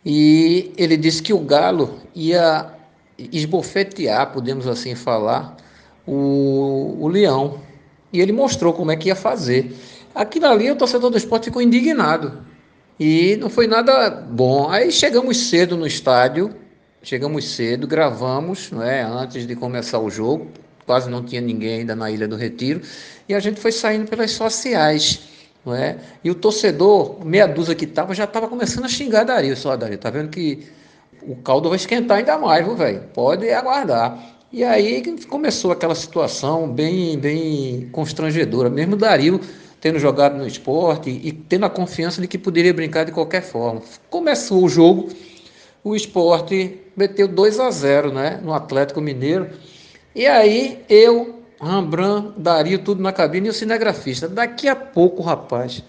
e 0.05 0.71
ele 0.77 0.95
disse 0.95 1.21
que 1.21 1.33
o 1.33 1.39
Galo 1.39 1.99
ia 2.15 2.73
esbofetear, 3.17 4.31
podemos 4.31 4.67
assim 4.67 4.95
falar, 4.95 5.57
o, 6.05 6.97
o 6.99 7.07
Leão. 7.07 7.59
E 8.13 8.21
ele 8.21 8.31
mostrou 8.31 8.73
como 8.73 8.91
é 8.91 8.95
que 8.95 9.09
ia 9.09 9.15
fazer. 9.15 9.75
Aquilo 10.17 10.47
ali, 10.47 10.71
o 10.71 10.75
torcedor 10.75 11.11
do 11.11 11.17
esporte 11.17 11.45
ficou 11.45 11.61
indignado. 11.61 12.43
E 12.99 13.35
não 13.35 13.49
foi 13.49 13.67
nada 13.67 14.09
bom. 14.09 14.67
Aí 14.67 14.91
chegamos 14.91 15.37
cedo 15.49 15.77
no 15.77 15.85
estádio, 15.85 16.55
chegamos 17.03 17.47
cedo, 17.47 17.85
gravamos, 17.85 18.71
não 18.71 18.81
é, 18.81 19.03
antes 19.03 19.45
de 19.45 19.55
começar 19.55 19.99
o 19.99 20.09
jogo. 20.09 20.47
Quase 20.87 21.07
não 21.07 21.23
tinha 21.23 21.39
ninguém 21.39 21.81
ainda 21.81 21.95
na 21.95 22.09
Ilha 22.09 22.27
do 22.27 22.35
Retiro. 22.35 22.81
E 23.29 23.35
a 23.35 23.39
gente 23.39 23.59
foi 23.59 23.71
saindo 23.71 24.09
pelas 24.09 24.31
sociais. 24.31 25.19
Não 25.63 25.75
é? 25.75 25.97
E 26.23 26.31
o 26.31 26.35
torcedor, 26.35 27.23
meia 27.23 27.45
dúzia 27.45 27.75
que 27.75 27.85
estava, 27.85 28.15
já 28.15 28.23
estava 28.23 28.47
começando 28.47 28.85
a 28.85 28.89
xingar 28.89 29.23
Dario. 29.23 29.55
Só, 29.55 29.75
Dario, 29.77 29.99
tá 29.99 30.09
vendo 30.09 30.29
que 30.29 30.65
o 31.21 31.35
caldo 31.35 31.69
vai 31.69 31.75
esquentar 31.75 32.17
ainda 32.17 32.39
mais, 32.39 32.65
viu, 32.65 32.75
velho? 32.75 33.03
Pode 33.13 33.47
aguardar. 33.51 34.17
E 34.51 34.63
aí 34.63 35.03
começou 35.27 35.71
aquela 35.71 35.93
situação 35.93 36.71
bem, 36.71 37.19
bem 37.19 37.89
constrangedora. 37.91 38.69
Mesmo 38.69 38.95
Dario 38.95 39.39
tendo 39.79 39.99
jogado 39.99 40.37
no 40.37 40.47
esporte 40.47 41.09
e 41.09 41.31
tendo 41.31 41.65
a 41.65 41.69
confiança 41.69 42.21
de 42.21 42.27
que 42.27 42.37
poderia 42.37 42.73
brincar 42.73 43.05
de 43.05 43.11
qualquer 43.11 43.41
forma. 43.41 43.81
Começou 44.09 44.63
o 44.63 44.69
jogo, 44.69 45.09
o 45.83 45.95
esporte 45.95 46.79
meteu 46.95 47.27
2 47.27 47.59
a 47.59 47.69
0 47.69 48.11
né, 48.11 48.39
no 48.43 48.53
Atlético 48.53 48.99
Mineiro. 48.99 49.49
E 50.15 50.25
aí 50.25 50.83
eu, 50.89 51.43
Rembrandt, 51.61 52.33
Dario, 52.37 52.79
tudo 52.79 53.01
na 53.01 53.13
cabine 53.13 53.47
e 53.47 53.49
o 53.51 53.53
cinegrafista. 53.53 54.27
Daqui 54.27 54.67
a 54.67 54.75
pouco, 54.75 55.21
rapaz, 55.21 55.83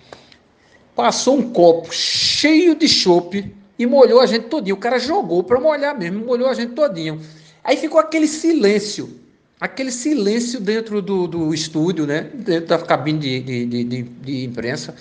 passou 0.94 1.38
um 1.38 1.50
copo 1.50 1.92
cheio 1.92 2.74
de 2.74 2.86
chope 2.86 3.54
e 3.78 3.86
molhou 3.86 4.20
a 4.20 4.26
gente 4.26 4.48
todinho. 4.48 4.76
O 4.76 4.78
cara 4.78 4.98
jogou 4.98 5.42
para 5.42 5.58
molhar 5.58 5.98
mesmo, 5.98 6.24
molhou 6.26 6.48
a 6.48 6.54
gente 6.54 6.72
todinho. 6.72 7.20
Aí 7.64 7.76
ficou 7.76 7.98
aquele 7.98 8.26
silêncio. 8.26 9.18
Aquele 9.60 9.90
silêncio 9.90 10.60
dentro 10.60 11.02
do, 11.02 11.26
do 11.26 11.54
estúdio, 11.54 12.06
né? 12.06 12.30
Dentro 12.34 12.68
da 12.68 12.78
cabine 12.78 13.18
de, 13.18 13.66
de, 13.66 13.84
de, 13.84 14.02
de 14.02 14.44
imprensa. 14.44 14.94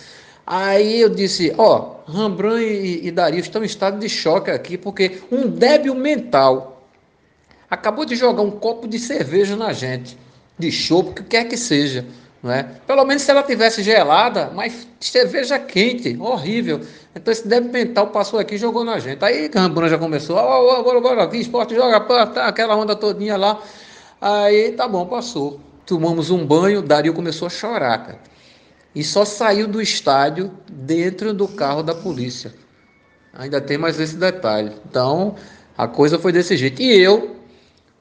Aí 0.45 1.01
eu 1.01 1.09
disse, 1.09 1.53
ó, 1.57 1.97
oh, 2.07 2.11
Rembrandt 2.11 2.63
e, 2.63 3.07
e 3.07 3.11
Dario 3.11 3.39
estão 3.39 3.63
em 3.63 3.65
estado 3.65 3.99
de 3.99 4.07
choque 4.07 4.49
aqui, 4.49 4.77
porque 4.77 5.19
um 5.29 5.49
débil 5.49 5.93
mental 5.93 6.81
acabou 7.69 8.05
de 8.05 8.15
jogar 8.15 8.41
um 8.43 8.51
copo 8.51 8.87
de 8.87 8.97
cerveja 8.97 9.57
na 9.57 9.73
gente, 9.73 10.17
de 10.57 10.71
chopp, 10.71 11.09
o 11.09 11.13
que 11.13 11.23
quer 11.23 11.43
que 11.45 11.57
seja. 11.57 12.05
Não 12.41 12.51
é? 12.51 12.63
Pelo 12.85 13.03
menos 13.03 13.23
se 13.23 13.31
ela 13.31 13.43
tivesse 13.43 13.83
gelada, 13.83 14.51
mas 14.53 14.87
cerveja 15.01 15.59
quente, 15.59 16.15
horrível. 16.17 16.79
Então 17.13 17.31
esse 17.31 17.45
débil 17.45 17.71
mental 17.71 18.07
passou 18.07 18.39
aqui 18.39 18.55
e 18.55 18.57
jogou 18.57 18.85
na 18.85 18.99
gente. 18.99 19.25
Aí 19.25 19.49
Rembrandt 19.53 19.89
já 19.89 19.97
começou, 19.97 20.37
ó, 20.37 20.79
oh, 20.79 20.83
bora, 20.83 21.01
bora, 21.01 21.23
aqui, 21.23 21.39
esporte 21.39 21.75
joga, 21.75 21.99
tá, 21.99 22.47
aquela 22.47 22.75
onda 22.75 22.95
todinha 22.95 23.35
lá. 23.35 23.61
Aí 24.19 24.71
tá 24.71 24.87
bom, 24.87 25.05
passou. 25.05 25.59
Tomamos 25.85 26.29
um 26.29 26.45
banho, 26.45 26.81
Dario 26.81 27.13
começou 27.13 27.45
a 27.45 27.49
chorar, 27.49 27.97
cara. 27.99 28.19
E 28.93 29.03
só 29.03 29.23
saiu 29.23 29.67
do 29.67 29.81
estádio 29.81 30.51
dentro 30.69 31.33
do 31.33 31.47
carro 31.47 31.83
da 31.83 31.93
polícia. 31.93 32.53
Ainda 33.33 33.61
tem 33.61 33.77
mais 33.77 33.99
esse 33.99 34.15
detalhe. 34.15 34.71
Então, 34.89 35.35
a 35.77 35.87
coisa 35.87 36.17
foi 36.17 36.31
desse 36.31 36.57
jeito. 36.57 36.81
E 36.81 36.99
eu, 36.99 37.35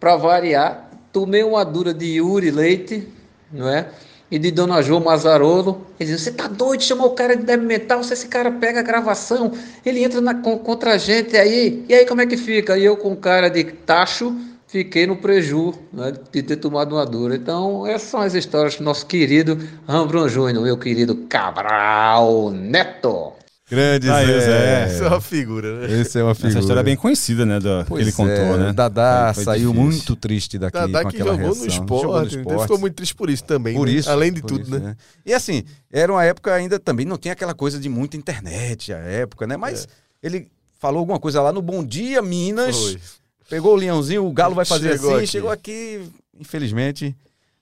para 0.01 0.17
variar, 0.17 0.91
tomei 1.13 1.43
uma 1.43 1.65
dura 1.65 1.93
de 1.93 2.07
Yuri 2.17 2.51
Leite, 2.51 3.07
não 3.53 3.69
é? 3.69 3.91
E 4.31 4.39
de 4.39 4.51
Dona 4.51 4.81
Jo 4.81 4.99
Mazarolo. 4.99 5.87
Ele 6.01 6.11
disse: 6.11 6.25
Você 6.25 6.33
tá 6.33 6.49
doido? 6.49 6.83
Chamou 6.83 7.09
o 7.09 7.15
cara 7.15 7.37
de 7.37 7.45
débil 7.45 7.67
mental. 7.67 8.03
Se 8.03 8.15
esse 8.15 8.29
cara 8.29 8.51
pega 8.51 8.81
a 8.81 8.83
gravação, 8.83 9.53
ele 9.85 10.03
entra 10.03 10.23
na, 10.23 10.35
contra 10.35 10.95
a 10.95 10.99
gente 10.99 11.37
aí. 11.37 11.85
E 11.89 11.95
aí, 11.95 12.07
como 12.07 12.23
é 12.23 12.27
que 12.27 12.39
fica? 12.39 12.79
E 12.79 12.85
eu 12.85 12.97
com 12.97 13.15
cara 13.15 13.51
de 13.51 13.63
tacho 13.65 14.35
fiquei 14.67 15.07
no 15.07 15.17
preju 15.17 15.75
né, 15.93 16.13
de 16.33 16.43
ter 16.43 16.57
tomado 16.57 16.95
uma 16.95 17.07
dura. 17.07 17.37
Então, 17.37 17.87
essas 17.87 18.09
são 18.09 18.21
as 18.21 18.35
histórias 18.35 18.77
do 18.77 18.85
nosso 18.85 19.07
querido 19.07 19.59
Rambron 19.87 20.29
Júnior, 20.29 20.65
meu 20.65 20.77
querido 20.77 21.15
Cabral 21.29 22.51
Neto. 22.51 23.33
Grande 23.69 24.09
Aí, 24.09 24.27
Zé. 24.27 24.41
Zé. 24.41 24.83
Essa 24.85 25.05
é 25.05 25.09
uma 25.09 25.21
figura, 25.21 25.81
né? 25.81 26.01
Esse 26.01 26.19
é 26.21 26.23
uma 26.23 26.37
figura. 26.37 26.53
Essa 26.53 26.61
história 26.61 26.81
é 26.81 26.85
bem 26.85 26.95
conhecida, 26.95 27.45
né? 27.45 27.59
Do, 27.59 27.85
que 27.85 27.95
ele 27.95 28.13
contou, 28.13 28.35
é. 28.35 28.59
né? 28.59 28.73
Dadá 28.73 29.33
foi, 29.35 29.43
foi 29.43 29.45
saiu 29.45 29.73
difícil. 29.73 29.83
muito 29.83 30.15
triste 30.15 30.57
daqui 30.57 30.79
Dadá 30.79 31.03
com 31.03 31.11
que 31.11 31.17
aquela 31.17 31.33
jogou 31.33 31.47
reação. 31.47 31.65
no 31.65 31.73
esporte. 31.73 32.03
Jogou 32.03 32.21
no 32.21 32.27
esporte. 32.29 32.63
ficou 32.63 32.79
muito 32.79 32.95
triste 32.95 33.15
por 33.17 33.29
isso 33.29 33.43
também. 33.43 33.75
Por 33.75 33.89
né? 33.89 33.95
isso. 33.95 34.09
Além 34.09 34.33
de 34.33 34.41
tudo, 34.41 34.63
isso, 34.63 34.71
né? 34.71 34.79
né? 34.79 34.97
E 35.25 35.35
assim, 35.35 35.65
era 35.93 36.13
uma 36.13 36.25
época 36.25 36.55
ainda 36.55 36.79
também, 36.79 37.05
não 37.05 37.19
tinha 37.19 37.33
aquela 37.33 37.55
coisa 37.55 37.81
de 37.81 37.89
muita 37.89 38.17
internet, 38.17 38.93
a 38.93 38.99
época, 38.99 39.49
né? 39.49 39.57
Mas 39.57 39.85
é. 39.85 39.89
ele 40.23 40.47
falou 40.79 41.01
alguma 41.01 41.19
coisa 41.19 41.43
lá 41.43 41.53
no 41.53 41.61
Bom 41.61 41.85
Dia 41.85 42.23
Minas. 42.23 42.77
Foi 42.77 43.01
Pegou 43.49 43.75
o 43.75 43.77
leãozinho, 43.77 44.27
o 44.27 44.33
galo 44.33 44.55
vai 44.55 44.65
fazer 44.65 44.93
chegou 44.93 45.11
assim, 45.11 45.19
aqui. 45.19 45.27
chegou 45.27 45.51
aqui, 45.51 46.03
infelizmente. 46.39 47.17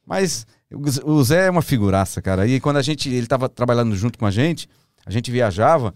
Mas 0.06 0.46
o 1.04 1.22
Zé 1.22 1.46
é 1.46 1.50
uma 1.50 1.62
figuraça, 1.62 2.20
cara. 2.22 2.46
E 2.46 2.60
quando 2.60 2.76
a 2.78 2.82
gente, 2.82 3.08
ele 3.08 3.26
tava 3.26 3.48
trabalhando 3.48 3.94
junto 3.94 4.18
com 4.18 4.26
a 4.26 4.30
gente, 4.30 4.68
a 5.04 5.10
gente 5.10 5.30
viajava, 5.30 5.94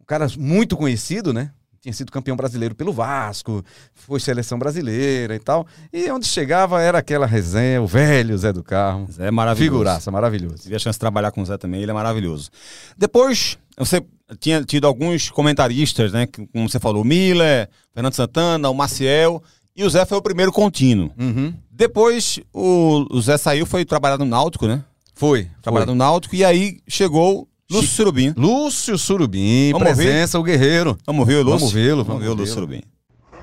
um 0.00 0.04
cara 0.04 0.26
muito 0.38 0.76
conhecido, 0.76 1.32
né? 1.32 1.50
Tinha 1.80 1.92
sido 1.92 2.10
campeão 2.10 2.36
brasileiro 2.36 2.74
pelo 2.74 2.92
Vasco, 2.92 3.64
foi 3.94 4.18
seleção 4.18 4.58
brasileira 4.58 5.34
e 5.34 5.38
tal. 5.38 5.66
E 5.92 6.10
onde 6.10 6.26
chegava 6.26 6.82
era 6.82 6.98
aquela 6.98 7.24
resenha, 7.24 7.80
o 7.80 7.86
velho 7.86 8.36
Zé 8.36 8.52
do 8.52 8.64
Carro. 8.64 9.06
Zé 9.12 9.28
é 9.28 9.30
maravilhoso. 9.30 9.72
Figuraça, 9.72 10.10
maravilhoso. 10.10 10.62
Tive 10.62 10.74
a 10.74 10.78
chance 10.78 10.96
de 10.96 11.00
trabalhar 11.00 11.30
com 11.30 11.40
o 11.40 11.46
Zé 11.46 11.56
também, 11.56 11.80
ele 11.80 11.90
é 11.90 11.94
maravilhoso. 11.94 12.50
Depois, 12.96 13.56
você 13.76 14.02
tinha 14.36 14.62
tido 14.62 14.86
alguns 14.86 15.30
comentaristas, 15.30 16.12
né? 16.12 16.26
Como 16.26 16.68
você 16.68 16.78
falou, 16.78 17.02
o 17.02 17.04
Miller, 17.04 17.68
Fernando 17.94 18.14
Santana, 18.14 18.68
o 18.68 18.74
Maciel. 18.74 19.42
E 19.74 19.84
o 19.84 19.90
Zé 19.90 20.04
foi 20.04 20.18
o 20.18 20.22
primeiro 20.22 20.52
contínuo. 20.52 21.10
Uhum. 21.18 21.54
Depois 21.70 22.40
o, 22.52 23.06
o, 23.10 23.20
Zé 23.20 23.36
saiu, 23.36 23.64
foi 23.64 23.84
trabalhar 23.84 24.18
no 24.18 24.24
Náutico, 24.24 24.66
né? 24.66 24.82
Foi. 25.14 25.48
Trabalhar 25.62 25.86
no 25.86 25.94
Náutico. 25.94 26.34
E 26.34 26.44
aí 26.44 26.78
chegou 26.88 27.48
Lúcio 27.70 27.88
Surubim. 27.88 28.34
Lúcio 28.36 28.98
Surubim, 28.98 29.72
vamos 29.72 29.86
presença, 29.86 30.38
o 30.38 30.42
guerreiro. 30.42 30.98
Vamos 31.06 31.26
ver 31.26 31.36
o 31.36 31.42
Lúcio? 31.42 31.58
Vamos 31.58 31.72
vê-lo. 31.72 32.04
Vamos, 32.04 32.22
ver 32.22 32.28
o 32.28 32.34
Lúcio 32.34 32.54
Surubim. 32.54 32.82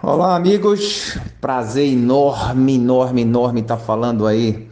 Olá, 0.03 0.35
amigos. 0.35 1.17
Prazer 1.39 1.87
enorme, 1.87 2.75
enorme, 2.75 3.21
enorme 3.21 3.61
estar 3.61 3.77
falando 3.77 4.27
aí 4.27 4.67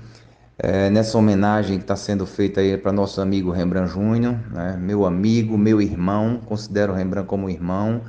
é, 0.64 0.90
nessa 0.90 1.18
homenagem 1.18 1.78
que 1.78 1.84
está 1.84 1.96
sendo 1.98 2.26
feita 2.26 2.62
aí 2.62 2.78
para 2.78 2.94
nosso 2.94 3.20
amigo 3.20 3.52
Rembrandt 3.52 3.92
Júnior, 3.92 4.40
né? 4.50 4.78
meu 4.80 5.06
amigo, 5.06 5.58
meu 5.58 5.82
irmão, 5.82 6.40
considero 6.46 6.94
o 6.94 6.96
Rembrandt 6.96 7.28
como 7.28 7.50
irmão. 7.50 8.02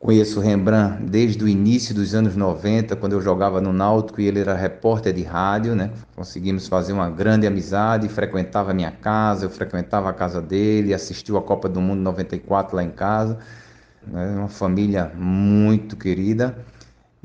Conheço 0.00 0.40
o 0.40 0.42
Rembrandt 0.42 1.00
desde 1.04 1.44
o 1.44 1.48
início 1.48 1.94
dos 1.94 2.12
anos 2.12 2.34
90, 2.34 2.96
quando 2.96 3.12
eu 3.12 3.20
jogava 3.20 3.60
no 3.60 3.72
Náutico 3.72 4.20
e 4.20 4.26
ele 4.26 4.40
era 4.40 4.52
repórter 4.52 5.12
de 5.12 5.22
rádio, 5.22 5.76
né? 5.76 5.92
Conseguimos 6.16 6.66
fazer 6.66 6.92
uma 6.92 7.08
grande 7.08 7.46
amizade, 7.46 8.08
frequentava 8.08 8.72
a 8.72 8.74
minha 8.74 8.90
casa, 8.90 9.44
eu 9.46 9.50
frequentava 9.50 10.10
a 10.10 10.12
casa 10.12 10.42
dele, 10.42 10.92
assistiu 10.92 11.38
a 11.38 11.42
Copa 11.42 11.68
do 11.68 11.80
Mundo 11.80 12.00
94 12.00 12.74
lá 12.74 12.82
em 12.82 12.90
casa. 12.90 13.38
Né? 14.04 14.26
Uma 14.38 14.48
família 14.48 15.12
muito 15.16 15.96
querida 15.96 16.56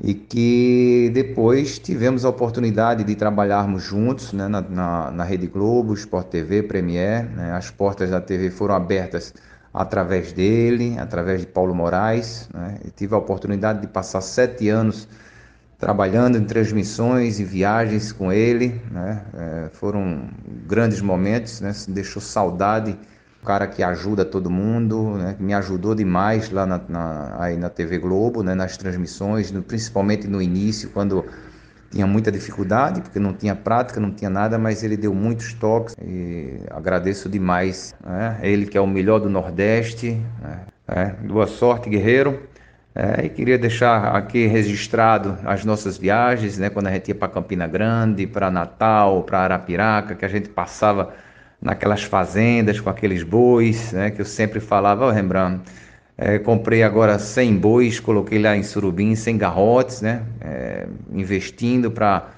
e 0.00 0.14
que 0.14 1.10
depois 1.12 1.78
tivemos 1.78 2.24
a 2.24 2.28
oportunidade 2.28 3.02
de 3.02 3.14
trabalharmos 3.16 3.82
juntos 3.82 4.32
né, 4.32 4.46
na, 4.46 4.60
na, 4.60 5.10
na, 5.10 5.24
Rede 5.24 5.48
Globo, 5.48 5.92
Sport 5.94 6.28
TV, 6.28 6.62
Premier. 6.62 7.24
Né, 7.24 7.52
as 7.52 7.70
portas 7.70 8.10
da 8.10 8.20
TV 8.20 8.50
foram 8.50 8.76
abertas 8.76 9.34
através 9.74 10.32
dele, 10.32 10.96
através 10.98 11.40
de 11.40 11.46
Paulo 11.48 11.74
Moraes. 11.74 12.48
Né, 12.54 12.78
tive 12.94 13.14
a 13.14 13.18
oportunidade 13.18 13.80
de 13.80 13.88
passar 13.88 14.20
sete 14.20 14.68
anos 14.68 15.08
trabalhando 15.78 16.38
em 16.38 16.44
transmissões 16.44 17.40
e 17.40 17.44
viagens 17.44 18.12
com 18.12 18.32
ele. 18.32 18.80
Né, 18.92 19.22
é, 19.34 19.68
foram 19.72 20.28
grandes 20.64 21.00
momentos, 21.00 21.60
né, 21.60 21.72
deixou 21.88 22.22
saudade 22.22 22.96
cara 23.48 23.66
que 23.66 23.82
ajuda 23.82 24.26
todo 24.26 24.50
mundo, 24.50 25.16
né? 25.16 25.34
me 25.40 25.54
ajudou 25.54 25.94
demais 25.94 26.50
lá 26.50 26.66
na, 26.66 26.78
na, 26.86 27.36
aí 27.42 27.56
na 27.56 27.70
TV 27.70 27.98
Globo, 27.98 28.42
né? 28.42 28.54
nas 28.54 28.76
transmissões, 28.76 29.50
no, 29.50 29.62
principalmente 29.62 30.28
no 30.28 30.42
início, 30.42 30.90
quando 30.90 31.24
tinha 31.90 32.06
muita 32.06 32.30
dificuldade, 32.30 33.00
porque 33.00 33.18
não 33.18 33.32
tinha 33.32 33.56
prática, 33.56 33.98
não 33.98 34.10
tinha 34.10 34.28
nada, 34.28 34.58
mas 34.58 34.82
ele 34.82 34.98
deu 34.98 35.14
muitos 35.14 35.54
toques 35.54 35.96
e 35.98 36.58
agradeço 36.70 37.26
demais. 37.26 37.94
Né? 38.04 38.38
Ele 38.42 38.66
que 38.66 38.76
é 38.76 38.80
o 38.82 38.86
melhor 38.86 39.18
do 39.18 39.30
Nordeste. 39.30 40.20
Né? 40.42 40.60
É, 40.86 41.06
boa 41.26 41.46
sorte, 41.46 41.88
guerreiro. 41.88 42.42
É, 42.94 43.24
e 43.24 43.30
queria 43.30 43.56
deixar 43.56 44.14
aqui 44.14 44.46
registrado 44.46 45.38
as 45.46 45.64
nossas 45.64 45.96
viagens, 45.96 46.58
né? 46.58 46.68
quando 46.68 46.88
a 46.88 46.92
gente 46.92 47.08
ia 47.08 47.14
para 47.14 47.28
Campina 47.28 47.66
Grande, 47.66 48.26
para 48.26 48.50
Natal, 48.50 49.22
para 49.22 49.38
Arapiraca, 49.38 50.14
que 50.14 50.24
a 50.26 50.28
gente 50.28 50.50
passava 50.50 51.14
naquelas 51.60 52.02
fazendas 52.02 52.80
com 52.80 52.88
aqueles 52.88 53.22
bois, 53.22 53.92
né, 53.92 54.10
que 54.10 54.20
eu 54.20 54.24
sempre 54.24 54.60
falava, 54.60 55.06
oh, 55.06 55.10
Rembrandt, 55.10 55.62
é, 56.16 56.38
comprei 56.38 56.82
agora 56.82 57.18
100 57.18 57.56
bois, 57.56 58.00
coloquei 58.00 58.40
lá 58.40 58.56
em 58.56 58.62
Surubim, 58.62 59.14
100 59.14 59.38
garrotes, 59.38 60.00
né, 60.00 60.22
é, 60.40 60.86
investindo 61.12 61.90
para 61.90 62.28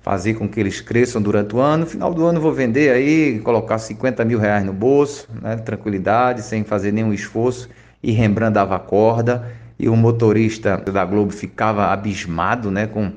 fazer 0.00 0.34
com 0.34 0.48
que 0.48 0.58
eles 0.58 0.80
cresçam 0.80 1.22
durante 1.22 1.54
o 1.54 1.60
ano. 1.60 1.84
No 1.84 1.90
final 1.90 2.12
do 2.12 2.24
ano 2.26 2.40
vou 2.40 2.52
vender 2.52 2.90
aí, 2.90 3.40
colocar 3.40 3.78
50 3.78 4.24
mil 4.24 4.38
reais 4.38 4.64
no 4.64 4.72
bolso, 4.72 5.28
né, 5.40 5.56
tranquilidade, 5.56 6.42
sem 6.42 6.64
fazer 6.64 6.92
nenhum 6.92 7.12
esforço. 7.12 7.68
E 8.02 8.10
Rembrandt 8.10 8.54
dava 8.54 8.78
corda 8.78 9.52
e 9.78 9.88
o 9.88 9.96
motorista 9.96 10.76
da 10.76 11.04
Globo 11.04 11.32
ficava 11.32 11.86
abismado, 11.86 12.70
né, 12.70 12.86
com 12.86 13.12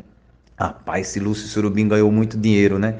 rapaz, 0.57 1.07
esse 1.07 1.19
Lúcio 1.19 1.47
Surubim 1.47 1.87
ganhou 1.87 2.11
muito 2.11 2.37
dinheiro, 2.37 2.79
né? 2.79 2.95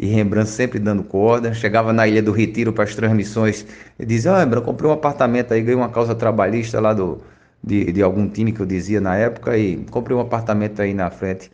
E 0.00 0.06
Rembrandt 0.06 0.48
sempre 0.48 0.78
dando 0.78 1.02
corda. 1.02 1.52
Chegava 1.52 1.92
na 1.92 2.08
Ilha 2.08 2.22
do 2.22 2.32
Retiro 2.32 2.72
para 2.72 2.84
as 2.84 2.94
transmissões 2.94 3.66
e 3.98 4.06
dizia: 4.06 4.32
oh, 4.32 4.38
Rembrandt, 4.38 4.64
comprei 4.64 4.90
um 4.90 4.94
apartamento 4.94 5.52
aí, 5.52 5.60
ganhei 5.60 5.76
uma 5.76 5.90
causa 5.90 6.14
trabalhista 6.14 6.80
lá 6.80 6.94
do, 6.94 7.20
de, 7.62 7.92
de 7.92 8.02
algum 8.02 8.26
time 8.26 8.50
que 8.50 8.60
eu 8.60 8.66
dizia 8.66 8.98
na 8.98 9.14
época 9.16 9.58
e 9.58 9.76
comprei 9.90 10.16
um 10.16 10.20
apartamento 10.20 10.80
aí 10.80 10.94
na 10.94 11.10
frente. 11.10 11.52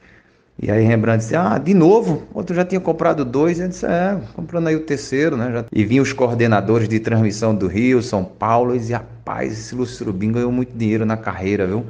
E 0.63 0.71
aí 0.71 0.85
Rembrandt 0.85 1.19
disse, 1.19 1.37
ah, 1.37 1.59
de 1.59 1.75
novo? 1.75 2.23
Outro 2.33 2.55
já 2.55 2.65
tinha 2.65 2.81
comprado 2.81 3.25
dois. 3.25 3.59
Eu 3.59 3.69
disse, 3.69 3.85
é, 3.85 4.17
comprando 4.35 4.69
aí 4.69 4.77
o 4.77 4.81
terceiro, 4.81 5.37
né? 5.37 5.65
E 5.73 5.85
vinham 5.85 6.03
os 6.03 6.13
coordenadores 6.13 6.89
de 6.89 7.01
transmissão 7.01 7.55
do 7.55 7.67
Rio, 7.67 8.01
São 8.01 8.25
Paulo, 8.25 8.75
e 8.75 8.79
dizia, 8.79 8.99
rapaz, 8.99 9.53
esse 9.53 9.75
Lúcio 9.75 10.07
Rubim 10.07 10.33
ganhou 10.33 10.53
muito 10.53 10.73
dinheiro 10.75 11.05
na 11.05 11.17
carreira, 11.17 11.67
viu? 11.67 11.85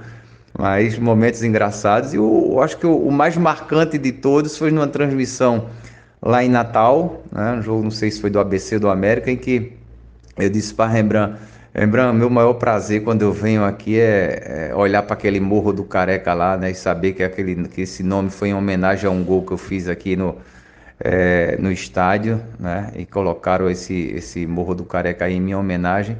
Mas 0.59 0.99
momentos 0.99 1.45
engraçados. 1.45 2.15
E 2.15 2.17
eu, 2.17 2.49
eu 2.55 2.63
acho 2.63 2.79
que 2.79 2.87
o, 2.87 2.97
o 2.97 3.13
mais 3.13 3.37
marcante 3.37 3.99
de 3.99 4.11
todos 4.11 4.57
foi 4.57 4.71
numa 4.73 4.89
transmissão 4.89 5.67
lá 6.21 6.45
em 6.45 6.49
Natal, 6.49 7.23
né, 7.31 7.53
um 7.53 7.63
jogo, 7.63 7.83
não 7.83 7.91
sei 7.91 8.11
se 8.11 8.21
foi 8.21 8.31
do 8.31 8.39
ABC 8.39 8.79
do 8.79 8.89
América, 8.89 9.31
em 9.31 9.37
que 9.37 9.73
eu 10.39 10.51
disse 10.51 10.75
para 10.75 10.91
Rembrandt, 10.91 11.39
Rembrandt, 11.75 12.17
meu 12.17 12.31
maior 12.31 12.55
prazer 12.55 13.03
quando 13.03 13.23
eu 13.23 13.33
venho 13.33 13.65
aqui 13.65 13.99
é, 13.99 14.71
é 14.71 14.75
olhar 14.75 15.03
para 15.03 15.15
aquele 15.15 15.41
morro 15.41 15.73
do 15.73 15.85
Careca 15.85 16.33
lá, 16.33 16.57
né, 16.57 16.71
e 16.71 16.75
saber 16.75 17.13
que, 17.13 17.23
aquele, 17.23 17.69
que 17.69 17.83
esse 17.83 18.03
nome 18.03 18.31
foi 18.31 18.49
em 18.49 18.55
homenagem 18.55 19.07
a 19.07 19.11
um 19.11 19.23
gol 19.23 19.43
que 19.43 19.53
eu 19.53 19.59
fiz 19.59 19.89
aqui 19.89 20.17
no, 20.17 20.37
é, 20.99 21.57
no 21.61 21.71
estádio, 21.71 22.41
né, 22.59 22.93
e 22.97 23.05
colocaram 23.05 23.69
esse, 23.69 23.95
esse 24.15 24.47
morro 24.47 24.75
do 24.75 24.85
Careca 24.85 25.27
aí 25.27 25.35
em 25.35 25.41
minha 25.41 25.59
homenagem. 25.59 26.17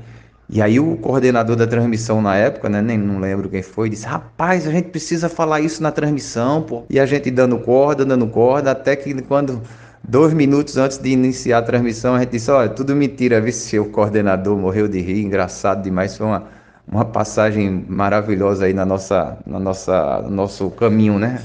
E 0.49 0.63
aí 0.63 0.79
o 0.79 0.97
coordenador 0.99 1.57
da 1.57 1.67
transmissão 1.67 2.23
na 2.23 2.37
época, 2.37 2.69
né, 2.69 2.81
nem 2.81 2.97
não 2.97 3.19
lembro 3.19 3.49
quem 3.49 3.63
foi, 3.63 3.91
disse: 3.91 4.07
"Rapaz, 4.07 4.67
a 4.67 4.71
gente 4.71 4.91
precisa 4.91 5.29
falar 5.29 5.61
isso 5.61 5.83
na 5.83 5.91
transmissão, 5.91 6.63
pô". 6.63 6.85
E 6.89 7.01
a 7.01 7.07
gente 7.07 7.31
dando 7.33 7.59
corda, 7.59 8.05
dando 8.05 8.29
corda, 8.29 8.71
até 8.71 8.95
que 8.95 9.13
quando 9.23 9.61
dois 10.09 10.33
minutos 10.33 10.77
antes 10.77 10.99
de 10.99 11.11
iniciar 11.11 11.59
a 11.59 11.63
transmissão, 11.63 12.15
a 12.15 12.21
gente 12.21 12.31
disse: 12.33 12.51
"Olha, 12.51 12.69
tudo 12.69 12.95
mentira, 12.97 13.41
viu 13.41 13.53
se 13.53 13.79
o 13.79 13.87
coordenador 13.91 14.57
morreu 14.57 14.89
de 14.89 15.01
rir, 15.01 15.23
engraçado 15.23 15.83
demais, 15.83 16.17
foi 16.17 16.27
uma 16.27 16.45
uma 16.89 17.05
passagem 17.05 17.85
maravilhosa 17.89 18.67
aí 18.67 18.73
na 18.73 18.85
nossa 18.87 19.39
na 19.47 19.59
nossa 19.59 20.23
no 20.23 20.31
nosso 20.31 20.71
caminho, 20.71 21.19
né? 21.19 21.43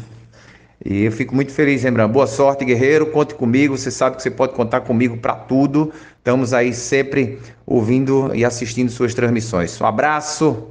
E 0.83 1.03
eu 1.03 1.11
fico 1.11 1.35
muito 1.35 1.51
feliz, 1.51 1.83
lembrando. 1.83 2.11
Boa 2.11 2.25
sorte, 2.27 2.65
guerreiro. 2.65 3.07
Conte 3.07 3.35
comigo. 3.35 3.77
Você 3.77 3.91
sabe 3.91 4.15
que 4.15 4.23
você 4.23 4.31
pode 4.31 4.53
contar 4.53 4.81
comigo 4.81 5.17
para 5.17 5.35
tudo. 5.35 5.93
Estamos 6.17 6.53
aí 6.53 6.73
sempre 6.73 7.39
ouvindo 7.67 8.33
e 8.33 8.43
assistindo 8.43 8.89
suas 8.89 9.13
transmissões. 9.13 9.79
Um 9.79 9.85
abraço. 9.85 10.70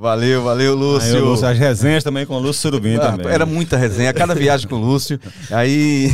Valeu, 0.00 0.44
valeu, 0.44 0.76
Lúcio. 0.76 1.16
Aí, 1.16 1.20
Lúcio. 1.20 1.44
As 1.44 1.58
resenhas 1.58 2.04
também 2.04 2.24
com 2.24 2.34
o 2.34 2.38
Lúcio 2.38 2.62
Surubim 2.62 2.94
Ah, 2.94 3.10
também. 3.10 3.26
Era 3.26 3.44
muita 3.44 3.76
resenha, 3.76 4.12
cada 4.14 4.32
viagem 4.32 4.68
com 4.68 4.76
o 4.76 4.78
Lúcio. 4.78 5.18
Aí, 5.50 6.08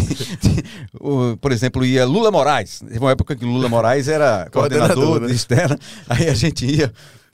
o- 0.98 1.36
por 1.36 1.52
exemplo, 1.52 1.85
ia 1.85 2.06
Lula 2.06 2.31
Moraes. 2.31 2.81
Teve 2.81 2.98
uma 2.98 3.11
época 3.11 3.36
que 3.36 3.44
Lula 3.44 3.69
Moraes 3.69 4.09
era 4.09 4.48
coordenador, 4.51 5.20
né? 5.20 5.27
de 5.27 5.35
externa. 5.35 5.78
Aí 6.09 6.28
a 6.31 6.35
gente 6.35 6.65
ia. 6.65 6.90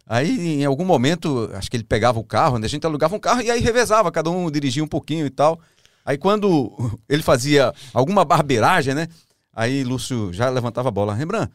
Aí, 0.09 0.61
em 0.61 0.65
algum 0.65 0.85
momento, 0.85 1.49
acho 1.55 1.71
que 1.71 1.77
ele 1.77 1.85
pegava 1.85 2.19
o 2.19 2.25
carro, 2.25 2.59
né? 2.59 2.67
a 2.67 2.69
gente 2.69 2.85
alugava 2.85 3.15
um 3.15 3.21
carro 3.21 3.43
e 3.43 3.49
aí 3.51 3.61
revezava, 3.61 4.11
cada 4.11 4.29
um 4.29 4.51
dirigia 4.51 4.83
um 4.83 4.89
pouquinho 4.89 5.25
e 5.25 5.31
tal. 5.31 5.61
Aí 6.05 6.19
quando 6.19 6.73
ele 7.09 7.23
fazia 7.23 7.73
alguma 7.95 8.25
barbeiragem, 8.25 8.93
né? 8.93 9.07
Aí 9.55 9.85
Lúcio 9.85 10.33
já 10.33 10.49
levantava 10.49 10.89
a 10.89 10.93
bola. 10.93 11.15
Rembrandt, 11.15 11.53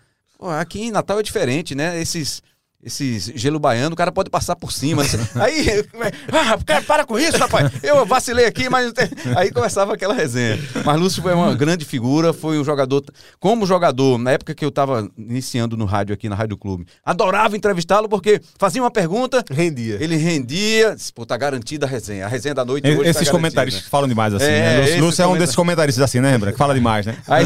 aqui 0.58 0.84
em 0.84 0.92
Natal 0.92 1.20
é 1.20 1.24
diferente, 1.24 1.76
né? 1.76 2.00
Esses, 2.02 2.42
esses 2.84 3.32
gelo 3.36 3.60
baiano, 3.60 3.94
o 3.94 3.98
cara 3.98 4.12
pode 4.12 4.30
passar 4.30 4.56
por 4.56 4.72
cima. 4.72 5.04
né? 5.04 5.10
Aí, 5.42 5.84
ah, 6.32 6.58
cara, 6.64 6.82
para 6.84 7.06
com 7.06 7.18
isso, 7.18 7.38
rapaz. 7.38 7.72
Eu 7.82 8.06
vacilei 8.06 8.46
aqui, 8.46 8.70
mas. 8.70 8.94
Aí 9.36 9.52
começava 9.52 9.94
aquela 9.94 10.14
resenha. 10.14 10.60
Mas 10.86 11.00
Lúcio 11.00 11.22
foi 11.24 11.34
uma 11.34 11.54
grande 11.56 11.84
figura, 11.84 12.32
foi 12.32 12.60
um 12.60 12.64
jogador. 12.64 13.04
Como 13.40 13.66
jogador, 13.66 14.18
na 14.20 14.32
época 14.32 14.54
que 14.54 14.64
eu 14.64 14.70
estava 14.70 15.10
iniciando 15.18 15.76
no 15.76 15.86
rádio 15.86 16.14
aqui 16.14 16.30
na 16.30 16.36
Rádio 16.36 16.58
Clube, 16.58 16.86
adorava 17.04 17.58
entrevistá-lo 17.58 18.08
porque 18.08 18.40
fazia 18.60 18.82
uma 18.84 18.92
pergunta, 18.92 19.44
Rendia. 19.50 19.98
ele 20.00 20.16
rendia, 20.16 20.96
pô, 21.16 21.26
tá 21.26 21.36
garantida 21.38 21.86
a 21.86 21.90
resenha. 21.90 22.26
A 22.26 22.30
resenha 22.30 22.54
da 22.54 22.64
noite 22.64 22.86
hoje 22.88 22.96
tá 22.98 23.02
Esses 23.02 23.14
garantida. 23.14 23.32
comentários 23.32 23.80
falam 23.88 24.08
demais 24.08 24.34
assim, 24.34 24.46
É, 24.46 24.50
né? 24.50 24.80
Lúcio, 24.82 25.00
Lúcio 25.06 25.22
é 25.22 25.26
um 25.26 25.30
comentários. 25.30 25.40
desses 25.40 25.56
comentaristas 25.56 26.04
assim, 26.04 26.20
né, 26.20 26.32
Rembrandt? 26.32 26.54
Que 26.54 26.60
fala 26.60 26.74
demais, 26.76 27.06
né? 27.06 27.18
Aí, 27.28 27.46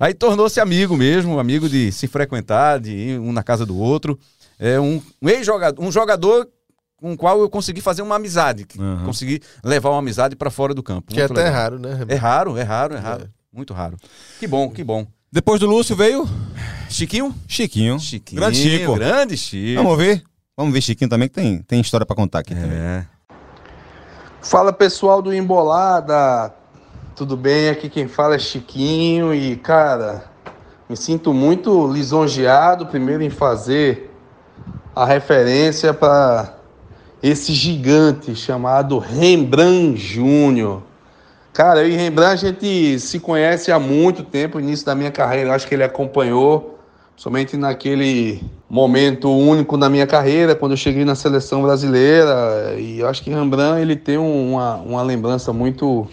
aí 0.00 0.14
tornou-se 0.14 0.58
amigo 0.60 0.96
mesmo, 0.96 1.38
amigo 1.38 1.68
de 1.68 1.92
se 1.92 2.06
frequentar, 2.06 2.80
de 2.80 2.90
ir 2.90 3.18
um 3.18 3.32
na 3.32 3.42
casa 3.42 3.66
do 3.66 3.76
outro. 3.76 4.18
É 4.64 4.78
um, 4.78 5.02
um 5.20 5.28
ex-jogador, 5.28 5.82
um 5.84 5.90
jogador 5.90 6.48
com 6.96 7.12
o 7.14 7.16
qual 7.16 7.40
eu 7.40 7.50
consegui 7.50 7.80
fazer 7.80 8.00
uma 8.02 8.14
amizade, 8.14 8.64
que 8.64 8.80
Uhum. 8.80 9.04
consegui 9.04 9.40
levar 9.64 9.90
uma 9.90 9.98
amizade 9.98 10.36
para 10.36 10.50
fora 10.50 10.72
do 10.72 10.84
campo. 10.84 11.12
Que 11.12 11.20
é 11.20 11.24
Muito 11.26 11.32
até 11.32 11.42
legal. 11.48 11.60
raro, 11.60 11.78
né? 11.80 12.04
É 12.06 12.14
raro, 12.14 12.56
é 12.56 12.62
raro, 12.62 12.94
é 12.94 12.98
raro. 12.98 13.28
Muito 13.52 13.74
raro. 13.74 13.96
Que 14.38 14.46
bom, 14.46 14.70
que 14.70 14.84
bom. 14.84 15.04
Depois 15.32 15.58
do 15.58 15.66
Lúcio 15.66 15.96
veio 15.96 16.28
Chiquinho? 16.88 17.34
Chiquinho. 17.48 17.98
Chiquinho. 17.98 18.40
Grande 18.40 18.56
Chico. 18.58 18.94
Grande 18.94 19.36
Chico. 19.36 19.82
Vamos 19.82 19.98
ver? 19.98 20.22
Vamos 20.56 20.72
ver 20.72 20.80
Chiquinho 20.80 21.10
também, 21.10 21.26
que 21.28 21.34
tem, 21.34 21.58
tem 21.62 21.80
história 21.80 22.06
pra 22.06 22.14
contar 22.14 22.38
aqui 22.38 22.54
também. 22.54 22.78
É. 22.78 23.04
Fala 24.40 24.72
pessoal 24.72 25.20
do 25.20 25.34
Embolada, 25.34 26.54
tudo 27.16 27.36
bem? 27.36 27.68
Aqui 27.68 27.88
quem 27.88 28.06
fala 28.06 28.36
é 28.36 28.38
Chiquinho 28.38 29.34
e 29.34 29.56
cara, 29.56 30.24
me 30.88 30.96
sinto 30.96 31.32
muito 31.34 31.86
lisonjeado 31.90 32.86
primeiro 32.86 33.22
em 33.22 33.30
fazer 33.30 34.11
a 34.94 35.04
referência 35.04 35.94
para 35.94 36.54
esse 37.22 37.52
gigante 37.52 38.34
chamado 38.34 38.98
Rembrandt 38.98 39.98
Júnior. 39.98 40.82
Cara, 41.52 41.80
eu 41.80 41.88
e 41.88 41.94
Rembrandt 41.94 42.32
a 42.32 42.48
gente 42.48 42.98
se 42.98 43.20
conhece 43.20 43.70
há 43.70 43.78
muito 43.78 44.22
tempo, 44.22 44.58
início 44.58 44.84
da 44.84 44.94
minha 44.94 45.10
carreira, 45.10 45.50
eu 45.50 45.52
acho 45.52 45.66
que 45.66 45.74
ele 45.74 45.84
acompanhou, 45.84 46.78
somente 47.14 47.56
naquele 47.56 48.42
momento 48.68 49.30
único 49.30 49.76
na 49.76 49.88
minha 49.88 50.06
carreira, 50.06 50.54
quando 50.54 50.72
eu 50.72 50.76
cheguei 50.78 51.04
na 51.04 51.14
seleção 51.14 51.62
brasileira, 51.62 52.74
e 52.78 53.00
eu 53.00 53.08
acho 53.08 53.22
que 53.22 53.30
Rembrandt 53.30 53.82
ele 53.82 53.96
tem 53.96 54.18
um, 54.18 54.52
uma, 54.52 54.76
uma 54.76 55.02
lembrança 55.02 55.52
muito, 55.52 56.08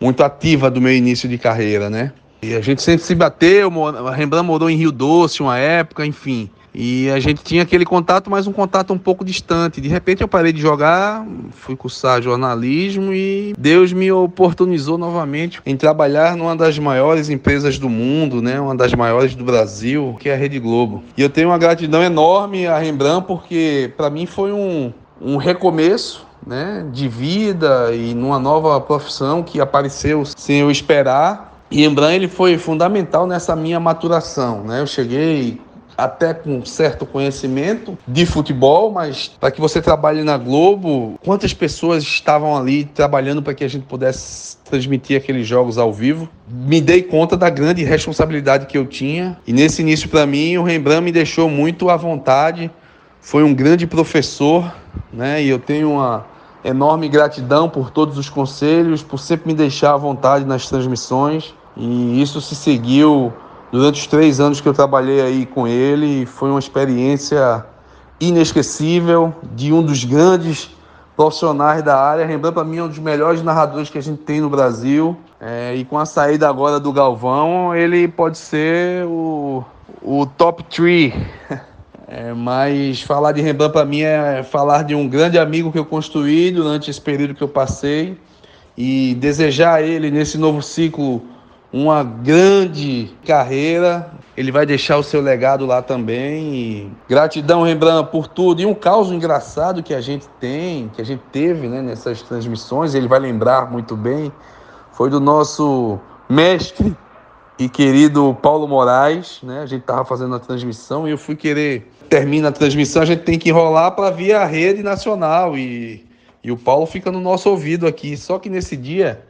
muito 0.00 0.22
ativa 0.24 0.70
do 0.70 0.80
meu 0.80 0.92
início 0.92 1.28
de 1.28 1.36
carreira, 1.36 1.88
né? 1.90 2.12
E 2.42 2.54
a 2.54 2.60
gente 2.62 2.80
sempre 2.80 3.04
se 3.04 3.14
bateu, 3.14 3.70
Rembrandt 4.14 4.46
morou 4.46 4.70
em 4.70 4.76
Rio 4.76 4.90
Doce 4.90 5.42
uma 5.42 5.58
época, 5.58 6.06
enfim. 6.06 6.50
E 6.82 7.10
a 7.10 7.20
gente 7.20 7.44
tinha 7.44 7.62
aquele 7.62 7.84
contato, 7.84 8.30
mas 8.30 8.46
um 8.46 8.52
contato 8.54 8.90
um 8.90 8.96
pouco 8.96 9.22
distante. 9.22 9.82
De 9.82 9.88
repente 9.90 10.22
eu 10.22 10.28
parei 10.28 10.50
de 10.50 10.62
jogar, 10.62 11.26
fui 11.50 11.76
cursar 11.76 12.22
jornalismo 12.22 13.12
e 13.12 13.52
Deus 13.58 13.92
me 13.92 14.10
oportunizou 14.10 14.96
novamente 14.96 15.60
em 15.66 15.76
trabalhar 15.76 16.34
numa 16.38 16.56
das 16.56 16.78
maiores 16.78 17.28
empresas 17.28 17.78
do 17.78 17.90
mundo, 17.90 18.40
né? 18.40 18.58
Uma 18.58 18.74
das 18.74 18.94
maiores 18.94 19.34
do 19.34 19.44
Brasil, 19.44 20.16
que 20.18 20.30
é 20.30 20.32
a 20.32 20.36
Rede 20.38 20.58
Globo. 20.58 21.04
E 21.18 21.20
eu 21.20 21.28
tenho 21.28 21.48
uma 21.48 21.58
gratidão 21.58 22.02
enorme 22.02 22.66
a 22.66 22.78
Rembrandt 22.78 23.26
porque 23.26 23.92
para 23.94 24.08
mim 24.08 24.24
foi 24.24 24.50
um, 24.50 24.90
um 25.20 25.36
recomeço, 25.36 26.26
né, 26.46 26.86
de 26.90 27.06
vida 27.06 27.94
e 27.94 28.14
numa 28.14 28.38
nova 28.38 28.80
profissão 28.80 29.42
que 29.42 29.60
apareceu 29.60 30.24
sem 30.24 30.60
eu 30.60 30.70
esperar. 30.70 31.62
E 31.70 31.82
Rembrandt 31.82 32.14
ele 32.14 32.28
foi 32.28 32.56
fundamental 32.56 33.26
nessa 33.26 33.54
minha 33.54 33.78
maturação, 33.78 34.64
né? 34.64 34.80
Eu 34.80 34.86
cheguei 34.86 35.60
até 36.04 36.32
com 36.32 36.64
certo 36.64 37.04
conhecimento 37.04 37.96
de 38.08 38.24
futebol, 38.24 38.90
mas 38.90 39.30
para 39.38 39.50
que 39.50 39.60
você 39.60 39.82
trabalhe 39.82 40.22
na 40.22 40.38
Globo, 40.38 41.18
quantas 41.22 41.52
pessoas 41.52 42.02
estavam 42.02 42.56
ali 42.56 42.84
trabalhando 42.84 43.42
para 43.42 43.54
que 43.54 43.62
a 43.62 43.68
gente 43.68 43.84
pudesse 43.84 44.56
transmitir 44.64 45.16
aqueles 45.16 45.46
jogos 45.46 45.76
ao 45.76 45.92
vivo? 45.92 46.28
Me 46.48 46.80
dei 46.80 47.02
conta 47.02 47.36
da 47.36 47.50
grande 47.50 47.84
responsabilidade 47.84 48.66
que 48.66 48.78
eu 48.78 48.86
tinha 48.86 49.38
e 49.46 49.52
nesse 49.52 49.82
início 49.82 50.08
para 50.08 50.26
mim 50.26 50.56
o 50.56 50.62
Rembrandt 50.62 51.02
me 51.02 51.12
deixou 51.12 51.48
muito 51.48 51.90
à 51.90 51.96
vontade. 51.96 52.70
Foi 53.20 53.42
um 53.42 53.52
grande 53.52 53.86
professor, 53.86 54.74
né? 55.12 55.42
E 55.42 55.48
eu 55.48 55.58
tenho 55.58 55.92
uma 55.92 56.24
enorme 56.64 57.08
gratidão 57.08 57.68
por 57.68 57.90
todos 57.90 58.16
os 58.16 58.30
conselhos, 58.30 59.02
por 59.02 59.18
sempre 59.18 59.48
me 59.48 59.54
deixar 59.54 59.92
à 59.92 59.96
vontade 59.96 60.46
nas 60.46 60.66
transmissões. 60.66 61.54
E 61.76 62.22
isso 62.22 62.40
se 62.40 62.54
seguiu 62.54 63.32
durante 63.70 64.00
os 64.00 64.06
três 64.06 64.40
anos 64.40 64.60
que 64.60 64.68
eu 64.68 64.74
trabalhei 64.74 65.20
aí 65.20 65.46
com 65.46 65.66
ele. 65.66 66.26
Foi 66.26 66.50
uma 66.50 66.58
experiência 66.58 67.64
inesquecível 68.20 69.34
de 69.54 69.72
um 69.72 69.82
dos 69.82 70.04
grandes 70.04 70.70
profissionais 71.16 71.82
da 71.82 71.98
área. 71.98 72.26
Rembrandt, 72.26 72.54
para 72.54 72.64
mim, 72.64 72.78
é 72.78 72.82
um 72.82 72.88
dos 72.88 72.98
melhores 72.98 73.42
narradores 73.42 73.90
que 73.90 73.98
a 73.98 74.02
gente 74.02 74.22
tem 74.22 74.40
no 74.40 74.50
Brasil. 74.50 75.16
É, 75.40 75.74
e 75.74 75.84
com 75.84 75.98
a 75.98 76.06
saída 76.06 76.48
agora 76.48 76.80
do 76.80 76.92
Galvão, 76.92 77.74
ele 77.74 78.08
pode 78.08 78.38
ser 78.38 79.04
o, 79.06 79.64
o 80.02 80.26
top 80.26 80.64
3. 80.64 81.12
É, 82.12 82.34
mas 82.34 83.00
falar 83.02 83.30
de 83.30 83.40
Rembrandt 83.40 83.72
para 83.72 83.84
mim 83.84 84.00
é 84.00 84.42
falar 84.42 84.82
de 84.82 84.96
um 84.96 85.06
grande 85.06 85.38
amigo 85.38 85.70
que 85.70 85.78
eu 85.78 85.84
construí 85.84 86.50
durante 86.50 86.90
esse 86.90 87.00
período 87.00 87.36
que 87.36 87.42
eu 87.42 87.46
passei 87.46 88.18
e 88.76 89.14
desejar 89.20 89.74
a 89.74 89.82
ele 89.82 90.10
nesse 90.10 90.36
novo 90.36 90.60
ciclo 90.60 91.22
uma 91.72 92.02
grande 92.02 93.10
carreira. 93.24 94.10
Ele 94.36 94.50
vai 94.50 94.66
deixar 94.66 94.96
o 94.96 95.02
seu 95.02 95.20
legado 95.20 95.66
lá 95.66 95.82
também. 95.82 96.54
E 96.54 96.92
gratidão, 97.08 97.62
Rembrandt, 97.62 98.10
por 98.10 98.26
tudo. 98.26 98.60
E 98.60 98.66
um 98.66 98.74
caos 98.74 99.10
engraçado 99.10 99.82
que 99.82 99.94
a 99.94 100.00
gente 100.00 100.28
tem, 100.40 100.88
que 100.88 101.00
a 101.00 101.04
gente 101.04 101.22
teve 101.32 101.68
né, 101.68 101.82
nessas 101.82 102.22
transmissões, 102.22 102.94
ele 102.94 103.08
vai 103.08 103.20
lembrar 103.20 103.70
muito 103.70 103.96
bem, 103.96 104.32
foi 104.92 105.10
do 105.10 105.20
nosso 105.20 105.98
mestre 106.28 106.96
e 107.58 107.68
querido 107.68 108.36
Paulo 108.40 108.66
Moraes, 108.66 109.40
né? 109.42 109.60
A 109.60 109.66
gente 109.66 109.82
tava 109.82 110.04
fazendo 110.04 110.34
a 110.34 110.38
transmissão 110.38 111.06
e 111.06 111.10
eu 111.10 111.18
fui 111.18 111.36
querer 111.36 111.90
termina 112.08 112.48
a 112.48 112.52
transmissão, 112.52 113.02
a 113.02 113.04
gente 113.04 113.22
tem 113.22 113.38
que 113.38 113.50
enrolar 113.50 113.92
para 113.92 114.10
vir 114.10 114.36
rede 114.46 114.82
nacional 114.82 115.56
e, 115.56 116.04
e 116.42 116.50
o 116.50 116.56
Paulo 116.56 116.84
fica 116.84 117.12
no 117.12 117.20
nosso 117.20 117.48
ouvido 117.48 117.86
aqui. 117.86 118.16
Só 118.16 118.38
que 118.38 118.50
nesse 118.50 118.76
dia 118.76 119.22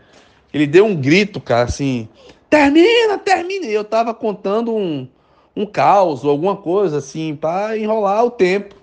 ele 0.52 0.66
deu 0.66 0.84
um 0.84 0.94
grito, 0.94 1.40
cara, 1.40 1.64
assim, 1.64 2.08
termina, 2.48 3.18
termina. 3.18 3.66
E 3.66 3.72
eu 3.72 3.84
tava 3.84 4.12
contando 4.12 4.74
um, 4.74 5.08
um 5.54 5.64
caos 5.66 6.24
ou 6.24 6.30
alguma 6.30 6.56
coisa 6.56 6.98
assim 6.98 7.36
para 7.36 7.76
enrolar 7.78 8.24
o 8.24 8.30
tempo. 8.30 8.74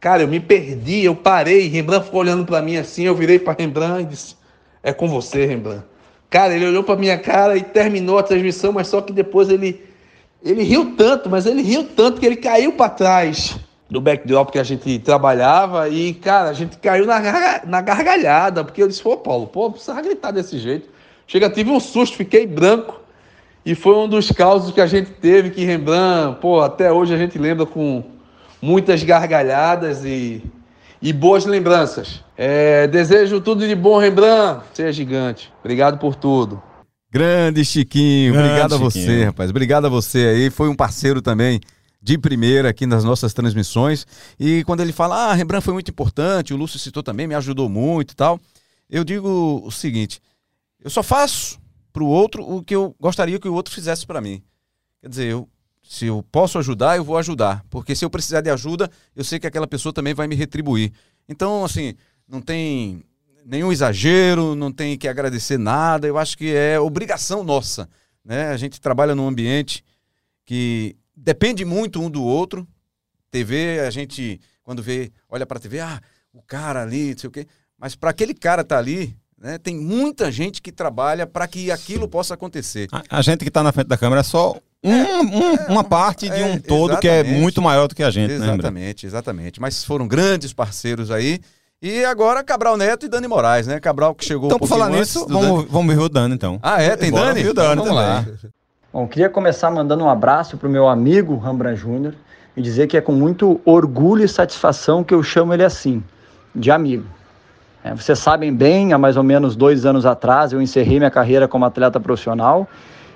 Cara, 0.00 0.22
eu 0.22 0.28
me 0.28 0.40
perdi, 0.40 1.04
eu 1.04 1.14
parei, 1.14 1.68
Rembrandt 1.68 2.06
ficou 2.06 2.20
olhando 2.20 2.44
para 2.44 2.60
mim 2.60 2.76
assim, 2.76 3.04
eu 3.04 3.14
virei 3.14 3.38
para 3.38 3.56
Rembrandt 3.58 4.02
e 4.02 4.06
disse: 4.06 4.36
"É 4.82 4.92
com 4.92 5.08
você, 5.08 5.46
Rembrandt". 5.46 5.84
Cara, 6.28 6.54
ele 6.54 6.66
olhou 6.66 6.82
para 6.82 6.96
minha 6.96 7.16
cara 7.18 7.56
e 7.56 7.62
terminou 7.62 8.18
a 8.18 8.22
transmissão, 8.22 8.72
mas 8.72 8.88
só 8.88 9.00
que 9.00 9.12
depois 9.12 9.48
ele 9.48 9.82
ele 10.44 10.62
riu 10.62 10.94
tanto, 10.94 11.30
mas 11.30 11.46
ele 11.46 11.62
riu 11.62 11.84
tanto 11.84 12.20
que 12.20 12.26
ele 12.26 12.36
caiu 12.36 12.72
para 12.72 12.90
trás 12.90 13.58
do 13.88 14.00
backdrop 14.00 14.50
que 14.50 14.58
a 14.58 14.62
gente 14.62 14.98
trabalhava 14.98 15.88
e, 15.88 16.12
cara, 16.12 16.50
a 16.50 16.52
gente 16.52 16.76
caiu 16.78 17.06
na, 17.06 17.62
na 17.64 17.80
gargalhada, 17.80 18.62
porque 18.62 18.82
eu 18.82 18.88
disse, 18.88 19.02
pô, 19.02 19.16
Paulo, 19.16 19.46
pô, 19.46 19.70
precisa 19.70 20.00
gritar 20.02 20.32
desse 20.32 20.58
jeito. 20.58 20.88
Chega, 21.26 21.48
tive 21.50 21.70
um 21.70 21.80
susto, 21.80 22.16
fiquei 22.16 22.46
branco 22.46 23.00
e 23.64 23.74
foi 23.74 23.94
um 23.96 24.08
dos 24.08 24.30
causos 24.30 24.74
que 24.74 24.80
a 24.80 24.86
gente 24.86 25.10
teve 25.10 25.50
que 25.50 25.64
Rembrandt, 25.64 26.38
pô, 26.40 26.60
até 26.60 26.92
hoje 26.92 27.14
a 27.14 27.16
gente 27.16 27.38
lembra 27.38 27.64
com 27.64 28.04
muitas 28.60 29.02
gargalhadas 29.02 30.04
e, 30.04 30.42
e 31.00 31.12
boas 31.12 31.46
lembranças. 31.46 32.22
É, 32.36 32.86
desejo 32.86 33.40
tudo 33.40 33.66
de 33.66 33.74
bom, 33.74 33.98
Rembrandt. 33.98 34.64
Seja 34.74 34.92
gigante. 34.92 35.50
Obrigado 35.60 35.98
por 35.98 36.14
tudo. 36.14 36.62
Grande 37.10 37.64
Chiquinho, 37.64 38.32
Grande 38.32 38.48
obrigado 38.48 38.74
a 38.74 38.78
você, 38.78 39.24
rapaz. 39.24 39.48
Obrigado 39.48 39.86
a 39.86 39.88
você 39.88 40.18
aí. 40.26 40.50
Foi 40.50 40.68
um 40.68 40.74
parceiro 40.74 41.22
também 41.22 41.60
de 42.02 42.18
primeira 42.18 42.68
aqui 42.68 42.84
nas 42.84 43.02
nossas 43.02 43.32
transmissões. 43.32 44.06
E 44.38 44.62
quando 44.64 44.80
ele 44.80 44.92
fala, 44.92 45.30
ah, 45.30 45.32
Rembrandt 45.32 45.64
foi 45.64 45.72
muito 45.72 45.90
importante, 45.90 46.52
o 46.52 46.56
Lúcio 46.56 46.78
citou 46.78 47.02
também, 47.02 47.26
me 47.26 47.34
ajudou 47.34 47.68
muito 47.68 48.12
e 48.12 48.14
tal. 48.14 48.38
Eu 48.90 49.04
digo 49.04 49.62
o 49.64 49.70
seguinte: 49.70 50.20
eu 50.84 50.90
só 50.90 51.02
faço 51.02 51.58
pro 51.92 52.06
outro 52.06 52.46
o 52.46 52.62
que 52.62 52.76
eu 52.76 52.94
gostaria 53.00 53.40
que 53.40 53.48
o 53.48 53.54
outro 53.54 53.74
fizesse 53.74 54.06
para 54.06 54.20
mim. 54.20 54.42
Quer 55.00 55.08
dizer, 55.08 55.32
eu, 55.32 55.48
se 55.82 56.06
eu 56.06 56.22
posso 56.30 56.58
ajudar, 56.58 56.96
eu 56.96 57.04
vou 57.04 57.16
ajudar. 57.16 57.64
Porque 57.70 57.96
se 57.96 58.04
eu 58.04 58.10
precisar 58.10 58.42
de 58.42 58.50
ajuda, 58.50 58.90
eu 59.16 59.24
sei 59.24 59.40
que 59.40 59.46
aquela 59.46 59.66
pessoa 59.66 59.92
também 59.92 60.12
vai 60.12 60.26
me 60.26 60.34
retribuir. 60.34 60.92
Então, 61.26 61.64
assim, 61.64 61.94
não 62.28 62.42
tem 62.42 63.02
nenhum 63.46 63.72
exagero, 63.72 64.54
não 64.54 64.70
tem 64.70 64.98
que 64.98 65.08
agradecer 65.08 65.58
nada. 65.58 66.06
Eu 66.06 66.18
acho 66.18 66.36
que 66.36 66.54
é 66.54 66.78
obrigação 66.78 67.42
nossa. 67.42 67.88
Né? 68.22 68.48
A 68.48 68.56
gente 68.56 68.80
trabalha 68.80 69.14
num 69.14 69.26
ambiente 69.26 69.82
que 70.44 70.96
depende 71.16 71.64
muito 71.64 72.00
um 72.00 72.10
do 72.10 72.22
outro. 72.22 72.66
TV, 73.30 73.80
a 73.80 73.90
gente, 73.90 74.40
quando 74.62 74.82
vê, 74.82 75.10
olha 75.28 75.46
para 75.46 75.58
a 75.58 75.60
TV, 75.60 75.80
ah, 75.80 76.00
o 76.32 76.42
cara 76.42 76.82
ali, 76.82 77.12
não 77.12 77.18
sei 77.18 77.28
o 77.28 77.32
quê. 77.32 77.46
Mas 77.78 77.96
para 77.96 78.10
aquele 78.10 78.32
cara 78.32 78.62
estar 78.62 78.78
ali, 78.78 79.16
né, 79.44 79.58
tem 79.58 79.76
muita 79.76 80.32
gente 80.32 80.62
que 80.62 80.72
trabalha 80.72 81.26
para 81.26 81.46
que 81.46 81.70
aquilo 81.70 82.08
possa 82.08 82.32
acontecer. 82.32 82.88
A, 82.90 83.18
a 83.18 83.22
gente 83.22 83.44
que 83.44 83.50
tá 83.50 83.62
na 83.62 83.70
frente 83.72 83.88
da 83.88 83.98
câmera 83.98 84.20
é 84.20 84.24
só 84.24 84.56
um- 84.82 84.92
um- 84.92 85.54
uma 85.68 85.84
parte 85.84 86.30
de 86.30 86.42
um 86.42 86.54
é, 86.54 86.58
todo 86.58 86.96
que 86.96 87.06
é 87.06 87.22
muito 87.22 87.60
maior 87.60 87.86
do 87.86 87.94
que 87.94 88.02
a 88.02 88.10
gente, 88.10 88.30
né? 88.32 88.36
Exatamente, 88.54 89.06
exatamente. 89.06 89.60
Mas 89.60 89.84
foram 89.84 90.08
grandes 90.08 90.54
parceiros 90.54 91.10
aí. 91.10 91.40
E 91.82 92.02
agora 92.06 92.42
Cabral 92.42 92.78
Neto 92.78 93.04
e 93.04 93.08
Dani 93.10 93.28
Moraes, 93.28 93.66
né? 93.66 93.78
Cabral 93.78 94.14
que 94.14 94.24
chegou 94.24 94.46
Então, 94.46 94.56
um 94.56 94.58
por 94.60 94.66
falar 94.66 94.88
nisso, 94.88 95.26
vamos, 95.28 95.66
vamos 95.70 95.94
ver 95.94 96.00
o 96.00 96.08
Dani, 96.08 96.34
então. 96.34 96.58
Ah, 96.62 96.80
é? 96.82 96.96
Tem 96.96 97.10
Bora 97.10 97.26
Dani? 97.26 97.42
ver 97.42 97.50
o 97.50 97.54
Dani 97.54 97.72
Então, 97.82 97.84
vamos 97.84 97.94
lá. 98.00 98.24
Bom, 98.90 99.06
queria 99.06 99.28
começar 99.28 99.70
mandando 99.70 100.04
um 100.04 100.08
abraço 100.08 100.56
para 100.56 100.66
o 100.68 100.70
meu 100.72 100.88
amigo 100.88 101.36
Rembrandt 101.36 101.78
Júnior 101.80 102.14
e 102.56 102.62
dizer 102.62 102.86
que 102.86 102.96
é 102.96 103.00
com 103.02 103.12
muito 103.12 103.60
orgulho 103.66 104.24
e 104.24 104.28
satisfação 104.28 105.04
que 105.04 105.12
eu 105.12 105.22
chamo 105.22 105.52
ele 105.52 105.64
assim, 105.64 106.02
de 106.54 106.70
amigo. 106.70 107.04
É, 107.84 107.94
vocês 107.94 108.18
sabem 108.18 108.50
bem, 108.50 108.94
há 108.94 108.98
mais 108.98 109.14
ou 109.14 109.22
menos 109.22 109.54
dois 109.54 109.84
anos 109.84 110.06
atrás 110.06 110.54
eu 110.54 110.62
encerrei 110.62 110.98
minha 110.98 111.10
carreira 111.10 111.46
como 111.46 111.66
atleta 111.66 112.00
profissional 112.00 112.66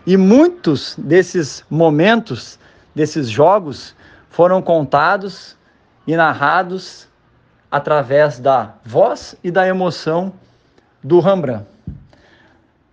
e 0.07 0.15
muitos 0.15 0.95
desses 0.99 1.65
momentos, 1.71 2.59
desses 2.95 3.31
jogos, 3.31 3.97
foram 4.29 4.61
contados 4.61 5.57
e 6.07 6.15
narrados 6.15 7.09
através 7.71 8.39
da 8.39 8.75
voz 8.85 9.35
e 9.43 9.51
da 9.51 9.67
emoção 9.67 10.35
do 11.03 11.19
Rembrandt. 11.19 11.65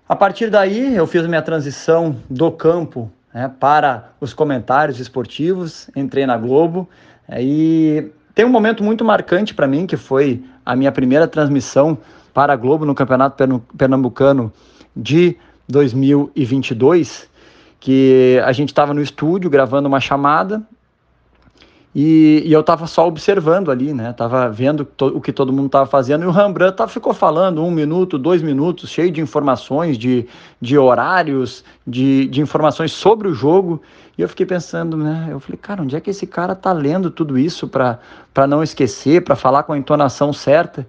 A 0.08 0.16
partir 0.16 0.50
daí, 0.50 0.96
eu 0.96 1.06
fiz 1.06 1.28
minha 1.28 1.42
transição 1.42 2.16
do 2.30 2.54
campo 2.54 3.12
né, 3.34 3.52
para 3.60 4.12
os 4.22 4.34
comentários 4.34 4.98
esportivos, 4.98 5.90
entrei 5.94 6.26
na 6.26 6.38
Globo 6.38 6.88
eh, 7.28 7.44
e 7.44 8.12
tem 8.34 8.46
um 8.46 8.50
momento 8.50 8.82
muito 8.82 9.04
marcante 9.04 9.54
para 9.54 9.68
mim, 9.68 9.86
que 9.86 9.98
foi 9.98 10.42
a 10.66 10.76
minha 10.76 10.92
primeira 10.92 11.28
transmissão 11.28 11.98
para 12.34 12.54
a 12.54 12.56
Globo 12.56 12.86
no 12.86 12.96
Campeonato 12.96 13.62
Pernambucano 13.78 14.52
de 14.96 15.38
2022, 15.70 17.30
que 17.80 18.42
a 18.44 18.52
gente 18.52 18.70
estava 18.70 18.94
no 18.94 19.02
estúdio 19.02 19.50
gravando 19.50 19.88
uma 19.88 20.00
chamada 20.00 20.62
e, 21.96 22.44
e 22.46 22.52
eu 22.52 22.60
estava 22.60 22.88
só 22.88 23.08
observando 23.08 23.72
ali, 23.72 23.94
né? 23.94 24.12
Tava 24.12 24.50
vendo 24.50 24.86
o 25.00 25.22
que 25.22 25.32
todo 25.32 25.54
mundo 25.54 25.68
estava 25.68 25.86
fazendo 25.86 26.24
e 26.24 26.28
o 26.28 26.32
Rembrandt 26.32 26.76
tava, 26.76 26.92
ficou 26.92 27.14
falando 27.14 27.64
um 27.64 27.72
minuto, 27.72 28.18
dois 28.18 28.42
minutos, 28.42 28.90
cheio 28.90 29.10
de 29.10 29.22
informações, 29.22 29.98
de, 29.98 30.28
de 30.60 30.78
horários, 30.78 31.64
de, 31.88 32.28
de 32.28 32.42
informações 32.42 32.92
sobre 32.92 33.30
o 33.30 33.34
jogo. 33.34 33.82
E 34.18 34.22
eu 34.22 34.28
fiquei 34.28 34.46
pensando, 34.46 34.98
né? 34.98 35.30
Eu 35.32 35.40
falei, 35.40 35.58
cara, 35.58 35.82
onde 35.82 35.96
é 35.96 36.02
que 36.02 36.10
esse 36.10 36.28
cara 36.28 36.54
tá 36.54 36.74
lendo 36.74 37.10
tudo 37.10 37.40
isso 37.40 37.66
para 37.66 37.98
não 38.46 38.62
esquecer, 38.62 39.24
para 39.24 39.38
falar 39.38 39.64
com 39.64 39.72
a 39.72 39.78
entonação 39.78 40.34
certa? 40.34 40.86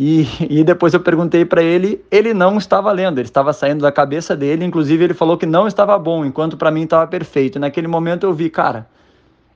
E, 0.00 0.26
e 0.48 0.64
depois 0.64 0.94
eu 0.94 1.00
perguntei 1.00 1.44
para 1.44 1.62
ele, 1.62 2.02
ele 2.10 2.32
não 2.32 2.56
estava 2.56 2.90
lendo, 2.90 3.18
ele 3.18 3.28
estava 3.28 3.52
saindo 3.52 3.82
da 3.82 3.92
cabeça 3.92 4.34
dele, 4.34 4.64
inclusive 4.64 5.04
ele 5.04 5.14
falou 5.14 5.36
que 5.36 5.44
não 5.44 5.68
estava 5.68 5.98
bom, 5.98 6.24
enquanto 6.24 6.56
para 6.56 6.70
mim 6.70 6.84
estava 6.84 7.06
perfeito. 7.06 7.58
Naquele 7.58 7.86
momento 7.86 8.24
eu 8.24 8.32
vi, 8.32 8.48
cara, 8.48 8.86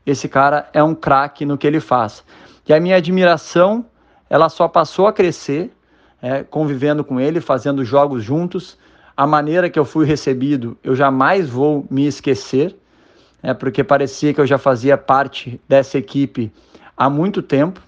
esse 0.07 0.29
cara 0.29 0.69
é 0.73 0.83
um 0.83 0.95
craque 0.95 1.45
no 1.45 1.59
que 1.59 1.67
ele 1.67 1.81
faz. 1.81 2.23
E 2.69 2.73
a 2.73 2.81
minha 2.81 2.97
admiração, 2.97 3.85
ela 4.31 4.49
só 4.49 4.69
passou 4.69 5.07
a 5.07 5.13
crescer, 5.13 5.73
é, 6.23 6.45
convivendo 6.45 7.05
com 7.05 7.21
ele, 7.21 7.41
fazendo 7.41 7.85
jogos 7.85 8.23
juntos. 8.23 8.79
A 9.17 9.27
maneira 9.27 9.69
que 9.69 9.79
eu 9.79 9.85
fui 9.85 10.07
recebido, 10.07 10.77
eu 10.83 10.95
jamais 10.95 11.49
vou 11.49 11.87
me 11.91 12.07
esquecer, 12.07 12.77
é, 13.43 13.53
porque 13.53 13.83
parecia 13.83 14.33
que 14.33 14.41
eu 14.41 14.47
já 14.47 14.59
fazia 14.59 14.97
parte 14.97 15.61
dessa 15.69 15.99
equipe 15.99 16.53
há 16.97 17.11
muito 17.11 17.43
tempo. 17.43 17.81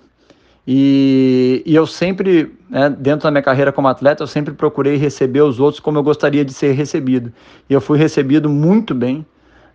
E, 0.66 1.62
e 1.64 1.74
eu 1.74 1.86
sempre, 1.86 2.54
né, 2.68 2.90
dentro 2.90 3.24
da 3.24 3.30
minha 3.30 3.42
carreira 3.42 3.72
como 3.72 3.88
atleta, 3.88 4.22
eu 4.22 4.26
sempre 4.26 4.52
procurei 4.52 4.96
receber 4.96 5.40
os 5.40 5.58
outros 5.58 5.80
como 5.80 5.98
eu 5.98 6.02
gostaria 6.02 6.44
de 6.44 6.52
ser 6.52 6.72
recebido. 6.72 7.32
E 7.70 7.72
eu 7.72 7.80
fui 7.80 7.96
recebido 7.96 8.50
muito 8.50 8.94
bem 8.94 9.24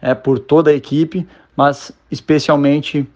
é, 0.03 0.13
por 0.13 0.37
toda 0.37 0.69
a 0.69 0.73
equipe, 0.73 1.25
mas 1.55 1.93
especialmente 2.11 3.09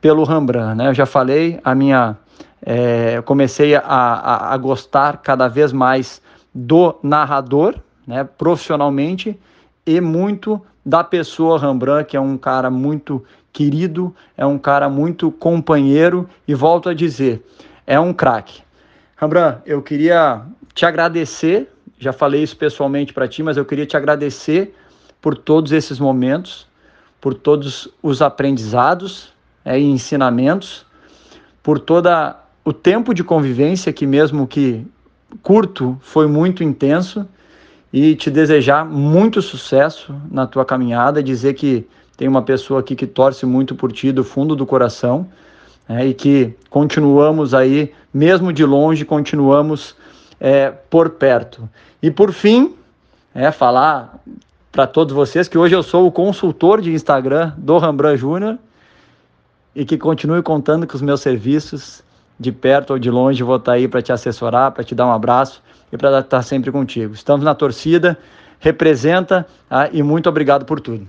pelo 0.00 0.24
Rembrandt. 0.24 0.74
Né? 0.74 0.88
Eu 0.88 0.94
já 0.94 1.04
falei, 1.04 1.60
a 1.62 1.74
minha, 1.74 2.16
é, 2.64 3.18
eu 3.18 3.22
comecei 3.22 3.76
a, 3.76 3.82
a, 3.82 4.54
a 4.54 4.56
gostar 4.56 5.18
cada 5.18 5.46
vez 5.46 5.74
mais 5.74 6.22
do 6.54 6.98
narrador, 7.02 7.74
né, 8.06 8.24
profissionalmente, 8.24 9.38
e 9.86 10.00
muito 10.00 10.60
da 10.84 11.04
pessoa 11.04 11.58
Rembrandt, 11.58 12.08
que 12.08 12.16
é 12.16 12.20
um 12.20 12.38
cara 12.38 12.70
muito 12.70 13.22
querido, 13.52 14.14
é 14.36 14.46
um 14.46 14.58
cara 14.58 14.88
muito 14.88 15.30
companheiro 15.30 16.28
e 16.48 16.54
volto 16.54 16.88
a 16.88 16.94
dizer, 16.94 17.44
é 17.86 18.00
um 18.00 18.12
craque. 18.12 18.62
Rembrandt, 19.16 19.60
eu 19.66 19.82
queria 19.82 20.42
te 20.74 20.86
agradecer, 20.86 21.70
já 21.98 22.12
falei 22.12 22.42
isso 22.42 22.56
pessoalmente 22.56 23.12
para 23.12 23.28
ti, 23.28 23.42
mas 23.42 23.58
eu 23.58 23.64
queria 23.64 23.86
te 23.86 23.96
agradecer 23.96 24.74
por 25.22 25.38
todos 25.38 25.70
esses 25.70 26.00
momentos, 26.00 26.66
por 27.20 27.32
todos 27.32 27.88
os 28.02 28.20
aprendizados 28.20 29.32
é, 29.64 29.78
e 29.78 29.84
ensinamentos, 29.84 30.84
por 31.62 31.78
toda 31.78 32.36
o 32.64 32.72
tempo 32.72 33.14
de 33.14 33.22
convivência 33.22 33.92
que 33.92 34.04
mesmo 34.04 34.46
que 34.46 34.84
curto 35.42 35.96
foi 36.02 36.26
muito 36.26 36.64
intenso 36.64 37.26
e 37.92 38.16
te 38.16 38.30
desejar 38.30 38.84
muito 38.84 39.40
sucesso 39.40 40.14
na 40.30 40.46
tua 40.46 40.64
caminhada, 40.64 41.22
dizer 41.22 41.54
que 41.54 41.86
tem 42.16 42.26
uma 42.26 42.42
pessoa 42.42 42.80
aqui 42.80 42.96
que 42.96 43.06
torce 43.06 43.46
muito 43.46 43.74
por 43.74 43.92
ti 43.92 44.10
do 44.10 44.24
fundo 44.24 44.56
do 44.56 44.66
coração 44.66 45.28
é, 45.88 46.06
e 46.06 46.14
que 46.14 46.54
continuamos 46.68 47.54
aí, 47.54 47.92
mesmo 48.12 48.52
de 48.52 48.64
longe, 48.64 49.04
continuamos 49.04 49.94
é, 50.40 50.70
por 50.70 51.10
perto. 51.10 51.68
E 52.02 52.10
por 52.10 52.32
fim, 52.32 52.74
é 53.34 53.50
falar 53.50 54.18
para 54.72 54.86
todos 54.86 55.14
vocês 55.14 55.46
que 55.48 55.58
hoje 55.58 55.74
eu 55.76 55.82
sou 55.82 56.06
o 56.06 56.10
consultor 56.10 56.80
de 56.80 56.94
Instagram 56.94 57.52
do 57.58 57.76
Rembrandt 57.76 58.18
Júnior 58.18 58.58
e 59.76 59.84
que 59.84 59.98
continue 59.98 60.42
contando 60.42 60.86
com 60.86 60.96
os 60.96 61.02
meus 61.02 61.20
serviços 61.20 62.02
de 62.40 62.50
perto 62.50 62.94
ou 62.94 62.98
de 62.98 63.10
longe, 63.10 63.42
vou 63.42 63.56
estar 63.56 63.72
aí 63.72 63.86
para 63.86 64.00
te 64.00 64.10
assessorar, 64.10 64.72
para 64.72 64.82
te 64.82 64.94
dar 64.94 65.06
um 65.06 65.12
abraço 65.12 65.62
e 65.92 65.98
para 65.98 66.20
estar 66.20 66.42
sempre 66.42 66.72
contigo. 66.72 67.12
Estamos 67.12 67.44
na 67.44 67.54
torcida, 67.54 68.18
representa 68.58 69.46
ah, 69.70 69.90
e 69.92 70.02
muito 70.02 70.28
obrigado 70.28 70.64
por 70.64 70.80
tudo. 70.80 71.06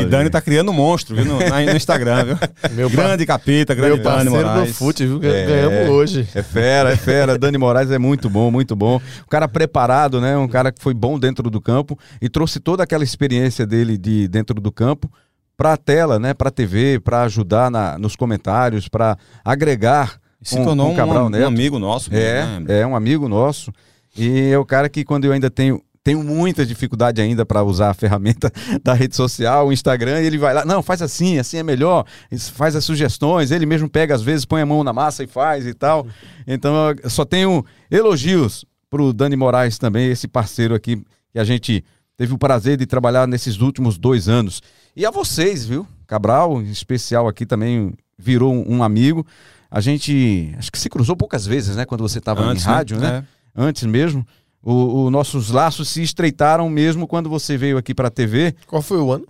E 0.00 0.04
Dani 0.04 0.30
tá 0.30 0.40
criando 0.40 0.70
um 0.70 0.74
monstro, 0.74 1.16
viu? 1.16 1.24
No, 1.24 1.38
no 1.40 1.76
Instagram, 1.76 2.24
viu? 2.24 2.38
Meu 2.72 2.88
grande 2.90 3.26
capeta, 3.26 3.74
grande 3.74 3.94
Meu 3.96 4.04
Dani 4.04 4.30
Moraes. 4.30 4.68
do 4.68 4.74
fute, 4.74 5.04
viu? 5.06 5.20
É. 5.24 5.46
Ganhamos 5.46 5.88
hoje. 5.90 6.28
É 6.34 6.42
fera, 6.42 6.92
é 6.92 6.96
fera. 6.96 7.36
Dani 7.36 7.58
Moraes 7.58 7.90
é 7.90 7.98
muito 7.98 8.30
bom, 8.30 8.50
muito 8.50 8.76
bom. 8.76 8.96
Um 8.96 9.28
cara 9.28 9.48
preparado, 9.48 10.20
né? 10.20 10.36
Um 10.36 10.46
cara 10.46 10.70
que 10.70 10.80
foi 10.80 10.94
bom 10.94 11.18
dentro 11.18 11.50
do 11.50 11.60
campo 11.60 11.98
e 12.20 12.28
trouxe 12.28 12.60
toda 12.60 12.84
aquela 12.84 13.02
experiência 13.02 13.66
dele 13.66 13.98
de 13.98 14.28
dentro 14.28 14.60
do 14.60 14.70
campo 14.70 15.10
para 15.56 15.72
a 15.72 15.76
tela, 15.76 16.18
né? 16.18 16.32
Para 16.32 16.48
a 16.48 16.52
TV, 16.52 17.00
para 17.00 17.22
ajudar 17.22 17.68
na, 17.70 17.98
nos 17.98 18.14
comentários, 18.14 18.88
para 18.88 19.16
agregar. 19.44 20.16
Se 20.40 20.56
com- 20.56 20.64
tornou 20.64 20.88
um, 20.92 21.24
um 21.24 21.28
Neto. 21.28 21.46
amigo 21.46 21.78
nosso. 21.78 22.10
mesmo, 22.10 22.24
É, 22.24 22.60
né? 22.60 22.80
é 22.80 22.86
um 22.86 22.94
amigo 22.94 23.28
nosso. 23.28 23.72
E 24.16 24.50
é 24.50 24.58
o 24.58 24.64
cara 24.64 24.88
que 24.88 25.04
quando 25.04 25.24
eu 25.24 25.32
ainda 25.32 25.50
tenho 25.50 25.80
tenho 26.04 26.22
muita 26.22 26.66
dificuldade 26.66 27.20
ainda 27.20 27.46
para 27.46 27.62
usar 27.62 27.90
a 27.90 27.94
ferramenta 27.94 28.50
da 28.82 28.92
rede 28.92 29.14
social, 29.14 29.68
o 29.68 29.72
Instagram, 29.72 30.20
e 30.20 30.26
ele 30.26 30.38
vai 30.38 30.52
lá, 30.52 30.64
não, 30.64 30.82
faz 30.82 31.00
assim, 31.00 31.38
assim 31.38 31.58
é 31.58 31.62
melhor, 31.62 32.04
faz 32.52 32.74
as 32.74 32.84
sugestões, 32.84 33.50
ele 33.50 33.66
mesmo 33.66 33.88
pega 33.88 34.14
às 34.14 34.22
vezes, 34.22 34.44
põe 34.44 34.62
a 34.62 34.66
mão 34.66 34.82
na 34.82 34.92
massa 34.92 35.22
e 35.22 35.26
faz 35.26 35.66
e 35.66 35.74
tal. 35.74 36.06
Então, 36.46 36.74
eu 37.02 37.10
só 37.10 37.24
tenho 37.24 37.64
elogios 37.90 38.64
pro 38.90 39.12
Dani 39.12 39.36
Moraes 39.36 39.78
também, 39.78 40.10
esse 40.10 40.26
parceiro 40.26 40.74
aqui 40.74 41.02
que 41.32 41.38
a 41.38 41.44
gente 41.44 41.84
teve 42.16 42.34
o 42.34 42.38
prazer 42.38 42.76
de 42.76 42.86
trabalhar 42.86 43.26
nesses 43.26 43.60
últimos 43.60 43.96
dois 43.96 44.28
anos. 44.28 44.62
E 44.94 45.06
a 45.06 45.10
vocês, 45.10 45.64
viu? 45.64 45.86
Cabral, 46.06 46.60
em 46.60 46.70
especial 46.70 47.26
aqui 47.26 47.46
também 47.46 47.94
virou 48.18 48.52
um 48.52 48.82
amigo. 48.82 49.26
A 49.70 49.80
gente 49.80 50.54
acho 50.58 50.70
que 50.70 50.78
se 50.78 50.90
cruzou 50.90 51.16
poucas 51.16 51.46
vezes, 51.46 51.74
né? 51.74 51.86
Quando 51.86 52.02
você 52.02 52.18
estava 52.18 52.42
em 52.52 52.54
né? 52.54 52.60
rádio, 52.60 52.98
né? 52.98 53.24
É. 53.56 53.62
Antes 53.62 53.84
mesmo. 53.84 54.26
O, 54.62 55.04
o- 55.06 55.10
nossos 55.10 55.50
laços 55.50 55.88
se 55.88 56.02
estreitaram 56.02 56.68
mesmo 56.70 57.06
quando 57.06 57.28
você 57.28 57.56
veio 57.56 57.76
aqui 57.78 57.92
para 57.94 58.08
a 58.08 58.10
TV. 58.10 58.54
Qual 58.66 58.80
foi 58.82 58.98
o 58.98 59.12
ano? 59.12 59.26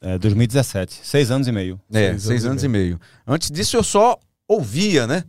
É, 0.00 0.18
2017. 0.18 1.00
Seis 1.02 1.30
anos 1.30 1.48
e 1.48 1.52
meio. 1.52 1.80
É, 1.92 2.10
Seis 2.10 2.22
seis, 2.22 2.44
anos 2.44 2.50
anos 2.50 2.62
e 2.62 2.66
e 2.66 2.68
meio. 2.68 3.00
Antes 3.26 3.50
disso 3.50 3.76
eu 3.76 3.82
só 3.82 4.18
ouvia, 4.46 5.06
né? 5.06 5.24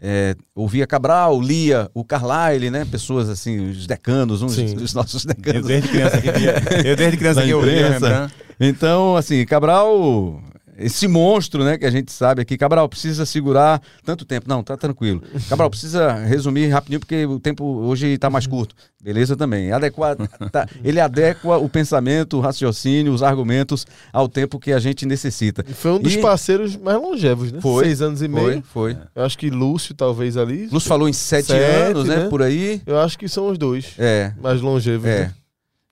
É, 0.00 0.34
ouvia 0.54 0.86
Cabral, 0.86 1.40
lia 1.40 1.88
o 1.94 2.04
Carlyle, 2.04 2.70
né? 2.70 2.84
Pessoas 2.84 3.28
assim, 3.28 3.70
os 3.70 3.86
decanos, 3.86 4.42
uns 4.42 4.54
Sim. 4.54 4.74
dos 4.74 4.92
nossos 4.92 5.24
Eu 5.24 5.34
decanos. 5.34 5.66
desde 5.66 5.88
criança 5.88 6.20
que 6.20 6.32
via, 6.32 6.54
eu 6.84 6.96
desde 6.96 7.16
criança 7.16 7.42
que 7.42 7.48
eu 7.50 7.60
imprensa. 7.60 7.92
Rembrandt. 8.08 8.34
Então, 8.58 9.16
assim, 9.16 9.44
Cabral, 9.46 10.42
esse 10.78 11.06
monstro, 11.08 11.62
né, 11.64 11.78
que 11.78 11.84
a 11.86 11.90
gente 11.90 12.10
sabe 12.12 12.42
aqui, 12.42 12.56
Cabral 12.56 12.88
precisa 12.88 13.24
segurar 13.26 13.80
tanto 14.04 14.24
tempo. 14.24 14.48
Não, 14.48 14.62
tá 14.62 14.76
tranquilo. 14.76 15.22
Cabral 15.48 15.70
precisa 15.70 16.12
resumir 16.14 16.68
rapidinho 16.68 17.00
porque 17.00 17.24
o 17.26 17.38
tempo 17.38 17.64
hoje 17.64 18.16
tá 18.18 18.28
mais 18.30 18.46
curto. 18.46 18.74
Beleza 19.02 19.36
também. 19.36 19.70
Adequar, 19.70 20.16
tá, 20.50 20.66
ele 20.82 20.98
adequa 20.98 21.58
o 21.58 21.68
pensamento, 21.68 22.38
o 22.38 22.40
raciocínio, 22.40 23.12
os 23.12 23.22
argumentos 23.22 23.86
ao 24.12 24.26
tempo 24.28 24.58
que 24.58 24.72
a 24.72 24.78
gente 24.78 25.04
necessita. 25.06 25.64
E 25.68 25.74
foi 25.74 25.92
um 25.92 25.98
dos 26.00 26.14
E- 26.14 26.18
parceiros 26.18 26.76
mais 26.76 26.98
longevos, 27.00 27.52
né? 27.52 27.60
Foi, 27.60 27.84
Seis 27.84 28.00
anos 28.02 28.22
e 28.22 28.28
Foi, 28.28 28.50
meio. 28.50 28.62
foi. 28.72 28.96
Eu 29.14 29.24
acho 29.24 29.36
que 29.38 29.50
Lúcio, 29.50 29.94
talvez 29.94 30.36
ali. 30.36 30.66
Lúcio 30.72 30.88
falou 30.88 31.08
em 31.08 31.12
sete, 31.12 31.48
Sete, 31.48 31.62
anos, 31.62 32.08
né, 32.08 32.16
né? 32.16 32.28
por 32.28 32.40
aí. 32.42 32.80
Eu 32.86 32.98
acho 32.98 33.18
que 33.18 33.28
são 33.28 33.48
os 33.48 33.58
dois 33.58 33.92
É, 33.98 34.32
mais 34.42 34.60
longevos. 34.60 35.06
é. 35.06 35.18
né? 35.26 35.34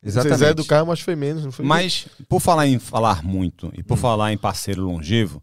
Exatamente. 0.04 0.38
Zé 0.38 0.54
do 0.54 0.64
Carmo, 0.64 0.90
acho 0.92 1.00
que 1.02 1.04
foi 1.06 1.16
menos, 1.16 1.44
não 1.44 1.52
foi? 1.52 1.64
Mas, 1.64 2.06
por 2.28 2.40
falar 2.40 2.66
em 2.66 2.78
falar 2.78 3.22
muito 3.22 3.70
e 3.76 3.80
Hum. 3.80 3.84
por 3.86 3.96
falar 3.96 4.32
em 4.32 4.36
parceiro 4.38 4.82
longevo, 4.82 5.42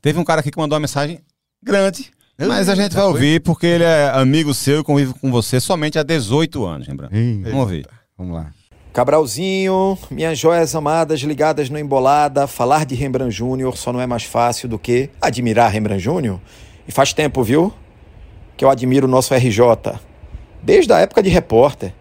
teve 0.00 0.18
um 0.18 0.24
cara 0.24 0.40
aqui 0.40 0.50
que 0.50 0.58
mandou 0.58 0.76
uma 0.76 0.80
mensagem 0.80 1.20
grande. 1.62 2.10
Mas 2.38 2.68
a 2.68 2.74
gente 2.76 2.94
vai 2.94 3.04
ouvir 3.04 3.40
porque 3.42 3.66
ele 3.66 3.82
é 3.84 4.10
amigo 4.10 4.54
seu 4.54 4.80
e 4.80 4.84
convive 4.84 5.12
com 5.14 5.30
você 5.30 5.58
somente 5.60 5.98
há 5.98 6.02
18 6.04 6.64
anos, 6.64 6.86
lembrando. 6.86 7.14
Ih, 7.16 7.42
Vamos 7.42 7.60
ouvir. 7.60 7.86
Vamos 8.16 8.34
lá. 8.36 8.52
Cabralzinho, 8.92 9.98
minhas 10.10 10.38
joias 10.38 10.74
amadas 10.74 11.20
ligadas 11.20 11.68
no 11.68 11.78
Embolada, 11.78 12.46
falar 12.46 12.84
de 12.86 12.94
Rembrandt 12.94 13.34
Júnior 13.34 13.76
só 13.76 13.92
não 13.92 14.00
é 14.00 14.06
mais 14.06 14.22
fácil 14.24 14.68
do 14.68 14.78
que 14.78 15.10
admirar 15.20 15.70
Rembrandt 15.70 16.02
Júnior. 16.02 16.40
E 16.86 16.92
faz 16.92 17.12
tempo, 17.12 17.42
viu? 17.42 17.72
Que 18.56 18.64
eu 18.64 18.70
admiro 18.70 19.06
o 19.06 19.10
nosso 19.10 19.34
RJ. 19.34 19.60
Desde 20.62 20.92
a 20.92 20.98
época 21.00 21.22
de 21.22 21.28
repórter, 21.28 21.92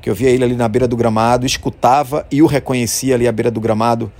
que 0.00 0.08
eu 0.08 0.14
via 0.14 0.30
ele 0.30 0.44
ali 0.44 0.54
na 0.54 0.68
beira 0.68 0.86
do 0.86 0.96
gramado, 0.96 1.44
escutava 1.46 2.26
e 2.30 2.42
o 2.42 2.46
reconhecia 2.46 3.14
ali 3.14 3.26
à 3.26 3.32
beira 3.32 3.50
do 3.50 3.60
gramado, 3.60 4.10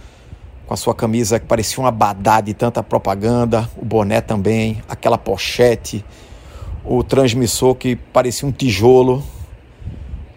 com 0.66 0.74
a 0.74 0.76
sua 0.76 0.94
camisa 0.94 1.38
que 1.38 1.46
parecia 1.46 1.82
um 1.82 1.86
abadá 1.86 2.40
de 2.40 2.52
tanta 2.52 2.82
propaganda, 2.82 3.68
o 3.76 3.84
boné 3.84 4.20
também, 4.20 4.82
aquela 4.88 5.16
pochete, 5.16 6.04
o 6.84 7.02
transmissor 7.02 7.74
que 7.74 7.96
parecia 7.96 8.46
um 8.46 8.52
tijolo, 8.52 9.22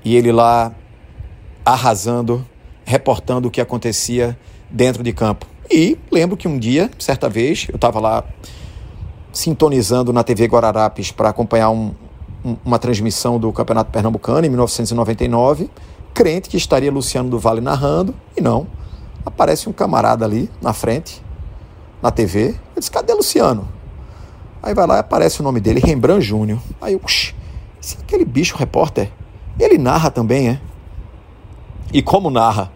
e 0.03 0.15
ele 0.15 0.31
lá 0.31 0.72
arrasando, 1.65 2.45
reportando 2.85 3.47
o 3.47 3.51
que 3.51 3.61
acontecia 3.61 4.38
dentro 4.69 5.03
de 5.03 5.13
campo. 5.13 5.45
E 5.69 5.97
lembro 6.11 6.35
que 6.35 6.47
um 6.47 6.57
dia, 6.57 6.89
certa 6.97 7.30
vez, 7.30 7.68
eu 7.69 7.76
estava 7.76 7.99
lá 7.99 8.23
sintonizando 9.31 10.11
na 10.11 10.23
TV 10.23 10.45
Guararapes 10.45 11.11
para 11.11 11.30
acompanhar 11.30 11.69
um- 11.69 11.88
um- 11.88 11.93
uma 12.65 12.80
transmissão 12.80 13.39
do 13.39 13.51
Campeonato 13.51 13.91
Pernambucano 13.91 14.45
em 14.45 14.49
1999, 14.49 15.69
crente 16.13 16.49
que 16.49 16.57
estaria 16.57 16.91
Luciano 16.91 17.30
do 17.30 17.39
Vale 17.39 17.61
narrando, 17.61 18.13
e 18.35 18.41
não. 18.41 18.68
Aparece 19.26 19.69
um 19.69 19.73
camarada 19.73 20.26
ali 20.26 20.49
na 20.61 20.73
frente, 20.73 21.22
na 22.01 22.11
TV. 22.11 22.55
Eu 22.76 22.80
disse: 22.80 22.89
cadê 22.89 23.13
Luciano? 23.13 23.68
Aí 24.63 24.73
vai 24.73 24.88
lá 24.88 24.97
e 24.97 24.99
aparece 24.99 25.41
o 25.41 25.43
nome 25.43 25.59
dele, 25.59 25.80
Rembrandt 25.80 26.26
Júnior. 26.26 26.59
Aí 26.80 26.95
"Uxi, 26.95 27.35
esse 27.81 27.97
é 27.97 27.99
aquele 28.01 28.26
bicho 28.26 28.57
repórter. 28.57 29.11
Ele 29.59 29.77
narra 29.77 30.09
também, 30.09 30.49
é? 30.49 30.61
E 31.93 32.01
como 32.01 32.30
narra? 32.30 32.72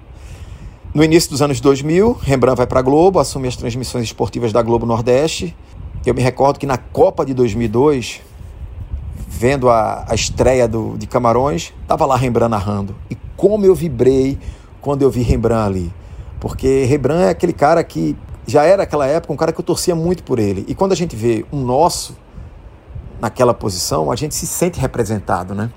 No 0.93 1.03
início 1.03 1.29
dos 1.29 1.41
anos 1.41 1.59
2000, 1.59 2.19
Rembrandt 2.21 2.57
vai 2.57 2.67
para 2.67 2.79
a 2.79 2.83
Globo, 2.83 3.19
assume 3.19 3.47
as 3.47 3.55
transmissões 3.55 4.05
esportivas 4.05 4.53
da 4.53 4.61
Globo 4.61 4.85
Nordeste. 4.85 5.55
Eu 6.05 6.13
me 6.13 6.21
recordo 6.21 6.59
que 6.59 6.65
na 6.65 6.77
Copa 6.77 7.25
de 7.25 7.33
2002, 7.33 8.21
vendo 9.27 9.69
a, 9.69 10.05
a 10.07 10.15
estreia 10.15 10.67
do, 10.67 10.97
de 10.97 11.07
Camarões, 11.07 11.73
estava 11.81 12.05
lá 12.05 12.15
Rembrandt 12.15 12.51
narrando. 12.51 12.95
E 13.09 13.17
como 13.35 13.65
eu 13.65 13.75
vibrei 13.75 14.37
quando 14.81 15.01
eu 15.01 15.09
vi 15.09 15.21
Rembrandt 15.21 15.67
ali. 15.67 15.93
Porque 16.39 16.83
Rembrandt 16.85 17.23
é 17.23 17.29
aquele 17.29 17.53
cara 17.53 17.83
que 17.83 18.15
já 18.45 18.63
era 18.63 18.77
naquela 18.77 19.07
época 19.07 19.33
um 19.33 19.35
cara 19.35 19.51
que 19.51 19.59
eu 19.59 19.65
torcia 19.65 19.95
muito 19.95 20.23
por 20.23 20.37
ele. 20.37 20.63
E 20.67 20.75
quando 20.75 20.91
a 20.91 20.95
gente 20.95 21.15
vê 21.15 21.45
um 21.51 21.59
nosso 21.59 22.15
naquela 23.19 23.53
posição, 23.53 24.11
a 24.11 24.15
gente 24.15 24.35
se 24.35 24.45
sente 24.45 24.79
representado, 24.79 25.55
né? 25.55 25.71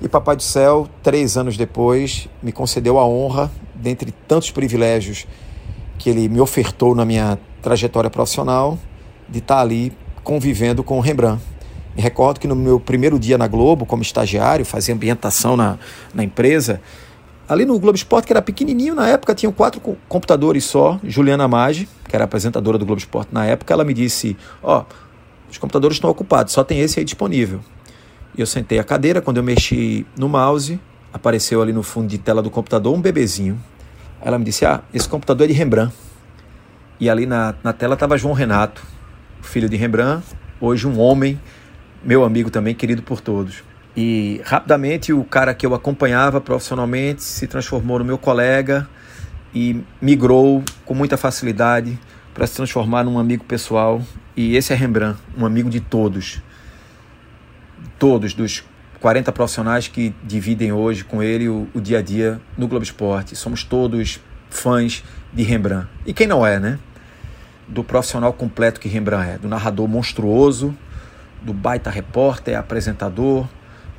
E 0.00 0.08
Papai 0.08 0.36
do 0.36 0.42
Céu, 0.42 0.86
três 1.02 1.36
anos 1.36 1.56
depois, 1.56 2.28
me 2.42 2.52
concedeu 2.52 2.98
a 2.98 3.06
honra, 3.06 3.50
dentre 3.74 4.12
tantos 4.12 4.50
privilégios 4.50 5.26
que 5.98 6.10
ele 6.10 6.28
me 6.28 6.40
ofertou 6.40 6.94
na 6.94 7.04
minha 7.04 7.38
trajetória 7.62 8.10
profissional, 8.10 8.78
de 9.28 9.38
estar 9.38 9.60
ali 9.60 9.92
convivendo 10.22 10.84
com 10.84 11.00
Rembrandt. 11.00 11.42
Me 11.98 12.02
recordo 12.02 12.38
que 12.38 12.46
no 12.46 12.54
meu 12.54 12.78
primeiro 12.78 13.18
dia 13.18 13.36
na 13.36 13.48
Globo, 13.48 13.84
como 13.84 14.02
estagiário, 14.04 14.64
fazia 14.64 14.94
ambientação 14.94 15.56
na, 15.56 15.76
na 16.14 16.22
empresa, 16.22 16.80
ali 17.48 17.64
no 17.64 17.76
Globo 17.76 17.96
Esporte, 17.96 18.24
que 18.28 18.32
era 18.32 18.40
pequenininho 18.40 18.94
na 18.94 19.08
época, 19.08 19.34
tinham 19.34 19.52
quatro 19.52 19.80
co- 19.80 19.96
computadores 20.08 20.62
só. 20.62 21.00
Juliana 21.02 21.48
Maggi, 21.48 21.88
que 22.08 22.14
era 22.14 22.24
apresentadora 22.24 22.78
do 22.78 22.86
Globo 22.86 23.00
Esporte 23.00 23.30
na 23.34 23.44
época, 23.46 23.74
ela 23.74 23.82
me 23.82 23.92
disse: 23.92 24.36
Ó, 24.62 24.84
os 25.50 25.58
computadores 25.58 25.96
estão 25.96 26.08
ocupados, 26.08 26.52
só 26.52 26.62
tem 26.62 26.78
esse 26.78 27.00
aí 27.00 27.04
disponível. 27.04 27.58
E 28.36 28.40
eu 28.40 28.46
sentei 28.46 28.78
a 28.78 28.84
cadeira, 28.84 29.20
quando 29.20 29.38
eu 29.38 29.42
mexi 29.42 30.06
no 30.16 30.28
mouse, 30.28 30.78
apareceu 31.12 31.60
ali 31.60 31.72
no 31.72 31.82
fundo 31.82 32.06
de 32.06 32.18
tela 32.18 32.40
do 32.40 32.48
computador 32.48 32.94
um 32.94 33.00
bebezinho. 33.00 33.60
Ela 34.22 34.38
me 34.38 34.44
disse: 34.44 34.64
Ah, 34.64 34.82
esse 34.94 35.08
computador 35.08 35.46
é 35.46 35.48
de 35.48 35.52
Rembrandt. 35.52 35.92
E 37.00 37.10
ali 37.10 37.26
na, 37.26 37.56
na 37.64 37.72
tela 37.72 37.94
estava 37.94 38.16
João 38.16 38.34
Renato, 38.34 38.84
filho 39.42 39.68
de 39.68 39.76
Rembrandt, 39.76 40.24
hoje 40.60 40.86
um 40.86 41.00
homem, 41.00 41.40
meu 42.04 42.24
amigo 42.24 42.50
também, 42.50 42.74
querido 42.74 43.02
por 43.02 43.20
todos. 43.20 43.62
E 43.96 44.40
rapidamente 44.44 45.12
o 45.12 45.24
cara 45.24 45.52
que 45.52 45.66
eu 45.66 45.74
acompanhava 45.74 46.40
profissionalmente 46.40 47.22
se 47.22 47.46
transformou 47.46 47.98
no 47.98 48.04
meu 48.04 48.18
colega 48.18 48.88
e 49.54 49.82
migrou 50.00 50.62
com 50.84 50.94
muita 50.94 51.16
facilidade 51.16 51.98
para 52.32 52.46
se 52.46 52.54
transformar 52.54 53.02
num 53.04 53.18
amigo 53.18 53.44
pessoal. 53.44 54.00
E 54.36 54.56
esse 54.56 54.72
é 54.72 54.76
Rembrandt, 54.76 55.18
um 55.36 55.44
amigo 55.44 55.68
de 55.68 55.80
todos 55.80 56.40
todos, 57.98 58.32
dos 58.32 58.64
40 59.00 59.32
profissionais 59.32 59.88
que 59.88 60.14
dividem 60.22 60.72
hoje 60.72 61.04
com 61.04 61.22
ele 61.22 61.48
o, 61.48 61.68
o 61.74 61.80
dia 61.80 61.98
a 61.98 62.02
dia 62.02 62.40
no 62.56 62.66
Globo 62.66 62.84
Esporte. 62.84 63.36
Somos 63.36 63.64
todos 63.64 64.20
fãs 64.48 65.02
de 65.32 65.42
Rembrandt. 65.42 65.88
E 66.06 66.12
quem 66.12 66.26
não 66.26 66.46
é, 66.46 66.58
né? 66.58 66.78
Do 67.66 67.84
profissional 67.84 68.32
completo 68.32 68.80
que 68.80 68.88
Rembrandt 68.88 69.30
é, 69.30 69.38
do 69.38 69.48
narrador 69.48 69.86
monstruoso, 69.86 70.74
do 71.42 71.52
baita 71.52 71.90
repórter, 71.90 72.58
apresentador, 72.58 73.48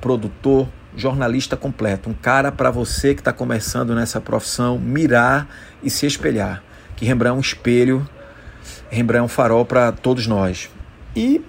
produtor, 0.02 0.68
jornalista 0.96 1.56
completo. 1.56 2.10
Um 2.10 2.14
cara 2.14 2.52
para 2.52 2.72
você 2.72 3.14
que 3.14 3.22
está 3.22 3.32
começando 3.32 3.96
nessa 3.96 4.20
profissão 4.20 4.78
mirar 4.78 5.48
e 5.82 5.90
se 5.90 6.06
espelhar. 6.06 6.64
Que 6.96 7.06
Rembrandt 7.06 7.36
é 7.36 7.38
um 7.38 7.42
espelho, 7.42 8.08
Rembrandt 8.90 9.22
é 9.22 9.26
um 9.26 9.28
farol 9.28 9.66
para 9.66 9.92
todos 9.92 10.28
nós. 10.28 10.70
E 11.16 11.42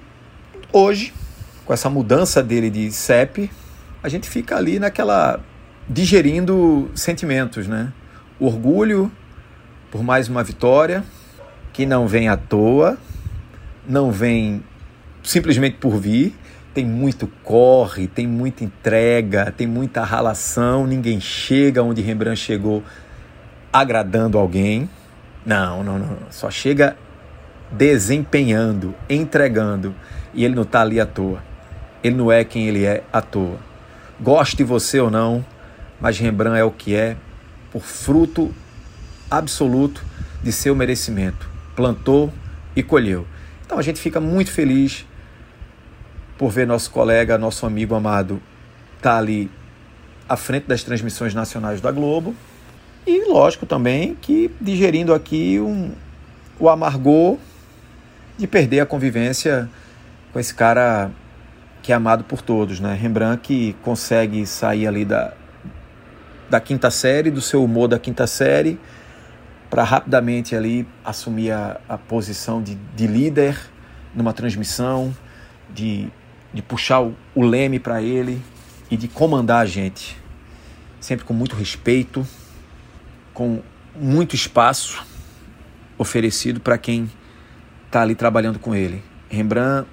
hoje, 0.72 1.12
com 1.64 1.72
essa 1.72 1.90
mudança 1.90 2.42
dele 2.42 2.70
de 2.70 2.90
CEP, 2.92 3.50
a 4.02 4.08
gente 4.08 4.28
fica 4.28 4.56
ali 4.56 4.78
naquela 4.78 5.40
digerindo 5.88 6.90
sentimentos, 6.94 7.66
né? 7.66 7.92
Orgulho 8.38 9.10
por 9.90 10.04
mais 10.04 10.28
uma 10.28 10.44
vitória 10.44 11.02
que 11.72 11.84
não 11.84 12.06
vem 12.06 12.28
à 12.28 12.36
toa, 12.36 12.96
não 13.86 14.12
vem 14.12 14.62
simplesmente 15.30 15.76
por 15.76 15.96
vir, 15.96 16.34
tem 16.74 16.84
muito 16.84 17.28
corre, 17.44 18.08
tem 18.08 18.26
muita 18.26 18.64
entrega, 18.64 19.54
tem 19.56 19.64
muita 19.64 20.02
ralação, 20.02 20.88
ninguém 20.88 21.20
chega 21.20 21.84
onde 21.84 22.02
Rembrandt 22.02 22.40
chegou 22.40 22.82
agradando 23.72 24.36
alguém. 24.36 24.90
Não, 25.46 25.84
não, 25.84 26.00
não, 26.00 26.16
só 26.30 26.50
chega 26.50 26.96
desempenhando, 27.70 28.92
entregando, 29.08 29.94
e 30.34 30.44
ele 30.44 30.56
não 30.56 30.64
está 30.64 30.80
ali 30.80 30.98
à 31.00 31.06
toa. 31.06 31.40
Ele 32.02 32.16
não 32.16 32.32
é 32.32 32.42
quem 32.42 32.66
ele 32.66 32.84
é 32.84 33.04
à 33.12 33.22
toa. 33.22 33.58
Goste 34.20 34.64
você 34.64 34.98
ou 34.98 35.12
não, 35.12 35.44
mas 36.00 36.18
Rembrandt 36.18 36.58
é 36.58 36.64
o 36.64 36.72
que 36.72 36.92
é 36.92 37.16
por 37.70 37.82
fruto 37.82 38.52
absoluto 39.30 40.04
de 40.42 40.50
seu 40.50 40.74
merecimento. 40.74 41.48
Plantou 41.76 42.32
e 42.74 42.82
colheu. 42.82 43.24
Então 43.64 43.78
a 43.78 43.82
gente 43.82 44.00
fica 44.00 44.18
muito 44.18 44.50
feliz 44.50 45.06
por 46.40 46.48
ver 46.48 46.66
nosso 46.66 46.90
colega, 46.90 47.36
nosso 47.36 47.66
amigo 47.66 47.94
amado, 47.94 48.40
tá 49.02 49.18
ali 49.18 49.50
à 50.26 50.38
frente 50.38 50.66
das 50.66 50.82
transmissões 50.82 51.34
nacionais 51.34 51.82
da 51.82 51.92
Globo 51.92 52.34
E 53.06 53.26
lógico 53.26 53.66
também 53.66 54.14
que 54.14 54.50
digerindo 54.58 55.12
aqui 55.12 55.60
um, 55.60 55.92
o 56.58 56.70
amargor 56.70 57.36
de 58.38 58.46
perder 58.46 58.80
a 58.80 58.86
convivência 58.86 59.68
com 60.32 60.40
esse 60.40 60.54
cara 60.54 61.10
que 61.82 61.92
é 61.92 61.94
amado 61.94 62.24
por 62.24 62.40
todos, 62.40 62.80
né? 62.80 62.94
Rembrandt 62.94 63.42
que 63.42 63.76
consegue 63.82 64.46
sair 64.46 64.86
ali 64.86 65.04
da, 65.04 65.34
da 66.48 66.58
quinta 66.58 66.90
série, 66.90 67.30
do 67.30 67.42
seu 67.42 67.62
humor 67.62 67.86
da 67.86 67.98
quinta 67.98 68.26
série, 68.26 68.80
para 69.68 69.84
rapidamente 69.84 70.56
ali 70.56 70.88
assumir 71.04 71.50
a, 71.50 71.78
a 71.86 71.98
posição 71.98 72.62
de, 72.62 72.76
de 72.96 73.06
líder 73.06 73.58
numa 74.14 74.32
transmissão, 74.32 75.14
de, 75.68 76.10
de 76.52 76.62
puxar 76.62 77.00
o, 77.00 77.14
leme 77.42 77.78
para 77.78 78.02
ele 78.02 78.42
e 78.90 78.96
de 78.96 79.08
comandar 79.08 79.62
a 79.62 79.66
gente, 79.66 80.16
sempre 81.00 81.24
com 81.24 81.32
muito 81.32 81.54
respeito, 81.54 82.26
com 83.32 83.62
muito 83.94 84.34
espaço 84.34 85.04
oferecido 85.96 86.60
para 86.60 86.76
quem 86.78 87.10
está 87.86 88.02
ali 88.02 88.14
trabalhando 88.14 88.58
com 88.58 88.74
ele. 88.74 89.02
Rembrandt 89.28 89.88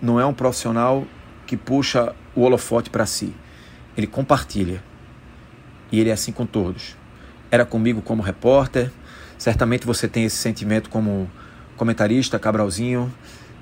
não 0.00 0.20
é 0.20 0.24
um 0.24 0.32
profissional 0.32 1.06
que 1.46 1.56
puxa 1.56 2.14
o 2.34 2.42
holofote 2.42 2.90
para 2.90 3.06
si. 3.06 3.34
Ele 3.96 4.06
compartilha. 4.06 4.82
E 5.90 6.00
ele 6.00 6.10
é 6.10 6.12
assim 6.12 6.32
com 6.32 6.44
todos. 6.44 6.96
Era 7.50 7.64
comigo 7.64 8.02
como 8.02 8.22
repórter, 8.22 8.90
certamente 9.38 9.86
você 9.86 10.08
tem 10.08 10.24
esse 10.24 10.36
sentimento 10.36 10.90
como 10.90 11.30
comentarista, 11.76 12.38
Cabralzinho, 12.38 13.12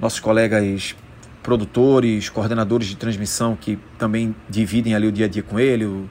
nossos 0.00 0.20
colegas 0.20 0.96
produtores, 1.44 2.30
coordenadores 2.30 2.88
de 2.88 2.96
transmissão 2.96 3.54
que 3.54 3.78
também 3.98 4.34
dividem 4.48 4.94
ali 4.94 5.06
o 5.06 5.12
dia 5.12 5.26
a 5.26 5.28
dia 5.28 5.42
com 5.42 5.60
ele, 5.60 5.84
o, 5.84 6.08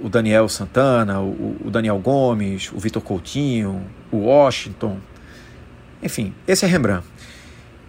o 0.00 0.08
Daniel 0.08 0.48
Santana, 0.48 1.20
o, 1.20 1.56
o 1.64 1.70
Daniel 1.70 1.96
Gomes, 2.00 2.70
o 2.72 2.78
Vitor 2.78 3.00
Coutinho, 3.00 3.80
o 4.10 4.16
Washington. 4.16 4.98
Enfim, 6.02 6.34
esse 6.46 6.64
é 6.64 6.68
Rembrandt. 6.68 7.06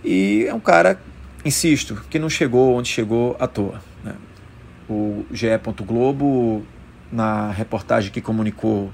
E 0.06 0.46
é 0.48 0.54
um 0.54 0.60
cara, 0.60 1.00
insisto, 1.44 1.96
que 2.08 2.20
não 2.20 2.30
chegou 2.30 2.76
onde 2.76 2.88
chegou 2.88 3.36
à 3.40 3.48
toa. 3.48 3.82
Né? 4.04 4.14
O 4.88 5.26
GE. 5.32 5.48
Globo, 5.84 6.64
na 7.12 7.50
reportagem 7.50 8.12
que 8.12 8.22
comunicou 8.22 8.92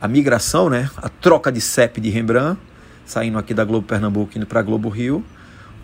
a 0.00 0.06
migração, 0.06 0.70
né? 0.70 0.88
a 0.96 1.08
troca 1.08 1.50
de 1.50 1.60
CEP 1.60 2.00
de 2.00 2.10
Rembrandt, 2.10 2.60
saindo 3.04 3.38
aqui 3.38 3.52
da 3.52 3.64
Globo 3.64 3.88
Pernambuco 3.88 4.30
indo 4.36 4.46
para 4.46 4.60
a 4.60 4.62
Globo 4.62 4.88
Rio, 4.88 5.24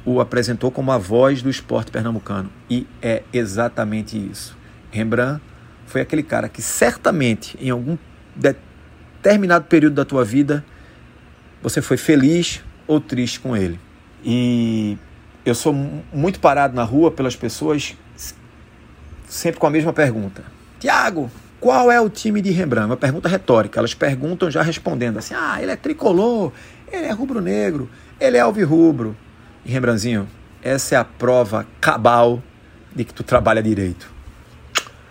o 0.05 0.21
apresentou 0.21 0.71
como 0.71 0.91
a 0.93 0.99
voz 0.99 1.43
do 1.43 1.51
esporte 1.51 1.91
pernambucano. 1.91 2.51
E 2.69 2.87
é 3.03 3.23
exatamente 3.33 4.17
isso. 4.17 4.57
Rembrandt 4.91 5.43
foi 5.87 6.01
aquele 6.01 6.23
cara 6.23 6.49
que 6.49 6.63
certamente 6.63 7.57
em 7.61 7.71
algum 7.71 7.97
determinado 8.35 9.65
período 9.67 9.95
da 9.95 10.05
tua 10.05 10.25
vida 10.25 10.65
você 11.63 11.83
foi 11.83 11.97
feliz 11.97 12.63
ou 12.87 13.01
triste 13.01 13.41
com 13.41 13.57
ele. 13.57 13.79
E 14.25 14.97
eu 15.45 15.55
sou 15.55 15.73
muito 15.73 16.41
parado 16.41 16.75
na 16.75 16.85
rua 16.85 17.11
pelas 17.11 17.37
pessoas 17.37 17.97
sempre 19.29 19.61
com 19.61 19.67
a 19.67 19.71
mesma 19.71 19.93
pergunta. 19.93 20.43
Tiago, 20.79 21.31
qual 21.61 21.91
é 21.91 22.01
o 22.01 22.09
time 22.09 22.41
de 22.41 22.51
Rembrandt? 22.51 22.87
Uma 22.87 22.97
pergunta 22.97 23.29
retórica. 23.29 23.81
Elas 23.81 23.95
perguntam 23.95 24.51
já 24.51 24.63
respondendo 24.63 25.19
assim: 25.19 25.35
ah, 25.35 25.59
ele 25.61 25.73
é 25.73 25.77
tricolor, 25.77 26.53
ele 26.91 27.07
é 27.07 27.11
rubro-negro, 27.11 27.89
ele 28.21 28.37
é 28.37 28.41
alvirrubro. 28.41 29.17
E 29.65 29.71
Rembrandtzinho, 29.71 30.29
essa 30.63 30.95
é 30.95 30.99
a 30.99 31.05
prova 31.05 31.67
cabal 31.81 32.43
de 32.95 33.05
que 33.05 33.13
tu 33.13 33.23
trabalha 33.23 33.63
direito. 33.63 34.11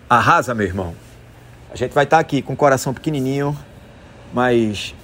Arrasa, 0.09 0.53
meu 0.53 0.65
irmão. 0.65 0.95
A 1.71 1.75
gente 1.75 1.93
vai 1.93 2.03
estar 2.03 2.17
tá 2.17 2.21
aqui 2.21 2.41
com 2.41 2.53
o 2.53 2.55
coração 2.55 2.93
pequenininho, 2.93 3.57
mas 4.33 4.95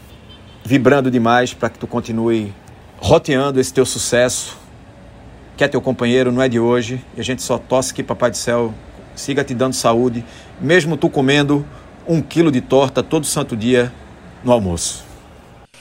vibrando 0.63 1.11
demais 1.11 1.53
para 1.53 1.69
que 1.69 1.77
tu 1.77 1.87
continue 1.87 2.53
roteando 2.97 3.59
esse 3.59 3.73
teu 3.73 3.85
sucesso, 3.85 4.57
que 5.57 5.63
é 5.63 5.67
teu 5.67 5.81
companheiro, 5.81 6.31
não 6.31 6.41
é 6.41 6.47
de 6.47 6.59
hoje. 6.59 7.03
E 7.15 7.21
a 7.21 7.23
gente 7.23 7.41
só 7.41 7.57
tosse 7.57 7.93
que 7.93 8.01
Papai 8.01 8.31
do 8.31 8.37
Céu 8.37 8.73
siga 9.15 9.43
te 9.43 9.53
dando 9.53 9.73
saúde, 9.73 10.25
mesmo 10.59 10.97
tu 10.97 11.09
comendo 11.09 11.65
um 12.07 12.21
quilo 12.21 12.51
de 12.51 12.61
torta 12.61 13.03
todo 13.03 13.25
santo 13.25 13.55
dia 13.55 13.91
no 14.43 14.51
almoço. 14.51 15.05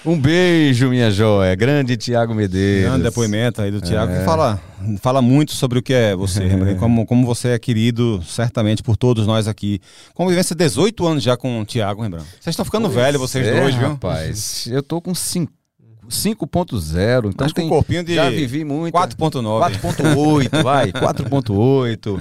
Um 0.04 0.18
beijo, 0.18 0.88
minha 0.88 1.10
joia. 1.12 1.54
Grande 1.54 1.96
Tiago 1.96 2.34
Medeiros. 2.34 2.90
Grande 2.90 3.04
depoimento 3.04 3.62
aí 3.62 3.70
do 3.70 3.80
Tiago, 3.80 4.12
é. 4.12 4.18
que 4.18 4.24
fala, 4.24 4.60
fala 5.00 5.22
muito 5.22 5.52
sobre 5.52 5.78
o 5.78 5.82
que 5.82 5.92
é 5.92 6.16
você, 6.16 6.42
como, 6.78 7.06
como 7.06 7.24
você 7.24 7.50
é 7.50 7.58
querido, 7.58 8.20
certamente, 8.26 8.82
por 8.82 8.96
todos 8.96 9.26
nós 9.28 9.46
aqui. 9.46 9.80
Convivência 10.12 10.56
18 10.56 11.06
anos 11.06 11.22
já 11.22 11.36
com 11.36 11.60
o 11.60 11.64
Tiago, 11.64 12.02
lembrando. 12.02 12.26
Vocês 12.40 12.48
estão 12.48 12.64
ficando 12.64 12.88
pois 12.88 12.96
velhos, 12.96 13.20
vocês 13.20 13.46
é, 13.46 13.60
dois, 13.60 13.74
viu? 13.76 13.88
Rapaz, 13.90 14.66
eu 14.66 14.82
tô 14.82 15.00
com 15.00 15.14
5 15.14 15.52
5.0, 16.08 17.28
então 17.28 17.46
Mas 17.46 17.52
tem, 17.52 17.68
com 17.68 17.76
corpinho 17.76 18.04
de 18.04 18.14
já 18.16 18.28
vivi 18.28 18.64
muito. 18.64 18.92
4.9. 18.92 19.80
4.8, 19.80 20.50
vai, 20.62 20.92
4.8. 20.92 22.20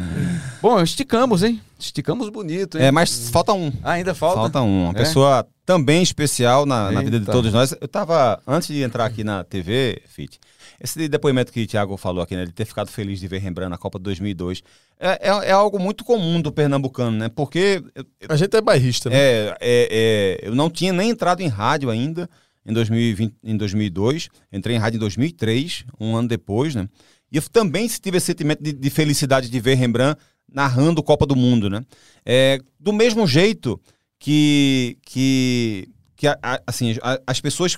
Bom, 0.62 0.82
esticamos, 0.82 1.44
hein? 1.44 1.60
Esticamos 1.78 2.30
bonito, 2.30 2.78
hein? 2.78 2.86
É, 2.86 2.92
mas 2.92 3.30
falta 3.30 3.54
um. 3.54 3.72
Ah, 3.84 3.94
ainda 3.94 4.14
falta? 4.14 4.38
Falta 4.38 4.62
um. 4.62 4.84
Uma 4.84 4.92
é? 4.92 4.94
pessoa 4.94 5.48
também 5.66 6.02
especial 6.02 6.66
na, 6.66 6.92
na, 6.92 7.02
vida 7.02 7.20
de 7.20 7.26
todos 7.26 7.54
nós. 7.54 7.74
Eu 7.80 7.88
tava, 7.88 8.42
antes 8.48 8.68
de 8.68 8.82
entrar 8.82 9.06
aqui 9.06 9.24
na 9.24 9.44
TV, 9.44 10.02
Fit, 10.08 10.40
esse 10.80 11.08
depoimento 11.08 11.52
que 11.52 11.64
o 11.64 11.68
Thiago 11.68 11.96
falou 11.98 12.24
aqui, 12.24 12.36
né, 12.36 12.46
de 12.46 12.52
ter 12.52 12.66
ficado 12.66 12.90
feliz 12.90 13.20
de 13.20 13.28
ver 13.28 13.40
Rembrandt 13.40 13.70
na 13.70 13.78
Copa 13.78 14.00
de 14.00 14.04
2002, 14.04 14.64
é, 15.00 15.30
é, 15.30 15.50
é 15.50 15.52
algo 15.52 15.80
muito 15.80 16.04
comum 16.04 16.42
do 16.42 16.52
pernambucano, 16.52 17.18
né? 17.18 17.30
Porque... 17.30 17.84
A 18.28 18.36
gente 18.36 18.56
é 18.56 18.62
bairrista, 18.62 19.10
né? 19.10 19.16
É, 19.16 19.58
é, 19.60 19.60
é, 19.62 20.40
eu 20.48 20.56
não 20.56 20.70
tinha 20.70 20.92
nem 20.92 21.10
entrado 21.12 21.42
em 21.42 21.48
rádio 21.48 21.90
ainda, 21.90 22.30
em, 22.66 22.74
2020, 22.74 23.36
em 23.44 23.58
2002, 23.58 24.30
entrei 24.52 24.76
em 24.76 24.80
rádio 24.80 24.98
em 24.98 25.02
2003, 25.02 25.86
um 26.00 26.16
ano 26.16 26.28
depois, 26.28 26.76
né? 26.76 26.88
E 27.32 27.38
eu 27.38 27.44
também 27.44 27.88
tive 27.88 28.18
esse 28.18 28.26
sentimento 28.26 28.62
de, 28.62 28.74
de 28.74 28.90
felicidade 28.90 29.50
de 29.50 29.60
ver 29.60 29.76
Rembrandt 29.76 30.20
narrando 30.52 31.02
Copa 31.02 31.26
do 31.26 31.36
Mundo, 31.36 31.70
né? 31.70 31.82
É, 32.26 32.60
do 32.80 32.92
mesmo 32.92 33.26
jeito 33.26 33.80
que, 34.22 35.00
que, 35.02 35.90
que 36.16 36.28
assim, 36.68 36.96
as 37.26 37.42
pessoas 37.42 37.76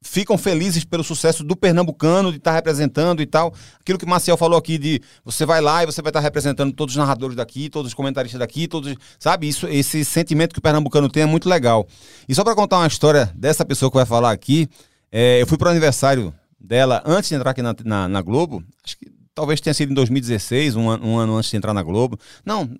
ficam 0.00 0.38
felizes 0.38 0.84
pelo 0.84 1.02
sucesso 1.02 1.42
do 1.42 1.56
pernambucano 1.56 2.30
de 2.30 2.38
estar 2.38 2.52
tá 2.52 2.54
representando 2.54 3.20
e 3.20 3.26
tal. 3.26 3.52
Aquilo 3.80 3.98
que 3.98 4.04
o 4.04 4.08
Marcel 4.08 4.36
falou 4.36 4.56
aqui 4.56 4.78
de 4.78 5.02
você 5.24 5.44
vai 5.44 5.60
lá 5.60 5.82
e 5.82 5.86
você 5.86 6.00
vai 6.00 6.10
estar 6.10 6.20
tá 6.20 6.24
representando 6.24 6.72
todos 6.72 6.94
os 6.94 6.96
narradores 6.96 7.34
daqui, 7.34 7.68
todos 7.68 7.90
os 7.90 7.94
comentaristas 7.94 8.38
daqui, 8.38 8.68
todos, 8.68 8.94
sabe? 9.18 9.48
Isso, 9.48 9.66
esse 9.66 10.04
sentimento 10.04 10.52
que 10.52 10.60
o 10.60 10.62
pernambucano 10.62 11.08
tem 11.08 11.24
é 11.24 11.26
muito 11.26 11.48
legal. 11.48 11.84
E 12.28 12.34
só 12.36 12.44
para 12.44 12.54
contar 12.54 12.78
uma 12.78 12.86
história 12.86 13.28
dessa 13.34 13.64
pessoa 13.64 13.90
que 13.90 13.96
vai 13.96 14.06
falar 14.06 14.30
aqui, 14.30 14.68
é, 15.10 15.42
eu 15.42 15.46
fui 15.46 15.58
para 15.58 15.66
o 15.66 15.70
aniversário 15.72 16.32
dela 16.58 17.02
antes 17.04 17.28
de 17.30 17.34
entrar 17.34 17.50
aqui 17.50 17.62
na, 17.62 17.74
na, 17.84 18.08
na, 18.08 18.22
Globo. 18.22 18.62
Acho 18.84 18.96
que 18.96 19.10
talvez 19.34 19.60
tenha 19.60 19.74
sido 19.74 19.90
em 19.90 19.94
2016, 19.94 20.76
um, 20.76 20.86
um 20.88 21.18
ano 21.18 21.36
antes 21.36 21.50
de 21.50 21.56
entrar 21.56 21.74
na 21.74 21.82
Globo. 21.82 22.16
Não, 22.44 22.70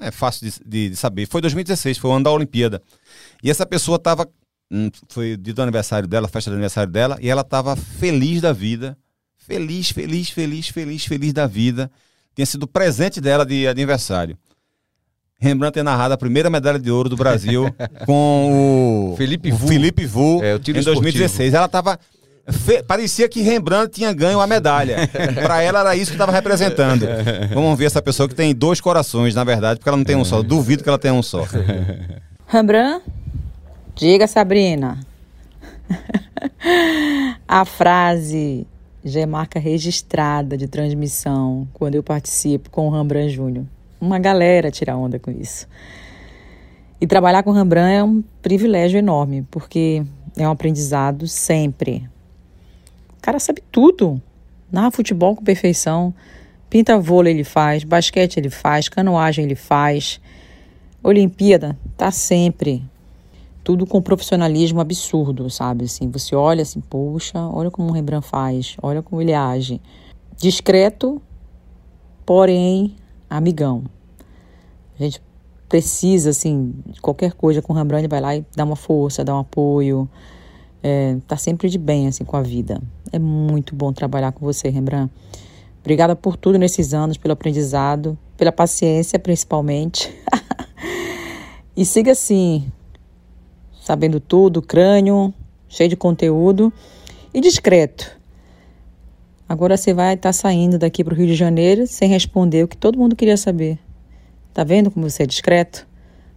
é 0.00 0.10
fácil 0.10 0.48
de, 0.48 0.60
de, 0.64 0.90
de 0.90 0.96
saber. 0.96 1.26
Foi 1.26 1.40
2016, 1.40 1.98
foi 1.98 2.10
o 2.10 2.14
ano 2.14 2.24
da 2.24 2.30
Olimpíada. 2.30 2.82
E 3.42 3.50
essa 3.50 3.64
pessoa 3.64 3.96
estava 3.96 4.28
Hum, 4.70 4.90
foi 5.08 5.36
dia 5.36 5.54
do 5.54 5.62
aniversário 5.62 6.08
dela, 6.08 6.26
festa 6.26 6.50
do 6.50 6.54
aniversário 6.54 6.92
dela, 6.92 7.16
e 7.20 7.28
ela 7.28 7.42
estava 7.42 7.76
feliz 7.76 8.40
da 8.40 8.52
vida. 8.52 8.96
Feliz, 9.36 9.90
feliz, 9.90 10.28
feliz, 10.28 10.68
feliz, 10.68 11.04
feliz 11.04 11.32
da 11.32 11.46
vida. 11.46 11.90
Tinha 12.34 12.46
sido 12.46 12.66
presente 12.66 13.20
dela 13.20 13.46
de 13.46 13.68
aniversário. 13.68 14.36
Rembrandt 15.38 15.74
ter 15.74 15.82
narrado 15.82 16.14
a 16.14 16.16
primeira 16.16 16.50
medalha 16.50 16.78
de 16.78 16.90
ouro 16.90 17.08
do 17.08 17.16
Brasil 17.16 17.66
com 18.06 19.12
o 19.12 19.16
Felipe 19.16 19.50
Vu, 19.50 19.66
o 19.66 19.68
Felipe 19.68 20.06
Vu 20.06 20.42
é, 20.42 20.56
em 20.56 20.82
2016. 20.82 21.28
Esportivo. 21.28 21.56
Ela 21.56 21.66
estava 21.66 22.00
Fe... 22.50 22.82
Parecia 22.82 23.28
que 23.28 23.42
Rembrandt 23.42 23.92
tinha 23.92 24.12
ganho 24.12 24.40
a 24.40 24.46
medalha. 24.46 25.08
Para 25.42 25.62
ela 25.62 25.80
era 25.80 25.96
isso 25.96 26.10
que 26.10 26.14
estava 26.16 26.32
representando. 26.32 27.06
Vamos 27.52 27.78
ver 27.78 27.86
essa 27.86 28.00
pessoa 28.00 28.28
que 28.28 28.34
tem 28.34 28.54
dois 28.54 28.80
corações, 28.80 29.34
na 29.34 29.44
verdade, 29.44 29.78
porque 29.78 29.88
ela 29.88 29.98
não 29.98 30.04
tem 30.04 30.16
um 30.16 30.24
só. 30.24 30.42
Duvido 30.42 30.82
que 30.82 30.88
ela 30.88 30.98
tenha 30.98 31.14
um 31.14 31.22
só. 31.22 31.44
Rembrandt 32.46 33.02
Diga, 33.96 34.26
Sabrina. 34.26 35.00
a 37.48 37.64
frase 37.64 38.66
já 39.02 39.20
é 39.20 39.26
marca 39.26 39.58
registrada 39.58 40.54
de 40.54 40.68
transmissão 40.68 41.66
quando 41.72 41.94
eu 41.94 42.02
participo 42.02 42.68
com 42.68 42.88
o 42.88 42.90
Rembrandt 42.90 43.30
Júnior. 43.30 43.64
Uma 43.98 44.18
galera 44.18 44.70
tira 44.70 44.94
onda 44.94 45.18
com 45.18 45.30
isso. 45.30 45.66
E 47.00 47.06
trabalhar 47.06 47.42
com 47.42 47.48
o 47.48 47.52
Rembrandt 47.54 47.94
é 47.94 48.04
um 48.04 48.22
privilégio 48.42 48.98
enorme, 48.98 49.46
porque 49.50 50.04
é 50.36 50.46
um 50.46 50.52
aprendizado 50.52 51.26
sempre. 51.26 52.06
Cara 53.26 53.40
sabe 53.40 53.60
tudo. 53.72 54.22
Narra 54.70 54.92
futebol 54.92 55.34
com 55.34 55.42
perfeição. 55.42 56.14
Pinta 56.70 56.96
vôlei 56.96 57.32
ele 57.32 57.42
faz, 57.42 57.82
basquete 57.82 58.36
ele 58.36 58.48
faz, 58.48 58.88
canoagem 58.88 59.44
ele 59.44 59.56
faz. 59.56 60.20
Olimpíada 61.02 61.76
tá 61.96 62.12
sempre 62.12 62.84
tudo 63.64 63.84
com 63.84 64.00
profissionalismo 64.00 64.80
absurdo, 64.80 65.50
sabe? 65.50 65.86
Assim, 65.86 66.08
você 66.08 66.36
olha 66.36 66.62
assim, 66.62 66.80
poxa, 66.80 67.40
olha 67.48 67.68
como 67.68 67.88
o 67.88 67.92
Rembrandt 67.92 68.28
faz, 68.28 68.76
olha 68.80 69.02
como 69.02 69.20
ele 69.20 69.34
age. 69.34 69.80
Discreto, 70.36 71.20
porém 72.24 72.94
amigão. 73.28 73.86
A 74.96 75.02
gente 75.02 75.20
precisa, 75.68 76.30
assim, 76.30 76.72
de 76.86 77.00
qualquer 77.00 77.32
coisa 77.32 77.60
com 77.60 77.72
o 77.72 77.76
Rembrandt, 77.76 78.02
ele 78.02 78.08
vai 78.08 78.20
lá 78.20 78.36
e 78.36 78.46
dá 78.54 78.62
uma 78.62 78.76
força, 78.76 79.24
dá 79.24 79.34
um 79.34 79.40
apoio. 79.40 80.08
É, 80.88 81.16
tá 81.26 81.36
sempre 81.36 81.68
de 81.68 81.78
bem, 81.78 82.06
assim, 82.06 82.24
com 82.24 82.36
a 82.36 82.42
vida. 82.42 82.80
É 83.10 83.18
muito 83.18 83.74
bom 83.74 83.92
trabalhar 83.92 84.30
com 84.30 84.46
você, 84.46 84.68
Rembrandt. 84.68 85.12
Obrigada 85.80 86.14
por 86.14 86.36
tudo 86.36 86.60
nesses 86.60 86.94
anos, 86.94 87.16
pelo 87.16 87.32
aprendizado, 87.32 88.16
pela 88.36 88.52
paciência, 88.52 89.18
principalmente. 89.18 90.14
e 91.76 91.84
siga 91.84 92.12
assim, 92.12 92.70
sabendo 93.82 94.20
tudo, 94.20 94.62
crânio, 94.62 95.34
cheio 95.68 95.88
de 95.90 95.96
conteúdo 95.96 96.72
e 97.34 97.40
discreto. 97.40 98.16
Agora 99.48 99.76
você 99.76 99.92
vai 99.92 100.14
estar 100.14 100.28
tá 100.28 100.32
saindo 100.32 100.78
daqui 100.78 101.02
para 101.02 101.14
o 101.14 101.16
Rio 101.16 101.26
de 101.26 101.34
Janeiro 101.34 101.88
sem 101.88 102.08
responder 102.08 102.62
o 102.62 102.68
que 102.68 102.76
todo 102.76 102.96
mundo 102.96 103.16
queria 103.16 103.36
saber. 103.36 103.76
Tá 104.54 104.62
vendo 104.62 104.88
como 104.92 105.10
você 105.10 105.24
é 105.24 105.26
discreto? 105.26 105.84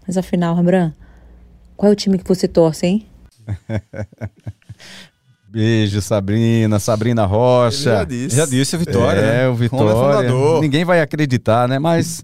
Mas 0.08 0.18
afinal, 0.18 0.56
Rembrandt, 0.56 0.96
qual 1.78 1.92
é 1.92 1.94
o 1.94 1.96
time 1.96 2.18
que 2.18 2.28
você 2.28 2.48
torce, 2.48 2.88
hein? 2.88 3.06
Beijo, 5.50 6.00
Sabrina, 6.02 6.78
Sabrina 6.80 7.26
Rocha. 7.26 7.92
já 7.92 8.04
disse. 8.04 8.36
Já 8.36 8.46
disse 8.46 8.76
a 8.76 8.80
Vitória, 8.80 9.20
é, 9.20 9.38
né? 9.44 9.48
o 9.48 9.56
Vitória. 9.56 10.30
Ninguém 10.62 10.86
vai 10.86 11.02
acreditar, 11.02 11.68
né? 11.68 11.80
Mas 11.80 12.24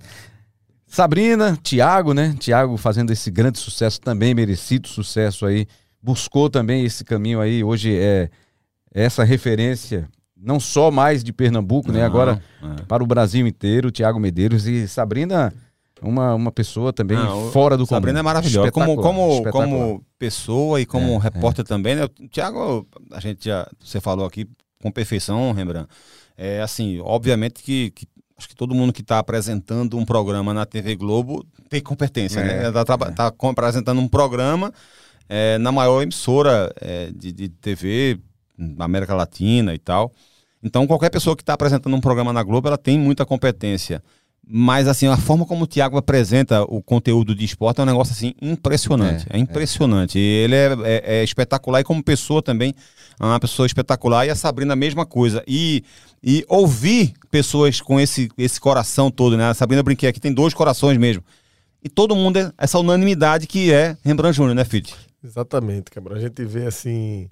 Sabrina, 0.85 1.57
Tiago, 1.64 2.14
né? 2.14 2.35
Tiago 2.39 2.77
fazendo 2.77 3.11
esse 3.11 3.31
grande 3.31 3.57
sucesso 3.57 3.99
também, 3.99 4.34
merecido 4.35 4.88
sucesso 4.88 5.45
aí. 5.45 5.68
Buscou 6.02 6.49
também 6.49 6.85
esse 6.85 7.03
caminho 7.03 7.41
aí. 7.41 7.64
Hoje 7.64 7.97
é 7.97 8.30
essa 8.93 9.23
referência 9.23 10.07
não 10.38 10.60
só 10.60 10.91
mais 10.91 11.23
de 11.23 11.34
Pernambuco, 11.34 11.91
né? 11.91 11.95
não, 11.95 11.99
né? 12.02 12.06
Agora 12.06 12.41
é. 12.61 12.84
para 12.84 13.03
o 13.03 13.07
Brasil 13.07 13.47
inteiro, 13.47 13.89
Tiago 13.89 14.19
Medeiros 14.19 14.68
e 14.68 14.88
Sabrina, 14.88 15.52
uma, 16.01 16.34
uma 16.35 16.51
pessoa 16.51 16.91
também 16.91 17.17
não, 17.17 17.51
fora 17.51 17.77
do 17.77 17.85
Sabrina 17.85 18.19
comum. 18.19 18.30
é 18.30 18.34
maravilhosa. 18.34 18.72
Como, 18.72 18.95
como, 18.97 19.51
como 19.51 20.05
pessoa 20.19 20.81
e 20.81 20.85
como 20.85 21.13
é, 21.13 21.17
repórter 21.19 21.63
é. 21.63 21.67
também, 21.67 21.95
né? 21.95 22.07
Tiago, 22.30 22.88
a 23.11 23.19
gente 23.19 23.45
já, 23.45 23.69
você 23.80 24.01
falou 24.01 24.26
aqui 24.26 24.47
com 24.81 24.91
perfeição, 24.91 25.51
Rembrandt. 25.51 25.89
É 26.38 26.61
assim, 26.61 26.99
obviamente 26.99 27.63
que, 27.63 27.91
que 27.91 28.07
acho 28.38 28.49
que 28.49 28.55
todo 28.55 28.76
mundo 28.76 28.91
que 28.91 29.01
está 29.01 29.19
apresentando 29.19 29.97
um 29.97 30.05
programa 30.05 30.53
na 30.53 30.65
TV 30.65 30.95
Globo 30.95 31.45
tem 31.69 31.81
competência, 31.81 32.43
né? 32.43 32.67
Está 32.67 32.81
é. 32.81 33.11
tá 33.11 33.34
apresentando 33.49 34.01
um 34.01 34.07
programa 34.07 34.73
é, 35.30 35.57
na 35.57 35.72
maior 35.72 36.01
emissora 36.01 36.73
é, 36.80 37.11
de, 37.11 37.31
de 37.31 37.49
TV 37.49 38.19
na 38.57 38.85
América 38.85 39.15
Latina 39.15 39.73
e 39.73 39.80
tal. 39.80 40.11
Então, 40.61 40.88
qualquer 40.88 41.09
pessoa 41.09 41.35
que 41.35 41.43
está 41.43 41.53
apresentando 41.53 41.95
um 41.95 42.01
programa 42.01 42.34
na 42.34 42.41
Globo, 42.41 42.67
ela 42.67 42.77
tem 42.77 42.97
muita 42.99 43.26
competência. 43.26 44.01
Mas, 44.47 44.88
assim, 44.88 45.07
a 45.07 45.17
forma 45.17 45.45
como 45.45 45.63
o 45.63 45.67
Thiago 45.67 45.97
apresenta 45.97 46.63
o 46.63 46.81
conteúdo 46.81 47.34
de 47.34 47.43
esporte 47.43 47.80
é 47.80 47.84
um 47.84 47.88
negócio, 47.88 48.13
assim, 48.13 48.34
impressionante. 48.39 49.26
É, 49.30 49.38
é 49.38 49.39
impressionante. 49.39 50.19
É. 50.19 50.22
ele 50.22 50.55
é, 50.55 50.76
é, 50.84 51.23
espetacular 51.23 51.80
e 51.80 51.84
como 51.84 52.03
pessoa 52.03 52.43
também 52.43 52.73
é 53.19 53.23
uma 53.23 53.39
pessoa 53.39 53.65
espetacular. 53.65 54.26
E 54.26 54.30
a 54.30 54.35
Sabrina, 54.35 54.73
a 54.73 54.76
mesma 54.76 55.05
coisa. 55.05 55.43
E, 55.47 55.84
e 56.23 56.45
ouvir 56.47 57.13
pessoas 57.31 57.81
com 57.81 57.99
esse, 57.99 58.30
esse 58.38 58.59
coração 58.59 59.09
todo, 59.09 59.35
né? 59.35 59.49
A 59.49 59.53
Sabrina 59.55 59.81
brinquei 59.81 60.09
aqui, 60.09 60.19
tem 60.19 60.34
dois 60.34 60.53
corações 60.53 60.97
mesmo. 60.97 61.23
E 61.84 61.89
todo 61.89 62.15
mundo, 62.15 62.38
é 62.38 62.51
essa 62.57 62.77
unanimidade 62.77 63.47
que 63.47 63.72
é 63.72 63.97
Rembrandt 64.03 64.38
Júnior, 64.38 64.55
né, 64.55 64.63
Fit? 64.63 64.95
Exatamente, 65.23 65.89
Cabral. 65.89 66.17
A 66.17 66.22
gente 66.22 66.45
vê, 66.45 66.67
assim, 66.67 67.27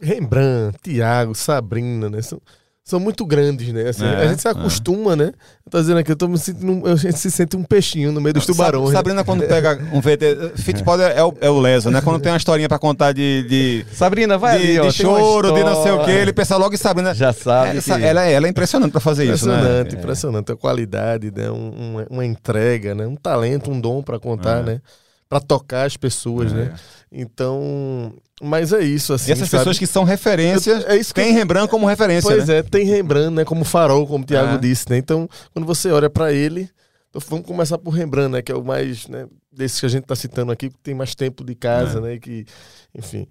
Rembrandt, 0.00 0.78
Tiago, 0.82 1.34
Sabrina, 1.34 2.08
né? 2.08 2.22
São, 2.22 2.40
são 2.84 2.98
muito 2.98 3.24
grandes, 3.24 3.72
né? 3.72 3.88
Assim, 3.88 4.04
é, 4.04 4.16
a 4.16 4.26
gente 4.26 4.42
se 4.42 4.48
é. 4.48 4.50
acostuma, 4.50 5.12
é. 5.12 5.16
né? 5.16 5.32
Eu 5.64 5.70
tô 5.70 5.80
dizendo 5.80 5.98
aqui, 5.98 6.10
eu 6.10 6.16
tô 6.16 6.26
me 6.26 6.38
sentindo. 6.38 6.86
A 6.88 6.96
gente 6.96 7.18
se 7.18 7.30
sente 7.30 7.56
um 7.56 7.62
peixinho 7.62 8.10
no 8.10 8.20
meio 8.20 8.34
dos 8.34 8.46
tubarões. 8.46 8.88
Né? 8.88 8.96
Sabrina, 8.96 9.22
quando 9.22 9.46
pega 9.46 9.78
um 9.92 10.00
VT. 10.00 10.56
Fittipaldi 10.56 11.04
é, 11.04 11.22
o, 11.22 11.34
é 11.40 11.50
o 11.50 11.60
leso, 11.60 11.90
né? 11.90 12.00
Quando 12.00 12.20
tem 12.20 12.32
uma 12.32 12.38
historinha 12.38 12.68
pra 12.68 12.78
contar 12.78 13.12
de. 13.12 13.44
de 13.48 13.86
Sabrina, 13.92 14.36
vai 14.38 14.58
de, 14.58 14.64
ali, 14.64 14.78
ó, 14.80 14.86
de 14.86 14.92
choro, 14.92 15.52
de 15.52 15.62
não 15.62 15.82
sei 15.82 15.92
o 15.92 16.04
quê, 16.04 16.10
ele 16.10 16.32
pensa 16.32 16.56
logo 16.56 16.74
em 16.74 16.78
Sabrina. 16.78 17.14
Já 17.14 17.32
sabe. 17.32 17.78
Essa, 17.78 17.98
que... 17.98 18.04
ela, 18.04 18.24
ela 18.24 18.46
é 18.46 18.50
impressionante 18.50 18.90
pra 18.90 19.00
fazer 19.00 19.24
isso, 19.32 19.46
né? 19.46 19.54
Impressionante, 19.54 19.94
impressionante. 19.96 20.52
A 20.52 20.56
qualidade, 20.56 21.30
né? 21.30 21.50
Um, 21.50 21.70
uma, 21.70 22.06
uma, 22.10 22.24
entrega, 22.24 22.94
né? 22.94 23.06
Um 23.06 23.16
talento, 23.16 23.70
um 23.70 23.80
dom 23.80 24.02
pra 24.02 24.18
contar, 24.18 24.60
é. 24.60 24.62
né? 24.62 24.80
Pra 25.28 25.38
tocar 25.38 25.86
as 25.86 25.96
pessoas, 25.96 26.52
né? 26.52 26.72
Então, 27.12 28.12
mas 28.40 28.72
é 28.72 28.82
isso, 28.82 29.12
assim. 29.12 29.30
E 29.30 29.32
essas 29.32 29.48
sabe? 29.48 29.60
pessoas 29.60 29.78
que 29.78 29.86
são 29.86 30.04
referências, 30.04 30.84
é 30.86 30.96
isso 30.96 31.14
que... 31.14 31.20
tem 31.20 31.32
Rembrandt 31.32 31.68
como 31.68 31.86
referência. 31.86 32.30
Pois 32.30 32.48
né? 32.48 32.58
é, 32.58 32.62
tem 32.62 32.84
Rembrandt, 32.84 33.34
né? 33.34 33.44
Como 33.44 33.64
farol, 33.64 34.06
como 34.06 34.24
o 34.24 34.26
Tiago 34.26 34.54
é. 34.54 34.58
disse, 34.58 34.88
né? 34.88 34.96
Então, 34.96 35.28
quando 35.52 35.66
você 35.66 35.90
olha 35.90 36.08
para 36.08 36.32
ele, 36.32 36.70
então 37.10 37.20
vamos 37.28 37.46
começar 37.46 37.76
por 37.76 37.90
Rembrandt, 37.90 38.32
né? 38.32 38.42
Que 38.42 38.52
é 38.52 38.54
o 38.54 38.64
mais, 38.64 39.06
né? 39.08 39.26
Desses 39.52 39.78
que 39.78 39.86
a 39.86 39.88
gente 39.88 40.04
está 40.04 40.16
citando 40.16 40.52
aqui, 40.52 40.70
que 40.70 40.78
tem 40.78 40.94
mais 40.94 41.14
tempo 41.14 41.44
de 41.44 41.54
casa, 41.54 41.98
é. 41.98 42.02
né? 42.02 42.18
Que, 42.18 42.46
enfim. 42.94 43.26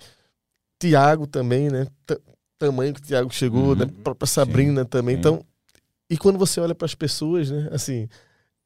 Tiago 0.79 1.25
também, 1.25 1.69
né? 1.69 1.87
T 2.05 2.17
tamanho 2.59 2.93
que 2.93 2.99
o 2.99 3.03
Tiago 3.03 3.33
chegou, 3.33 3.69
uhum. 3.69 3.75
né? 3.75 3.85
A 3.85 4.03
própria 4.03 4.27
Sabrina 4.27 4.81
Sim. 4.81 4.87
também. 4.87 5.15
Sim. 5.15 5.19
Então, 5.19 5.45
e 6.09 6.17
quando 6.17 6.37
você 6.37 6.59
olha 6.59 6.75
para 6.75 6.85
as 6.85 6.93
pessoas, 6.93 7.49
né? 7.49 7.69
Assim, 7.71 8.07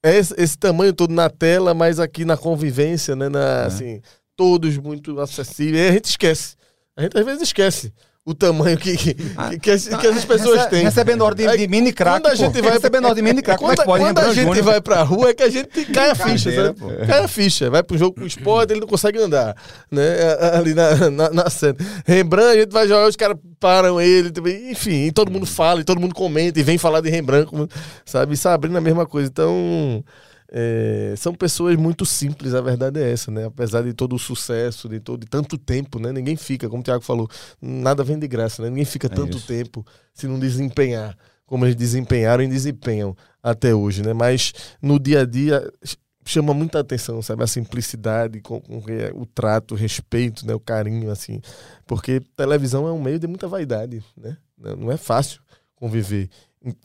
é 0.03 0.15
esse, 0.17 0.33
esse, 0.37 0.57
tamanho 0.57 0.93
todo 0.93 1.13
na 1.13 1.29
tela, 1.29 1.73
mas 1.73 1.99
aqui 1.99 2.25
na 2.25 2.35
convivência, 2.35 3.15
né? 3.15 3.29
Na, 3.29 3.39
é. 3.39 3.65
assim, 3.65 4.01
todos 4.35 4.77
muito 4.77 5.19
acessíveis. 5.19 5.89
A 5.89 5.93
gente 5.93 6.05
esquece. 6.05 6.55
A 6.95 7.01
gente 7.01 7.17
às 7.17 7.25
vezes 7.25 7.43
esquece 7.43 7.91
o 8.25 8.33
tamanho 8.33 8.77
que, 8.77 8.95
que, 8.95 9.15
ah, 9.35 9.49
que, 9.57 9.69
as, 9.69 9.85
que 9.85 10.07
as 10.07 10.23
pessoas 10.23 10.59
Rece, 10.59 10.69
têm. 10.69 10.83
Recebendo 10.83 11.23
ordem 11.23 11.45
de, 11.49 11.57
de 11.57 11.67
mini 11.67 11.91
crack. 11.91 12.21
Quando 12.21 12.31
a 12.31 12.35
gente 12.35 12.61
vai 12.61 12.71
recebendo 12.71 13.05
ordem 13.05 13.21
de 13.21 13.29
mini 13.29 13.41
crack, 13.41 13.59
quando, 13.59 13.83
pode 13.83 14.03
quando 14.03 14.19
a 14.19 14.33
gente 14.33 14.61
vai 14.61 14.79
pra 14.79 15.03
rua 15.03 15.31
é 15.31 15.33
que 15.33 15.43
a 15.43 15.49
gente 15.49 15.85
cai 15.87 16.11
a 16.11 16.15
ficha, 16.15 16.49
sabe? 16.51 17.05
Cai 17.05 17.23
a 17.23 17.27
ficha. 17.27 17.69
Vai 17.69 17.83
pro 17.83 17.97
jogo 17.97 18.15
com 18.15 18.21
o 18.21 18.27
esporte, 18.27 18.71
ele 18.71 18.79
não 18.79 18.87
consegue 18.87 19.19
andar, 19.19 19.55
né? 19.91 20.03
Ali 20.53 20.73
na, 20.73 21.09
na, 21.09 21.29
na 21.31 21.49
cena. 21.49 21.75
Rembrandt, 22.05 22.57
a 22.57 22.61
gente 22.61 22.71
vai 22.71 22.87
jogar, 22.87 23.09
os 23.09 23.15
caras 23.17 23.37
param 23.59 23.99
ele, 23.99 24.31
enfim, 24.69 25.07
e 25.07 25.11
todo 25.11 25.29
mundo 25.29 25.45
fala, 25.45 25.81
e 25.81 25.83
todo 25.83 25.99
mundo 25.99 26.15
comenta, 26.15 26.57
e 26.59 26.63
vem 26.63 26.77
falar 26.77 27.01
de 27.01 27.09
Rembrandt, 27.09 27.51
sabe? 28.05 28.37
Sabrina 28.37 28.77
a 28.77 28.81
mesma 28.81 29.05
coisa. 29.05 29.29
Então. 29.29 30.03
É, 30.55 31.15
são 31.17 31.33
pessoas 31.33 31.75
muito 31.75 32.05
simples, 32.05 32.53
a 32.53 32.61
verdade 32.61 33.01
é 33.01 33.11
essa, 33.11 33.31
né? 33.31 33.45
Apesar 33.45 33.81
de 33.81 33.91
todo 33.91 34.15
o 34.15 34.19
sucesso, 34.19 34.87
de 34.87 34.99
todo 34.99 35.21
de 35.21 35.27
tanto 35.27 35.57
tempo, 35.57 35.97
né? 35.97 36.11
Ninguém 36.11 36.35
fica, 36.35 36.69
como 36.69 36.81
o 36.81 36.83
Tiago 36.83 37.03
falou, 37.03 37.27
nada 37.59 38.03
vem 38.03 38.19
de 38.19 38.27
graça, 38.27 38.61
né? 38.61 38.69
Ninguém 38.69 38.85
fica 38.85 39.07
é 39.07 39.09
tanto 39.09 39.37
isso. 39.37 39.47
tempo 39.47 39.83
se 40.13 40.27
não 40.27 40.37
desempenhar 40.37 41.17
como 41.47 41.65
eles 41.65 41.75
desempenharam 41.75 42.43
e 42.43 42.47
desempenham 42.47 43.17
até 43.41 43.73
hoje, 43.73 44.03
né? 44.03 44.13
Mas 44.13 44.53
no 44.79 44.99
dia 44.99 45.21
a 45.21 45.25
dia 45.25 45.67
chama 46.23 46.53
muita 46.53 46.79
atenção, 46.79 47.19
sabe? 47.21 47.43
A 47.43 47.47
simplicidade 47.47 48.39
com, 48.39 48.61
com 48.61 48.77
o 49.15 49.25
trato, 49.25 49.73
o 49.73 49.77
respeito, 49.77 50.45
né? 50.45 50.53
O 50.53 50.59
carinho, 50.59 51.09
assim. 51.09 51.41
Porque 51.87 52.21
televisão 52.35 52.87
é 52.87 52.91
um 52.91 53.01
meio 53.01 53.17
de 53.17 53.27
muita 53.27 53.47
vaidade, 53.47 54.03
né? 54.15 54.37
Não 54.77 54.91
é 54.91 54.97
fácil 54.97 55.41
conviver 55.83 56.29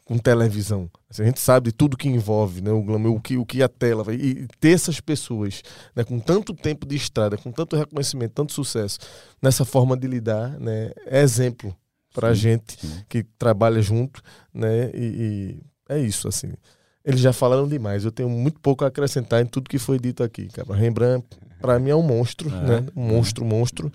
com 0.05 0.19
televisão. 0.19 0.91
Assim, 1.09 1.23
a 1.23 1.27
gente 1.27 1.39
sabe 1.39 1.70
de 1.70 1.73
tudo 1.73 1.97
que 1.97 2.09
envolve, 2.09 2.61
né? 2.61 2.73
O 2.73 2.83
glamour, 2.83 3.15
o 3.15 3.20
que, 3.20 3.37
o 3.37 3.47
que 3.47 3.62
a 3.62 3.69
tela 3.69 4.03
vai. 4.03 4.16
E 4.16 4.49
ter 4.59 4.70
essas 4.70 4.99
pessoas 4.99 5.62
né, 5.95 6.03
com 6.03 6.19
tanto 6.19 6.53
tempo 6.53 6.85
de 6.85 6.97
estrada, 6.97 7.37
com 7.37 7.53
tanto 7.53 7.77
reconhecimento, 7.77 8.33
tanto 8.33 8.53
sucesso, 8.53 8.99
nessa 9.41 9.65
forma 9.65 9.97
de 9.97 10.09
lidar, 10.09 10.59
né? 10.59 10.91
É 11.07 11.20
exemplo 11.20 11.75
para 12.12 12.31
a 12.31 12.35
gente 12.35 12.77
sim. 12.81 13.05
que 13.09 13.23
trabalha 13.39 13.81
junto, 13.81 14.20
né? 14.53 14.91
E, 14.93 15.05
e, 15.05 15.62
é 15.89 16.01
isso, 16.01 16.27
assim. 16.27 16.53
Eles 17.05 17.20
já 17.20 17.33
falaram 17.33 17.69
demais. 17.69 18.05
Eu 18.05 18.11
tenho 18.11 18.29
muito 18.29 18.59
pouco 18.59 18.85
a 18.85 18.89
acrescentar 18.89 19.41
em 19.41 19.47
tudo 19.47 19.70
que 19.70 19.79
foi 19.79 20.01
dito 20.01 20.25
aqui, 20.25 20.49
cara. 20.49 20.75
Rembrandt, 20.75 21.25
para 21.61 21.79
mim, 21.79 21.91
é 21.91 21.95
um 21.95 22.03
monstro, 22.03 22.49
é. 22.49 22.62
né? 22.81 22.87
Um 22.97 23.07
monstro, 23.07 23.45
monstro. 23.45 23.93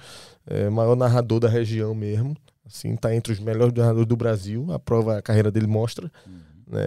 É, 0.48 0.70
maior 0.70 0.96
narrador 0.96 1.42
da 1.42 1.50
região 1.50 1.94
mesmo. 1.94 2.38
Assim, 2.66 2.96
tá 2.96 3.14
entre 3.14 3.34
os 3.34 3.40
melhores 3.40 3.74
narradores 3.74 4.08
do 4.08 4.16
Brasil. 4.16 4.72
A 4.72 4.80
prova, 4.80 5.18
a 5.18 5.22
carreira 5.22 5.52
dele 5.52 5.68
mostra. 5.68 6.12
Uhum. 6.26 6.40
Né? 6.68 6.82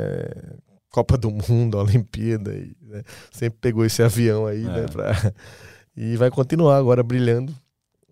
Copa 0.90 1.16
do 1.16 1.30
Mundo, 1.30 1.76
Olimpíada. 1.78 2.54
E, 2.54 2.76
né? 2.80 3.02
Sempre 3.30 3.58
pegou 3.60 3.84
esse 3.84 4.02
avião 4.02 4.46
aí, 4.46 4.62
né, 4.62 4.78
é. 4.78 4.80
né? 4.82 4.86
Pra... 4.88 5.12
E 5.98 6.14
vai 6.18 6.30
continuar 6.30 6.76
agora 6.76 7.02
brilhando 7.02 7.54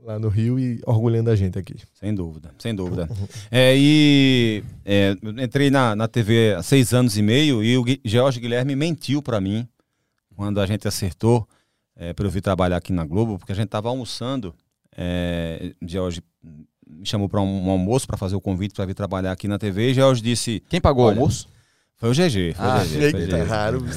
lá 0.05 0.19
no 0.19 0.29
Rio 0.29 0.59
e 0.59 0.81
orgulhando 0.87 1.31
a 1.31 1.37
gente 1.37 1.59
aqui. 1.59 1.77
Sem 1.93 2.15
dúvida, 2.15 2.51
sem 2.59 2.75
dúvida. 2.75 3.07
Uhum. 3.11 3.29
É, 3.51 3.75
e 3.77 4.65
é, 4.87 5.15
entrei 5.43 5.71
na, 5.71 5.95
na 5.95 6.09
TV 6.09 6.55
há 6.55 6.63
seis 6.63 6.95
anos 6.95 7.19
e 7.19 7.23
meio 7.23 7.63
e 7.63 7.77
o 7.77 7.85
George 8.03 8.41
Guilherme 8.41 8.75
mentiu 8.75 9.21
para 9.21 9.39
mim 9.39 9.69
quando 10.35 10.61
a 10.61 10.67
gente 10.67 10.89
acertou 10.89 11.47
é, 11.97 12.13
para 12.13 12.27
eu 12.27 12.31
vir 12.31 12.41
trabalhar 12.41 12.77
aqui 12.77 12.93
na 12.93 13.05
Globo, 13.05 13.39
porque 13.39 13.53
a 13.53 13.55
gente 13.55 13.67
estava 13.67 13.89
almoçando. 13.89 14.55
É, 14.97 15.75
George 15.83 16.23
me 16.89 17.07
chamou 17.07 17.29
para 17.29 17.41
um, 17.41 17.67
um, 17.67 17.71
almoço 17.71 18.07
para 18.07 18.17
fazer 18.17 18.37
o 18.37 18.41
convite 18.41 18.75
para 18.75 18.85
vir 18.85 18.95
trabalhar 18.95 19.33
aqui 19.33 19.49
na 19.49 19.59
TV. 19.59 19.91
E 19.91 19.95
George 19.95 20.23
disse: 20.23 20.63
Quem 20.69 20.81
pagou 20.81 21.05
o 21.05 21.09
almoço? 21.09 21.49
Foi 21.97 22.11
o 22.11 22.13
GG. 22.13 22.55
Foi 22.55 22.67
ah, 22.67 22.83
o 22.83 22.87
GG, 22.87 23.11
foi 23.11 23.27
GG. 23.27 23.43
raro. 23.49 23.85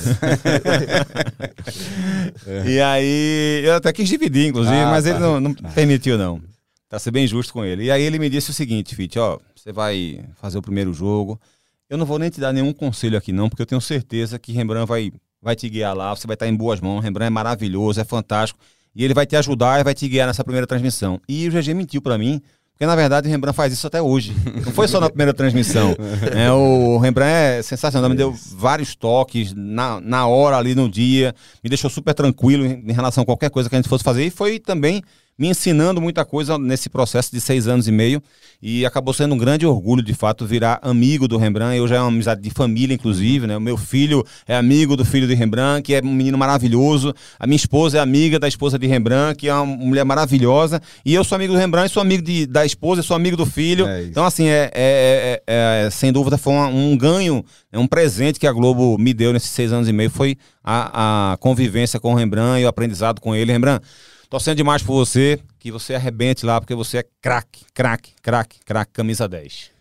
e 2.66 2.80
aí, 2.80 3.62
eu 3.66 3.76
até 3.76 3.92
quis 3.92 4.08
dividir, 4.08 4.48
inclusive, 4.48 4.78
ah, 4.78 4.92
mas 4.92 5.04
tá. 5.04 5.10
ele 5.10 5.20
não, 5.20 5.40
não 5.40 5.54
permitiu, 5.54 6.18
não. 6.18 6.42
Tá 6.88 6.98
ser 7.00 7.12
bem 7.12 7.28
justo 7.28 7.52
com 7.52 7.66
ele. 7.66 7.86
E 7.86 7.92
aí 7.92 8.02
ele 8.02 8.18
me 8.18 8.30
disse 8.30 8.50
o 8.50 8.54
seguinte, 8.54 8.96
Fit, 8.96 9.20
ó, 9.20 9.40
você 9.56 9.74
vai 9.74 10.24
fazer 10.36 10.58
o 10.58 10.62
primeiro 10.62 10.94
jogo. 10.94 11.40
Eu 11.90 11.98
não 11.98 12.06
vou 12.06 12.18
nem 12.18 12.30
te 12.30 12.40
dar 12.40 12.54
nenhum 12.54 12.72
conselho 12.72 13.18
aqui, 13.18 13.34
não, 13.34 13.50
porque 13.50 13.62
eu 13.62 13.66
tenho 13.66 13.82
certeza 13.82 14.40
que 14.40 14.54
Rembrandt 14.54 14.88
vai 14.88 15.12
vai 15.42 15.56
te 15.56 15.70
guiar 15.70 15.96
lá, 15.96 16.16
você 16.16 16.28
vai 16.28 16.34
estar 16.34 16.48
em 16.48 16.56
boas 16.56 16.82
mãos. 16.82 17.02
Rembrandt 17.02 17.28
é 17.28 17.30
maravilhoso, 17.30 18.00
é 18.00 18.04
fantástico. 18.04 18.60
E 18.96 19.04
ele 19.04 19.14
vai 19.14 19.26
te 19.26 19.36
ajudar 19.36 19.80
e 19.80 19.84
vai 19.84 19.94
te 19.94 20.08
guiar 20.08 20.28
nessa 20.28 20.44
primeira 20.44 20.66
transmissão. 20.66 21.22
E 21.28 21.48
o 21.48 21.52
GG 21.52 21.74
mentiu 21.74 22.02
para 22.02 22.18
mim, 22.18 22.42
porque 22.78 22.86
na 22.86 22.96
verdade 22.96 23.28
o 23.28 23.32
Rembrandt 23.32 23.56
faz 23.56 23.74
isso 23.74 23.88
até 23.88 24.00
hoje. 24.00 24.36
Não 24.64 24.72
foi 24.72 24.88
só 24.88 25.00
na 25.00 25.10
primeira 25.10 25.34
transmissão. 25.34 25.96
É, 26.32 26.52
o 26.52 27.00
Rembrandt 27.00 27.32
é 27.32 27.62
sensacional, 27.64 28.08
me 28.08 28.16
deu 28.16 28.32
vários 28.54 28.94
toques 28.94 29.52
na, 29.56 30.00
na 30.00 30.28
hora 30.28 30.58
ali 30.58 30.76
no 30.76 30.88
dia, 30.88 31.34
me 31.64 31.70
deixou 31.70 31.90
super 31.90 32.14
tranquilo 32.14 32.68
em, 32.68 32.84
em 32.88 32.94
relação 32.94 33.24
a 33.24 33.26
qualquer 33.26 33.50
coisa 33.50 33.68
que 33.68 33.76
a 33.76 33.80
gente 33.80 33.90
fosse 33.90 34.04
fazer. 34.04 34.24
E 34.24 34.30
foi 34.30 34.60
também 34.60 35.02
me 35.38 35.48
ensinando 35.50 36.02
muita 36.02 36.26
coisa 36.26 36.58
nesse 36.58 36.90
processo 36.90 37.32
de 37.32 37.40
seis 37.40 37.68
anos 37.68 37.88
e 37.88 37.92
meio 37.92 38.22
e 38.62 38.86
acabou 38.86 39.14
sendo 39.14 39.36
um 39.36 39.38
grande 39.38 39.66
orgulho, 39.66 40.02
de 40.02 40.14
fato, 40.14 40.46
virar 40.46 40.80
amigo 40.82 41.28
do 41.28 41.38
Rembrandt. 41.38 41.78
Eu 41.78 41.88
já 41.88 41.98
é 41.98 42.00
uma 42.00 42.08
amizade 42.08 42.42
de 42.42 42.50
família, 42.50 42.94
inclusive, 42.94 43.46
né? 43.46 43.56
O 43.56 43.62
meu 43.62 43.78
filho 43.78 44.26
é 44.48 44.56
amigo 44.56 44.98
do 44.98 45.06
filho 45.06 45.28
de 45.28 45.36
Rembrandt, 45.36 45.84
que 45.84 45.94
é 45.94 46.02
um 46.02 46.12
menino 46.12 46.38
maravilhoso. 46.38 47.14
A 47.40 47.46
minha 47.46 47.56
esposa 47.56 48.00
é 48.00 48.02
amiga 48.02 48.40
da 48.40 48.48
esposa 48.48 48.80
de 48.80 48.88
Rembrandt, 48.88 49.38
que 49.38 49.48
é 49.48 49.54
uma 49.54 49.66
mulher 49.66 50.04
maravilhosa. 50.04 50.82
E 51.06 51.14
eu 51.14 51.24
sou 51.24 51.36
amigo 51.36 51.54
do 51.54 51.60
Rembrandt, 51.60 51.94
sou 51.94 52.02
amigo 52.02 52.24
de, 52.24 52.48
da 52.48 52.66
esposa, 52.66 53.04
sou 53.04 53.16
amigo 53.16 53.38
do 53.38 53.46
filho. 53.46 53.86
É 53.88 54.04
então, 54.06 54.26
assim, 54.26 54.48
é, 54.48 54.72
é, 54.74 55.42
é, 55.46 55.86
é, 55.86 55.90
sem 55.92 56.12
dúvida 56.12 56.38
foi 56.38 56.54
um, 56.54 56.94
um 56.94 56.98
ganho, 56.98 57.46
é 57.72 57.78
um 57.78 57.88
presente 57.88 58.40
que 58.40 58.48
a 58.48 58.52
Globo 58.52 58.98
me 58.98 59.14
deu 59.14 59.32
nesses 59.32 59.52
seis 59.52 59.72
anos 59.72 59.88
e 59.88 59.94
meio. 59.94 60.10
Foi 60.10 60.36
a, 60.64 61.34
a 61.34 61.38
convivência 61.38 62.00
com 62.00 62.14
o 62.14 62.16
Rembrandt 62.16 62.62
e 62.62 62.66
o 62.66 62.68
aprendizado 62.68 63.22
com 63.22 63.36
ele. 63.36 63.52
Rembrandt, 63.52 63.86
Torcendo 64.30 64.58
demais 64.58 64.84
por 64.84 64.94
você, 64.94 65.40
que 65.58 65.72
você 65.72 65.96
arrebente 65.96 66.46
lá, 66.46 66.60
porque 66.60 66.76
você 66.76 66.98
é 66.98 67.06
craque, 67.22 67.66
craque, 67.74 68.14
craque, 68.22 68.60
craque, 68.66 68.92
camisa 68.92 69.28
10. 69.28 69.72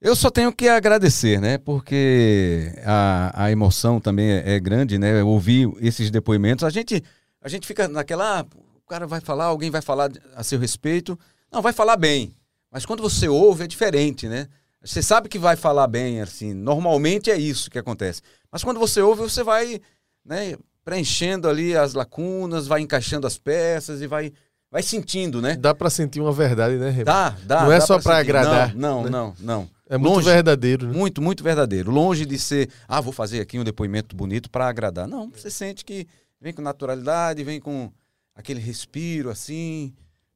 Eu 0.00 0.14
só 0.14 0.30
tenho 0.30 0.52
que 0.52 0.68
agradecer, 0.68 1.40
né? 1.40 1.58
Porque 1.58 2.72
a, 2.84 3.44
a 3.44 3.50
emoção 3.50 4.00
também 4.00 4.30
é, 4.30 4.54
é 4.54 4.60
grande, 4.60 4.98
né? 4.98 5.20
Ouvir 5.24 5.68
esses 5.80 6.12
depoimentos. 6.12 6.64
A 6.64 6.70
gente, 6.70 7.02
a 7.42 7.48
gente 7.48 7.66
fica 7.66 7.88
naquela. 7.88 8.40
Ah, 8.40 8.46
o 8.76 8.88
cara 8.88 9.04
vai 9.04 9.20
falar, 9.20 9.46
alguém 9.46 9.70
vai 9.70 9.82
falar 9.82 10.10
a 10.36 10.44
seu 10.44 10.60
respeito. 10.60 11.18
Não, 11.50 11.60
vai 11.60 11.72
falar 11.72 11.96
bem. 11.96 12.32
Mas 12.70 12.86
quando 12.86 13.02
você 13.02 13.28
ouve 13.28 13.64
é 13.64 13.66
diferente, 13.66 14.28
né? 14.28 14.46
Você 14.80 15.02
sabe 15.02 15.28
que 15.28 15.40
vai 15.40 15.56
falar 15.56 15.88
bem, 15.88 16.20
assim. 16.20 16.54
Normalmente 16.54 17.32
é 17.32 17.36
isso 17.36 17.68
que 17.68 17.78
acontece. 17.78 18.22
Mas 18.52 18.62
quando 18.62 18.78
você 18.78 19.02
ouve, 19.02 19.22
você 19.22 19.42
vai 19.42 19.80
né, 20.24 20.56
preenchendo 20.88 21.50
ali 21.50 21.76
as 21.76 21.92
lacunas, 21.92 22.66
vai 22.66 22.80
encaixando 22.80 23.26
as 23.26 23.36
peças 23.36 24.00
e 24.00 24.06
vai, 24.06 24.32
vai 24.70 24.82
sentindo, 24.82 25.42
né? 25.42 25.54
Dá 25.54 25.74
para 25.74 25.90
sentir 25.90 26.18
uma 26.18 26.32
verdade, 26.32 26.76
né, 26.76 26.88
Remo? 26.88 27.04
Dá, 27.04 27.36
dá. 27.44 27.64
Não 27.64 27.72
é 27.72 27.78
dá 27.78 27.84
só 27.84 28.00
para 28.00 28.16
agradar. 28.16 28.74
Não, 28.74 29.04
né? 29.04 29.10
não, 29.10 29.34
não. 29.38 29.68
É 29.86 29.98
muito 29.98 30.14
Longe- 30.14 30.30
verdadeiro. 30.30 30.86
Né? 30.86 30.96
Muito, 30.96 31.20
muito 31.20 31.44
verdadeiro. 31.44 31.90
Longe 31.90 32.24
de 32.24 32.38
ser, 32.38 32.70
ah, 32.88 33.02
vou 33.02 33.12
fazer 33.12 33.38
aqui 33.38 33.58
um 33.58 33.64
depoimento 33.64 34.16
bonito 34.16 34.48
para 34.48 34.66
agradar. 34.66 35.06
Não, 35.06 35.28
você 35.30 35.50
sente 35.50 35.84
que 35.84 36.06
vem 36.40 36.54
com 36.54 36.62
naturalidade, 36.62 37.44
vem 37.44 37.60
com 37.60 37.92
aquele 38.34 38.60
respiro 38.60 39.28
assim, 39.28 39.92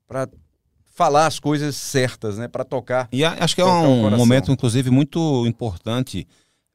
para 0.06 0.28
falar 0.84 1.28
as 1.28 1.40
coisas 1.40 1.76
certas, 1.76 2.36
né? 2.36 2.46
Para 2.46 2.62
tocar. 2.62 3.08
E 3.10 3.24
acho 3.24 3.54
que 3.54 3.62
é 3.62 3.64
um 3.64 4.14
momento, 4.18 4.52
inclusive, 4.52 4.90
muito 4.90 5.46
importante 5.46 6.28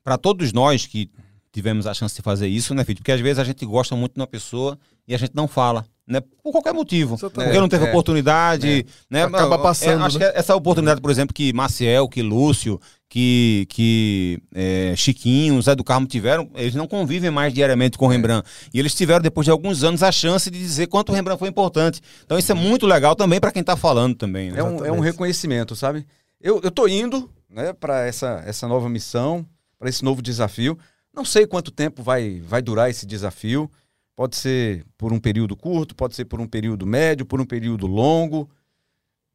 para 0.04 0.18
todos 0.18 0.52
nós 0.52 0.88
que 0.88 1.12
tivemos 1.58 1.88
a 1.88 1.94
chance 1.94 2.16
de 2.16 2.22
fazer 2.22 2.48
isso, 2.48 2.76
né, 2.76 2.84
Felipe? 2.84 3.02
Porque 3.02 3.12
às 3.12 3.20
vezes 3.20 3.40
a 3.40 3.44
gente 3.44 3.66
gosta 3.66 3.96
muito 3.96 4.14
de 4.14 4.20
uma 4.20 4.28
pessoa 4.28 4.78
e 5.08 5.16
a 5.16 5.18
gente 5.18 5.32
não 5.34 5.48
fala, 5.48 5.84
né? 6.06 6.22
Por 6.44 6.52
qualquer 6.52 6.72
motivo. 6.74 7.16
Exatamente. 7.16 7.48
Porque 7.48 7.60
não 7.60 7.68
teve 7.68 7.86
É, 7.86 7.90
oportunidade, 7.90 8.86
né? 9.10 9.24
Acaba 9.24 9.56
Eu- 9.56 9.62
passando, 9.62 10.04
é, 10.04 10.06
acho 10.06 10.20
né? 10.20 10.30
que 10.32 10.38
essa 10.38 10.56
oportunidade, 10.56 11.02
por 11.02 11.10
exemplo, 11.10 11.34
que 11.34 11.52
Maciel, 11.54 12.08
que 12.08 12.22
Lúcio, 12.22 12.80
que, 13.10 13.66
que 13.70 14.40
é, 14.54 14.94
Chiquinho, 14.96 15.60
Zé 15.62 15.74
do 15.76 15.84
Carmo 15.84 16.06
tiveram, 16.06 16.48
eles 16.54 16.76
não 16.76 16.88
convivem 16.88 17.32
mais 17.32 17.52
diariamente 17.54 17.98
com 17.98 18.06
o 18.06 18.10
Rembrandt. 18.10 18.48
E 18.72 18.78
eles 18.80 18.94
tiveram, 18.94 19.22
depois 19.22 19.46
de 19.46 19.52
alguns 19.52 19.84
anos, 19.84 20.04
a 20.04 20.12
chance 20.12 20.52
de 20.52 20.60
dizer 20.60 20.86
quanto 20.88 21.12
o 21.12 21.16
Rembrandt 21.16 21.40
foi 21.40 21.50
importante. 21.50 22.02
Então 22.24 22.38
isso 22.38 22.52
é 22.52 22.56
muito 22.56 22.86
legal 22.86 23.16
também 23.16 23.40
para 23.40 23.52
quem 23.52 23.62
está 23.62 23.76
falando 23.76 24.16
também. 24.16 24.52
Né? 24.52 24.60
É 24.60 24.64
um, 24.64 24.86
é 24.86 24.92
um 24.92 25.00
reconhecimento, 25.00 25.76
sabe? 25.76 26.06
Eu, 26.40 26.62
eu 26.64 26.70
tô 26.70 26.88
indo, 26.88 27.28
né, 27.50 27.74
para 27.74 28.06
essa, 28.06 28.44
essa 28.46 28.68
nova 28.68 28.88
missão, 28.88 29.44
para 29.80 29.90
esse 29.90 30.04
novo 30.04 30.22
desafio. 30.22 30.78
Não 31.18 31.26
sei 31.26 31.48
quanto 31.48 31.72
tempo 31.72 32.04
vai, 32.04 32.40
vai 32.42 32.62
durar 32.62 32.92
esse 32.92 33.04
desafio. 33.04 33.72
Pode 34.16 34.36
ser 34.36 34.86
por 34.96 35.12
um 35.12 35.20
período 35.20 35.56
curto, 35.56 35.96
pode 35.96 36.16
ser 36.16 36.26
por 36.26 36.40
um 36.40 36.46
período 36.48 36.86
médio, 36.86 37.26
por 37.26 37.42
um 37.42 37.46
período 37.46 37.88
longo. 37.88 38.48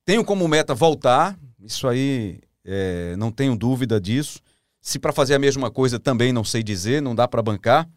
Tenho 0.04 0.24
como 0.24 0.46
meta 0.46 0.76
voltar, 0.76 1.36
isso 1.60 1.88
aí 1.88 2.38
é, 2.64 3.16
não 3.16 3.32
tenho 3.32 3.56
dúvida 3.56 4.00
disso. 4.00 4.38
Se 4.80 4.96
para 4.96 5.12
fazer 5.12 5.34
a 5.34 5.40
mesma 5.40 5.72
coisa 5.72 5.98
também 5.98 6.32
não 6.32 6.44
sei 6.44 6.62
dizer, 6.62 7.02
não 7.02 7.16
dá 7.16 7.26
para 7.26 7.42
bancar. 7.42 7.88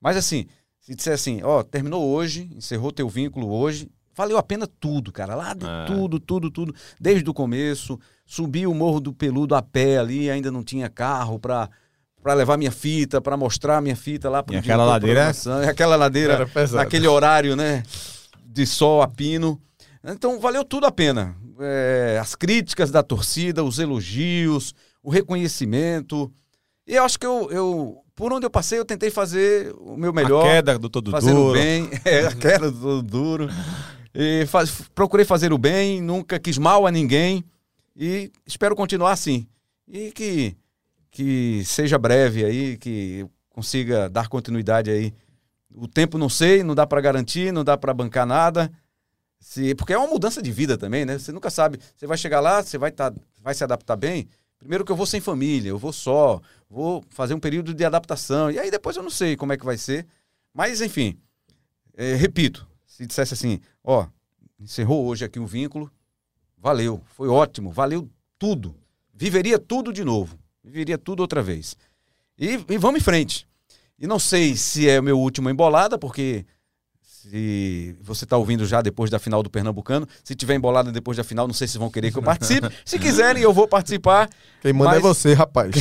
Mas 0.00 0.16
assim, 0.16 0.46
se 0.78 0.94
disser 0.94 1.14
assim, 1.14 1.40
ó, 1.42 1.64
terminou 1.64 2.04
hoje, 2.04 2.48
encerrou 2.54 2.92
teu 2.92 3.08
vínculo 3.08 3.50
hoje, 3.52 3.88
valeu 4.14 4.38
a 4.38 4.42
pena 4.44 4.64
tudo, 4.78 5.10
cara. 5.10 5.34
Lá 5.34 5.54
de 5.54 5.66
É. 5.66 5.86
tudo, 5.86 6.20
tudo, 6.20 6.52
tudo, 6.52 6.72
desde 7.00 7.28
o 7.28 7.34
começo. 7.34 7.98
Subi 8.24 8.64
o 8.64 8.74
Morro 8.74 9.00
do 9.00 9.12
Peludo 9.12 9.56
a 9.56 9.62
pé 9.62 9.98
ali, 9.98 10.30
ainda 10.30 10.52
não 10.52 10.62
tinha 10.62 10.88
carro 10.88 11.36
para 11.38 11.68
para 12.24 12.32
levar 12.32 12.56
minha 12.56 12.72
fita, 12.72 13.20
para 13.20 13.36
mostrar 13.36 13.82
minha 13.82 13.94
fita 13.94 14.30
lá 14.30 14.42
dia 14.48 14.58
aquela 14.60 14.82
ladeira-. 14.86 15.20
E 15.62 15.68
aquela 15.68 15.94
ladeira 15.94 16.38
naquele 16.78 17.06
horário, 17.06 17.54
né? 17.54 17.82
De 18.46 18.64
sol 18.64 19.02
a 19.02 19.06
pino. 19.06 19.60
Então 20.02 20.40
valeu 20.40 20.64
tudo 20.64 20.86
a 20.86 20.90
pena. 20.90 21.36
É, 21.60 22.18
as 22.18 22.34
críticas 22.34 22.90
da 22.90 23.02
torcida, 23.02 23.62
os 23.62 23.78
elogios, 23.78 24.74
o 25.02 25.10
reconhecimento. 25.10 26.32
E 26.86 26.94
eu 26.94 27.04
acho 27.04 27.18
que 27.20 27.26
eu, 27.26 27.50
eu, 27.50 27.98
por 28.14 28.32
onde 28.32 28.46
eu 28.46 28.50
passei, 28.50 28.78
eu 28.78 28.86
tentei 28.86 29.10
fazer 29.10 29.74
o 29.78 29.94
meu 29.94 30.10
melhor. 30.12 30.46
A 30.46 30.50
queda 30.50 30.78
do 30.78 30.88
todo 30.88 31.10
fazer 31.10 31.30
o 31.30 31.34
duro. 31.34 31.52
bem. 31.60 31.90
É, 32.06 32.26
a 32.26 32.34
queda 32.34 32.70
do 32.70 32.80
todo 32.80 33.02
duro. 33.02 33.48
E 34.14 34.46
faz- 34.46 34.80
procurei 34.94 35.26
fazer 35.26 35.52
o 35.52 35.58
bem, 35.58 36.00
nunca 36.00 36.38
quis 36.38 36.56
mal 36.56 36.86
a 36.86 36.90
ninguém. 36.90 37.44
E 37.94 38.32
espero 38.46 38.74
continuar 38.74 39.12
assim. 39.12 39.46
E 39.86 40.10
que, 40.10 40.56
que 41.14 41.64
seja 41.64 41.96
breve 41.96 42.44
aí, 42.44 42.76
que 42.76 43.24
consiga 43.48 44.10
dar 44.10 44.26
continuidade 44.26 44.90
aí. 44.90 45.14
O 45.72 45.86
tempo 45.86 46.18
não 46.18 46.28
sei, 46.28 46.64
não 46.64 46.74
dá 46.74 46.88
para 46.88 47.00
garantir, 47.00 47.52
não 47.52 47.62
dá 47.62 47.76
para 47.76 47.94
bancar 47.94 48.26
nada. 48.26 48.68
Se, 49.38 49.76
porque 49.76 49.92
é 49.92 49.98
uma 49.98 50.08
mudança 50.08 50.42
de 50.42 50.50
vida 50.50 50.76
também, 50.76 51.04
né? 51.04 51.16
Você 51.16 51.30
nunca 51.30 51.50
sabe. 51.50 51.78
Você 51.94 52.04
vai 52.04 52.18
chegar 52.18 52.40
lá, 52.40 52.60
você 52.60 52.76
vai, 52.76 52.90
tá, 52.90 53.14
vai 53.40 53.54
se 53.54 53.62
adaptar 53.62 53.94
bem. 53.94 54.26
Primeiro 54.58 54.84
que 54.84 54.90
eu 54.90 54.96
vou 54.96 55.06
sem 55.06 55.20
família, 55.20 55.68
eu 55.68 55.78
vou 55.78 55.92
só, 55.92 56.40
vou 56.68 57.04
fazer 57.10 57.34
um 57.34 57.38
período 57.38 57.72
de 57.72 57.84
adaptação. 57.84 58.50
E 58.50 58.58
aí 58.58 58.68
depois 58.68 58.96
eu 58.96 59.02
não 59.02 59.10
sei 59.10 59.36
como 59.36 59.52
é 59.52 59.56
que 59.56 59.64
vai 59.64 59.78
ser. 59.78 60.04
Mas, 60.52 60.80
enfim, 60.80 61.16
é, 61.96 62.16
repito, 62.16 62.66
se 62.84 63.06
dissesse 63.06 63.34
assim, 63.34 63.60
ó, 63.84 64.08
encerrou 64.58 65.06
hoje 65.06 65.24
aqui 65.24 65.38
o 65.38 65.46
vínculo, 65.46 65.88
valeu, 66.58 67.00
foi 67.06 67.28
ótimo, 67.28 67.70
valeu 67.70 68.10
tudo. 68.36 68.74
Viveria 69.12 69.60
tudo 69.60 69.92
de 69.92 70.02
novo, 70.02 70.36
viveria 70.64 70.96
tudo 70.98 71.20
outra 71.20 71.42
vez. 71.42 71.76
E, 72.38 72.58
e 72.68 72.78
vamos 72.78 73.00
em 73.00 73.04
frente. 73.04 73.46
E 73.98 74.06
não 74.06 74.18
sei 74.18 74.56
se 74.56 74.88
é 74.88 74.98
o 74.98 75.02
meu 75.02 75.18
último 75.18 75.48
embolada, 75.50 75.96
porque 75.98 76.44
se 77.00 77.96
você 78.02 78.24
está 78.24 78.36
ouvindo 78.36 78.66
já 78.66 78.82
depois 78.82 79.10
da 79.10 79.18
final 79.18 79.42
do 79.42 79.48
Pernambucano, 79.48 80.06
se 80.22 80.34
tiver 80.34 80.54
embolada 80.56 80.90
depois 80.92 81.16
da 81.16 81.24
final, 81.24 81.46
não 81.46 81.54
sei 81.54 81.66
se 81.66 81.78
vão 81.78 81.88
querer 81.90 82.10
que 82.12 82.18
eu 82.18 82.22
participe. 82.22 82.68
se 82.84 82.98
quiserem, 82.98 83.42
eu 83.42 83.52
vou 83.52 83.66
participar. 83.68 84.28
Quem 84.60 84.72
manda 84.72 84.90
é 84.92 84.94
Mas- 84.94 85.02
você, 85.02 85.32
rapaz. 85.32 85.74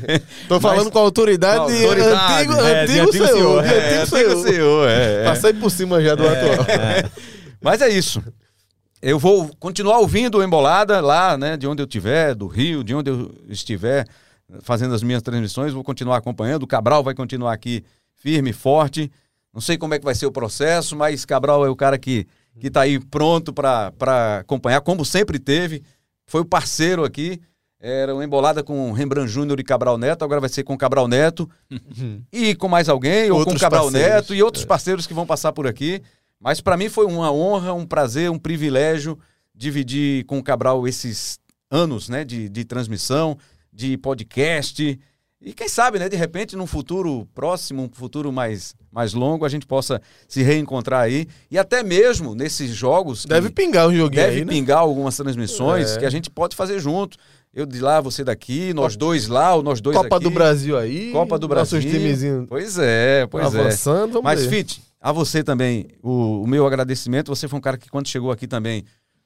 Tô 0.48 0.54
Mas- 0.54 0.62
falando 0.62 0.90
com 0.90 0.98
a 0.98 1.02
autoridade, 1.02 1.58
Com 1.58 1.64
a 1.70 1.72
de 1.76 1.84
autoridade, 1.84 2.32
antigo, 2.34 2.52
é, 2.54 2.82
antigo, 2.82 3.00
antigo 3.08 3.26
senhor. 3.26 3.36
senhor, 3.36 3.64
É, 3.64 3.98
antigo 4.02 4.16
senhor. 4.16 4.42
senhor, 4.46 4.88
é, 4.88 5.14
é. 5.20 5.24
Passei 5.24 5.52
por 5.52 5.70
cima 5.70 6.02
já 6.02 6.14
do 6.14 6.26
atual. 6.26 6.66
Mas 7.62 7.82
é 7.82 7.88
isso. 7.90 8.22
Eu 9.02 9.18
vou 9.18 9.50
continuar 9.58 9.98
ouvindo 9.98 10.42
Embolada 10.42 11.00
lá, 11.00 11.36
né, 11.36 11.56
de 11.56 11.66
onde 11.66 11.82
eu 11.82 11.86
estiver, 11.86 12.34
do 12.34 12.46
Rio, 12.46 12.84
de 12.84 12.94
onde 12.94 13.10
eu 13.10 13.34
estiver, 13.48 14.06
fazendo 14.60 14.94
as 14.94 15.02
minhas 15.02 15.22
transmissões, 15.22 15.72
vou 15.72 15.82
continuar 15.82 16.18
acompanhando. 16.18 16.64
O 16.64 16.66
Cabral 16.66 17.02
vai 17.02 17.14
continuar 17.14 17.52
aqui 17.52 17.82
firme, 18.14 18.52
forte. 18.52 19.10
Não 19.52 19.60
sei 19.60 19.78
como 19.78 19.94
é 19.94 19.98
que 19.98 20.04
vai 20.04 20.14
ser 20.14 20.26
o 20.26 20.32
processo, 20.32 20.94
mas 20.94 21.24
Cabral 21.24 21.64
é 21.64 21.70
o 21.70 21.76
cara 21.76 21.98
que 21.98 22.26
que 22.58 22.66
está 22.66 22.82
aí 22.82 22.98
pronto 22.98 23.52
para 23.52 24.38
acompanhar, 24.40 24.80
como 24.80 25.04
sempre 25.04 25.38
teve. 25.38 25.82
Foi 26.26 26.40
o 26.40 26.44
parceiro 26.44 27.04
aqui. 27.04 27.40
Era 27.82 28.14
uma 28.14 28.22
embolada 28.22 28.62
com 28.62 28.92
Rembrandt 28.92 29.32
Júnior 29.32 29.58
e 29.58 29.64
Cabral 29.64 29.96
Neto, 29.96 30.22
agora 30.22 30.40
vai 30.40 30.50
ser 30.50 30.62
com 30.64 30.76
Cabral 30.76 31.08
Neto. 31.08 31.48
e 32.30 32.54
com 32.54 32.68
mais 32.68 32.88
alguém, 32.88 33.30
ou 33.30 33.38
com 33.38 33.40
Outros 33.40 33.60
Cabral 33.60 33.84
parceiros. 33.84 34.14
Neto 34.14 34.34
e 34.34 34.42
outros 34.42 34.64
parceiros 34.64 35.06
que 35.06 35.14
vão 35.14 35.26
passar 35.26 35.52
por 35.52 35.66
aqui. 35.66 36.02
Mas 36.40 36.60
para 36.60 36.76
mim 36.76 36.88
foi 36.88 37.04
uma 37.06 37.30
honra, 37.32 37.72
um 37.74 37.86
prazer, 37.86 38.30
um 38.30 38.38
privilégio 38.38 39.18
dividir 39.54 40.24
com 40.24 40.38
o 40.38 40.42
Cabral 40.42 40.88
esses 40.88 41.38
anos 41.70 42.08
né, 42.08 42.24
de, 42.24 42.48
de 42.48 42.64
transmissão, 42.64 43.36
de 43.72 43.96
podcast. 43.98 44.98
E 45.42 45.52
quem 45.52 45.68
sabe, 45.68 45.98
né, 45.98 46.08
de 46.08 46.16
repente, 46.16 46.56
num 46.56 46.66
futuro 46.66 47.26
próximo, 47.34 47.82
um 47.84 47.88
futuro 47.92 48.30
mais, 48.32 48.74
mais 48.92 49.12
longo, 49.14 49.44
a 49.44 49.48
gente 49.48 49.66
possa 49.66 50.00
se 50.28 50.42
reencontrar 50.42 51.02
aí. 51.02 51.26
E 51.50 51.58
até 51.58 51.82
mesmo 51.82 52.34
nesses 52.34 52.70
jogos. 52.70 53.24
Deve 53.24 53.50
pingar 53.50 53.88
um 53.88 53.94
joguinho 53.94 54.22
Deve 54.22 54.38
aí, 54.40 54.44
né? 54.44 54.52
pingar 54.52 54.78
algumas 54.78 55.16
transmissões 55.16 55.92
É. 55.92 55.98
que 55.98 56.04
a 56.06 56.10
gente 56.10 56.28
pode 56.30 56.56
fazer 56.56 56.78
junto. 56.80 57.16
Eu 57.52 57.66
de 57.66 57.80
lá, 57.80 58.00
você 58.00 58.22
daqui, 58.22 58.72
nós 58.74 58.96
dois 58.96 59.26
lá, 59.28 59.54
ou 59.54 59.62
nós 59.62 59.80
dois 59.80 59.96
Copa 59.96 60.16
aqui. 60.16 60.24
do 60.24 60.30
Brasil 60.30 60.78
aí. 60.78 61.10
Copa 61.10 61.38
do 61.38 61.48
Brasil. 61.48 61.78
Nossos 61.78 61.90
timezinhos 61.90 62.46
Pois 62.48 62.78
é, 62.78 63.26
pois 63.26 63.44
avançando, 63.44 64.10
é. 64.10 64.12
vamos 64.12 64.22
Mas, 64.24 64.44
ver. 64.46 64.50
Fit, 64.50 64.82
a 65.00 65.12
você 65.12 65.42
também, 65.42 65.88
o, 66.02 66.42
o 66.42 66.46
meu 66.46 66.66
agradecimento. 66.66 67.28
Você 67.34 67.48
foi 67.48 67.58
um 67.58 67.62
cara 67.62 67.78
que, 67.78 67.88
quando 67.88 68.08
chegou 68.08 68.30
aqui 68.30 68.46
também, 68.46 68.84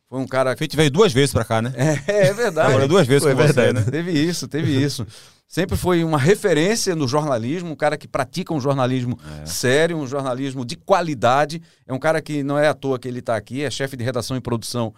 foi 0.09 0.20
um 0.20 0.26
cara. 0.26 0.56
Fit 0.56 0.76
veio 0.76 0.90
duas 0.90 1.12
vezes 1.12 1.32
pra 1.32 1.44
cá, 1.44 1.60
né? 1.60 1.72
É, 1.76 2.28
é 2.28 2.32
verdade. 2.34 2.68
Agora 2.68 2.86
duas 2.86 3.06
vezes 3.06 3.22
Foi 3.24 3.34
com 3.34 3.42
você, 3.42 3.52
verdade. 3.52 3.84
né? 3.86 3.90
Teve 3.90 4.12
isso, 4.12 4.46
teve 4.46 4.72
isso. 4.84 5.06
Sempre 5.48 5.76
foi 5.76 6.02
uma 6.02 6.18
referência 6.18 6.94
no 6.96 7.06
jornalismo, 7.06 7.70
um 7.70 7.76
cara 7.76 7.96
que 7.98 8.09
pratica 8.09 8.52
um 8.55 8.60
jornalismo 8.60 9.18
É. 9.42 9.46
sério, 9.46 9.96
um 9.96 10.06
jornalismo 10.06 10.64
de 10.64 10.76
qualidade. 10.76 11.60
É 11.86 11.92
um 11.92 11.98
cara 11.98 12.20
que 12.22 12.42
não 12.42 12.59
é 12.59 12.68
à 12.68 12.74
toa 12.74 12.98
que 12.98 13.06
ele 13.09 13.18
está 13.18 13.36
aqui, 13.36 13.62
é 13.62 13.70
chefe 13.70 13.96
de 13.96 14.02
redação 14.05 14.36
e 14.36 14.40
produção 14.40 14.94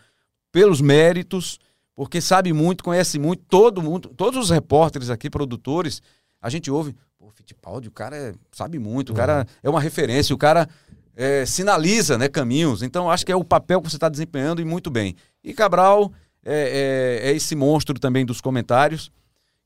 pelos 0.53 0.81
méritos, 0.81 1.59
porque 1.95 2.21
sabe 2.21 2.53
muito, 2.53 2.85
conhece 2.85 3.19
muito, 3.19 3.43
todo 3.49 3.83
mundo, 3.83 4.11
todos 4.17 4.45
os 4.45 4.51
repórteres 4.51 5.11
aqui, 5.11 5.29
produtores, 5.29 6.01
a 6.41 6.49
gente 6.49 6.71
ouve, 6.71 6.95
pô, 7.27 7.31
Fittipaldi, 7.33 7.89
o 7.89 7.91
cara 7.91 8.17
é- 8.17 8.35
sabe 8.53 8.79
muito, 8.79 9.11
o 9.11 9.15
cara 9.15 9.47
é 9.61 9.69
uma 9.69 9.81
referência, 9.81 10.33
o 10.33 10.39
cara 10.39 10.69
é, 11.17 11.45
sinaliza 11.45 12.17
né, 12.17 12.29
caminhos. 12.29 12.83
Então, 12.83 13.11
acho 13.11 13.27
que 13.27 13.33
é 13.33 13.37
o 13.37 13.43
papel 13.43 13.81
que 13.83 13.91
você 13.91 13.97
está 13.97 14.09
desempenhando 14.09 14.61
e 14.61 14.65
muito 14.65 14.91
bem. 14.91 15.17
E 15.43 15.53
Cabral 15.53 16.13
é, 16.45 17.23
é- 17.25 17.31
é 17.31 17.33
esse 17.35 17.57
monstro 17.57 17.99
também 17.99 18.25
dos 18.25 18.41
comentários. 18.41 19.11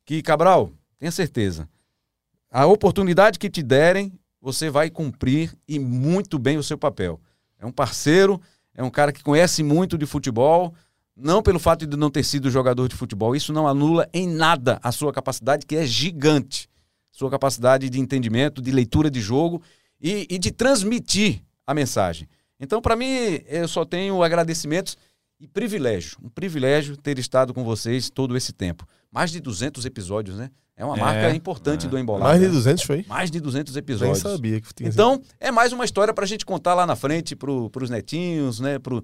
Que, 0.07 0.23
Cabral, 0.23 0.73
tenha 0.99 1.11
certeza. 1.13 1.69
A 2.51 2.65
oportunidade 2.67 3.39
que 3.39 3.51
te 3.51 3.63
derem, 3.63 4.11
você 4.41 4.71
vai 4.71 4.89
cumprir 4.89 5.53
e 5.69 5.79
muito 5.79 6.39
bem 6.39 6.57
o 6.57 6.63
seu 6.63 6.79
papel. 6.79 7.21
É 7.59 7.67
um 7.67 7.73
parceiro, 7.73 8.41
é 8.75 8.83
um 8.83 8.91
cara 8.91 9.13
que 9.13 9.23
conhece 9.23 9.63
muito 9.63 9.99
de 9.99 10.07
futebol, 10.07 10.73
não 11.15 11.43
pelo 11.43 11.59
fato 11.59 11.87
de 11.87 11.97
não 11.97 12.11
ter 12.11 12.23
sido 12.25 12.49
jogador 12.51 12.89
de 12.89 12.97
futebol. 12.97 13.37
Isso 13.37 13.53
não 13.53 13.69
anula 13.69 14.09
em 14.15 14.27
nada 14.27 14.79
a 14.83 14.91
sua 14.91 15.13
capacidade, 15.13 15.67
que 15.67 15.77
é 15.77 15.85
gigante. 15.85 16.71
Sua 17.13 17.31
capacidade 17.31 17.89
de 17.91 17.99
entendimento, 18.01 18.63
de 18.63 18.71
leitura 18.71 19.11
de 19.11 19.21
jogo 19.21 19.63
e, 20.01 20.27
e 20.31 20.39
de 20.39 20.51
transmitir 20.51 21.43
a 21.67 21.75
mensagem. 21.75 22.29
Então, 22.59 22.81
para 22.81 22.97
mim, 22.97 23.41
eu 23.47 23.67
só 23.69 23.85
tenho 23.85 24.23
agradecimentos 24.23 24.97
e 25.41 25.49
privilégio. 25.49 26.19
Um 26.23 26.29
privilégio 26.29 26.97
ter 26.97 27.19
estado 27.19 27.55
com 27.55 27.65
vocês 27.65 28.11
todo 28.11 28.37
esse 28.37 28.53
tempo. 28.53 28.87
Mais 29.11 29.31
de 29.31 29.41
200 29.41 29.85
episódios, 29.87 30.37
né? 30.37 30.51
É 30.77 30.85
uma 30.85 30.97
É, 30.97 31.01
marca 31.01 31.35
importante 31.35 31.87
do 31.87 31.99
Embolado. 31.99 32.25
Mais 32.31 32.41
de 32.41 32.47
né? 32.47 32.53
200 32.53 32.85
foi? 32.85 33.05
Mais 33.09 33.31
de 33.31 33.41
200 33.41 33.75
Nem 33.75 33.79
episódios. 33.81 34.19
sabia 34.19 34.61
que 34.61 34.73
tinha 34.73 34.89
Então, 34.89 35.21
é 35.39 35.51
mais 35.51 35.73
uma 35.73 35.85
história 35.85 36.13
para 36.15 36.25
a 36.25 36.27
gente 36.29 36.47
contar 36.47 36.75
lá 36.75 36.87
na 36.87 36.97
frente 36.97 37.35
para 37.37 37.51
os 37.51 37.91
netinhos, 37.91 38.61
né? 38.61 38.79
Para 38.79 39.03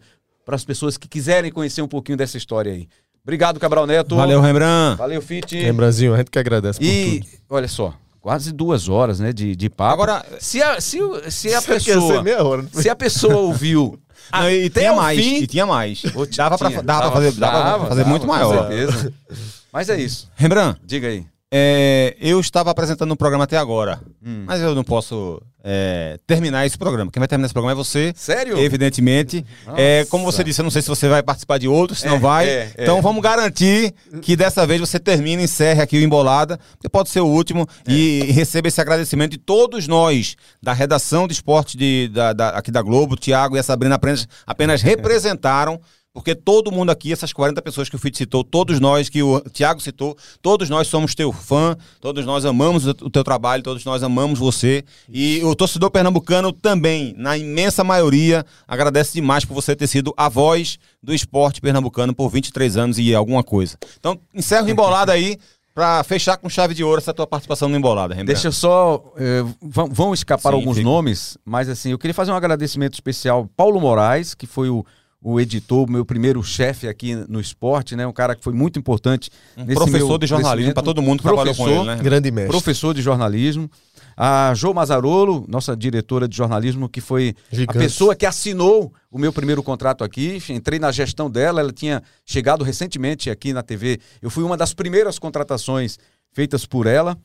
as 0.55 0.65
pessoas 0.65 0.97
que 0.97 1.09
quiserem 1.09 1.51
conhecer 1.51 1.83
um 1.83 1.89
pouquinho 1.89 2.17
dessa 2.17 2.37
história 2.39 2.73
aí. 2.73 2.89
Obrigado, 3.27 3.59
Cabral 3.59 3.87
Neto. 3.89 4.15
Valeu, 4.15 4.41
Rembrandt. 4.41 4.99
Valeu, 4.99 5.21
Fit. 5.21 5.59
Lembrazinho, 5.61 6.15
a 6.15 6.19
gente 6.19 6.31
que 6.31 6.39
agradece 6.39 6.79
por 6.79 6.87
E, 6.87 7.21
tudo. 7.21 7.31
olha 7.51 7.67
só, 7.67 7.93
quase 8.21 8.53
duas 8.53 8.89
horas, 8.89 9.19
né, 9.19 9.33
de, 9.33 9.57
de 9.57 9.69
papo. 9.69 9.95
Agora- 9.95 10.25
se 10.39 10.63
a, 10.63 10.81
se, 10.81 10.99
se 11.29 11.49
a 11.49 11.51
ia 11.59 11.63
pessoa... 11.63 12.25
hora, 12.45 12.63
foi? 12.73 12.83
Se 12.83 12.89
a 12.89 12.95
pessoa 12.95 13.37
ouviu... 13.39 13.99
Não, 14.33 14.49
e 14.51 14.71
tinha 14.71 14.93
mais, 14.93 15.19
fim- 15.21 15.37
e 15.43 15.47
tinha 15.47 15.67
mais. 15.67 16.03
Dava 16.37 16.57
pra, 16.59 16.69
tinha, 16.69 16.83
dava 16.83 17.03
pra 17.03 17.11
fazer, 17.13 17.33
dava 17.33 17.79
pra 17.79 17.89
fazer 17.89 18.01
dava, 18.01 18.11
muito 18.11 18.23
com 18.27 18.33
maior. 18.33 18.69
certeza. 18.69 19.13
Mas 19.73 19.89
é 19.89 20.01
isso. 20.01 20.29
Rembrandt, 20.35 20.81
Diga 20.85 21.07
aí. 21.09 21.25
É, 21.53 22.17
eu 22.21 22.41
estava 22.41 22.71
apresentando 22.71 23.13
um 23.13 23.17
programa 23.17 23.45
até 23.45 23.57
agora, 23.57 24.01
Hum. 24.25 24.45
mas 24.47 24.61
eu 24.61 24.75
não 24.75 24.83
posso 24.85 25.41
é, 25.69 26.19
terminar 26.27 26.65
esse 26.67 26.77
programa. 26.79 27.11
Quem 27.11 27.19
vai 27.21 27.27
terminar 27.29 27.47
esse 27.47 27.53
programa 27.55 27.73
é 27.73 27.75
você. 27.85 28.13
Sério? 28.17 28.57
Evidentemente. 28.59 29.45
É, 29.77 30.05
como 30.09 30.25
você 30.25 30.45
disse, 30.45 30.61
eu 30.61 30.65
não 30.65 30.71
sei 30.71 30.81
se 30.83 30.89
você 30.89 31.09
vai 31.09 31.23
participar 31.23 31.59
de 31.59 31.67
outros, 31.67 32.01
se 32.01 32.07
não 32.07 32.21
vai. 32.21 32.49
é, 32.49 32.73
é. 32.77 32.83
Então 32.83 33.01
vamos 33.03 33.21
garantir 33.23 33.93
que 34.23 34.37
dessa 34.37 34.65
vez 34.67 34.81
você 34.81 34.99
termine, 35.01 35.43
encerre 35.45 35.81
aqui 35.83 35.99
o 35.99 36.03
Embolada, 36.03 36.59
porque 36.73 36.89
pode 36.89 37.09
ser 37.11 37.21
o 37.21 37.27
último, 37.27 37.67
É. 37.87 37.93
e 37.93 38.23
receba 38.33 38.69
esse 38.69 38.81
agradecimento 38.81 39.33
de 39.33 39.39
todos 39.39 39.89
nós, 39.89 40.37
da 40.63 40.73
redação 40.73 41.27
de 41.27 41.33
esporte 41.35 41.77
de, 41.77 42.09
da, 42.13 42.33
da- 42.33 42.49
aqui 42.51 42.71
da 42.71 42.83
Globo, 42.83 43.15
o 43.15 43.19
Tiago 43.19 43.57
e 43.57 43.59
a 43.59 43.63
Sabrina 43.63 43.95
apenas, 43.97 44.29
apenas 44.47 44.83
representaram. 44.83 45.81
Porque 46.17 46.35
todo 46.35 46.73
mundo 46.73 46.89
aqui, 46.89 47.13
essas 47.13 47.31
40 47.31 47.61
pessoas 47.61 47.91
que 47.91 47.95
o 47.95 47.99
Fit 47.99 48.17
citou, 48.17 48.43
todos 48.43 48.81
nós 48.81 49.11
que 49.11 49.23
o 49.23 49.39
Tiago 49.53 49.83
citou, 49.83 50.17
todos 50.41 50.71
nós 50.71 50.89
somos 50.89 51.15
teu 51.15 51.31
fã, 51.31 51.77
todos 52.01 52.25
nós 52.25 52.47
amamos 52.47 52.87
o 52.87 53.11
teu 53.11 53.23
trabalho, 53.23 53.63
todos 53.63 53.85
nós 53.85 54.03
amamos 54.03 54.39
você. 54.39 54.83
E 55.13 55.45
o 55.45 55.55
torcedor 55.55 55.91
pernambucano 55.91 56.55
também, 56.55 57.15
na 57.19 57.37
imensa 57.37 57.85
maioria, 57.85 58.47
agradece 58.67 59.13
demais 59.13 59.45
por 59.45 59.53
você 59.53 59.77
ter 59.77 59.87
sido 59.89 60.15
a 60.17 60.31
voz 60.31 60.79
do 61.03 61.13
esporte 61.13 61.61
pernambucano 61.61 62.15
por 62.15 62.31
23 62.31 62.79
anos 62.79 62.99
e 62.99 63.15
alguma 63.15 63.45
coisa. 63.45 63.77
Então, 64.01 64.19
encerra 64.35 64.65
o 64.65 64.71
embolada 64.71 65.13
aí 65.13 65.37
pra 65.75 66.03
fechar 66.03 66.39
com 66.39 66.49
chave 66.49 66.73
de 66.73 66.83
ouro 66.83 66.99
essa 66.99 67.13
tua 67.13 67.27
participação 67.27 67.69
no 67.69 67.77
embolada, 67.77 68.15
Rembrandt. 68.15 68.33
Deixa 68.33 68.49
eu 68.49 68.53
só. 68.53 69.13
eh, 69.19 69.45
vão, 69.61 69.87
vão 69.91 70.15
escapar 70.15 70.49
Sim, 70.53 70.57
alguns 70.57 70.79
fica. 70.79 70.89
nomes, 70.89 71.37
mas 71.45 71.69
assim, 71.69 71.91
eu 71.91 71.99
queria 71.99 72.15
fazer 72.15 72.33
um 72.33 72.35
agradecimento 72.35 72.95
especial 72.95 73.41
ao 73.41 73.47
Paulo 73.47 73.79
Moraes, 73.79 74.33
que 74.35 74.47
foi 74.47 74.71
o, 74.71 74.83
o 75.29 75.41
editor, 75.41 75.91
meu 75.91 76.05
primeiro 76.05 76.41
chefe 76.41 76.87
aqui 76.87 77.17
no 77.29 77.41
esporte, 77.41 77.97
né? 77.97 78.07
Um 78.07 78.13
cara 78.13 78.37
que 78.37 78.45
foi 78.45 78.53
muito 78.53 78.79
importante. 78.79 79.29
nesse 79.57 79.75
professor 79.75 80.09
meu 80.11 80.19
de 80.19 80.27
jornalismo 80.29 80.73
pra 80.73 80.85
todo 80.85 81.03
mundo 81.03 81.19
que 81.19 81.25
trabalhou 81.25 81.53
com 81.53 81.65
Professor, 81.65 81.85
ele, 81.85 81.97
né? 81.97 82.01
Grande 82.01 82.31
mestre. 82.31 82.53
Professor 82.53 82.95
de 82.95 83.03
jornalismo. 83.03 83.69
A 84.17 84.55
Jo 84.55 84.73
Mazarolo, 84.73 85.45
nossa 85.49 85.77
diretora 85.77 86.29
de 86.29 86.37
jornalismo, 86.37 86.89
que 86.89 87.01
foi 87.01 87.35
Gigante. 87.51 87.77
a 87.77 87.81
pessoa 87.81 88.15
que 88.15 88.25
assinou 88.25 88.93
o 89.11 89.19
meu 89.19 89.33
primeiro 89.33 89.65
contrato 89.65 90.05
aqui. 90.05 90.41
Entrei 90.49 90.79
na 90.79 90.93
gestão 90.93 91.29
dela, 91.29 91.59
ela 91.59 91.73
tinha 91.73 92.01
chegado 92.25 92.63
recentemente 92.63 93.29
aqui 93.29 93.53
na 93.53 93.65
TV. 93.65 93.99
Eu 94.23 94.31
fui 94.31 94.45
uma 94.45 94.57
das 94.57 94.73
primeiras 94.73 95.19
contratações 95.19 95.99
feitas 96.33 96.65
por 96.65 96.87
ela. 96.87 97.19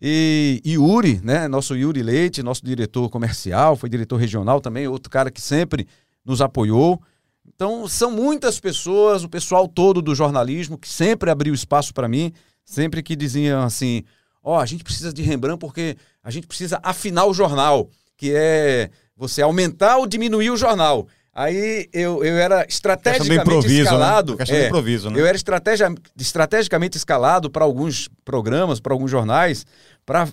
E 0.00 0.62
Yuri, 0.64 1.20
né, 1.20 1.48
nosso 1.48 1.74
Yuri 1.74 2.00
Leite, 2.00 2.44
nosso 2.44 2.64
diretor 2.64 3.10
comercial, 3.10 3.74
foi 3.74 3.88
diretor 3.88 4.18
regional 4.18 4.60
também, 4.60 4.86
outro 4.86 5.10
cara 5.10 5.32
que 5.32 5.40
sempre 5.40 5.84
nos 6.24 6.40
apoiou. 6.40 7.02
Então, 7.46 7.86
são 7.86 8.10
muitas 8.10 8.58
pessoas, 8.58 9.24
o 9.24 9.28
pessoal 9.28 9.68
todo 9.68 10.02
do 10.02 10.14
jornalismo 10.14 10.78
que 10.78 10.88
sempre 10.88 11.30
abriu 11.30 11.54
espaço 11.54 11.92
para 11.92 12.08
mim, 12.08 12.32
sempre 12.64 13.02
que 13.02 13.14
diziam 13.14 13.62
assim: 13.62 14.02
ó, 14.42 14.60
a 14.60 14.66
gente 14.66 14.84
precisa 14.84 15.12
de 15.12 15.22
Rembrandt 15.22 15.58
porque 15.58 15.96
a 16.22 16.30
gente 16.30 16.46
precisa 16.46 16.80
afinar 16.82 17.26
o 17.26 17.34
jornal, 17.34 17.88
que 18.16 18.32
é 18.34 18.90
você 19.16 19.42
aumentar 19.42 19.98
ou 19.98 20.06
diminuir 20.06 20.50
o 20.50 20.56
jornal. 20.56 21.06
Aí 21.34 21.88
eu, 21.92 22.24
eu 22.24 22.36
era 22.36 22.64
estrategicamente 22.68 23.40
improviso, 23.40 23.74
né? 23.74 23.82
escalado. 23.82 24.36
Questão 24.36 24.56
do 24.56 24.66
improviso, 24.66 25.10
né? 25.10 25.20
Eu 25.20 25.26
era 25.26 25.36
estratégia, 25.36 25.92
estrategicamente 26.16 26.96
escalado 26.96 27.50
para 27.50 27.64
alguns 27.64 28.08
programas, 28.24 28.78
para 28.78 28.92
alguns 28.92 29.10
jornais, 29.10 29.66
para 30.06 30.28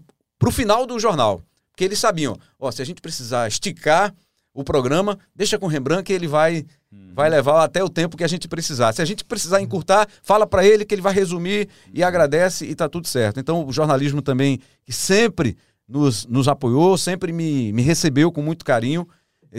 o 0.45 0.51
final 0.51 0.85
do 0.85 0.99
jornal. 0.99 1.41
Porque 1.71 1.83
eles 1.83 1.97
sabiam, 1.97 2.37
ó, 2.59 2.69
se 2.69 2.83
a 2.83 2.85
gente 2.85 3.01
precisar 3.01 3.47
esticar 3.47 4.13
o 4.53 4.63
programa, 4.63 5.17
deixa 5.35 5.57
com 5.57 5.65
o 5.65 5.69
Rembrandt 5.69 6.03
que 6.03 6.13
ele 6.13 6.27
vai, 6.27 6.65
vai 7.13 7.29
levar 7.29 7.63
até 7.63 7.83
o 7.83 7.89
tempo 7.89 8.17
que 8.17 8.23
a 8.23 8.27
gente 8.27 8.47
precisar. 8.47 8.93
Se 8.93 9.01
a 9.01 9.05
gente 9.05 9.23
precisar 9.23 9.61
encurtar, 9.61 10.07
fala 10.21 10.45
para 10.45 10.65
ele 10.65 10.83
que 10.85 10.93
ele 10.93 11.01
vai 11.01 11.13
resumir 11.13 11.69
e 11.93 12.03
agradece 12.03 12.65
e 12.65 12.75
tá 12.75 12.89
tudo 12.89 13.07
certo. 13.07 13.39
Então 13.39 13.65
o 13.65 13.71
jornalismo 13.71 14.21
também, 14.21 14.59
que 14.83 14.91
sempre 14.91 15.57
nos, 15.87 16.25
nos 16.25 16.47
apoiou, 16.47 16.97
sempre 16.97 17.31
me, 17.31 17.71
me 17.71 17.81
recebeu 17.81 18.31
com 18.31 18.41
muito 18.41 18.65
carinho. 18.65 19.07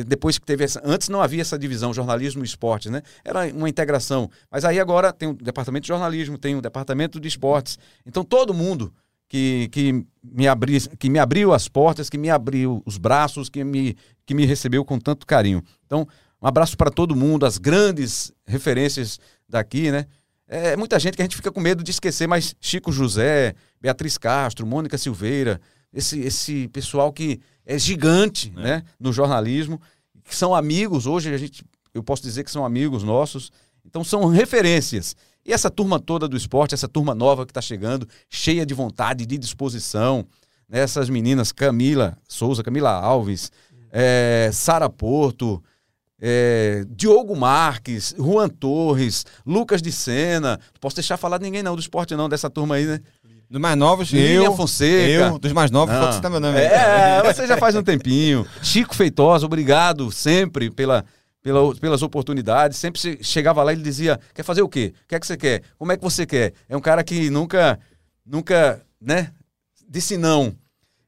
Depois 0.06 0.38
que 0.38 0.46
teve 0.46 0.64
essa. 0.64 0.80
Antes 0.82 1.10
não 1.10 1.20
havia 1.20 1.42
essa 1.42 1.58
divisão, 1.58 1.92
jornalismo 1.92 2.42
e 2.42 2.46
esportes, 2.46 2.90
né? 2.90 3.02
Era 3.22 3.46
uma 3.54 3.68
integração. 3.68 4.30
Mas 4.50 4.64
aí 4.64 4.80
agora 4.80 5.12
tem 5.12 5.28
o 5.28 5.34
departamento 5.34 5.82
de 5.82 5.88
jornalismo, 5.88 6.38
tem 6.38 6.56
o 6.56 6.62
departamento 6.62 7.20
de 7.20 7.28
esportes. 7.28 7.78
Então 8.06 8.24
todo 8.24 8.54
mundo 8.54 8.90
que, 9.32 9.68
que, 9.72 10.04
me, 10.22 10.46
abri, 10.46 10.78
que 10.98 11.08
me 11.08 11.18
abriu 11.18 11.54
as 11.54 11.66
portas, 11.68 12.08
que 12.08 12.18
me 12.18 12.28
abriu 12.28 12.82
os 12.84 12.98
braços, 12.98 13.48
que 13.48 13.64
me, 13.64 13.96
que 14.26 14.34
me 14.34 14.44
recebeu 14.44 14.84
com 14.84 14.98
tanto 14.98 15.26
carinho. 15.26 15.62
Então, 15.86 16.06
um 16.42 16.46
abraço 16.46 16.76
para 16.76 16.90
todo 16.90 17.14
mundo, 17.14 17.46
as 17.46 17.56
grandes 17.56 18.32
referências 18.44 19.20
daqui, 19.48 19.92
né? 19.92 20.06
É 20.48 20.76
muita 20.76 20.98
gente 20.98 21.14
que 21.14 21.22
a 21.22 21.24
gente 21.24 21.36
fica 21.36 21.52
com 21.52 21.60
medo 21.60 21.82
de 21.82 21.90
esquecer, 21.92 22.26
mas 22.26 22.54
Chico 22.60 22.92
José, 22.92 23.54
Beatriz 23.80 24.18
Castro, 24.18 24.66
Mônica 24.66 24.98
Silveira, 24.98 25.60
esse, 25.92 26.20
esse 26.20 26.68
pessoal 26.68 27.12
que 27.12 27.40
é 27.64 27.78
gigante 27.78 28.50
né, 28.50 28.82
no 28.98 29.12
jornalismo, 29.12 29.80
que 30.24 30.34
são 30.34 30.54
amigos, 30.54 31.06
hoje 31.06 31.32
a 31.32 31.38
gente, 31.38 31.64
eu 31.94 32.02
posso 32.02 32.22
dizer 32.22 32.44
que 32.44 32.50
são 32.50 32.66
amigos 32.66 33.02
nossos, 33.02 33.50
então 33.84 34.02
são 34.02 34.26
referências. 34.26 35.14
E 35.44 35.52
essa 35.52 35.70
turma 35.70 35.98
toda 35.98 36.28
do 36.28 36.36
esporte, 36.36 36.74
essa 36.74 36.88
turma 36.88 37.14
nova 37.14 37.46
que 37.46 37.50
está 37.50 37.62
chegando, 37.62 38.06
cheia 38.28 38.66
de 38.66 38.74
vontade, 38.74 39.24
de 39.24 39.38
disposição, 39.38 40.26
né, 40.68 40.80
essas 40.80 41.08
meninas, 41.08 41.52
Camila 41.52 42.18
Souza, 42.28 42.62
Camila 42.62 42.90
Alves, 42.90 43.50
é, 43.90 44.50
Sara 44.52 44.88
Porto, 44.88 45.62
é, 46.24 46.84
Diogo 46.88 47.34
Marques, 47.34 48.14
Juan 48.16 48.48
Torres, 48.48 49.26
Lucas 49.44 49.82
de 49.82 49.90
Sena. 49.90 50.52
Não 50.72 50.80
posso 50.80 50.94
deixar 50.94 51.16
falar 51.16 51.38
de 51.38 51.42
ninguém 51.44 51.64
não 51.64 51.74
do 51.74 51.80
esporte 51.80 52.14
não, 52.14 52.28
dessa 52.28 52.48
turma 52.48 52.76
aí, 52.76 52.86
né? 52.86 53.00
Dos 53.50 53.60
mais 53.60 53.76
novos, 53.76 54.10
Lilian 54.10 54.44
eu. 54.44 54.56
Fonseca. 54.56 55.10
Eu, 55.26 55.38
dos 55.38 55.52
mais 55.52 55.70
novos, 55.70 55.92
Não. 55.94 56.00
pode 56.02 56.14
citar 56.14 56.30
meu 56.30 56.40
nome. 56.40 56.58
É, 56.58 57.22
você 57.22 57.46
já 57.46 57.58
faz 57.58 57.74
um 57.74 57.82
tempinho. 57.82 58.46
Chico 58.62 58.94
Feitosa, 58.94 59.44
obrigado 59.44 60.10
sempre 60.10 60.70
pela, 60.70 61.04
pela- 61.42 61.74
pelas 61.74 62.00
oportunidades. 62.02 62.78
Sempre 62.78 62.98
che- 62.98 63.18
chegava 63.20 63.62
lá 63.62 63.72
e 63.72 63.76
ele 63.76 63.82
dizia: 63.82 64.18
quer 64.32 64.42
fazer 64.42 64.62
o 64.62 64.68
quê? 64.70 64.94
O 65.04 65.08
que 65.08 65.14
é 65.16 65.20
que 65.20 65.26
você 65.26 65.36
quer? 65.36 65.62
Como 65.76 65.92
é 65.92 65.96
que 65.98 66.02
você 66.02 66.24
quer? 66.24 66.54
É 66.66 66.74
um 66.74 66.80
cara 66.80 67.04
que 67.04 67.28
nunca, 67.28 67.78
nunca, 68.24 68.80
né, 68.98 69.30
disse 69.86 70.16
não. 70.16 70.54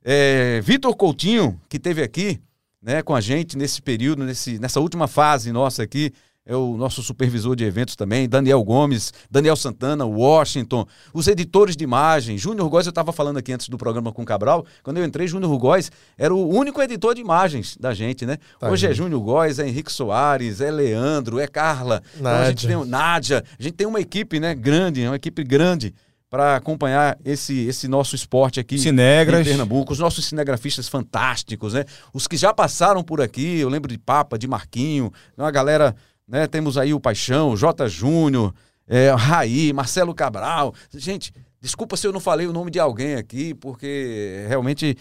É, 0.04 0.60
Vitor 0.62 0.94
Coutinho, 0.96 1.58
que 1.66 1.78
teve 1.78 2.02
aqui, 2.02 2.38
né, 2.84 3.02
com 3.02 3.14
a 3.14 3.20
gente 3.20 3.56
nesse 3.56 3.80
período, 3.80 4.24
nesse, 4.24 4.58
nessa 4.58 4.78
última 4.78 5.08
fase 5.08 5.50
nossa 5.50 5.82
aqui, 5.82 6.12
é 6.46 6.54
o 6.54 6.76
nosso 6.76 7.02
supervisor 7.02 7.56
de 7.56 7.64
eventos 7.64 7.96
também, 7.96 8.28
Daniel 8.28 8.62
Gomes, 8.62 9.14
Daniel 9.30 9.56
Santana, 9.56 10.04
Washington, 10.04 10.86
os 11.14 11.26
editores 11.26 11.74
de 11.74 11.82
imagem, 11.82 12.36
Júnior 12.36 12.68
Góes, 12.68 12.84
eu 12.84 12.90
estava 12.90 13.14
falando 13.14 13.38
aqui 13.38 13.50
antes 13.50 13.66
do 13.70 13.78
programa 13.78 14.12
com 14.12 14.20
o 14.20 14.26
Cabral, 14.26 14.66
quando 14.82 14.98
eu 14.98 15.04
entrei, 15.06 15.26
Júnior 15.26 15.56
Góes 15.56 15.90
era 16.18 16.34
o 16.34 16.46
único 16.46 16.82
editor 16.82 17.14
de 17.14 17.22
imagens 17.22 17.78
da 17.80 17.94
gente, 17.94 18.26
né? 18.26 18.36
Tá 18.60 18.68
Hoje 18.68 18.86
é. 18.86 18.92
Júnior 18.92 19.22
Góes, 19.22 19.58
é 19.58 19.66
Henrique 19.66 19.90
Soares, 19.90 20.60
é 20.60 20.70
Leandro, 20.70 21.38
é 21.38 21.46
Carla, 21.46 22.02
então 22.14 22.30
a 22.30 22.44
gente 22.50 22.66
Nádia. 22.66 22.68
tem 22.68 22.76
o 22.76 22.84
Nádia, 22.84 23.44
a 23.58 23.62
gente 23.62 23.74
tem 23.74 23.86
uma 23.86 24.00
equipe, 24.00 24.38
né, 24.38 24.54
grande, 24.54 25.06
uma 25.06 25.16
equipe 25.16 25.42
grande 25.42 25.94
para 26.30 26.56
acompanhar 26.56 27.16
esse, 27.24 27.66
esse 27.66 27.86
nosso 27.86 28.16
esporte 28.16 28.58
aqui 28.58 28.78
Cinegras. 28.78 29.40
em 29.40 29.44
Pernambuco, 29.44 29.92
os 29.92 29.98
nossos 29.98 30.24
cinegrafistas 30.24 30.88
fantásticos, 30.88 31.74
né? 31.74 31.84
Os 32.12 32.26
que 32.26 32.36
já 32.36 32.52
passaram 32.52 33.02
por 33.04 33.20
aqui, 33.20 33.58
eu 33.58 33.68
lembro 33.68 33.90
de 33.90 33.98
Papa, 33.98 34.38
de 34.38 34.48
Marquinho, 34.48 35.12
uma 35.38 35.50
galera, 35.50 35.94
né? 36.26 36.46
Temos 36.46 36.76
aí 36.76 36.92
o 36.92 36.98
Paixão, 36.98 37.56
J. 37.56 37.88
Júnior, 37.88 38.52
é, 38.88 39.10
Raí, 39.10 39.72
Marcelo 39.72 40.14
Cabral. 40.14 40.74
Gente, 40.92 41.32
desculpa 41.60 41.96
se 41.96 42.06
eu 42.06 42.12
não 42.12 42.20
falei 42.20 42.46
o 42.46 42.52
nome 42.52 42.70
de 42.70 42.80
alguém 42.80 43.14
aqui, 43.14 43.54
porque 43.54 44.44
realmente 44.48 44.96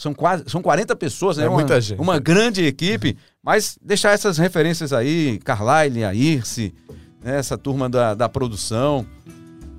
são 0.00 0.14
quase 0.14 0.44
são 0.46 0.62
40 0.62 0.96
pessoas, 0.96 1.36
né? 1.36 1.44
É 1.44 1.48
uma, 1.48 1.58
muita 1.58 1.78
gente. 1.78 2.00
Uma 2.00 2.18
grande 2.18 2.64
equipe, 2.64 3.18
mas 3.42 3.78
deixar 3.82 4.12
essas 4.12 4.38
referências 4.38 4.94
aí, 4.94 5.38
Carlyle, 5.44 6.04
a 6.04 6.14
Irce, 6.14 6.74
né? 7.22 7.38
essa 7.38 7.58
turma 7.58 7.88
da, 7.88 8.14
da 8.14 8.28
produção. 8.28 9.06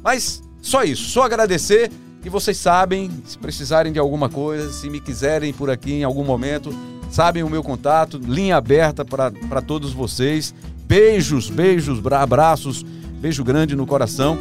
Mas 0.04 0.44
só 0.62 0.84
isso, 0.84 1.04
só 1.10 1.24
agradecer. 1.24 1.92
E 2.24 2.30
vocês 2.30 2.56
sabem, 2.58 3.10
se 3.26 3.36
precisarem 3.38 3.92
de 3.92 3.98
alguma 3.98 4.30
coisa, 4.30 4.72
se 4.72 4.90
me 4.92 5.00
quiserem 5.00 5.52
por 5.52 5.72
aqui 5.72 5.94
em 5.94 6.04
algum 6.04 6.24
momento, 6.24 6.72
sabem 7.10 7.42
o 7.42 7.50
meu 7.50 7.64
contato, 7.64 8.20
linha 8.24 8.58
aberta 8.58 9.04
para 9.04 9.62
todos 9.62 9.92
vocês. 9.92 10.54
Beijos, 10.86 11.50
beijos, 11.50 12.00
bra- 12.00 12.22
abraços, 12.22 12.84
beijo 13.20 13.44
grande 13.44 13.76
no 13.76 13.88
coração. 13.88 14.38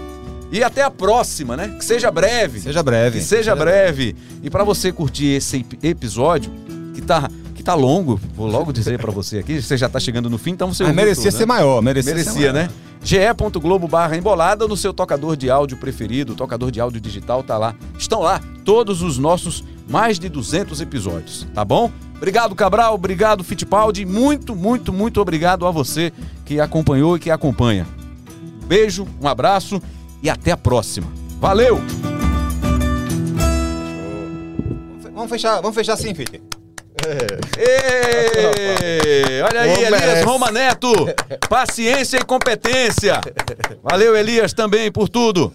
E 0.53 0.63
até 0.63 0.83
a 0.83 0.91
próxima, 0.91 1.57
né? 1.57 1.69
Que 1.79 1.85
seja 1.85 2.11
breve. 2.11 2.61
Seja 2.61 2.83
breve. 2.83 3.19
Que 3.21 3.25
seja 3.25 3.55
breve. 3.57 4.15
E 4.43 4.51
para 4.51 4.63
você 4.65 4.93
curtir 4.93 5.27
esse 5.37 5.59
ep- 5.59 5.79
episódio, 5.83 6.53
que 6.93 7.01
tá, 7.01 7.31
que 7.71 7.75
tá 7.75 7.75
longo, 7.75 8.21
vou 8.35 8.49
logo 8.49 8.73
dizer 8.73 8.99
para 8.99 9.13
você 9.13 9.39
aqui, 9.39 9.63
você 9.63 9.77
já 9.77 9.89
tá 9.89 10.01
chegando 10.01 10.29
no 10.29 10.39
fim, 10.39 10.51
então 10.51 10.73
você 10.73 10.83
ouviu 10.83 10.97
merecia 10.97 11.31
tudo, 11.31 11.39
ser 11.39 11.47
maior, 11.47 11.81
merecia, 11.81 12.11
ser 12.17 12.19
Merecia, 12.19 12.53
né? 12.53 12.69
ge.globo 13.03 13.87
barra 13.87 14.17
embolada 14.17 14.67
no 14.67 14.77
seu 14.77 14.93
tocador 14.93 15.37
de 15.37 15.49
áudio 15.49 15.77
preferido, 15.77 16.35
tocador 16.35 16.71
de 16.71 16.81
áudio 16.81 17.01
digital 17.01 17.43
tá 17.43 17.57
lá. 17.57 17.75
Estão 17.97 18.21
lá 18.21 18.41
todos 18.65 19.03
os 19.03 19.19
nossos 19.19 19.65
mais 19.89 20.19
de 20.19 20.29
200 20.29 20.81
episódios, 20.81 21.47
tá 21.55 21.65
bom? 21.65 21.91
Obrigado, 22.17 22.55
Cabral, 22.55 22.95
obrigado, 22.95 23.45
Fittipaldi, 23.45 24.05
muito, 24.05 24.55
muito, 24.55 24.93
muito 24.93 25.21
obrigado 25.21 25.67
a 25.67 25.71
você 25.71 26.13
que 26.45 26.61
acompanhou 26.61 27.17
e 27.17 27.21
que 27.21 27.31
acompanha. 27.31 27.87
Beijo, 28.67 29.07
um 29.23 29.29
abraço 29.29 29.81
e 30.23 30.29
até 30.29 30.51
a 30.51 30.57
próxima. 30.57 31.07
Valeu! 31.41 31.81
Vamos 35.15 35.31
fechar, 35.31 35.61
vamos 35.61 35.75
fechar 35.75 35.93
assim, 35.95 36.15
Fite. 36.97 37.59
Ê, 37.59 39.43
olha 39.43 39.61
aí, 39.63 39.85
Elias. 39.85 40.25
Roma 40.25 40.51
Neto. 40.51 40.93
Paciência 41.49 42.19
e 42.19 42.25
competência. 42.25 43.21
Valeu, 43.83 44.17
Elias, 44.17 44.53
também 44.53 44.91
por 44.91 45.09
tudo. 45.09 45.53